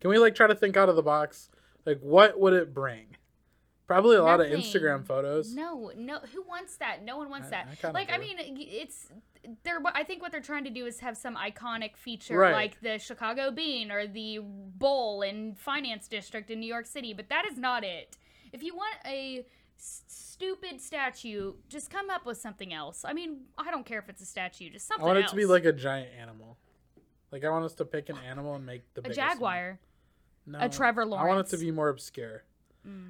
Can 0.00 0.10
we 0.10 0.18
like 0.18 0.34
try 0.34 0.46
to 0.46 0.54
think 0.54 0.76
out 0.76 0.88
of 0.88 0.96
the 0.96 1.02
box? 1.02 1.50
Like, 1.86 2.00
what 2.00 2.38
would 2.38 2.52
it 2.52 2.72
bring? 2.74 3.16
Probably 3.86 4.16
a 4.16 4.22
lot 4.22 4.40
of 4.40 4.48
Instagram 4.48 5.06
photos. 5.06 5.54
No, 5.54 5.90
no, 5.96 6.18
who 6.34 6.42
wants 6.42 6.76
that? 6.76 7.02
No 7.04 7.16
one 7.16 7.30
wants 7.30 7.46
I- 7.46 7.50
that. 7.50 7.68
I 7.84 7.90
like, 7.92 8.12
I 8.12 8.18
mean, 8.18 8.36
it's 8.38 9.08
they're. 9.64 9.80
I 9.94 10.04
think 10.04 10.20
what 10.20 10.30
they're 10.30 10.42
trying 10.42 10.64
to 10.64 10.70
do 10.70 10.84
is 10.84 11.00
have 11.00 11.16
some 11.16 11.36
iconic 11.36 11.96
feature, 11.96 12.36
Right. 12.38 12.52
like 12.52 12.80
the 12.82 12.98
Chicago 12.98 13.50
Bean 13.50 13.90
or 13.90 14.06
the 14.06 14.40
Bowl 14.42 15.22
in 15.22 15.54
Finance 15.54 16.06
District 16.06 16.50
in 16.50 16.60
New 16.60 16.66
York 16.66 16.84
City. 16.84 17.14
But 17.14 17.30
that 17.30 17.46
is 17.50 17.56
not 17.56 17.82
it. 17.82 18.18
If 18.52 18.62
you 18.62 18.76
want 18.76 18.96
a 19.06 19.46
s- 19.78 20.02
stupid 20.06 20.82
statue, 20.82 21.54
just 21.70 21.88
come 21.90 22.10
up 22.10 22.26
with 22.26 22.36
something 22.36 22.74
else. 22.74 23.06
I 23.06 23.14
mean, 23.14 23.44
I 23.56 23.70
don't 23.70 23.86
care 23.86 24.00
if 24.00 24.10
it's 24.10 24.20
a 24.20 24.26
statue, 24.26 24.68
just 24.68 24.86
something. 24.86 25.02
I 25.02 25.06
want 25.06 25.18
it 25.18 25.22
else. 25.22 25.30
to 25.30 25.36
be 25.36 25.46
like 25.46 25.64
a 25.64 25.72
giant 25.72 26.10
animal. 26.20 26.58
Like 27.32 27.42
I 27.42 27.48
want 27.48 27.64
us 27.64 27.74
to 27.76 27.86
pick 27.86 28.10
an 28.10 28.18
animal 28.28 28.54
and 28.54 28.66
make 28.66 28.82
the 28.92 29.00
a 29.00 29.04
biggest 29.04 29.18
one. 29.40 29.78
Jaguar. 30.52 30.60
No, 30.60 30.66
a 30.66 30.68
Trevor 30.68 31.02
I 31.02 31.24
want 31.26 31.40
it 31.40 31.46
Mm. 31.46 31.50
to 31.50 31.58
be 31.58 31.70
more 31.70 31.88
obscure. 31.88 32.44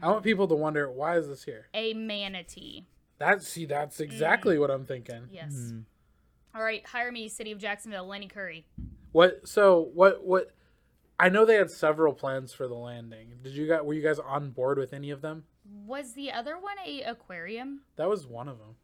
I 0.03 0.09
want 0.09 0.25
people 0.25 0.49
to 0.49 0.55
wonder 0.57 0.91
why 0.91 1.17
is 1.19 1.29
this 1.29 1.45
here. 1.45 1.69
a 1.73 1.95
manatee. 1.95 2.87
That 3.19 3.43
see, 3.43 3.65
that's 3.65 4.01
exactly 4.01 4.57
Mm. 4.57 4.61
what 4.61 4.71
I'm 4.71 4.85
thinking. 4.85 5.29
Yes. 5.31 5.73
All 6.55 6.63
right, 6.63 6.85
hire 6.87 7.13
me, 7.13 7.29
City 7.29 7.53
of 7.53 7.59
Jacksonville, 7.59 8.07
Lenny 8.07 8.27
Curry. 8.29 8.67
What? 9.13 9.47
So 9.47 9.91
what? 9.95 10.25
What? 10.25 10.51
I 11.21 11.29
know 11.29 11.45
they 11.45 11.55
had 11.57 11.71
several 11.71 12.13
plans 12.13 12.53
for 12.53 12.67
the 12.69 12.75
landing. 12.75 13.39
Did 13.43 13.53
you 13.55 13.67
guys? 13.69 13.83
Were 13.83 13.95
you 13.95 14.03
guys 14.03 14.19
on 14.19 14.51
board 14.51 14.79
with 14.79 14.93
any 14.93 15.11
of 15.11 15.21
them? 15.21 15.45
Was 15.87 16.15
the 16.15 16.33
other 16.33 16.57
one 16.59 16.77
a 16.85 17.03
aquarium? 17.03 17.83
That 17.97 18.09
was 18.09 18.27
one 18.27 18.49
of 18.49 18.59
them, 18.59 18.77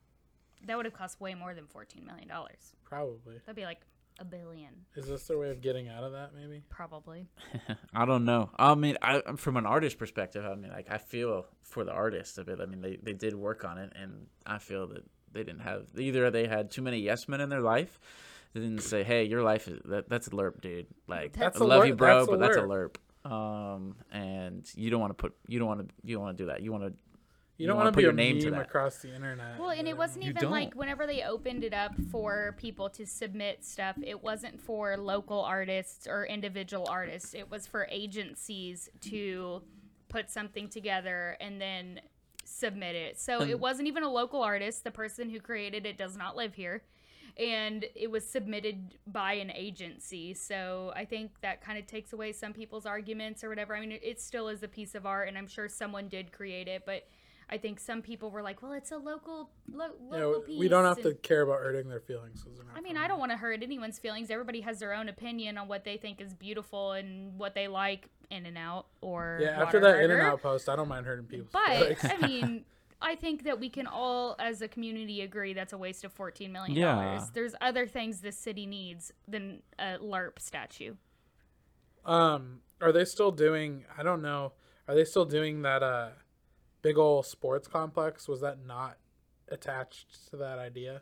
That 0.67 0.77
would 0.77 0.85
have 0.87 0.95
cost 0.95 1.21
way 1.21 1.35
more 1.35 1.55
than 1.55 1.67
fourteen 1.67 2.05
million 2.05 2.29
dollars. 2.29 2.75
probably. 2.85 3.39
That'd 3.39 3.57
be 3.57 3.65
like 3.65 3.81
a 4.21 4.25
billion, 4.25 4.71
Is 4.95 5.07
this 5.07 5.27
their 5.27 5.39
way 5.39 5.51
of 5.51 5.61
getting 5.61 5.89
out 5.89 6.05
of 6.05 6.13
that? 6.13 6.31
Maybe. 6.35 6.63
probably. 6.71 7.27
I 7.95 8.05
don't 8.05 8.25
know. 8.25 8.51
I 8.57 8.75
mean, 8.75 8.97
I 9.03 9.23
from 9.37 9.57
an 9.57 9.67
artist 9.67 9.99
perspective, 9.99 10.45
I 10.45 10.55
mean, 10.55 10.71
like 10.71 10.87
I 10.91 10.99
feel 10.99 11.47
for 11.63 11.85
the 11.85 11.93
artist 11.93 12.39
a 12.39 12.45
bit. 12.45 12.61
I 12.61 12.67
mean, 12.67 12.81
they 12.81 12.97
they 13.03 13.13
did 13.13 13.35
work 13.35 13.65
on 13.65 13.79
it, 13.79 13.93
and 14.01 14.27
I 14.47 14.59
feel 14.59 14.87
that 14.89 15.05
they 15.33 15.43
didn't 15.43 15.61
have 15.63 15.87
either. 15.99 16.31
They 16.31 16.47
had 16.47 16.71
too 16.71 16.83
many 16.83 16.99
yes 17.01 17.29
men 17.29 17.41
in 17.41 17.49
their 17.49 17.61
life. 17.61 17.99
They 18.53 18.61
didn't 18.61 18.83
say, 18.83 19.03
"Hey, 19.03 19.25
your 19.25 19.43
life 19.43 19.67
is 19.67 19.81
that 19.87 20.09
that's 20.09 20.29
a 20.29 20.31
lerp, 20.31 20.61
dude." 20.61 20.87
Like, 21.09 21.33
That's 21.33 21.61
I 21.61 21.65
a 21.65 21.67
love 21.67 21.83
lerp- 21.83 21.87
you, 21.89 21.95
bro, 21.97 22.19
that's 22.21 22.29
a 22.29 22.31
but 22.31 22.41
that's 22.41 22.57
a 22.57 22.61
lerp. 22.61 22.97
lerp. 23.25 23.31
Um, 23.33 23.97
and 24.13 24.65
you 24.77 24.91
don't 24.91 25.01
want 25.01 25.11
to 25.11 25.15
put, 25.15 25.35
you 25.49 25.59
don't 25.59 25.67
want 25.67 25.81
to, 25.89 25.95
you 26.05 26.15
don't 26.15 26.23
want 26.25 26.37
to 26.39 26.45
do 26.45 26.49
that. 26.51 26.61
You 26.63 26.71
want 26.71 26.85
to, 26.85 26.93
You, 27.57 27.63
You 27.63 27.67
don't 27.69 27.77
wanna 27.77 27.87
want 27.87 27.95
to 27.95 27.97
put 27.97 28.01
be 28.01 28.03
your 28.03 28.13
a 28.13 28.15
name 28.15 28.39
to 28.41 28.47
meme 28.47 28.59
that. 28.59 28.67
across 28.67 28.99
the 28.99 29.15
internet. 29.15 29.59
Well, 29.61 29.71
and 29.71 29.87
it 29.87 29.97
wasn't 29.97 30.25
even 30.25 30.51
like 30.51 30.71
don't. 30.71 30.77
whenever 30.77 31.07
they 31.07 31.23
opened 31.23 31.63
it 31.63 31.73
up 31.73 31.95
for 32.11 32.57
people 32.59 32.89
to 32.91 33.07
submit 33.07 33.65
stuff, 33.65 33.97
it 34.03 34.23
wasn't 34.23 34.61
for 34.61 34.97
local 34.97 35.41
artists 35.41 36.09
or 36.09 36.25
individual 36.27 36.87
artists. 36.91 37.33
It 37.33 37.51
was 37.51 37.67
for 37.67 37.87
agencies 37.91 38.89
to 39.03 39.63
put 40.09 40.31
something 40.31 40.69
together 40.69 41.37
and 41.41 41.61
then 41.61 42.01
submit 42.45 42.97
it. 42.97 43.21
So 43.21 43.43
it 43.43 43.55
um. 43.55 43.61
wasn't 43.61 43.89
even 43.89 44.03
a 44.03 44.11
local 44.11 44.43
artist. 44.43 44.83
The 44.83 44.91
person 44.91 45.31
who 45.31 45.39
created 45.41 45.87
it 45.87 45.97
does 45.97 46.17
not 46.17 46.37
live 46.37 46.55
here. 46.55 46.83
And 47.37 47.85
it 47.97 48.11
was 48.11 48.25
submitted 48.29 48.97
by 49.09 49.35
an 49.35 49.51
agency. 49.51 50.35
So 50.35 50.93
I 50.95 51.05
think 51.05 51.41
that 51.41 51.61
kind 51.61 51.79
of 51.79 51.87
takes 51.87 52.13
away 52.13 52.33
some 52.33 52.53
people's 52.53 52.87
arguments 52.87 53.43
or 53.43 53.49
whatever. 53.49 53.75
I 53.75 53.81
mean, 53.81 53.93
it, 53.93 54.03
it 54.05 54.21
still 54.21 54.49
is 54.49 54.63
a 54.63 54.69
piece 54.69 54.95
of 54.95 55.05
art, 55.05 55.27
and 55.27 55.37
I'm 55.37 55.49
sure 55.49 55.69
someone 55.69 56.09
did 56.09 56.31
create 56.31 56.69
it, 56.69 56.83
but 56.87 57.09
I 57.51 57.59
think 57.59 57.79
some 57.79 58.01
people 58.03 58.31
were 58.31 58.43
like, 58.43 58.63
"Well, 58.63 58.73
it's 58.73 58.91
a 58.91 58.97
local 58.97 59.51
lo- 59.71 59.87
You 60.01 60.11
local 60.11 60.19
know, 60.33 60.41
piece." 60.41 60.59
we 60.59 60.69
don't 60.69 60.85
have 60.85 61.03
to 61.03 61.15
care 61.15 61.43
about 61.43 61.61
hurting 61.61 61.89
their 61.89 62.01
feelings. 62.01 62.45
not 62.47 62.77
I 62.77 62.81
mean, 62.81 62.95
from 62.95 63.05
I 63.05 63.09
don't 63.09 63.19
want 63.19 63.33
to 63.33 63.37
hurt 63.37 63.63
anyone's 63.63 63.99
feelings. 63.99 64.31
Everybody 64.31 64.61
has 64.63 64.79
their 64.79 64.95
own 64.95 65.09
opinion 65.09 65.59
on 65.59 65.69
what 65.69 65.85
they 65.85 65.97
think 65.97 66.21
is 66.21 66.33
beautiful 66.35 66.93
and 66.93 67.39
what 67.39 67.55
they 67.55 67.69
like 67.69 68.09
in 68.31 68.47
and 68.47 68.57
out 68.57 68.87
or 69.03 69.39
Yeah, 69.43 69.63
after 69.63 69.79
that 69.81 70.01
In 70.01 70.11
and 70.11 70.21
Out 70.23 70.41
post, 70.43 70.69
I 70.69 70.77
don't 70.77 70.89
mind 70.89 71.05
hurting 71.07 71.27
people. 71.27 71.49
But 71.53 71.99
feelings. 71.99 72.05
I 72.05 72.27
mean, 72.27 72.65
I 73.03 73.15
think 73.17 73.45
that 73.45 73.61
we 73.61 73.69
can 73.69 73.87
all, 73.87 74.35
as 74.39 74.63
a 74.63 74.69
community, 74.69 75.21
agree 75.21 75.53
that's 75.53 75.75
a 75.75 75.79
waste 75.79 76.05
of 76.05 76.13
fourteen 76.13 76.51
million 76.53 76.75
Yeah. 76.77 76.95
dollars. 76.95 77.31
There's 77.35 77.55
other 77.61 77.87
things 77.87 78.21
this 78.21 78.39
city 78.39 78.65
needs 78.65 79.13
than 79.29 79.63
a 79.79 79.99
LARP 79.99 80.39
statue. 80.41 80.95
Um, 82.07 82.61
are 82.81 82.93
they 82.93 83.05
still 83.05 83.31
doing? 83.31 83.85
I 83.97 84.03
don't 84.03 84.23
know. 84.23 84.53
Are 84.89 84.95
they 84.95 85.05
still 85.05 85.25
doing 85.27 85.63
that? 85.63 85.83
Uh, 85.83 86.11
big 86.85 86.99
old 86.99 87.27
sports 87.27 87.67
complex. 87.67 88.29
Was 88.29 88.43
that 88.43 88.65
not 88.65 88.99
attached 89.49 90.31
to 90.31 90.37
that 90.37 90.61
idea? 90.61 91.01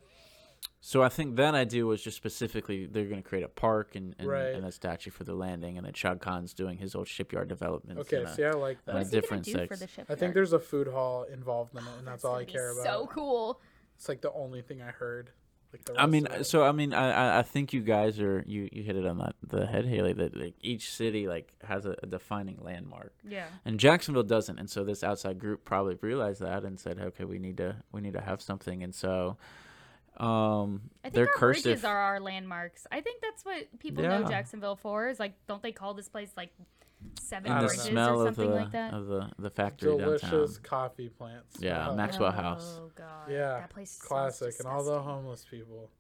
So 0.81 1.03
I 1.03 1.09
think 1.09 1.37
that 1.37 1.55
idea 1.55 1.85
was 1.85 2.03
just 2.03 2.17
specifically 2.17 2.87
they're 2.87 3.07
going 3.07 3.23
to 3.23 3.29
create 3.29 3.45
a 3.45 3.49
park 3.49 3.95
and 3.97 4.15
and, 4.19 4.29
Right. 4.29 4.55
and 4.55 4.65
a 4.65 4.73
statue 4.73 5.11
for 5.11 5.25
the 5.25 5.35
landing, 5.35 5.77
and 5.77 5.87
then 5.87 5.93
Shad 5.93 6.21
Khan's 6.21 6.55
doing 6.55 6.79
his 6.79 6.95
old 6.95 7.09
shipyard 7.09 7.49
development. 7.49 7.99
Okay, 8.01 8.25
see, 8.35 8.45
I 8.45 8.53
like 8.53 8.85
that. 8.85 8.95
What's 8.95 9.11
he 9.11 9.21
different 9.21 9.45
do 9.45 9.53
for 9.67 9.77
sex. 9.77 9.97
the 9.97 10.13
I 10.13 10.15
think 10.15 10.35
there's 10.35 10.53
a 10.53 10.59
food 10.59 10.89
hall 10.89 11.25
involved 11.25 11.73
in 11.75 11.81
it, 11.81 11.99
and 11.99 12.09
oh, 12.09 12.11
that's, 12.11 12.25
all 12.25 12.35
I 12.35 12.39
gonna 12.39 12.47
be 12.47 12.53
care 12.53 12.73
about. 12.73 12.85
So 12.85 13.07
cool. 13.07 13.61
It's 13.97 14.09
like 14.09 14.23
the 14.23 14.33
only 14.33 14.63
thing 14.63 14.83
I 14.83 14.91
heard. 14.91 15.31
Like 15.73 15.85
the 15.87 16.01
I 16.01 16.07
mean, 16.07 16.27
of 16.27 16.47
so 16.47 16.65
I 16.65 16.73
mean, 16.73 16.93
I 16.93 17.11
I- 17.11 17.39
I 17.39 17.43
think 17.43 17.73
you 17.73 17.81
guys 17.81 18.21
are 18.21 18.45
you 18.47 18.69
you 18.71 18.83
hit 18.83 18.95
it 18.97 19.07
on 19.07 19.19
that 19.19 19.35
the 19.43 19.67
head, 19.67 19.87
Haley. 19.87 20.13
That 20.13 20.37
like 20.37 20.55
each 20.61 20.91
city 20.91 21.27
like 21.27 21.53
has 21.65 21.87
a, 21.87 21.97
a 22.03 22.07
defining 22.07 22.59
landmark, 22.61 23.15
Yeah. 23.27 23.47
and 23.65 23.81
Jacksonville 23.81 24.23
doesn't. 24.23 24.59
And 24.59 24.69
so 24.69 24.85
this 24.85 25.03
outside 25.03 25.39
group 25.39 25.65
probably 25.65 25.97
realized 26.03 26.41
that 26.43 26.65
and 26.65 26.79
said, 26.79 26.99
okay, 26.99 27.25
we 27.25 27.39
need 27.39 27.57
to 27.57 27.77
we 27.91 28.01
need 28.03 28.13
to 28.13 28.21
have 28.21 28.43
something. 28.43 28.83
And 28.83 28.95
so, 28.95 29.39
um, 30.19 30.83
I 31.03 31.09
think 31.09 31.15
they're 31.15 31.27
our 31.29 31.33
cursed 31.35 31.63
bridges 31.65 31.85
are 31.85 31.97
our 31.97 32.21
landmarks. 32.21 32.87
I 32.93 33.01
think 33.01 33.23
that's 33.23 33.45
what 33.45 33.79
people 33.79 34.03
know 34.05 34.25
Jacksonville 34.29 34.77
for. 34.77 35.09
Is 35.09 35.19
like, 35.19 35.33
don't 35.49 35.63
they 35.63 35.73
call 35.73 35.95
this 35.95 36.09
place 36.09 36.31
like 36.37 36.53
Seven 37.21 37.51
And 37.51 37.59
I 37.59 37.63
the. 37.63 37.67
Bridges 37.69 37.83
smell 37.85 38.23
or 38.23 38.29
of 38.29 38.37
the 38.37 38.45
like 38.47 38.71
that. 38.73 38.93
of 38.95 39.07
the 39.07 39.31
the 39.39 39.51
factory 39.51 39.91
Delicious 39.97 40.21
downtown. 40.31 40.57
coffee 40.63 41.09
plants. 41.09 41.57
Yeah, 41.61 41.89
Wow. 41.89 41.95
Maxwell 41.95 42.33
House. 42.33 42.81
Oh 42.83 42.91
god. 42.95 43.31
Yeah, 43.31 43.61
That 43.61 43.71
place 43.71 43.93
smells 43.93 44.09
classic, 44.39 44.55
and 44.59 44.69
all 44.69 44.83
the 44.85 45.01
homeless 45.01 45.45
people. 45.51 45.91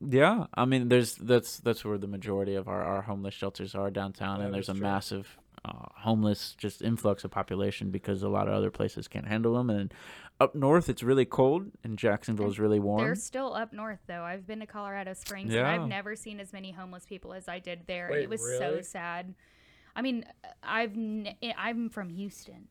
Yeah, 0.00 0.46
I 0.52 0.66
mean, 0.66 0.88
there's 0.88 1.14
that's 1.14 1.58
that's 1.58 1.84
where 1.84 1.96
the 1.96 2.06
majority 2.06 2.54
of 2.54 2.68
our, 2.68 2.82
our 2.82 3.02
homeless 3.02 3.32
shelters 3.34 3.74
are 3.74 3.90
downtown, 3.90 4.38
That 4.40 4.46
and 4.46 4.54
there's 4.54 4.68
a 4.68 4.72
true. 4.74 4.82
massive 4.82 5.38
uh, 5.64 5.86
homeless 5.96 6.54
just 6.58 6.82
influx 6.82 7.24
of 7.24 7.30
population 7.30 7.90
because 7.90 8.22
a 8.22 8.28
lot 8.28 8.46
of 8.46 8.52
other 8.54 8.70
places 8.70 9.08
can't 9.08 9.26
handle 9.26 9.54
them. 9.54 9.70
And 9.70 9.92
up 10.38 10.54
north, 10.54 10.90
it's 10.90 11.02
really 11.02 11.24
cold, 11.24 11.70
and 11.82 11.98
Jacksonville 11.98 12.48
is 12.50 12.58
really 12.58 12.78
warm. 12.78 13.02
They're 13.04 13.14
still 13.14 13.54
up 13.54 13.72
north 13.72 14.00
though. 14.06 14.22
I've 14.22 14.46
been 14.46 14.60
to 14.60 14.66
Colorado 14.66 15.14
Springs 15.14 15.54
and 15.54 15.66
I've 15.66 15.88
never 15.88 16.14
seen 16.14 16.40
as 16.40 16.52
many 16.52 16.72
homeless 16.72 17.06
people 17.06 17.32
as 17.32 17.48
I 17.48 17.58
did 17.58 17.86
there. 17.86 18.08
Wait, 18.12 18.24
it 18.24 18.28
was 18.28 18.42
really? 18.42 18.58
so 18.58 18.82
sad. 18.82 19.34
I 19.96 20.02
mean, 20.02 20.24
I've 20.62 20.92
n- 20.92 21.34
I'm 21.56 21.88
from 21.88 22.10
Houston. 22.10 22.68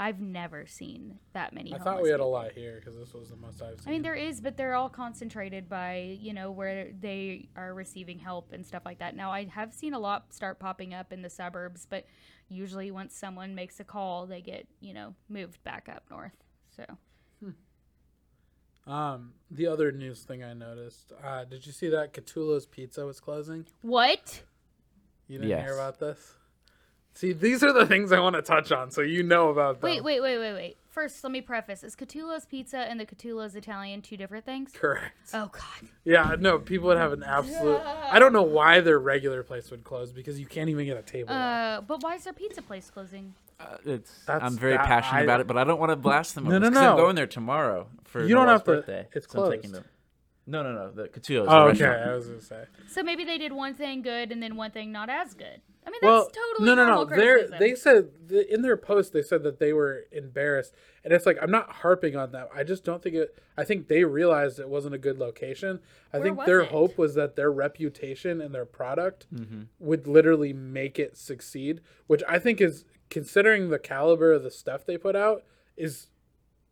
I've 0.00 0.20
never 0.20 0.64
seen 0.64 1.18
that 1.32 1.52
many. 1.52 1.74
I 1.74 1.78
thought 1.78 2.00
we 2.02 2.10
had 2.10 2.20
a 2.20 2.24
lot 2.24 2.52
here 2.52 2.76
because 2.76 2.96
this 2.96 3.12
was 3.14 3.30
the 3.30 3.36
most 3.36 3.60
I've 3.60 3.80
seen. 3.80 3.88
I 3.88 3.90
mean, 3.90 4.02
there 4.02 4.14
is, 4.14 4.40
but 4.40 4.56
they're 4.56 4.74
all 4.74 4.88
concentrated 4.88 5.68
by 5.68 6.16
you 6.20 6.32
know 6.32 6.52
where 6.52 6.92
they 7.00 7.48
are 7.56 7.74
receiving 7.74 8.20
help 8.20 8.52
and 8.52 8.64
stuff 8.64 8.82
like 8.84 9.00
that. 9.00 9.16
Now, 9.16 9.32
I 9.32 9.46
have 9.46 9.74
seen 9.74 9.94
a 9.94 9.98
lot 9.98 10.32
start 10.32 10.60
popping 10.60 10.94
up 10.94 11.12
in 11.12 11.22
the 11.22 11.30
suburbs, 11.30 11.84
but 11.88 12.04
usually 12.48 12.92
once 12.92 13.16
someone 13.16 13.56
makes 13.56 13.80
a 13.80 13.84
call, 13.84 14.26
they 14.26 14.40
get 14.40 14.68
you 14.80 14.94
know 14.94 15.14
moved 15.28 15.64
back 15.64 15.88
up 15.88 16.04
north. 16.10 16.36
So 16.76 16.84
Um, 18.86 19.34
the 19.50 19.66
other 19.66 19.92
news 19.92 20.22
thing 20.22 20.42
I 20.42 20.54
noticed. 20.54 21.12
Uh, 21.22 21.44
did 21.44 21.66
you 21.66 21.72
see 21.72 21.88
that 21.90 22.14
Catullo's 22.14 22.64
Pizza 22.66 23.04
was 23.04 23.20
closing? 23.20 23.66
what? 23.82 24.42
You 25.26 25.36
didn't 25.38 25.50
Yes. 25.50 25.62
hear 25.64 25.74
about 25.74 25.98
this? 25.98 26.34
See, 27.18 27.32
these 27.32 27.64
are 27.64 27.72
the 27.72 27.84
things 27.84 28.12
I 28.12 28.20
want 28.20 28.36
to 28.36 28.42
touch 28.42 28.70
on, 28.70 28.92
so 28.92 29.00
you 29.00 29.24
know 29.24 29.48
about 29.48 29.80
them. 29.80 29.90
Wait, 29.90 30.04
wait, 30.04 30.20
wait, 30.20 30.38
wait, 30.38 30.52
wait. 30.52 30.76
First, 30.88 31.24
let 31.24 31.32
me 31.32 31.40
preface: 31.40 31.82
Is 31.82 31.96
Catullo's 31.96 32.46
Pizza 32.46 32.78
and 32.78 33.00
the 33.00 33.04
Catullo's 33.04 33.56
Italian 33.56 34.02
two 34.02 34.16
different 34.16 34.44
things? 34.44 34.70
Correct. 34.72 35.16
Oh 35.34 35.50
God. 35.50 35.90
Yeah, 36.04 36.36
no, 36.38 36.60
people 36.60 36.86
would 36.86 36.96
have 36.96 37.12
an 37.12 37.24
absolute. 37.24 37.80
I 37.84 38.20
don't 38.20 38.32
know 38.32 38.44
why 38.44 38.82
their 38.82 39.00
regular 39.00 39.42
place 39.42 39.68
would 39.72 39.82
close 39.82 40.12
because 40.12 40.38
you 40.38 40.46
can't 40.46 40.70
even 40.70 40.86
get 40.86 40.96
a 40.96 41.02
table. 41.02 41.34
there. 41.34 41.78
Uh, 41.78 41.80
but 41.80 42.04
why 42.04 42.14
is 42.14 42.22
their 42.22 42.32
pizza 42.32 42.62
place 42.62 42.88
closing? 42.88 43.34
Uh, 43.58 43.78
it's 43.84 44.24
That's- 44.24 44.48
I'm 44.48 44.56
very 44.56 44.76
that- 44.76 44.86
passionate 44.86 45.18
I- 45.18 45.24
about 45.24 45.40
it, 45.40 45.48
but 45.48 45.58
I 45.58 45.64
don't 45.64 45.80
want 45.80 45.90
to 45.90 45.96
blast 45.96 46.36
them. 46.36 46.44
No, 46.44 46.54
over 46.54 46.70
no, 46.70 46.92
I'm 46.92 46.96
going 46.96 47.16
there 47.16 47.26
tomorrow 47.26 47.88
for 48.04 48.22
You 48.22 48.36
don't 48.36 48.46
Noel's 48.46 48.60
have 48.60 48.64
to- 48.66 48.70
birthday. 48.74 49.08
it's 49.12 49.26
so 49.28 49.44
I'm 49.44 49.50
taking 49.50 49.70
closed. 49.72 49.84
them. 49.84 49.90
No, 50.46 50.62
no, 50.62 50.72
no. 50.72 50.92
The 50.92 51.08
Catullo's. 51.08 51.48
the 51.48 51.52
oh, 51.52 51.62
okay. 51.62 51.68
restaurant. 51.84 52.10
I 52.10 52.14
was 52.14 52.26
gonna 52.28 52.40
say. 52.40 52.64
So 52.92 53.02
maybe 53.02 53.24
they 53.24 53.38
did 53.38 53.52
one 53.52 53.74
thing 53.74 54.02
good 54.02 54.30
and 54.30 54.40
then 54.40 54.54
one 54.54 54.70
thing 54.70 54.92
not 54.92 55.10
as 55.10 55.34
good. 55.34 55.60
I 55.88 55.90
mean, 55.90 55.98
that's 56.02 56.10
Well, 56.10 56.30
totally 56.30 56.66
no, 56.66 56.74
no, 56.74 56.84
no. 56.84 56.94
normal 56.96 57.06
They're, 57.16 57.34
criticism. 57.48 57.58
they 57.58 57.74
said 57.74 58.28
th- 58.28 58.46
in 58.48 58.62
their 58.62 58.76
post 58.76 59.12
they 59.14 59.22
said 59.22 59.42
that 59.44 59.58
they 59.58 59.72
were 59.72 60.04
embarrassed, 60.12 60.74
and 61.02 61.12
it's 61.14 61.24
like 61.24 61.38
I'm 61.40 61.50
not 61.50 61.70
harping 61.70 62.14
on 62.14 62.32
that. 62.32 62.50
I 62.54 62.62
just 62.62 62.84
don't 62.84 63.02
think 63.02 63.14
it. 63.14 63.36
I 63.56 63.64
think 63.64 63.88
they 63.88 64.04
realized 64.04 64.58
it 64.60 64.68
wasn't 64.68 64.94
a 64.94 64.98
good 64.98 65.18
location. 65.18 65.80
I 66.12 66.18
Where 66.18 66.24
think 66.26 66.44
their 66.46 66.60
it? 66.60 66.68
hope 66.70 66.98
was 66.98 67.14
that 67.14 67.34
their 67.36 67.50
reputation 67.50 68.40
and 68.40 68.54
their 68.54 68.66
product 68.66 69.26
Mm-hmm. 69.34 69.62
would 69.78 70.06
literally 70.06 70.52
make 70.52 70.98
it 70.98 71.16
succeed, 71.16 71.80
which 72.06 72.22
I 72.28 72.38
think 72.38 72.60
is 72.60 72.84
considering 73.10 73.70
the 73.70 73.78
caliber 73.78 74.32
of 74.34 74.42
the 74.42 74.50
stuff 74.50 74.84
they 74.84 74.98
put 74.98 75.16
out 75.16 75.42
is 75.76 76.08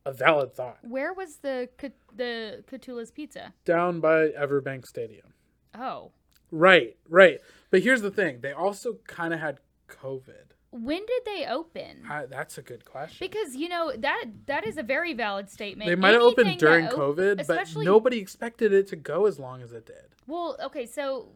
a 0.05 0.13
valid 0.13 0.53
thought. 0.55 0.79
Where 0.83 1.13
was 1.15 1.39
the 1.39 1.69
the 2.15 2.63
Catullo's 2.69 3.11
Pizza? 3.11 3.55
Down 3.65 4.01
by 4.01 4.29
Everbank 4.29 4.85
Stadium. 4.87 5.33
Oh, 5.75 6.13
Right, 6.53 6.97
right. 7.09 7.41
But 7.77 7.83
here's 7.83 8.01
the 8.01 8.11
thing: 8.11 8.41
they 8.41 8.53
also 8.53 8.97
kind 9.07 9.35
of 9.35 9.41
had 9.41 9.61
COVID. 9.87 10.47
when 10.71 11.05
did 11.05 11.23
they 11.27 11.45
open? 11.47 12.05
I, 12.09 12.25
that's 12.25 12.57
a 12.57 12.63
good 12.63 12.87
question. 12.87 13.19
Because 13.21 13.55
you 13.55 13.69
know 13.69 13.93
that 13.99 14.25
that 14.47 14.67
is 14.67 14.79
a 14.79 14.83
very 14.83 15.13
valid 15.13 15.51
statement. 15.51 15.87
They 15.87 15.95
might 15.95 16.15
have 16.15 16.23
opened 16.23 16.59
during 16.59 16.87
that 16.87 16.95
op- 16.95 16.99
COVID, 16.99 17.37
but 17.37 17.41
especially- 17.51 17.85
nobody 17.85 18.19
expected 18.19 18.73
it 18.73 18.87
to 18.89 18.97
go 18.97 19.27
as 19.27 19.39
long 19.39 19.61
as 19.61 19.73
it 19.73 19.85
did. 19.85 20.07
Well, 20.27 20.57
okay, 20.65 20.87
so 20.87 21.33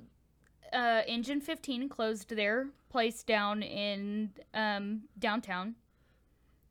uh, 0.72 1.03
Engine 1.07 1.43
15 1.43 1.91
closed 1.91 2.30
their 2.34 2.68
place 2.88 3.22
down 3.22 3.62
in 3.62 4.30
um, 4.55 5.03
downtown. 5.18 5.74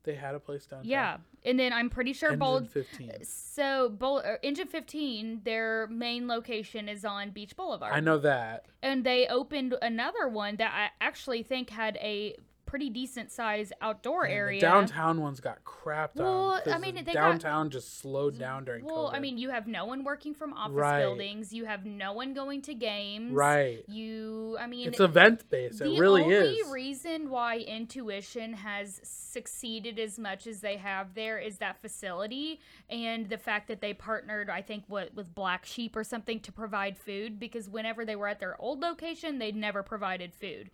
They 0.02 0.16
had 0.16 0.34
a 0.34 0.40
place 0.40 0.66
downtown. 0.66 0.90
Yeah, 0.90 1.18
and 1.46 1.60
then 1.60 1.74
I'm 1.74 1.90
pretty 1.90 2.14
sure 2.14 2.30
Engine 2.30 2.40
Bold. 2.40 2.70
15. 2.70 3.12
So 3.24 3.90
Bold, 3.90 4.24
uh, 4.26 4.36
Engine 4.44 4.68
15, 4.68 5.42
their 5.44 5.88
main 5.88 6.28
location 6.28 6.88
is 6.90 7.06
on 7.06 7.32
Beach 7.32 7.56
Boulevard. 7.56 7.94
I 7.94 8.00
know 8.00 8.18
that. 8.20 8.66
and 8.82 9.04
they 9.06 9.28
opened 9.28 9.76
another 9.82 10.28
one 10.28 10.56
that 10.58 10.72
I 10.74 11.04
actually 11.04 11.44
think 11.44 11.70
had 11.70 11.98
a 11.98 12.36
pretty 12.70 12.90
decent 12.92 13.32
size 13.32 13.72
outdoor 13.82 14.26
And 14.26 14.34
area. 14.34 14.60
The 14.62 14.68
downtown 14.68 15.22
ones 15.22 15.40
got 15.40 15.64
crapped 15.64 16.20
on. 16.20 16.24
Well, 16.24 16.62
I 16.72 16.78
mean, 16.78 16.94
the 16.96 17.02
they 17.02 17.14
got- 17.14 17.32
downtown 17.32 17.72
just 17.72 17.98
slowed 17.98 18.38
down 18.38 18.64
during 18.66 18.86
Well, 18.86 19.10
COVID. 19.10 19.16
I 19.16 19.20
mean, 19.20 19.38
you 19.40 19.50
have 19.50 19.66
no 19.68 19.86
one 19.86 20.04
working 20.04 20.36
from 20.36 20.54
office 20.54 20.76
Right. 20.76 21.00
buildings. 21.00 21.52
You 21.52 21.66
have 21.66 21.84
no 21.86 22.14
one 22.14 22.34
going 22.34 22.62
to 22.64 22.76
games. 22.76 23.32
right. 23.34 23.84
You, 23.88 24.56
I 24.60 24.68
mean, 24.68 24.88
It's 24.88 25.00
event 25.00 25.50
based. 25.50 25.82
It 25.82 26.00
really 26.00 26.24
is. 26.24 26.58
The 26.58 26.64
only 26.64 26.72
reason 26.74 27.30
why 27.32 27.58
Intuition 27.58 28.54
has 28.54 29.02
succeeded 29.04 29.98
as 30.00 30.20
much 30.20 30.46
as 30.46 30.62
they 30.62 30.78
have 30.78 31.14
there 31.16 31.40
is 31.40 31.58
that 31.58 31.82
facility 31.82 32.60
and 32.90 33.30
the 33.30 33.38
fact 33.38 33.68
that 33.68 33.82
they 33.82 33.94
partnered, 33.94 34.50
I 34.50 34.62
think, 34.62 34.84
what 34.88 35.14
with 35.16 35.34
Black 35.34 35.66
Sheep 35.66 35.96
or 35.96 36.04
something 36.04 36.40
to 36.42 36.52
provide 36.52 36.98
food. 36.98 37.40
Because 37.40 37.68
whenever 37.68 38.06
they 38.06 38.16
were 38.16 38.28
at 38.28 38.40
their 38.40 38.60
old 38.62 38.80
location, 38.80 39.40
they'd 39.40 39.56
never 39.56 39.82
provided 39.82 40.34
food. 40.36 40.70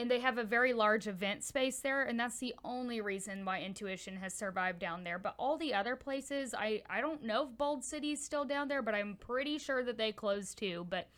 And 0.00 0.10
they 0.10 0.20
have 0.20 0.38
a 0.38 0.44
very 0.44 0.72
large 0.72 1.06
event 1.06 1.44
space 1.44 1.80
there, 1.80 2.04
and 2.04 2.18
that's 2.18 2.38
the 2.38 2.54
only 2.64 3.02
reason 3.02 3.44
why 3.44 3.60
Intuition 3.60 4.16
has 4.16 4.32
survived 4.32 4.78
down 4.78 5.04
there. 5.04 5.18
But 5.18 5.34
all 5.38 5.58
the 5.58 5.74
other 5.74 5.94
places, 5.94 6.54
I 6.56 6.82
I 6.88 7.02
don't 7.02 7.22
know 7.22 7.44
if 7.44 7.58
Bold 7.58 7.84
City's 7.84 8.24
still 8.24 8.46
down 8.46 8.68
there, 8.68 8.80
but 8.80 8.94
I'm 8.94 9.16
pretty 9.16 9.58
sure 9.58 9.84
that 9.84 9.98
they 9.98 10.10
closed 10.10 10.56
too. 10.58 10.86
But 10.88 11.08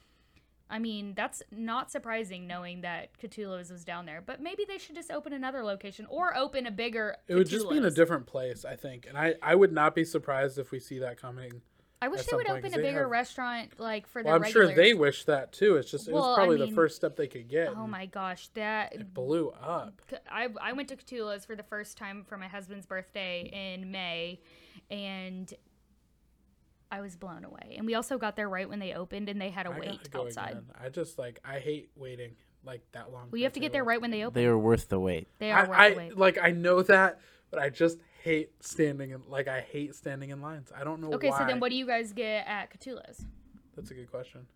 I 0.68 0.78
mean, 0.78 1.12
that's 1.14 1.42
not 1.52 1.92
surprising 1.92 2.46
knowing 2.46 2.80
that 2.80 3.16
Catullo's 3.18 3.70
was 3.70 3.84
down 3.84 4.06
there. 4.06 4.22
But 4.24 4.40
maybe 4.40 4.64
they 4.66 4.78
should 4.78 4.96
just 4.96 5.10
open 5.10 5.34
another 5.34 5.62
location 5.62 6.06
or 6.08 6.36
open 6.36 6.66
a 6.66 6.70
bigger. 6.70 7.16
it 7.28 7.34
would 7.34 7.48
just 7.48 7.68
be 7.68 7.76
in 7.76 7.84
a 7.84 7.90
different 7.90 8.26
place, 8.26 8.64
I 8.64 8.74
think. 8.74 9.06
And 9.06 9.16
I, 9.16 9.34
I 9.42 9.54
would 9.54 9.72
not 9.72 9.94
be 9.94 10.02
surprised 10.02 10.58
if 10.58 10.70
we 10.72 10.80
see 10.80 10.98
that 11.00 11.20
coming. 11.20 11.60
I 12.02 12.08
wish 12.08 12.26
they 12.26 12.34
would 12.36 12.46
point, 12.46 12.58
open 12.58 12.70
'cause 12.70 12.78
a 12.78 12.82
bigger 12.82 13.02
have- 13.02 13.10
restaurant 13.10 13.78
like 13.78 14.06
for 14.08 14.22
Well, 14.22 14.34
I'm 14.34 14.44
sure 14.50 14.74
they 14.74 14.92
wish 14.92 15.24
that 15.26 15.52
too. 15.52 15.76
It's 15.76 15.90
just, 15.90 16.08
it 16.08 16.12
Well, 16.14 16.22
was 16.30 16.32
I 16.32 16.40
probably 16.40 16.58
mean- 16.58 16.70
the 16.70 16.74
first 16.74 16.96
step 16.96 17.14
they 17.16 17.28
could 17.28 17.48
get. 17.48 17.68
Oh 17.76 17.86
my 17.86 18.06
gosh, 18.06 18.48
that 18.54 18.92
It 18.94 19.14
blew 19.14 19.50
up. 19.50 20.02
I 20.28 20.48
I 20.60 20.72
went 20.72 20.88
to 20.88 20.96
Catullo's 20.96 21.44
for 21.44 21.54
the 21.54 21.62
first 21.62 21.96
time 21.96 22.24
for 22.24 22.36
my 22.36 22.48
husband's 22.48 22.86
birthday 22.86 23.48
in 23.52 23.90
May, 23.92 24.40
and 24.90 25.52
I 26.90 27.00
was 27.00 27.16
blown 27.16 27.44
away. 27.44 27.74
And 27.78 27.86
we 27.86 27.94
also 27.94 28.18
got 28.18 28.34
there 28.36 28.48
right 28.48 28.68
when 28.68 28.78
they 28.80 28.92
opened, 28.94 29.28
and 29.28 29.40
they 29.40 29.50
had 29.50 29.62
to 29.64 29.70
I 29.72 29.78
wait 29.78 30.10
go 30.10 30.22
outside. 30.26 30.50
again. 30.50 30.64
I 30.78 30.88
just 30.88 31.18
like, 31.18 31.38
I 31.44 31.58
hate 31.60 31.90
waiting 31.96 32.36
like 32.64 32.82
that 32.92 33.12
long. 33.12 33.28
Well, 33.30 33.38
you 33.38 33.44
have 33.44 33.52
to 33.54 33.60
get 33.60 33.72
there 33.72 33.84
right 33.84 34.00
when 34.00 34.10
they 34.10 34.24
open. 34.24 34.40
They 34.42 34.46
are 34.46 34.58
worth 34.58 34.88
the 34.88 34.98
wait. 35.00 35.28
They 35.38 35.50
are 35.52 35.60
I, 35.66 35.68
worth 35.68 35.78
I 35.78 35.90
the 35.90 35.96
wait. 35.96 36.18
like 36.18 36.38
I 36.42 36.50
know 36.50 36.82
that, 36.82 37.20
but 37.50 37.60
I 37.60 37.70
just 37.70 37.98
hate 38.22 38.50
standing 38.60 39.10
in 39.10 39.22
like 39.28 39.48
I 39.48 39.60
hate 39.60 39.94
standing 39.94 40.30
in 40.30 40.40
lines. 40.40 40.70
I 40.76 40.84
don't 40.84 41.00
know 41.00 41.12
Okay, 41.14 41.30
why. 41.30 41.38
so 41.38 41.46
then 41.46 41.60
what 41.60 41.70
do 41.70 41.76
you 41.76 41.86
guys 41.86 42.12
get 42.12 42.46
at 42.46 42.70
Catullo's? 42.70 43.24
That's 43.76 43.90
a 43.90 43.94
good 43.94 44.10
question. 44.10 44.46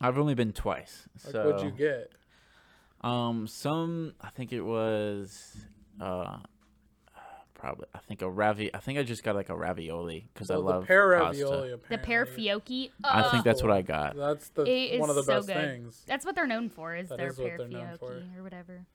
I've 0.00 0.18
only 0.18 0.34
been 0.34 0.52
twice. 0.52 1.08
Like, 1.24 1.32
so 1.32 1.46
what'd 1.46 1.62
you 1.62 1.70
get? 1.70 2.12
Um, 3.00 3.46
some 3.46 4.14
I 4.20 4.30
think 4.30 4.52
it 4.52 4.62
was, 4.62 5.56
uh, 6.00 6.38
probably 7.54 7.86
I 7.94 7.98
think 7.98 8.22
a 8.22 8.28
ravi. 8.30 8.74
I 8.74 8.78
think 8.78 8.98
I 8.98 9.02
just 9.02 9.22
got 9.22 9.34
like 9.36 9.48
a 9.50 9.56
ravioli 9.56 10.26
because 10.32 10.50
I 10.50 10.54
Well, 10.54 10.64
love 10.64 10.80
the 10.82 10.86
pear 10.88 11.18
pasta. 11.18 11.44
ravioli. 11.44 11.70
The 11.70 11.78
pear 11.98 12.22
apparently. 12.22 12.44
fiocchi. 12.46 12.90
I 13.04 13.22
think 13.30 13.44
that's 13.44 13.62
what 13.62 13.70
I 13.72 13.82
got. 13.82 14.16
That's 14.16 14.48
the 14.50 14.62
It 14.66 15.00
one 15.00 15.10
of 15.10 15.16
the 15.16 15.22
so 15.22 15.34
best 15.36 15.46
good. 15.48 15.56
things. 15.56 16.02
That's 16.06 16.24
what 16.26 16.34
they're 16.34 16.46
known 16.46 16.68
for 16.68 16.94
is 16.94 17.08
That 17.08 17.18
their 17.18 17.28
is 17.28 17.38
what 17.38 17.48
pear 17.48 17.58
they're 17.58 17.68
known 17.68 17.96
for. 17.98 18.10
fiocchi 18.10 18.38
or 18.38 18.42
whatever. 18.42 18.86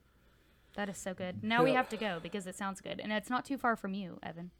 That 0.80 0.88
is 0.88 0.98
so 0.98 1.14
good. 1.14 1.44
Now 1.44 1.62
we 1.62 1.74
have 1.74 1.90
to 1.90 1.98
go 1.98 2.20
because 2.24 2.48
it 2.48 2.56
sounds 2.56 2.80
good, 2.80 3.02
and 3.02 3.12
it's 3.12 3.30
not 3.30 3.44
too 3.44 3.58
far 3.58 3.76
from 3.76 3.94
you, 3.94 4.18
Evan. 4.24 4.52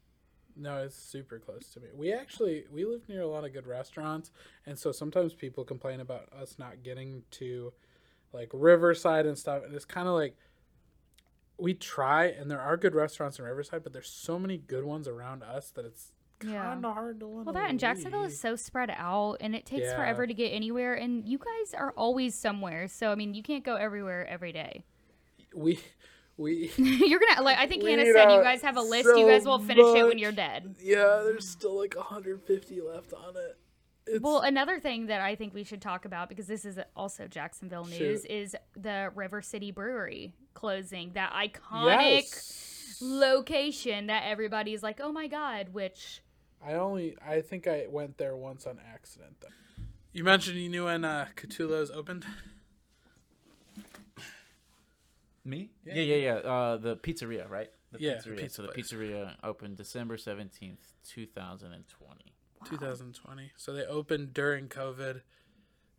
No, 0.54 0.76
it's 0.82 0.94
super 0.94 1.38
close 1.38 1.70
to 1.70 1.80
me. 1.80 1.86
We 1.94 2.12
actually 2.12 2.64
we 2.70 2.84
live 2.84 3.08
near 3.08 3.22
a 3.22 3.26
lot 3.26 3.46
of 3.46 3.54
good 3.54 3.66
restaurants, 3.66 4.30
and 4.66 4.78
so 4.78 4.92
sometimes 4.92 5.32
people 5.32 5.64
complain 5.64 5.98
about 5.98 6.30
us 6.30 6.56
not 6.58 6.82
getting 6.82 7.22
to 7.30 7.72
like 8.34 8.50
Riverside 8.52 9.24
and 9.24 9.38
stuff. 9.38 9.64
And 9.64 9.74
it's 9.74 9.86
kind 9.86 10.08
of 10.08 10.12
like 10.12 10.36
we 11.56 11.72
try, 11.72 12.26
and 12.26 12.50
there 12.50 12.60
are 12.60 12.76
good 12.76 12.94
restaurants 12.94 13.38
in 13.38 13.46
Riverside, 13.46 13.82
but 13.82 13.94
there's 13.94 14.10
so 14.10 14.38
many 14.38 14.58
good 14.58 14.84
ones 14.84 15.08
around 15.08 15.42
us 15.42 15.70
that 15.70 15.86
it's 15.86 16.12
Yeah. 16.44 16.64
kind 16.64 16.84
of 16.84 16.92
hard 16.92 17.20
to. 17.20 17.28
Well, 17.28 17.54
that 17.54 17.70
and 17.70 17.80
Jacksonville 17.80 18.24
is 18.24 18.38
so 18.38 18.56
spread 18.56 18.90
out, 18.94 19.38
and 19.40 19.56
it 19.56 19.64
takes 19.64 19.86
Yeah. 19.86 19.96
forever 19.96 20.26
to 20.26 20.34
get 20.34 20.50
anywhere. 20.50 20.92
And 20.92 21.26
you 21.26 21.38
guys 21.38 21.72
are 21.72 21.92
always 21.92 22.34
somewhere, 22.34 22.88
so 22.88 23.10
I 23.10 23.14
mean, 23.14 23.32
you 23.32 23.42
can't 23.42 23.64
go 23.64 23.76
everywhere 23.76 24.26
every 24.26 24.52
day. 24.52 24.84
We 25.54 25.78
we 26.36 26.70
you're 26.76 27.20
gonna 27.20 27.42
like. 27.42 27.58
I 27.58 27.66
think 27.66 27.82
Hannah 27.84 28.04
said 28.12 28.32
you 28.32 28.42
guys 28.42 28.62
have 28.62 28.76
a 28.76 28.80
list. 28.82 29.08
you 29.16 29.26
guys 29.26 29.44
will 29.44 29.58
finish 29.58 29.86
it 29.94 30.04
when 30.06 30.18
you're 30.18 30.32
dead. 30.32 30.74
yeah. 30.80 31.20
There's 31.24 31.48
still 31.48 31.78
like 31.78 31.94
150 31.96 32.80
left 32.80 33.12
on 33.12 33.36
it. 33.36 33.58
It's, 34.06 34.22
Well, 34.22 34.40
another 34.40 34.80
thing 34.80 35.06
that 35.06 35.20
I 35.20 35.34
think 35.36 35.52
we 35.54 35.62
should 35.62 35.82
talk 35.82 36.04
about 36.06 36.28
because 36.30 36.46
this 36.46 36.64
is 36.64 36.78
also 36.96 37.26
Jacksonville 37.28 37.84
news 37.84 38.22
Shoot. 38.22 38.30
is 38.30 38.56
the 38.74 39.10
River 39.14 39.42
City 39.42 39.70
Brewery 39.70 40.34
closing. 40.54 41.12
That 41.12 41.32
iconic 41.34 42.22
Yes. 42.22 42.98
location 43.02 44.06
that 44.06 44.24
everybody's 44.26 44.82
like, 44.82 45.00
"Oh 45.02 45.12
my 45.12 45.26
god!" 45.26 45.68
Which 45.72 46.22
I 46.64 46.72
only 46.74 47.16
I 47.26 47.40
think 47.42 47.66
I 47.66 47.86
went 47.88 48.16
there 48.18 48.34
once 48.36 48.66
on 48.66 48.78
accident 48.92 49.36
though. 49.40 49.48
You 50.12 50.24
mentioned 50.24 50.58
you 50.58 50.68
knew 50.68 50.86
when 50.86 51.04
uh, 51.04 51.28
Catullo's 51.36 51.90
opened. 51.90 52.24
Me? 55.50 55.70
Yeah, 55.84 55.94
Yeah, 55.94 56.02
yeah, 56.02 56.16
yeah. 56.16 56.50
Uh, 56.50 56.76
the 56.76 56.96
pizzeria, 56.96 57.48
right? 57.50 57.70
The 57.92 57.98
Yeah, 58.00 58.12
pizzeria. 58.14 58.38
pizza 58.38 58.54
so 58.56 58.62
the 58.62 58.68
pizzeria 58.68 59.34
opened 59.42 59.76
December 59.76 60.16
seventeenth, 60.16 60.94
two 61.04 61.26
thousand 61.26 61.72
and 61.72 61.84
twenty. 61.88 62.34
2020. 62.66 63.52
So 63.56 63.72
they 63.72 63.84
opened 63.84 64.32
during 64.34 64.68
COVID. 64.68 65.22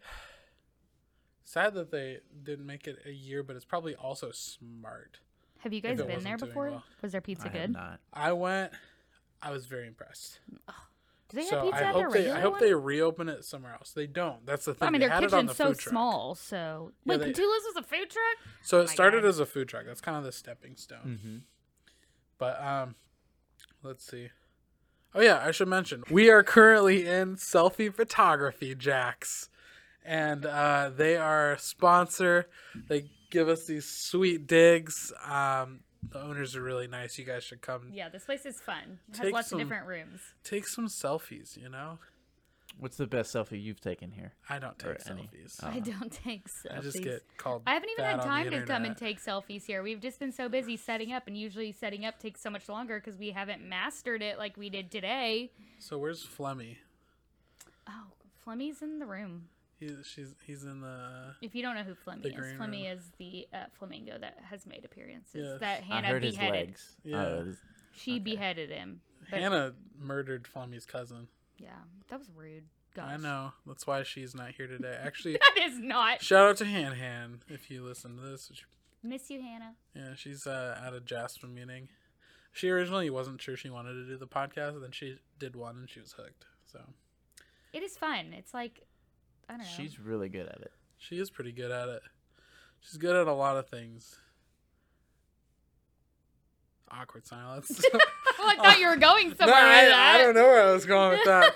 Sad 1.43 1.74
that 1.74 1.91
they 1.91 2.20
didn't 2.43 2.66
make 2.66 2.88
it 2.88 2.99
a 3.06 3.12
year, 3.12 3.43
but 3.43 3.56
it's 3.56 3.66
probably 3.66 3.95
also 3.95 4.32
smart. 4.32 5.20
have 5.60 5.74
you 5.74 5.82
guys 5.82 5.97
been 5.97 6.24
there 6.24 6.38
before? 6.38 6.70
well. 6.70 6.84
Was 7.02 7.12
their 7.12 7.22
pizza 7.22 7.47
I 7.47 7.49
good? 7.49 7.74
not. 7.74 7.99
I 8.14 8.32
went. 8.32 8.72
I 9.41 9.52
was 9.52 9.66
very 9.66 9.88
impressed. 9.88 10.39
Do 11.32 11.38
they 11.38 11.45
have 11.47 11.63
pizza 11.63 11.88
I 11.88 11.91
hope 11.91 12.13
they 12.13 12.29
I 12.32 12.39
hope 12.41 12.51
one? 12.53 12.61
they 12.61 12.73
reopen 12.73 13.29
it 13.29 13.43
somewhere 13.45 13.73
else. 13.73 13.91
They 13.91 14.05
don't. 14.07 14.45
That's 14.45 14.65
the 14.65 14.73
thing. 14.73 14.88
I 14.88 14.91
mean, 14.91 15.01
they 15.01 15.07
their 15.07 15.15
had 15.15 15.23
it 15.23 15.34
on 15.34 15.47
kitchen's 15.47 15.57
the 15.57 15.63
so 15.63 15.73
truck. 15.73 15.89
small. 15.91 16.36
So 16.36 16.91
Yeah, 17.05 17.11
wait, 17.11 17.19
they- 17.21 17.32
Catullo's 17.34 17.63
was 17.73 17.75
a 17.77 17.84
food 17.84 18.09
truck. 18.09 18.38
So 18.61 18.77
Oh 18.77 18.82
it 18.82 18.88
my 18.88 18.93
started 18.93 19.23
God. 19.23 19.29
as 19.29 19.39
a 19.39 19.45
food 19.45 19.67
truck. 19.69 19.86
That's 19.86 20.01
kind 20.01 20.17
of 20.17 20.23
the 20.23 20.32
stepping 20.32 20.75
stone. 20.75 21.19
Mm-hmm. 21.23 21.38
But 22.38 22.63
um, 22.63 22.95
let's 23.84 24.05
see. 24.05 24.29
Oh 25.13 25.21
yeah, 25.21 25.41
I 25.45 25.51
should 25.51 25.67
mention 25.67 26.03
we 26.09 26.29
are 26.29 26.41
currently 26.43 27.05
in 27.07 27.36
selfie 27.36 27.93
photography, 27.93 28.73
Jacks, 28.75 29.49
and 30.05 30.45
uh, 30.45 30.89
they 30.95 31.17
are 31.17 31.53
a 31.53 31.59
sponsor. 31.59 32.47
They 32.88 33.09
give 33.29 33.49
us 33.49 33.65
these 33.65 33.86
sweet 33.86 34.47
digs. 34.47 35.11
Um, 35.29 35.82
the 36.10 36.20
owners 36.22 36.56
are 36.56 36.62
really 36.64 36.88
nice. 36.88 37.18
You 37.18 37.26
guys 37.26 37.43
should 37.43 37.62
come 37.62 37.89
Yeah, 37.93 38.10
this 38.10 38.26
place 38.26 38.45
is 38.45 38.60
fun. 38.62 38.99
It 39.10 39.18
has 39.18 39.32
lots 39.32 39.49
some- 39.49 39.60
of 39.60 39.66
different 39.68 39.88
rooms. 39.88 40.22
take 40.43 40.68
some 40.68 40.88
selfies. 40.88 41.58
You 41.58 41.70
know, 41.70 41.99
What's 42.80 42.95
the 42.95 43.06
best 43.06 43.36
selfie 43.36 43.62
you've 43.62 43.82
taken 43.82 44.12
here? 44.12 44.32
I 44.49 44.58
don't 44.58 44.82
Or 44.86 44.93
take 44.95 45.10
any. 45.12 45.24
selfies. 45.24 45.60
Oh. 45.62 45.68
I 45.68 45.80
don't 45.80 46.10
take 46.12 46.45
selfies. 46.47 46.78
I 46.78 46.82
just 46.82 47.04
get 47.04 47.22
called. 47.38 47.64
I 47.68 47.74
haven't 47.74 47.89
even 47.89 48.06
had 48.06 48.22
time 48.22 48.49
to 48.49 48.66
come 48.66 48.86
and 48.86 48.95
take 48.95 49.22
selfies 49.22 49.66
here. 49.66 49.84
We've 49.84 49.99
just 49.99 50.20
been 50.20 50.32
so 50.32 50.47
busy 50.47 50.78
setting 50.78 51.12
up, 51.12 51.28
and 51.28 51.38
usually 51.38 51.74
setting 51.74 52.06
up 52.06 52.18
takes 52.18 52.41
so 52.41 52.49
much 52.49 52.70
longer 52.70 52.99
because 53.04 53.20
we 53.20 53.32
haven't 53.32 53.62
mastered 53.62 54.22
it 54.22 54.38
like 54.38 54.56
we 54.56 54.70
did 54.70 54.89
today. 54.89 55.52
So 55.80 55.97
where's 55.97 56.26
Flemmy? 56.26 56.78
Oh, 57.88 58.14
Flemmy's 58.45 58.82
in 58.82 58.99
the 58.99 59.06
room. 59.06 59.49
He's 59.82 60.05
she's 60.05 60.36
he's 60.45 60.63
in 60.63 60.79
the. 60.82 61.34
If 61.41 61.55
you 61.55 61.63
don't 61.63 61.75
know 61.75 61.82
who 61.84 61.95
Flemmy 61.95 62.25
is, 62.27 62.34
green 62.34 62.55
Flemmy 62.57 62.88
room. 62.88 62.97
is 62.97 63.03
the 63.17 63.47
uh, 63.51 63.57
flamingo 63.77 64.17
that 64.19 64.38
has 64.49 64.65
made 64.67 64.86
appearances. 64.86 65.34
Yes. 65.34 65.59
That 65.59 65.79
I 65.82 65.86
Hannah 65.95 66.07
heard 66.07 66.23
his 66.23 66.36
beheaded. 66.36 66.67
legs. 66.67 66.95
Yeah. 67.03 67.25
Oh, 67.25 67.43
this- 67.45 67.57
She 67.95 68.19
beheaded 68.19 68.69
him. 68.69 69.01
But, 69.29 69.39
Hannah 69.39 69.73
murdered 69.99 70.47
Flemmy's 70.47 70.86
cousin. 70.86 71.27
Yeah, 71.57 71.69
that 72.09 72.19
was 72.19 72.29
rude. 72.36 72.63
Gosh. 72.95 73.11
I 73.13 73.17
know. 73.17 73.53
That's 73.65 73.88
why 73.88 74.03
she's 74.03 74.36
not 74.36 74.51
here 74.51 74.67
today. 74.67 74.95
Actually, 75.03 75.34
That 75.34 75.55
is 75.65 75.79
not. 75.79 76.21
shout 76.21 76.47
out 76.47 76.57
to 76.57 76.65
Han 76.65 76.95
Han 76.97 77.39
if 77.49 77.71
you 77.71 77.84
listen 77.84 78.17
to 78.17 78.21
this. 78.21 78.51
Miss 79.03 79.29
you, 79.32 79.41
Hannah. 79.41 79.73
Yeah, 79.95 80.13
she's 80.15 80.45
uh, 80.45 80.79
at 80.86 80.93
a 80.93 80.99
JASPA 81.01 81.51
meeting. 81.51 81.89
She 82.53 82.69
originally 82.69 83.09
wasn't 83.09 83.41
sure 83.41 83.57
she 83.57 83.69
wanted 83.71 83.93
to 83.93 84.05
do 84.05 84.17
the 84.17 84.27
podcast, 84.27 84.71
and 84.75 84.84
then 84.84 84.91
she 84.91 85.17
did 85.39 85.55
one 85.55 85.77
and 85.77 85.89
she 85.89 85.99
was 86.01 86.11
hooked. 86.13 86.45
So 86.71 86.82
It 87.73 87.82
is 87.82 87.97
fun. 87.97 88.34
It's 88.34 88.53
like, 88.53 88.82
I 89.52 89.58
don't 89.58 89.66
know. 89.66 89.66
she's 89.76 89.99
really 89.99 90.30
good 90.30 90.47
at 90.47 90.62
it. 90.62 90.72
she 90.97 91.20
is 91.20 91.30
pretty 91.30 91.52
good 91.52 91.72
at 91.72 91.89
it. 91.89 92.02
She's 92.80 92.97
good 92.97 93.18
at 93.18 93.28
a 93.28 93.34
lot 93.34 93.58
of 93.58 93.68
things. 93.68 94.18
Awkward 96.89 97.28
silence. 97.28 97.82
well, 97.93 98.02
I 98.47 98.56
thought 98.56 98.80
you 98.80 98.88
were 98.88 98.95
going 98.95 99.28
no, 99.30 99.36
somewhere 99.36 99.56
I, 99.58 99.84
with 99.84 99.91
that. 99.91 100.16
I 100.16 100.18
don't 100.20 100.36
know 100.36 100.43
where 100.43 100.70
I 100.70 100.72
was 100.72 100.86
going 100.86 101.12
with 101.12 101.26
that. 101.26 101.54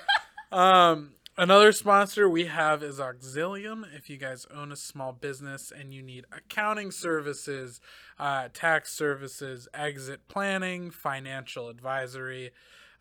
um, 0.52 1.14
another 1.38 1.72
sponsor 1.72 2.28
we 2.28 2.48
have 2.48 2.84
is 2.84 3.00
Auxilium. 3.00 3.86
If 3.96 4.10
you 4.10 4.18
guys 4.18 4.46
own 4.54 4.74
a 4.74 4.78
small 4.78 5.14
business 5.14 5.72
and 5.74 5.94
you 5.94 6.02
need 6.02 6.26
accounting 6.36 6.92
services, 6.92 7.80
uh, 8.20 8.50
tax 8.54 8.94
services, 8.94 9.70
exit 9.74 10.28
planning, 10.28 10.92
financial 10.92 11.70
advisory, 11.70 12.52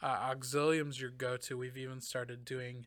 uh, 0.00 0.34
Auxilium's 0.34 1.00
your 1.00 1.10
go-to. 1.10 1.58
We've 1.58 1.76
even 1.76 2.00
started 2.00 2.44
doing 2.44 2.86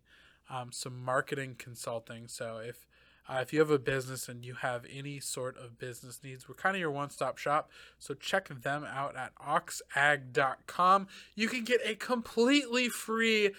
um, 0.49 0.71
some 0.71 1.03
marketing 1.03 1.55
consulting. 1.57 2.27
So 2.27 2.57
if 2.63 2.85
uh, 3.29 3.39
if 3.41 3.51
you 3.51 3.59
have 3.59 3.69
a 3.69 3.79
business 3.79 4.29
and 4.29 4.45
you 4.45 4.53
have 4.53 4.85
any 4.91 5.19
sort 5.19 5.57
of 5.57 5.77
business 5.77 6.21
needs, 6.23 6.47
we're 6.47 6.55
kind 6.55 6.75
of 6.75 6.79
your 6.79 6.91
one 6.91 7.09
stop 7.09 7.37
shop. 7.37 7.69
So 7.99 8.13
check 8.13 8.47
them 8.47 8.85
out 8.85 9.17
at 9.17 9.35
oxag.com. 9.35 11.07
You 11.35 11.49
can 11.49 11.65
get 11.65 11.81
a 11.83 11.95
completely 11.95 12.87
free 12.87 13.51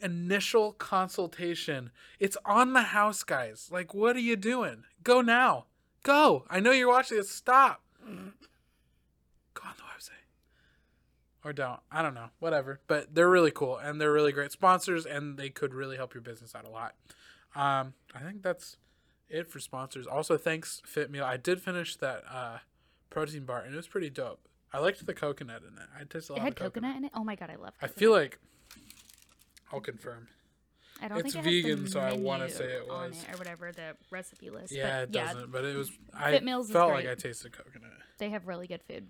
initial 0.00 0.72
consultation. 0.72 1.90
It's 2.20 2.36
on 2.44 2.72
the 2.72 2.82
house, 2.82 3.24
guys. 3.24 3.68
Like, 3.72 3.94
what 3.94 4.14
are 4.14 4.20
you 4.20 4.36
doing? 4.36 4.84
Go 5.02 5.20
now. 5.22 5.66
Go. 6.04 6.44
I 6.48 6.60
know 6.60 6.70
you're 6.70 6.88
watching 6.88 7.16
this. 7.16 7.30
Stop. 7.30 7.82
Go 8.04 8.12
on 9.64 9.74
the. 9.76 9.85
Or 11.46 11.52
don't. 11.52 11.78
I 11.92 12.02
don't 12.02 12.14
know. 12.14 12.30
Whatever. 12.40 12.80
But 12.88 13.14
they're 13.14 13.30
really 13.30 13.52
cool 13.52 13.76
and 13.76 14.00
they're 14.00 14.12
really 14.12 14.32
great 14.32 14.50
sponsors 14.50 15.06
and 15.06 15.38
they 15.38 15.48
could 15.48 15.72
really 15.74 15.96
help 15.96 16.12
your 16.12 16.20
business 16.20 16.56
out 16.56 16.64
a 16.64 16.68
lot. 16.68 16.96
Um, 17.54 17.94
I 18.12 18.18
think 18.18 18.42
that's 18.42 18.78
it 19.28 19.48
for 19.48 19.60
sponsors. 19.60 20.08
Also, 20.08 20.36
thanks 20.36 20.82
Fit 20.84 21.08
Meal. 21.08 21.24
I 21.24 21.36
did 21.36 21.62
finish 21.62 21.94
that 21.98 22.24
uh, 22.28 22.58
protein 23.10 23.44
bar 23.44 23.60
and 23.60 23.72
it 23.72 23.76
was 23.76 23.86
pretty 23.86 24.10
dope. 24.10 24.40
I 24.72 24.80
liked 24.80 25.06
the 25.06 25.14
coconut 25.14 25.62
in 25.62 25.78
it. 25.80 25.88
I 25.96 26.00
tasted 26.02 26.32
a 26.32 26.34
It 26.34 26.38
lot 26.38 26.42
had 26.42 26.48
of 26.54 26.56
coconut. 26.56 26.72
coconut 26.72 26.96
in 26.96 27.04
it. 27.04 27.12
Oh 27.14 27.22
my 27.22 27.36
god, 27.36 27.50
I 27.50 27.54
love. 27.56 27.74
I 27.80 27.86
feel 27.86 28.10
like 28.10 28.40
I'll 29.72 29.80
confirm. 29.80 30.26
I 31.00 31.06
don't 31.08 31.18
it's 31.18 31.34
think 31.34 31.46
it 31.46 31.62
vegan, 31.62 31.86
so 31.86 32.00
I 32.00 32.14
wanna 32.14 32.48
say 32.48 32.64
it 32.64 32.90
on 32.90 33.10
was. 33.10 33.24
or 33.32 33.36
whatever 33.36 33.70
the 33.70 33.96
recipe 34.10 34.50
list. 34.50 34.72
Yeah, 34.72 35.00
but 35.00 35.02
it 35.04 35.12
doesn't, 35.12 35.52
but 35.52 35.64
it 35.64 35.76
was. 35.76 35.92
I 36.12 36.32
Fit 36.32 36.42
Meals 36.42 36.66
is 36.66 36.72
felt 36.72 36.90
like. 36.90 37.06
I 37.06 37.14
tasted 37.14 37.52
coconut. 37.52 37.92
they 38.18 38.30
have 38.30 38.46
really 38.48 38.66
good 38.66 38.82
food. 38.82 39.06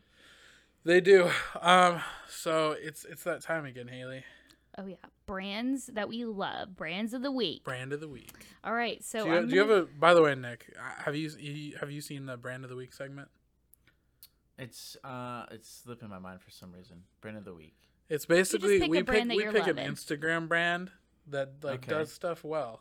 They 0.86 1.00
do. 1.00 1.30
Um, 1.60 2.00
so 2.28 2.76
it's 2.80 3.04
it's 3.04 3.24
that 3.24 3.42
time 3.42 3.64
again, 3.64 3.88
Haley. 3.88 4.24
Oh 4.78 4.86
yeah, 4.86 4.96
brands 5.26 5.86
that 5.86 6.08
we 6.08 6.24
love, 6.24 6.76
brands 6.76 7.12
of 7.12 7.22
the 7.22 7.32
week. 7.32 7.64
Brand 7.64 7.92
of 7.92 8.00
the 8.00 8.08
week. 8.08 8.30
All 8.62 8.72
right, 8.72 9.02
so 9.02 9.24
do, 9.24 9.30
you, 9.30 9.36
I'm 9.36 9.48
do 9.48 9.54
you 9.54 9.60
have 9.60 9.70
a? 9.70 9.82
By 9.98 10.14
the 10.14 10.22
way, 10.22 10.34
Nick, 10.36 10.72
uh, 10.78 11.02
have 11.02 11.16
you 11.16 11.30
you- 11.40 11.76
have 11.80 11.90
you 11.90 12.00
seen 12.00 12.26
the 12.26 12.36
brand 12.36 12.62
of 12.62 12.70
the 12.70 12.76
week 12.76 12.92
segment? 12.92 13.28
It's 14.58 14.96
uh, 15.02 15.46
it's 15.50 15.82
slipping 15.84 16.08
my 16.08 16.18
mind 16.20 16.40
for 16.40 16.50
some 16.50 16.72
reason. 16.72 17.02
Brand 17.20 17.36
of 17.36 17.44
the 17.44 17.54
week. 17.54 17.74
It's 18.08 18.24
basically 18.26 18.78
pick 18.78 18.88
we 18.90 19.02
pick 19.02 19.24
we 19.28 19.42
you're 19.42 19.52
pick 19.52 19.66
an. 19.66 19.76
Instagram 19.78 20.46
brand 20.46 20.92
that 21.26 21.64
like 21.64 21.80
Okay. 21.82 21.90
does 21.98 22.12
stuff 22.12 22.44
well. 22.44 22.80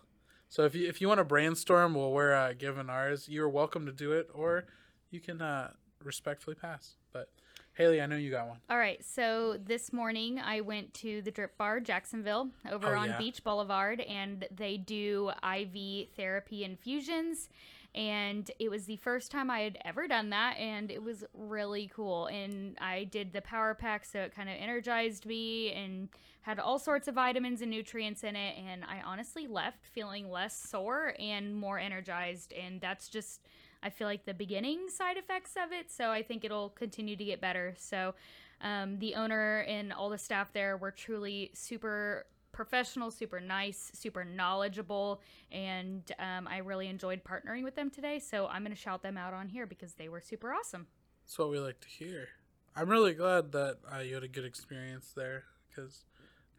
So 0.49 0.63
if 0.65 0.75
you 0.75 0.87
if 0.87 1.01
you 1.01 1.07
want 1.07 1.17
to 1.19 1.25
brainstorm 1.25 1.95
while 1.95 2.11
we're 2.11 2.33
uh, 2.33 2.53
giving 2.53 2.89
ours, 2.89 3.27
you're 3.27 3.49
welcome 3.49 3.87
to 3.87 3.91
do 3.91 4.11
it, 4.11 4.29
or 4.33 4.65
you 5.09 5.19
can 5.19 5.41
uh, 5.41 5.71
respectfully 6.03 6.55
pass. 6.55 6.97
But 7.11 7.29
Haley, 7.75 8.01
I 8.01 8.05
know 8.05 8.15
you 8.15 8.31
got 8.31 8.47
one. 8.47 8.57
All 8.69 8.77
right, 8.77 9.03
so 9.03 9.57
this 9.61 9.91
morning 9.91 10.39
I 10.39 10.61
went 10.61 10.93
to 10.95 11.21
the 11.21 11.31
Drip 11.31 11.57
Bar 11.57 11.81
Jacksonville 11.81 12.49
over 12.71 12.95
Oh, 12.95 12.99
on 12.99 13.09
yeah. 13.09 13.17
Beach 13.17 13.43
Boulevard, 13.43 13.99
and 13.99 14.47
they 14.49 14.77
do 14.77 15.31
IV 15.43 16.07
therapy 16.15 16.63
infusions. 16.63 17.49
And 17.93 18.49
it 18.59 18.69
was 18.69 18.85
the 18.85 18.95
first 18.97 19.29
time 19.29 19.49
I 19.49 19.61
had 19.61 19.77
ever 19.83 20.07
done 20.07 20.29
that, 20.29 20.57
and 20.57 20.89
it 20.89 21.03
was 21.03 21.25
really 21.33 21.89
cool. 21.93 22.27
And 22.27 22.77
I 22.79 23.05
did 23.05 23.33
the 23.33 23.41
power 23.41 23.73
pack, 23.73 24.05
so 24.05 24.19
it 24.19 24.35
kind 24.35 24.49
of 24.49 24.55
energized 24.57 25.25
me 25.25 25.71
and 25.73 26.07
had 26.41 26.59
all 26.59 26.79
sorts 26.79 27.07
of 27.09 27.15
vitamins 27.15 27.61
and 27.61 27.71
nutrients 27.71 28.23
in 28.23 28.35
it. 28.37 28.55
And 28.57 28.83
I 28.85 29.01
honestly 29.05 29.47
left 29.47 29.85
feeling 29.85 30.29
less 30.29 30.57
sore 30.57 31.13
and 31.19 31.55
more 31.55 31.79
energized. 31.79 32.53
And 32.53 32.79
that's 32.79 33.07
just 33.09 33.41
I 33.85 33.91
feel 33.91 34.07
like 34.07 34.25
the 34.25 34.33
beginning 34.33 34.89
side 34.89 35.15
effects 35.15 35.51
of 35.63 35.71
it. 35.71 35.91
So 35.91 36.09
I 36.09 36.23
think 36.23 36.43
it'll 36.43 36.69
continue 36.69 37.15
to 37.15 37.23
get 37.23 37.39
better. 37.39 37.75
So 37.77 38.15
um, 38.61 38.97
the 38.97 39.13
owner 39.13 39.59
and 39.67 39.93
all 39.93 40.09
the 40.09 40.17
staff 40.17 40.51
there 40.51 40.75
were 40.75 40.89
truly 40.89 41.51
super 41.53 42.25
professional, 42.51 43.11
super 43.11 43.39
nice, 43.39 43.91
super 43.93 44.23
knowledgeable, 44.23 45.21
and 45.51 46.09
um, 46.19 46.47
I 46.47 46.59
really 46.59 46.87
enjoyed 46.87 47.21
partnering 47.23 47.63
with 47.63 47.75
them 47.75 47.91
today. 47.91 48.17
So 48.17 48.47
I'm 48.47 48.63
going 48.63 48.75
to 48.75 48.81
shout 48.81 49.03
them 49.03 49.17
out 49.17 49.33
on 49.33 49.49
here 49.49 49.67
because 49.67 49.93
they 49.93 50.09
were 50.09 50.21
super 50.21 50.53
awesome. 50.53 50.87
That's 51.25 51.37
what 51.37 51.51
we 51.51 51.59
like 51.59 51.81
to 51.81 51.89
hear. 51.89 52.29
I'm 52.75 52.89
really 52.89 53.13
glad 53.13 53.51
that 53.51 53.77
uh, 53.93 53.99
you 53.99 54.15
had 54.15 54.23
a 54.23 54.27
good 54.29 54.45
experience 54.45 55.11
there 55.15 55.43
because 55.69 56.05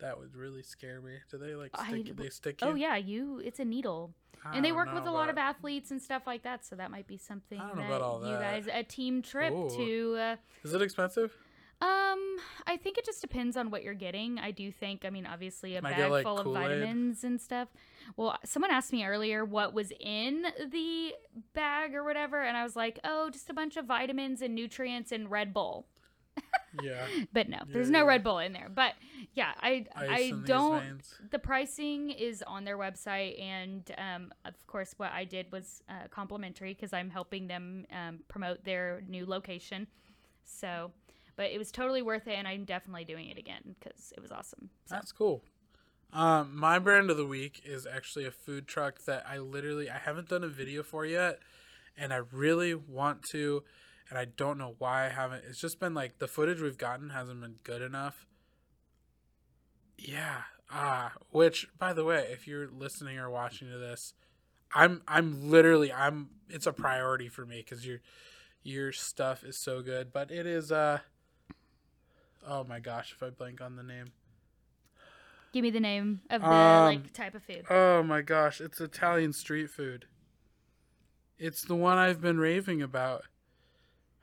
that 0.01 0.19
would 0.19 0.37
really 0.37 0.63
scare 0.63 1.01
me. 1.01 1.13
Do 1.31 1.39
they 1.39 1.55
like 1.55 1.71
I- 1.75 1.89
stick? 1.89 2.17
they 2.17 2.29
stick 2.31 2.61
you? 2.63 2.69
Oh 2.69 2.75
yeah, 2.75 2.97
you 2.97 3.41
it's 3.45 3.59
a 3.61 3.65
needle. 3.65 4.13
I 4.45 4.55
And 4.57 4.65
they 4.65 4.71
work 4.73 4.93
with 4.95 5.07
a 5.07 5.11
lot 5.11 5.29
of 5.29 5.39
athletes 5.39 5.91
and 5.91 6.01
stuff 6.01 6.23
like 6.27 6.43
that, 6.45 6.65
so 6.65 6.77
that 6.77 6.91
might 6.91 7.07
be 7.09 7.17
something 7.17 7.59
I 7.61 7.67
don't 7.67 7.77
know 7.77 7.83
that 7.83 7.89
about 7.89 8.03
all 8.03 8.19
that. 8.21 8.29
you 8.29 8.37
guys 8.37 8.69
a 8.73 8.83
team 8.85 9.21
trip 9.23 9.53
Ooh. 9.53 9.69
to 9.71 10.17
uh, 10.19 10.37
Is 10.63 10.73
it 10.73 10.83
expensive? 10.83 11.37
Um, 11.79 12.37
I 12.67 12.79
think 12.83 12.97
it 12.97 13.05
just 13.05 13.21
depends 13.21 13.55
on 13.57 13.71
what 13.71 13.83
you're 13.83 13.93
getting. 13.93 14.39
I 14.39 14.51
do 14.51 14.73
think, 14.73 15.05
I 15.05 15.11
mean, 15.11 15.27
obviously 15.27 15.77
a 15.77 15.83
Might 15.83 15.91
bag 15.91 15.99
get, 15.99 16.11
like, 16.11 16.25
full 16.25 16.39
of 16.39 16.45
Kool-Aid. 16.45 16.63
vitamins 16.63 17.23
and 17.23 17.39
stuff. 17.39 17.69
Well, 18.17 18.39
someone 18.47 18.71
asked 18.71 18.93
me 18.95 19.05
earlier 19.05 19.45
what 19.45 19.75
was 19.75 19.93
in 20.01 20.47
the 20.71 21.13
bag 21.53 21.95
or 21.95 22.03
whatever, 22.03 22.43
and 22.43 22.57
I 22.57 22.63
was 22.63 22.77
like, 22.77 22.99
oh, 23.05 23.29
just 23.29 23.51
a 23.51 23.55
bunch 23.55 23.77
of 23.77 23.85
vitamins 23.85 24.41
and 24.41 24.55
nutrients 24.55 25.13
and 25.13 25.31
Red 25.31 25.53
Bull. 25.53 25.87
Yeah. 26.83 27.07
But 27.33 27.49
no, 27.49 27.59
there's 27.68 27.89
Yeah, 27.89 27.93
no 27.93 27.99
yeah. 28.01 28.09
Red 28.09 28.24
Bull 28.24 28.39
in 28.39 28.53
there. 28.53 28.68
But 28.72 28.95
yeah, 29.35 29.53
I 29.61 29.87
Ice 29.95 30.09
I 30.09 30.33
don't. 30.45 31.03
The 31.31 31.39
pricing 31.39 32.11
is 32.11 32.43
on 32.47 32.64
their 32.64 32.79
website, 32.79 33.41
and 33.41 33.91
um, 33.99 34.33
of 34.45 34.55
course, 34.66 34.95
what 34.97 35.12
I 35.12 35.24
did 35.24 35.51
was 35.53 35.83
uh, 35.89 36.09
complimentary 36.11 36.74
because 36.74 36.93
I'm 36.93 37.11
helping 37.11 37.47
them 37.47 37.87
um, 37.93 38.20
promote 38.29 38.64
their 38.64 39.03
new 39.09 39.27
location. 39.27 39.87
So, 40.45 40.93
but 41.37 41.51
it 41.51 41.59
was 41.59 41.70
totally 41.70 42.03
worth 42.03 42.27
it, 42.29 42.35
and 42.35 42.47
I'm 42.47 42.64
definitely 42.64 43.05
doing 43.05 43.29
it 43.29 43.39
again 43.39 43.74
because 43.79 44.12
it 44.16 44.22
was 44.22 44.31
awesome. 44.33 44.70
So, 44.87 44.95
That's 44.95 45.12
cool. 45.12 45.43
Um, 46.12 46.57
my 46.57 46.79
brand 46.79 47.11
of 47.11 47.16
the 47.16 47.27
week 47.27 47.62
is 47.64 47.87
actually 47.87 48.27
a 48.27 48.31
food 48.31 48.66
truck 48.66 49.05
that 49.07 49.27
I 49.29 49.39
literally 49.39 49.91
I 49.91 49.99
haven't 49.99 50.29
done 50.29 50.45
a 50.45 50.49
video 50.49 50.83
for 50.83 51.05
yet, 51.05 51.41
and 51.97 52.12
I 52.12 52.20
really 52.31 52.74
want 52.74 53.22
to, 53.33 53.64
and 54.09 54.19
I 54.19 54.25
don't 54.27 54.59
know 54.59 54.75
why 54.79 55.07
I 55.07 55.09
haven't. 55.09 55.45
It's 55.49 55.61
just 55.61 55.81
been 55.81 55.95
like 55.95 56.19
the 56.19 56.29
footage 56.29 56.61
we've 56.61 56.79
gotten 56.79 57.11
hasn't 57.11 57.41
been 57.41 57.57
good 57.65 57.83
enough. 57.83 58.27
Yeah. 59.99 60.43
Ah, 60.71 61.13
which 61.31 61.69
by 61.79 61.93
the 61.93 62.05
way, 62.05 62.29
if 62.31 62.47
you're 62.47 62.69
listening 62.69 63.19
or 63.19 63.31
watching 63.31 63.69
to 63.71 63.79
this, 63.79 64.15
I'm 64.75 65.03
I'm 65.07 65.51
literally 65.51 65.93
I'm 65.93 66.31
it's 66.49 66.67
a 66.67 66.73
priority 66.73 67.29
for 67.29 67.47
me 67.47 67.59
because 67.59 67.87
your 67.87 68.01
your 68.63 68.93
stuff 68.93 69.45
is 69.45 69.57
so 69.57 69.81
good. 69.83 70.13
But 70.13 70.31
it 70.31 70.47
is 70.47 70.73
uh 70.73 70.99
oh 72.47 72.65
my 72.65 72.81
gosh, 72.81 73.13
if 73.13 73.23
I 73.23 73.31
blank 73.31 73.61
on 73.61 73.77
the 73.77 73.83
name. 73.83 74.07
give 75.53 75.63
me 75.63 75.71
the 75.71 75.81
name 75.81 76.21
of 76.31 76.43
the 76.43 76.49
Um, 76.49 76.85
like 76.85 77.13
type 77.13 77.35
of 77.35 77.43
food. 77.45 77.65
Oh 77.71 78.03
my 78.03 78.23
gosh, 78.23 78.61
it's 78.61 78.81
Italian 78.81 79.33
street 79.33 79.71
food. 79.71 80.07
It's 81.39 81.63
the 81.63 81.75
one 81.77 81.99
I've 81.99 82.21
been 82.21 82.39
raving 82.39 82.83
about. 82.83 83.25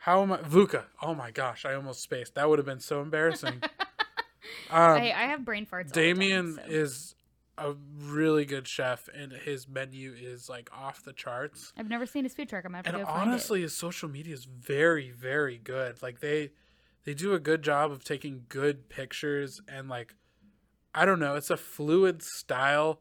How 0.04 0.22
am 0.22 0.34
I? 0.34 0.38
Vuka. 0.40 0.84
Oh 1.02 1.16
my 1.16 1.32
gosh, 1.32 1.64
I 1.66 1.76
almost 1.76 2.02
spaced. 2.02 2.36
That 2.36 2.50
would 2.50 2.60
have 2.60 2.66
been 2.66 2.82
so 2.82 3.02
embarrassing. 3.02 3.62
um, 3.64 3.72
I, 4.70 5.14
I 5.14 5.28
have 5.28 5.46
brain 5.46 5.66
farts. 5.66 5.94
time, 5.94 6.04
Damien 6.04 6.56
so. 6.56 6.62
is 6.68 7.16
a 7.58 7.76
really 8.02 8.44
good 8.44 8.68
chef, 8.68 9.08
and 9.16 9.32
his 9.32 9.66
menu 9.66 10.14
is 10.14 10.50
like 10.50 10.70
off 10.78 11.04
the 11.06 11.14
charts. 11.14 11.72
I've 11.78 11.88
never 11.88 12.06
seen 12.06 12.26
his 12.26 12.34
food 12.34 12.50
truck. 12.50 12.66
I'm 12.66 12.72
gonna 12.72 12.80
have 12.80 12.88
And 12.88 12.98
to 12.98 13.06
go 13.06 13.06
find 13.06 13.30
honestly, 13.30 13.62
his 13.62 13.78
social 13.78 14.10
media 14.10 14.34
is 14.34 14.44
very, 14.44 15.10
very 15.12 15.58
good. 15.58 16.02
Like 16.04 16.20
they, 16.20 16.50
they 17.06 17.14
do 17.14 17.34
a 17.34 17.40
good 17.40 17.62
job 17.62 17.90
of 17.90 18.04
taking 18.04 18.44
good 18.50 18.90
pictures 18.90 19.62
and 19.70 19.88
like, 19.88 20.16
I 20.94 21.06
don't 21.06 21.20
know, 21.22 21.36
it's 21.36 21.50
a 21.50 21.56
fluid 21.56 22.22
style, 22.24 23.00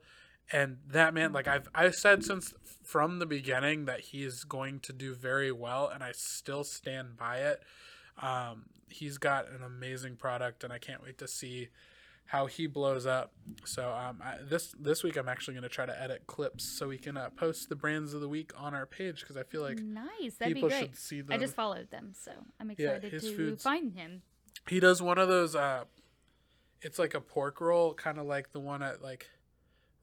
and 0.50 0.78
that 0.88 1.14
man, 1.14 1.32
like 1.32 1.46
I've 1.48 1.68
I've 1.74 1.94
said 1.94 2.24
since 2.24 2.52
from 2.82 3.18
the 3.18 3.26
beginning 3.26 3.84
that 3.84 4.00
he 4.00 4.24
is 4.24 4.44
going 4.44 4.80
to 4.80 4.92
do 4.92 5.14
very 5.14 5.52
well, 5.52 5.88
and 5.92 6.02
I 6.02 6.12
still 6.12 6.64
stand 6.64 7.16
by 7.16 7.38
it. 7.38 7.62
Um, 8.20 8.64
he's 8.88 9.18
got 9.18 9.48
an 9.50 9.62
amazing 9.62 10.16
product, 10.16 10.64
and 10.64 10.72
I 10.72 10.78
can't 10.78 11.02
wait 11.02 11.18
to 11.18 11.28
see 11.28 11.68
how 12.26 12.46
he 12.46 12.66
blows 12.66 13.04
up. 13.06 13.32
So 13.64 13.90
um, 13.90 14.20
I, 14.24 14.36
this 14.42 14.74
this 14.78 15.02
week 15.02 15.16
I'm 15.16 15.28
actually 15.28 15.54
going 15.54 15.62
to 15.62 15.68
try 15.68 15.86
to 15.86 16.02
edit 16.02 16.26
clips 16.26 16.64
so 16.64 16.88
we 16.88 16.98
can 16.98 17.16
uh, 17.16 17.30
post 17.30 17.68
the 17.68 17.76
brands 17.76 18.14
of 18.14 18.20
the 18.20 18.28
week 18.28 18.52
on 18.56 18.74
our 18.74 18.86
page 18.86 19.20
because 19.20 19.36
I 19.36 19.42
feel 19.44 19.62
like. 19.62 19.78
Nice, 19.78 20.34
that'd 20.38 20.54
be 20.54 20.60
people 20.60 20.68
great. 20.68 20.80
should 20.80 20.96
see 20.96 21.20
them. 21.20 21.32
I 21.32 21.38
just 21.38 21.54
followed 21.54 21.90
them, 21.90 22.12
so 22.18 22.32
I'm 22.60 22.70
excited 22.70 23.12
his 23.12 23.22
to 23.24 23.36
food's- 23.36 23.62
find 23.62 23.92
him. 23.92 24.22
he 24.68 24.80
does 24.80 25.00
one 25.02 25.18
of 25.18 25.28
those. 25.28 25.54
Uh, 25.56 25.84
it's 26.80 26.98
like 26.98 27.14
a 27.14 27.20
pork 27.20 27.60
roll, 27.60 27.94
kind 27.94 28.18
of 28.18 28.26
like 28.26 28.52
the 28.52 28.60
one 28.60 28.82
at 28.82 29.02
like 29.02 29.26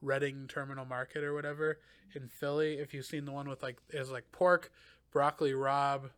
Reading 0.02 0.46
Terminal 0.48 0.84
Market 0.84 1.22
or 1.24 1.34
whatever 1.34 1.78
in 2.14 2.28
Philly. 2.28 2.74
If 2.74 2.94
you've 2.94 3.06
seen 3.06 3.24
the 3.24 3.32
one 3.32 3.48
with 3.48 3.62
like 3.62 3.78
it's 3.90 4.10
like 4.10 4.30
pork, 4.32 4.70
broccoli 5.12 5.52
rabe, 5.52 6.10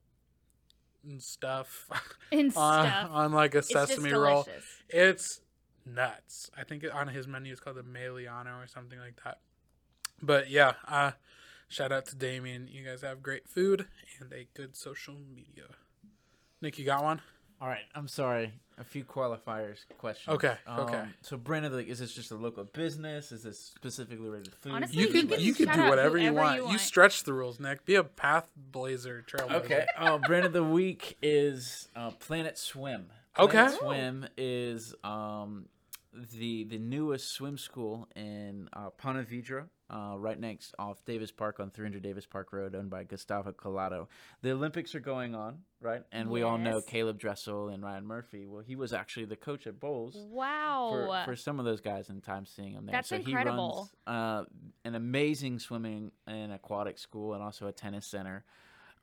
and 1.05 1.23
stuff 1.23 1.89
And 2.33 2.53
on, 2.57 2.87
stuff. 2.87 3.09
on 3.11 3.33
like 3.33 3.55
a 3.55 3.59
It's 3.59 3.73
sesame 3.73 4.13
roll. 4.13 4.47
It's 4.89 5.41
nuts. 5.85 6.51
I 6.57 6.65
think 6.65 6.85
on 6.93 7.09
his 7.09 7.27
menu 7.27 7.53
it's 7.53 7.61
called 7.61 7.77
the 7.77 7.83
Meliano 7.83 8.63
or 8.63 8.67
something 8.67 8.99
like 8.99 9.21
that. 9.25 9.39
But 10.23 10.49
yeah, 10.51 10.75
uh, 10.87 11.13
shout 11.69 11.91
out 11.93 12.07
to 12.07 12.17
Damien. 12.17 12.69
You 12.71 12.85
guys 12.85 13.03
have 13.03 13.23
great 13.23 13.49
food 13.49 13.87
and 14.21 14.33
a 14.33 14.47
good 14.55 14.77
social 14.77 15.15
media. 15.35 15.65
Nick, 16.61 16.79
you 16.79 16.85
got 16.85 17.03
one? 17.03 17.21
All 17.63 17.69
right, 17.69 17.85
I'm 17.95 18.09
sorry. 18.09 18.53
A 18.79 18.83
few 18.83 19.05
qualifiers 19.05 19.85
questions. 19.97 20.35
Okay, 20.35 20.57
okay. 20.67 20.97
Um, 20.97 21.15
So, 21.21 21.37
Brandon, 21.37 21.73
like, 21.73 21.87
is 21.87 22.01
this 22.01 22.13
just 22.13 22.33
a 22.33 22.35
local 22.35 22.65
business? 22.65 23.31
Is 23.31 23.45
this 23.45 23.57
specifically 23.57 24.17
related 24.17 24.47
to 24.47 24.51
food? 24.59 24.73
Honestly, 24.73 25.01
You 25.01 25.07
you 25.07 25.13
can 25.13 25.29
can 25.29 25.41
you 25.41 25.55
can 25.55 25.69
do 25.73 25.89
whatever 25.89 26.19
you 26.19 26.33
want. 26.33 26.57
you 26.57 26.73
You 26.73 26.79
stretch 26.79 27.23
the 27.23 27.33
rules, 27.33 27.61
Nick. 27.61 27.85
Be 27.85 27.95
a 27.95 28.03
path 28.03 28.51
blazer 28.57 29.25
trailblazer. 29.29 29.53
Okay. 29.65 29.87
Oh, 29.97 30.19
brand 30.19 30.45
of 30.45 30.53
the 30.53 30.65
week 30.65 31.17
is 31.23 31.89
uh, 31.95 32.11
Planet 32.11 32.59
Swim. 32.59 33.07
Okay. 33.39 33.53
Planet 33.53 33.79
Swim 33.79 34.29
is 34.37 34.97
um, 35.05 35.67
the 36.13 36.65
the 36.65 36.79
newest 36.79 37.29
swim 37.31 37.57
school 37.59 38.09
in 38.17 38.69
uh, 38.73 38.91
Ponte 38.91 39.25
Vedra, 39.31 39.67
uh, 39.93 40.17
right 40.17 40.41
next 40.41 40.75
off 40.79 41.05
Davis 41.05 41.31
Park 41.31 41.61
on 41.61 41.71
300 41.71 42.03
Davis 42.03 42.25
Park 42.27 42.53
Road, 42.53 42.75
owned 42.75 42.89
by 42.91 43.05
Gustavo 43.05 43.53
Collado. 43.53 44.07
The 44.41 44.53
Olympics 44.53 44.95
are 44.95 45.01
going 45.01 45.35
on, 45.35 45.59
right? 45.81 46.03
And 46.11 46.31
we 46.31 46.43
all 46.43 46.57
know 46.59 46.81
Caleb 46.81 47.19
Dressel 47.19 47.69
and 47.69 47.83
Ryan 47.85 48.07
Murphy. 48.07 48.47
Well, 48.47 48.63
he 48.63 48.75
was 48.75 48.93
actually 48.93 49.27
the 49.27 49.37
coach 49.37 49.67
at 49.67 49.79
Bolles 49.79 50.17
Wow. 50.17 50.89
for, 51.25 51.33
for 51.33 51.37
some 51.37 51.59
of 51.59 51.65
those 51.67 51.81
guys 51.81 52.09
and 52.09 52.23
time 52.23 52.47
seeing 52.47 52.75
them 52.75 52.87
there. 52.87 52.93
That's 52.95 53.11
so 53.11 53.17
incredible. 53.17 53.91
he 54.07 54.11
runs 54.13 54.47
uh, 54.47 54.89
an 54.89 54.95
amazing 54.95 55.59
swimming 55.59 56.11
and 56.27 56.53
aquatic 56.53 56.99
school 56.99 57.35
and 57.35 57.43
also 57.43 57.67
a 57.67 57.73
tennis 57.73 58.07
center 58.07 58.45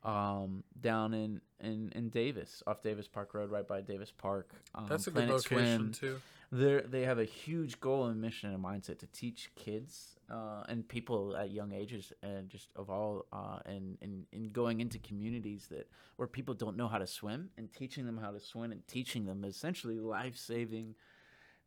um, 0.02 0.64
down 0.80 1.14
in, 1.14 1.40
in, 1.60 1.92
in 1.94 2.08
Davis, 2.08 2.62
off 2.66 2.82
Davis 2.82 3.06
Park 3.06 3.34
Road, 3.34 3.50
right 3.50 3.66
by 3.66 3.80
Davis 3.80 4.12
Park. 4.16 4.50
Um, 4.74 4.86
That's 4.88 5.06
a 5.06 5.10
good 5.10 5.28
location 5.28 5.92
Swim. 5.92 6.12
too. 6.14 6.20
They 6.52 6.82
they 6.84 7.02
have 7.02 7.18
a 7.20 7.24
huge 7.24 7.78
goal 7.78 8.06
and 8.06 8.20
mission 8.20 8.52
and 8.52 8.62
mindset 8.64 8.98
to 8.98 9.06
teach 9.06 9.50
kids 9.54 10.16
uh, 10.28 10.64
and 10.68 10.86
people 10.88 11.36
at 11.36 11.52
young 11.52 11.72
ages 11.72 12.12
and 12.24 12.48
just 12.48 12.70
of 12.74 12.90
all 12.90 13.26
uh, 13.32 13.60
and, 13.66 13.96
and 14.02 14.26
and 14.32 14.52
going 14.52 14.80
into 14.80 14.98
communities 14.98 15.68
that 15.70 15.88
where 16.16 16.26
people 16.26 16.54
don't 16.54 16.76
know 16.76 16.88
how 16.88 16.98
to 16.98 17.06
swim 17.06 17.50
and 17.56 17.72
teaching 17.72 18.04
them 18.04 18.18
how 18.18 18.32
to 18.32 18.40
swim 18.40 18.72
and 18.72 18.84
teaching 18.88 19.26
them 19.26 19.44
essentially 19.44 20.00
life 20.00 20.36
saving 20.36 20.96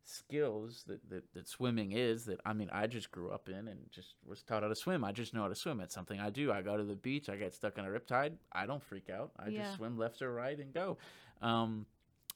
skills 0.06 0.84
that, 0.86 1.08
that 1.08 1.32
that 1.32 1.48
swimming 1.48 1.92
is 1.92 2.26
that 2.26 2.38
I 2.44 2.52
mean 2.52 2.68
I 2.70 2.86
just 2.86 3.10
grew 3.10 3.30
up 3.30 3.48
in 3.48 3.68
and 3.68 3.78
just 3.90 4.16
was 4.26 4.42
taught 4.42 4.62
how 4.62 4.68
to 4.68 4.74
swim. 4.76 5.02
I 5.02 5.12
just 5.12 5.32
know 5.32 5.40
how 5.42 5.48
to 5.48 5.54
swim. 5.54 5.80
It's 5.80 5.94
something 5.94 6.20
I 6.20 6.28
do. 6.28 6.52
I 6.52 6.60
go 6.60 6.76
to 6.76 6.84
the 6.84 6.94
beach, 6.94 7.30
I 7.30 7.36
get 7.36 7.54
stuck 7.54 7.78
in 7.78 7.86
a 7.86 7.88
riptide, 7.88 8.32
I 8.52 8.66
don't 8.66 8.82
freak 8.82 9.08
out. 9.08 9.32
I 9.38 9.48
Yeah. 9.48 9.62
just 9.62 9.76
swim 9.76 9.96
left 9.96 10.20
or 10.20 10.30
right 10.34 10.58
and 10.58 10.74
go. 10.74 10.98
Um, 11.40 11.86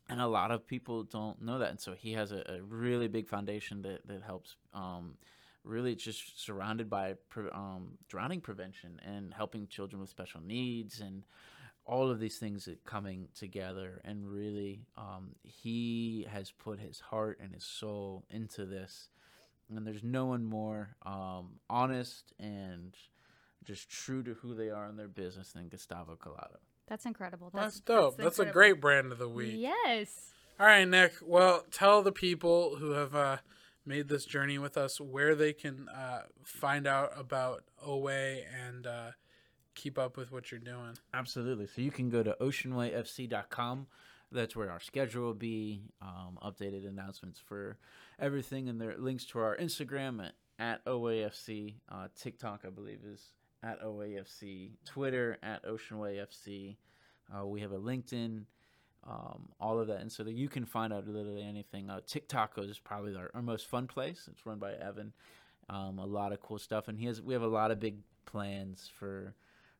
and 0.08 0.20
a 0.20 0.26
lot 0.26 0.50
of 0.50 0.66
people 0.66 1.04
don't 1.04 1.42
know 1.42 1.58
that. 1.58 1.70
And 1.70 1.80
so 1.80 1.92
he 1.92 2.12
has 2.14 2.32
a, 2.32 2.42
a 2.46 2.62
really 2.62 3.08
big 3.08 3.28
foundation 3.28 3.82
that, 3.82 4.06
that 4.06 4.22
helps 4.22 4.56
um, 4.72 5.14
really 5.64 5.94
just 5.94 6.42
surrounded 6.42 6.88
by 6.88 7.14
pre- 7.28 7.50
um, 7.50 7.98
drowning 8.08 8.40
prevention 8.40 9.00
and 9.04 9.34
helping 9.34 9.66
children 9.66 10.00
with 10.00 10.08
special 10.08 10.40
needs 10.40 11.00
and 11.00 11.24
all 11.84 12.10
of 12.10 12.20
these 12.20 12.38
things 12.38 12.64
that 12.64 12.84
coming 12.84 13.28
together. 13.34 14.00
And 14.04 14.26
really 14.26 14.80
um, 14.96 15.34
he 15.42 16.26
has 16.30 16.50
put 16.50 16.80
his 16.80 17.00
heart 17.00 17.38
and 17.42 17.52
his 17.52 17.64
soul 17.64 18.24
into 18.30 18.64
this. 18.64 19.08
And 19.68 19.86
there's 19.86 20.02
no 20.02 20.24
one 20.24 20.44
more 20.44 20.96
um, 21.04 21.60
honest 21.68 22.32
and 22.38 22.96
just 23.64 23.90
true 23.90 24.22
to 24.22 24.32
who 24.34 24.54
they 24.54 24.70
are 24.70 24.88
in 24.88 24.96
their 24.96 25.08
business 25.08 25.52
than 25.52 25.68
Gustavo 25.68 26.16
Collado. 26.16 26.56
That's 26.88 27.06
incredible. 27.06 27.50
That's, 27.52 27.80
dope. 27.80 28.16
That's, 28.16 28.38
a 28.38 28.42
incredible. 28.42 28.52
great 28.52 28.80
brand 28.80 29.12
of 29.12 29.18
the 29.18 29.28
week. 29.28 29.54
Yes. 29.56 30.32
All 30.58 30.66
right, 30.66 30.88
Nick. 30.88 31.12
Well, 31.22 31.64
tell 31.70 32.02
the 32.02 32.12
people 32.12 32.76
who 32.76 32.92
have 32.92 33.14
uh, 33.14 33.36
made 33.86 34.08
this 34.08 34.24
journey 34.24 34.58
with 34.58 34.76
us 34.76 35.00
where 35.00 35.34
they 35.34 35.52
can 35.52 35.88
uh, 35.88 36.22
find 36.44 36.86
out 36.86 37.12
about 37.16 37.64
OA 37.84 38.40
and 38.66 38.86
uh, 38.86 39.10
keep 39.74 39.98
up 39.98 40.16
with 40.16 40.32
what 40.32 40.50
you're 40.50 40.60
doing. 40.60 40.98
Absolutely. 41.14 41.66
So 41.66 41.80
you 41.80 41.90
can 41.90 42.10
go 42.10 42.22
to 42.22 42.36
oceanwayfc.com. 42.40 43.86
That's 44.30 44.54
where 44.54 44.70
our 44.70 44.80
schedule 44.80 45.22
will 45.22 45.34
be, 45.34 45.82
um, 46.02 46.38
updated 46.42 46.86
announcements 46.86 47.40
for 47.40 47.78
everything, 48.18 48.68
and 48.68 48.78
there 48.78 48.90
are 48.90 48.98
links 48.98 49.24
to 49.26 49.38
our 49.38 49.56
Instagram 49.56 50.22
at, 50.22 50.32
at 50.58 50.84
OAFC, 50.84 51.76
uh, 51.90 52.08
TikTok, 52.20 52.64
I 52.66 52.70
believe, 52.70 52.98
is 53.10 53.22
at 53.62 53.82
OAFC, 53.82 54.70
Twitter 54.84 55.38
at 55.42 55.64
OceanWayFC. 55.64 56.76
Uh, 57.36 57.46
we 57.46 57.60
have 57.60 57.72
a 57.72 57.78
LinkedIn, 57.78 58.44
um, 59.06 59.48
all 59.60 59.78
of 59.78 59.88
that, 59.88 60.00
and 60.00 60.10
so 60.10 60.24
that 60.24 60.32
you 60.32 60.48
can 60.48 60.64
find 60.64 60.92
out 60.92 61.06
literally 61.06 61.42
anything. 61.42 61.90
Uh, 61.90 62.00
TikTok 62.06 62.54
is 62.58 62.78
probably 62.78 63.14
our, 63.16 63.30
our 63.34 63.42
most 63.42 63.66
fun 63.66 63.86
place. 63.86 64.28
It's 64.30 64.46
run 64.46 64.58
by 64.58 64.72
Evan. 64.74 65.12
Um, 65.68 65.98
a 65.98 66.06
lot 66.06 66.32
of 66.32 66.40
cool 66.40 66.58
stuff, 66.58 66.88
and 66.88 66.98
he 66.98 67.06
has. 67.06 67.20
We 67.20 67.34
have 67.34 67.42
a 67.42 67.48
lot 67.48 67.70
of 67.70 67.78
big 67.78 67.98
plans 68.24 68.90
for 68.98 69.34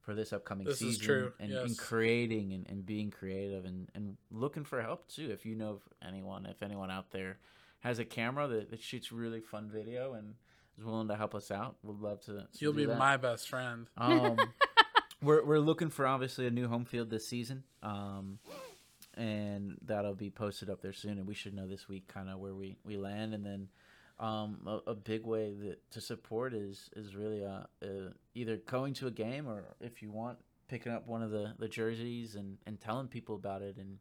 for 0.08 0.14
this 0.14 0.32
upcoming 0.32 0.66
This 0.66 0.80
is 0.80 0.96
season 0.96 1.04
true, 1.04 1.32
and, 1.38 1.50
yes. 1.50 1.66
and 1.66 1.76
creating 1.76 2.54
and, 2.54 2.66
and 2.66 2.86
being 2.86 3.10
creative 3.10 3.66
and, 3.66 3.90
and 3.94 4.16
looking 4.30 4.64
for 4.64 4.80
help 4.80 5.06
too 5.06 5.28
if 5.30 5.44
you 5.44 5.54
know 5.54 5.82
anyone 6.02 6.46
if 6.46 6.62
anyone 6.62 6.90
out 6.90 7.10
there 7.10 7.36
has 7.80 7.98
a 7.98 8.06
camera 8.06 8.48
that, 8.48 8.70
that 8.70 8.80
shoots 8.80 9.12
really 9.12 9.40
fun 9.42 9.68
video 9.70 10.14
and 10.14 10.32
is 10.78 10.84
willing 10.84 11.08
to 11.08 11.16
help 11.16 11.34
us 11.34 11.50
out 11.50 11.76
would 11.82 12.00
love 12.00 12.20
to, 12.22 12.32
to 12.32 12.46
You'll 12.58 12.72
do 12.72 12.80
be 12.80 12.86
that. 12.86 12.98
my 12.98 13.16
best 13.16 13.48
friend. 13.48 13.88
Um, 13.96 14.36
we're 15.22 15.44
we're 15.44 15.58
looking 15.58 15.90
for 15.90 16.06
obviously 16.06 16.46
a 16.46 16.50
new 16.50 16.68
home 16.68 16.84
field 16.84 17.10
this 17.10 17.26
season, 17.26 17.64
um, 17.82 18.38
and 19.14 19.76
that'll 19.84 20.14
be 20.14 20.30
posted 20.30 20.70
up 20.70 20.80
there 20.80 20.92
soon. 20.92 21.18
And 21.18 21.26
we 21.26 21.34
should 21.34 21.54
know 21.54 21.66
this 21.66 21.88
week 21.88 22.06
kind 22.08 22.28
of 22.28 22.38
where 22.38 22.54
we, 22.54 22.76
we 22.84 22.96
land. 22.96 23.34
And 23.34 23.44
then 23.44 23.68
um, 24.20 24.60
a, 24.66 24.90
a 24.90 24.94
big 24.94 25.26
way 25.26 25.54
that 25.54 25.90
to 25.92 26.00
support 26.00 26.54
is 26.54 26.90
is 26.96 27.16
really 27.16 27.44
uh, 27.44 27.64
uh, 27.82 28.10
either 28.34 28.56
going 28.56 28.94
to 28.94 29.06
a 29.08 29.12
game 29.12 29.48
or 29.48 29.64
if 29.80 30.02
you 30.02 30.10
want 30.10 30.38
picking 30.68 30.92
up 30.92 31.06
one 31.06 31.22
of 31.22 31.30
the, 31.30 31.54
the 31.58 31.66
jerseys 31.66 32.34
and, 32.34 32.58
and 32.66 32.78
telling 32.78 33.08
people 33.08 33.34
about 33.34 33.62
it 33.62 33.76
and 33.78 33.98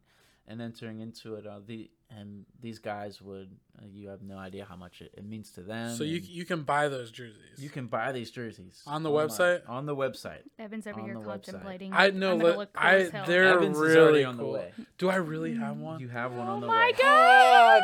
and 0.48 0.60
entering 0.60 1.00
into 1.00 1.34
it. 1.36 1.46
Uh, 1.46 1.60
the 1.64 1.90
and 2.10 2.46
these 2.62 2.78
guys 2.78 3.20
would 3.20 3.50
uh, 3.78 3.84
you 3.92 4.08
have 4.08 4.22
no 4.22 4.38
idea 4.38 4.64
how 4.66 4.76
much 4.76 5.02
it, 5.02 5.12
it 5.14 5.24
means 5.26 5.50
to 5.50 5.60
them. 5.60 5.94
So 5.94 6.04
you, 6.04 6.22
you 6.24 6.46
can 6.46 6.62
buy 6.62 6.88
those 6.88 7.10
jerseys. 7.10 7.58
you 7.58 7.68
can 7.68 7.86
buy 7.86 8.12
these 8.12 8.30
jerseys 8.30 8.82
On 8.86 9.02
the 9.02 9.10
online- 9.10 9.28
website? 9.28 9.60
On 9.68 9.84
the 9.84 9.94
website. 9.94 10.40
Evan's 10.58 10.86
over 10.86 11.00
On 11.00 11.04
here 11.06 11.14
the 11.14 11.20
website. 11.20 11.26
contemplating. 11.26 11.92
I 11.92 12.08
know. 12.08 12.32
I'm 12.32 12.38
gonna 12.38 12.50
li- 12.52 12.56
look 12.56 12.72
cool 12.72 12.86
I 12.86 13.04
they're 13.26 13.44
Evans 13.44 13.76
really 13.76 13.98
already 13.98 14.24
on 14.24 14.36
the 14.38 14.42
cool. 14.42 14.52
way. 14.54 14.72
Do 14.96 15.10
I 15.10 15.16
really 15.16 15.54
have 15.54 15.76
one? 15.76 16.00
You 16.00 16.08
have 16.08 16.32
one 16.32 16.46
on 16.48 16.60
the 16.62 16.66
Oh 16.66 16.70
my 16.70 16.86
way. 16.86 16.92
god! 16.98 17.82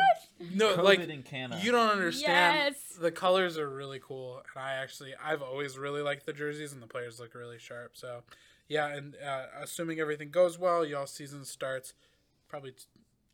no, 0.55 0.75
COVID 0.75 0.83
like 0.83 0.99
in 1.07 1.21
Canada. 1.21 1.61
you 1.63 1.71
don't 1.71 1.89
understand. 1.91 2.75
Yes. 2.75 2.97
The 2.99 3.11
colors 3.11 3.57
are 3.59 3.69
really 3.69 3.99
cool, 4.01 4.37
and 4.37 4.63
I 4.63 4.73
actually 4.73 5.13
I've 5.23 5.43
always 5.43 5.77
really 5.77 6.01
liked 6.01 6.25
the 6.25 6.33
jerseys, 6.33 6.73
and 6.73 6.81
the 6.81 6.87
players 6.87 7.19
look 7.19 7.35
really 7.35 7.59
sharp. 7.59 7.91
So, 7.95 8.23
yeah, 8.67 8.87
and 8.87 9.15
uh, 9.23 9.45
assuming 9.61 9.99
everything 9.99 10.31
goes 10.31 10.57
well, 10.57 10.83
y'all 10.83 11.05
season 11.05 11.45
starts 11.45 11.93
probably 12.55 12.71
t- 12.71 12.85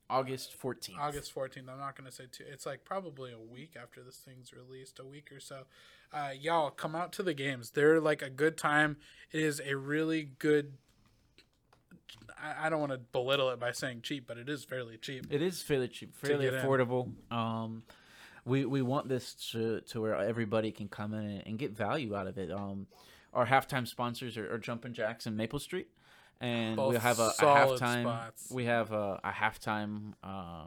August 0.09 0.55
14th. 0.61 0.97
August 0.99 1.35
14th. 1.35 1.69
I'm 1.69 1.79
not 1.79 1.95
going 1.95 2.09
to 2.09 2.11
say 2.11 2.25
two. 2.31 2.43
It's 2.51 2.65
like 2.65 2.83
probably 2.83 3.31
a 3.31 3.39
week 3.39 3.75
after 3.81 4.03
this 4.03 4.17
thing's 4.17 4.51
released, 4.51 4.99
a 4.99 5.05
week 5.05 5.31
or 5.31 5.39
so. 5.39 5.63
Uh, 6.11 6.31
y'all 6.37 6.69
come 6.71 6.95
out 6.95 7.13
to 7.13 7.23
the 7.23 7.33
games. 7.33 7.71
They're 7.71 8.01
like 8.01 8.21
a 8.21 8.29
good 8.29 8.57
time. 8.57 8.97
It 9.31 9.41
is 9.41 9.61
a 9.65 9.75
really 9.75 10.31
good. 10.39 10.73
I, 12.37 12.67
I 12.67 12.69
don't 12.69 12.79
want 12.79 12.91
to 12.91 12.97
belittle 12.97 13.51
it 13.51 13.59
by 13.59 13.71
saying 13.71 14.01
cheap, 14.01 14.27
but 14.27 14.37
it 14.37 14.49
is 14.49 14.65
fairly 14.65 14.97
cheap. 14.97 15.27
It 15.29 15.41
is 15.41 15.61
fairly 15.61 15.87
cheap, 15.87 16.15
fairly 16.15 16.47
in. 16.47 16.55
affordable. 16.55 17.11
Um, 17.31 17.83
we 18.43 18.65
we 18.65 18.81
want 18.81 19.07
this 19.07 19.35
to 19.51 19.81
to 19.81 20.01
where 20.01 20.15
everybody 20.15 20.71
can 20.71 20.89
come 20.89 21.13
in 21.13 21.23
and, 21.23 21.43
and 21.45 21.59
get 21.59 21.71
value 21.71 22.15
out 22.15 22.27
of 22.27 22.37
it. 22.37 22.51
Um, 22.51 22.87
our 23.33 23.45
halftime 23.45 23.87
sponsors 23.87 24.35
are, 24.35 24.53
are 24.53 24.57
Jumpin' 24.57 24.93
Jacks 24.93 25.25
and 25.25 25.37
Maple 25.37 25.59
Street, 25.59 25.87
and 26.41 26.71
we 26.71 26.75
Both 26.75 26.97
have 27.01 27.19
a, 27.19 27.27
a 27.27 27.33
solid 27.33 27.79
halftime. 27.79 28.01
spots. 28.03 28.51
We 28.51 28.65
have 28.65 28.91
a, 28.91 29.19
a 29.23 29.31
halftime 29.31 30.13
uh, 30.23 30.65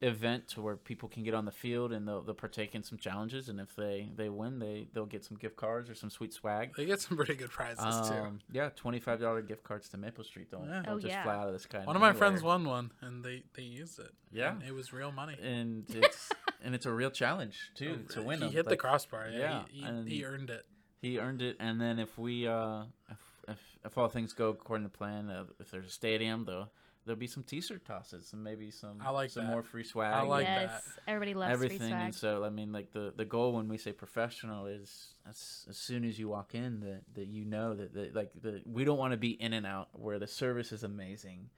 event 0.00 0.48
to 0.48 0.60
where 0.60 0.76
people 0.76 1.08
can 1.08 1.22
get 1.22 1.32
on 1.32 1.44
the 1.44 1.52
field 1.52 1.92
and 1.92 2.06
they'll, 2.08 2.22
they'll 2.22 2.34
partake 2.34 2.74
in 2.74 2.82
some 2.82 2.98
challenges, 2.98 3.48
and 3.48 3.60
if 3.60 3.74
they 3.76 4.08
they 4.16 4.28
win, 4.28 4.58
they 4.58 4.88
they'll 4.92 5.06
get 5.06 5.24
some 5.24 5.36
gift 5.36 5.56
cards 5.56 5.88
or 5.88 5.94
some 5.94 6.10
sweet 6.10 6.32
swag. 6.32 6.74
They 6.76 6.84
get 6.86 7.00
some 7.00 7.16
pretty 7.16 7.34
good 7.34 7.50
prizes 7.50 8.08
too. 8.08 8.14
Um, 8.14 8.40
yeah, 8.50 8.70
twenty 8.74 8.98
five 9.00 9.20
dollar 9.20 9.42
gift 9.42 9.62
cards 9.64 9.88
to 9.90 9.96
Maple 9.96 10.24
Street. 10.24 10.50
Don't, 10.50 10.66
Yeah. 10.68 10.82
don't 10.82 10.94
Oh, 10.94 10.98
just 10.98 11.06
yeah. 11.12 11.22
fly 11.22 11.36
out 11.36 11.46
of 11.46 11.52
the 11.52 11.58
sky. 11.60 11.82
One 11.84 11.96
of 11.96 12.02
my 12.02 12.12
friends 12.12 12.42
won 12.42 12.64
one, 12.64 12.90
and 13.00 13.24
they 13.24 13.44
they 13.54 13.62
used 13.62 13.98
it. 14.00 14.10
Yeah. 14.32 14.52
And 14.52 14.62
it 14.64 14.74
was 14.74 14.92
real 14.92 15.12
money. 15.12 15.36
and 15.40 15.84
it's 15.94 16.30
and 16.64 16.74
it's 16.74 16.86
a 16.86 16.92
real 16.92 17.10
challenge 17.10 17.70
too 17.76 18.00
to 18.10 18.22
win 18.22 18.38
He 18.40 18.46
them. 18.46 18.52
hit 18.54 18.68
the 18.68 18.76
crossbar. 18.76 19.28
Yeah, 19.30 19.38
yeah, 19.38 19.62
he, 19.70 19.80
he, 19.80 19.84
and- 19.86 20.08
he 20.08 20.24
earned 20.24 20.50
it. 20.50 20.64
He 21.00 21.18
earned 21.18 21.42
it, 21.42 21.56
and 21.60 21.80
then 21.80 21.98
if 21.98 22.16
we 22.18 22.46
uh 22.46 22.84
if 23.10 23.18
if, 23.48 23.58
if 23.84 23.98
all 23.98 24.08
things 24.08 24.32
go 24.32 24.50
according 24.50 24.86
to 24.86 24.90
plan, 24.90 25.30
uh, 25.30 25.44
if 25.60 25.70
there's 25.70 25.86
a 25.86 25.90
stadium, 25.90 26.44
though 26.44 26.68
there'll 27.04 27.18
be 27.18 27.26
some 27.26 27.42
t-shirt 27.42 27.84
tosses 27.84 28.32
and 28.32 28.44
maybe 28.44 28.70
some 28.70 28.98
I 29.04 29.10
like 29.10 29.28
some 29.30 29.46
that. 29.46 29.50
more 29.50 29.62
free 29.64 29.82
swag. 29.82 30.14
I 30.14 30.22
like 30.22 30.46
and 30.46 30.70
yes, 30.70 30.82
everybody 31.08 31.34
loves 31.34 31.52
everything. 31.52 31.78
free 31.80 31.88
swag. 31.88 32.00
And 32.04 32.14
so 32.14 32.44
I 32.44 32.50
mean, 32.50 32.72
like 32.72 32.92
the 32.92 33.12
the 33.16 33.24
goal 33.24 33.52
when 33.54 33.68
we 33.68 33.76
say 33.76 33.90
professional 33.92 34.66
is 34.66 35.14
as, 35.28 35.66
as 35.68 35.76
soon 35.76 36.04
as 36.04 36.18
you 36.18 36.28
walk 36.28 36.54
in 36.54 36.78
that 36.80 37.02
that 37.14 37.26
you 37.26 37.44
know 37.44 37.74
that, 37.74 37.92
that 37.94 38.14
like 38.14 38.30
the 38.40 38.62
we 38.66 38.84
don't 38.84 38.98
want 38.98 39.10
to 39.12 39.16
be 39.16 39.30
in 39.30 39.52
and 39.52 39.66
out 39.66 39.88
where 39.92 40.18
the 40.20 40.28
service 40.28 40.70
is 40.70 40.84
amazing 40.84 41.50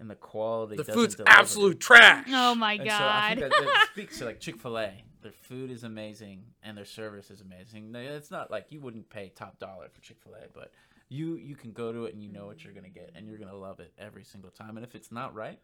and 0.00 0.08
the 0.10 0.14
quality 0.14 0.76
The 0.76 0.84
doesn't 0.84 0.94
food's 0.94 1.14
deliver. 1.16 1.30
absolute 1.30 1.78
trash. 1.80 2.26
Oh 2.30 2.54
my 2.54 2.72
And 2.74 2.88
so 2.90 2.96
I 2.96 3.34
god! 3.34 3.38
think 3.38 3.40
that, 3.40 3.50
that 3.64 3.88
speaks 3.92 4.18
to 4.18 4.24
like 4.24 4.40
Chick 4.40 4.58
Fil 4.60 4.78
A. 4.78 5.04
Their 5.22 5.32
food 5.32 5.70
is 5.70 5.84
amazing 5.84 6.42
and 6.62 6.76
their 6.76 6.84
service 6.86 7.30
is 7.30 7.40
amazing. 7.42 7.94
It's 7.94 8.30
not 8.30 8.50
like 8.50 8.66
you 8.70 8.80
wouldn't 8.80 9.10
pay 9.10 9.30
top 9.34 9.58
dollar 9.58 9.88
for 9.92 10.00
Chick 10.00 10.18
Fil 10.22 10.34
A, 10.34 10.46
but 10.54 10.70
you 11.08 11.36
you 11.36 11.54
can 11.54 11.72
go 11.72 11.92
to 11.92 12.06
it 12.06 12.14
and 12.14 12.22
you 12.22 12.30
know 12.30 12.46
what 12.46 12.58
mm-hmm. 12.58 12.68
you're 12.68 12.74
gonna 12.74 12.88
get 12.88 13.12
and 13.14 13.26
you're 13.26 13.38
gonna 13.38 13.56
love 13.56 13.80
it 13.80 13.92
every 13.98 14.24
single 14.24 14.50
time. 14.50 14.76
And 14.76 14.84
if 14.84 14.94
it's 14.94 15.12
not 15.12 15.34
right, 15.34 15.58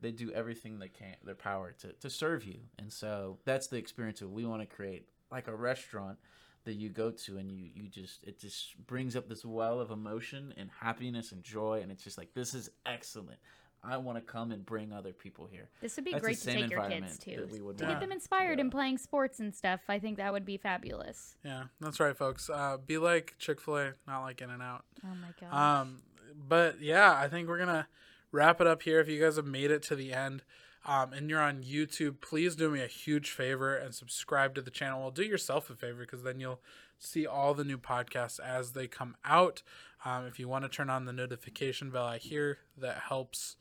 they 0.00 0.10
do 0.10 0.32
everything 0.32 0.78
they 0.78 0.88
can 0.88 1.16
their 1.24 1.34
power 1.34 1.74
to 1.80 1.92
to 1.92 2.10
serve 2.10 2.44
you. 2.44 2.58
And 2.78 2.92
so 2.92 3.38
that's 3.44 3.66
the 3.66 3.76
experience 3.76 4.20
that 4.20 4.28
we 4.28 4.44
want 4.44 4.62
to 4.62 4.66
create, 4.66 5.08
like 5.30 5.48
a 5.48 5.54
restaurant 5.54 6.18
that 6.64 6.74
you 6.74 6.88
go 6.88 7.10
to 7.10 7.38
and 7.38 7.50
you 7.50 7.70
you 7.74 7.88
just 7.88 8.24
it 8.24 8.38
just 8.38 8.76
brings 8.86 9.16
up 9.16 9.28
this 9.28 9.44
well 9.44 9.80
of 9.80 9.90
emotion 9.90 10.54
and 10.56 10.70
happiness 10.80 11.32
and 11.32 11.42
joy 11.42 11.80
and 11.82 11.92
it's 11.92 12.04
just 12.04 12.18
like 12.18 12.32
this 12.34 12.54
is 12.54 12.70
excellent. 12.86 13.38
I 13.86 13.96
want 13.98 14.16
to 14.18 14.22
come 14.22 14.50
and 14.52 14.64
bring 14.64 14.92
other 14.92 15.12
people 15.12 15.46
here. 15.50 15.68
this 15.80 15.96
would 15.96 16.04
be 16.04 16.12
That's 16.12 16.22
great 16.24 16.38
to 16.38 16.44
take 16.46 16.70
your 16.70 16.80
kids 16.88 17.20
environment 17.20 17.20
to. 17.20 17.48
we 17.52 17.60
would 17.60 17.78
To 17.78 17.84
want 17.84 17.96
get 17.96 18.00
them 18.00 18.12
inspired 18.12 18.56
go. 18.56 18.60
in 18.62 18.70
playing 18.70 18.98
sports 18.98 19.40
and 19.40 19.54
stuff. 19.54 19.80
I 19.88 19.98
think 19.98 20.16
that 20.16 20.32
would 20.32 20.44
be 20.46 20.56
fabulous. 20.56 21.36
Yeah, 21.44 21.64
that's 21.80 22.00
right, 22.00 22.16
folks. 22.16 22.48
Uh, 22.48 22.78
be 22.84 22.98
like 22.98 23.34
Chick 23.38 23.60
Fil 23.60 23.76
A, 23.78 23.92
not 24.06 24.22
like 24.22 24.40
In 24.40 24.50
and 24.50 24.62
Out. 24.62 24.84
Oh 25.04 25.14
my 25.14 25.28
god. 25.50 25.80
Um, 25.80 26.02
but 26.48 26.80
yeah, 26.80 27.14
I 27.16 27.28
think 27.28 27.48
we're 27.48 27.58
gonna 27.58 27.86
wrap 28.32 28.60
it 28.60 28.66
up 28.66 28.82
here. 28.82 29.00
If 29.00 29.08
you 29.08 29.20
guys 29.20 29.36
have 29.36 29.46
made 29.46 29.70
it 29.70 29.82
to 29.84 29.96
the 29.96 30.12
end, 30.12 30.42
um, 30.86 31.12
and 31.12 31.30
you're 31.30 31.40
on 31.40 31.62
YouTube, 31.62 32.20
please 32.20 32.56
do 32.56 32.68
me 32.70 32.82
a 32.82 32.86
huge 32.86 33.30
favor 33.30 33.74
and 33.76 33.94
subscribe 33.94 34.54
to 34.56 34.60
the 34.62 34.70
channel. 34.70 35.00
Well, 35.00 35.10
do 35.10 35.22
yourself 35.22 35.70
a 35.70 35.74
favor 35.74 36.00
because 36.00 36.22
then 36.22 36.40
you'll 36.40 36.60
see 36.98 37.26
all 37.26 37.54
the 37.54 37.64
new 37.64 37.78
podcasts 37.78 38.38
as 38.40 38.72
they 38.72 38.86
come 38.86 39.16
out. 39.24 39.62
Um, 40.04 40.26
if 40.26 40.38
you 40.38 40.48
want 40.48 40.64
to 40.64 40.68
turn 40.68 40.90
on 40.90 41.06
the 41.06 41.12
notification 41.12 41.90
bell, 41.90 42.06
I 42.06 42.18
hear 42.18 42.58
that 42.76 42.98
helps 43.08 43.56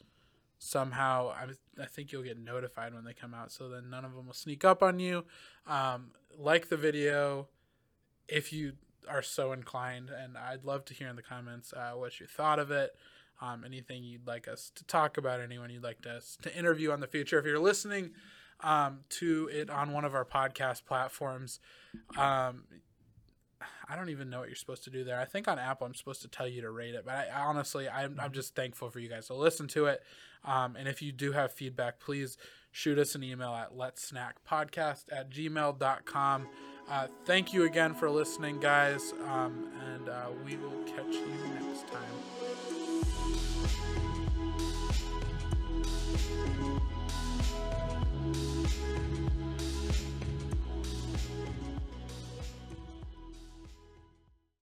somehow. 0.63 1.29
I, 1.29 1.81
I 1.81 1.85
think 1.85 2.11
you'll 2.11 2.23
get 2.23 2.39
notified 2.39 2.93
when 2.93 3.03
they 3.03 3.13
come 3.13 3.33
out, 3.33 3.51
so 3.51 3.69
then 3.69 3.89
none 3.89 4.05
of 4.05 4.15
them 4.15 4.27
will 4.27 4.33
sneak 4.33 4.63
up 4.63 4.81
on 4.81 4.99
you. 4.99 5.25
Um, 5.67 6.11
like 6.37 6.69
the 6.69 6.77
video 6.77 7.47
if 8.27 8.53
you 8.53 8.73
are 9.09 9.21
so 9.21 9.51
inclined, 9.51 10.09
and 10.09 10.37
I'd 10.37 10.63
love 10.63 10.85
to 10.85 10.93
hear 10.93 11.09
in 11.09 11.15
the 11.15 11.21
comments 11.21 11.73
uh, 11.73 11.91
what 11.91 12.19
you 12.19 12.25
thought 12.25 12.59
of 12.59 12.71
it. 12.71 12.95
Um, 13.41 13.63
anything 13.65 14.03
you'd 14.03 14.25
like 14.25 14.47
us 14.47 14.71
to 14.75 14.85
talk 14.85 15.17
about, 15.17 15.41
anyone 15.41 15.69
you'd 15.69 15.83
like 15.83 16.05
us 16.07 16.37
to 16.43 16.57
interview 16.57 16.91
on 16.91 17.01
the 17.01 17.07
future. 17.07 17.37
If 17.37 17.45
you're 17.45 17.59
listening 17.59 18.11
um, 18.61 18.99
to 19.09 19.49
it 19.51 19.69
on 19.69 19.91
one 19.91 20.05
of 20.05 20.15
our 20.15 20.23
podcast 20.23 20.85
platforms, 20.85 21.59
um, 22.17 22.63
I 23.87 23.95
don't 23.95 24.09
even 24.09 24.29
know 24.29 24.39
what 24.39 24.49
you're 24.49 24.55
supposed 24.55 24.83
to 24.85 24.89
do 24.89 25.03
there. 25.03 25.19
I 25.19 25.25
think 25.25 25.47
on 25.47 25.59
Apple 25.59 25.87
I'm 25.87 25.95
supposed 25.95 26.21
to 26.23 26.27
tell 26.27 26.47
you 26.47 26.61
to 26.61 26.71
rate 26.71 26.95
it, 26.95 27.05
but 27.05 27.13
I, 27.13 27.41
honestly 27.41 27.89
I'm, 27.89 28.11
I'm 28.11 28.17
mm-hmm. 28.17 28.33
just 28.33 28.55
thankful 28.55 28.89
for 28.89 28.99
you 28.99 29.09
guys 29.09 29.27
to 29.27 29.33
listen 29.33 29.67
to 29.69 29.85
it. 29.87 30.03
Um, 30.45 30.75
and 30.75 30.87
if 30.87 31.01
you 31.01 31.11
do 31.11 31.31
have 31.31 31.51
feedback, 31.51 31.99
please 31.99 32.37
shoot 32.71 32.97
us 32.97 33.15
an 33.15 33.23
email 33.23 33.53
at 33.53 33.75
let's 33.77 34.03
snack 34.03 34.37
podcast 34.49 35.05
at 35.11 35.29
gmail.com. 35.29 36.47
Uh, 36.89 37.07
thank 37.25 37.53
you 37.53 37.63
again 37.63 37.93
for 37.93 38.09
listening, 38.09 38.59
guys, 38.59 39.13
um, 39.29 39.71
and 39.93 40.09
uh, 40.09 40.25
we 40.45 40.57
will 40.57 40.83
catch 40.83 41.13
you 41.13 41.27
next 41.61 41.87
time. 41.87 42.33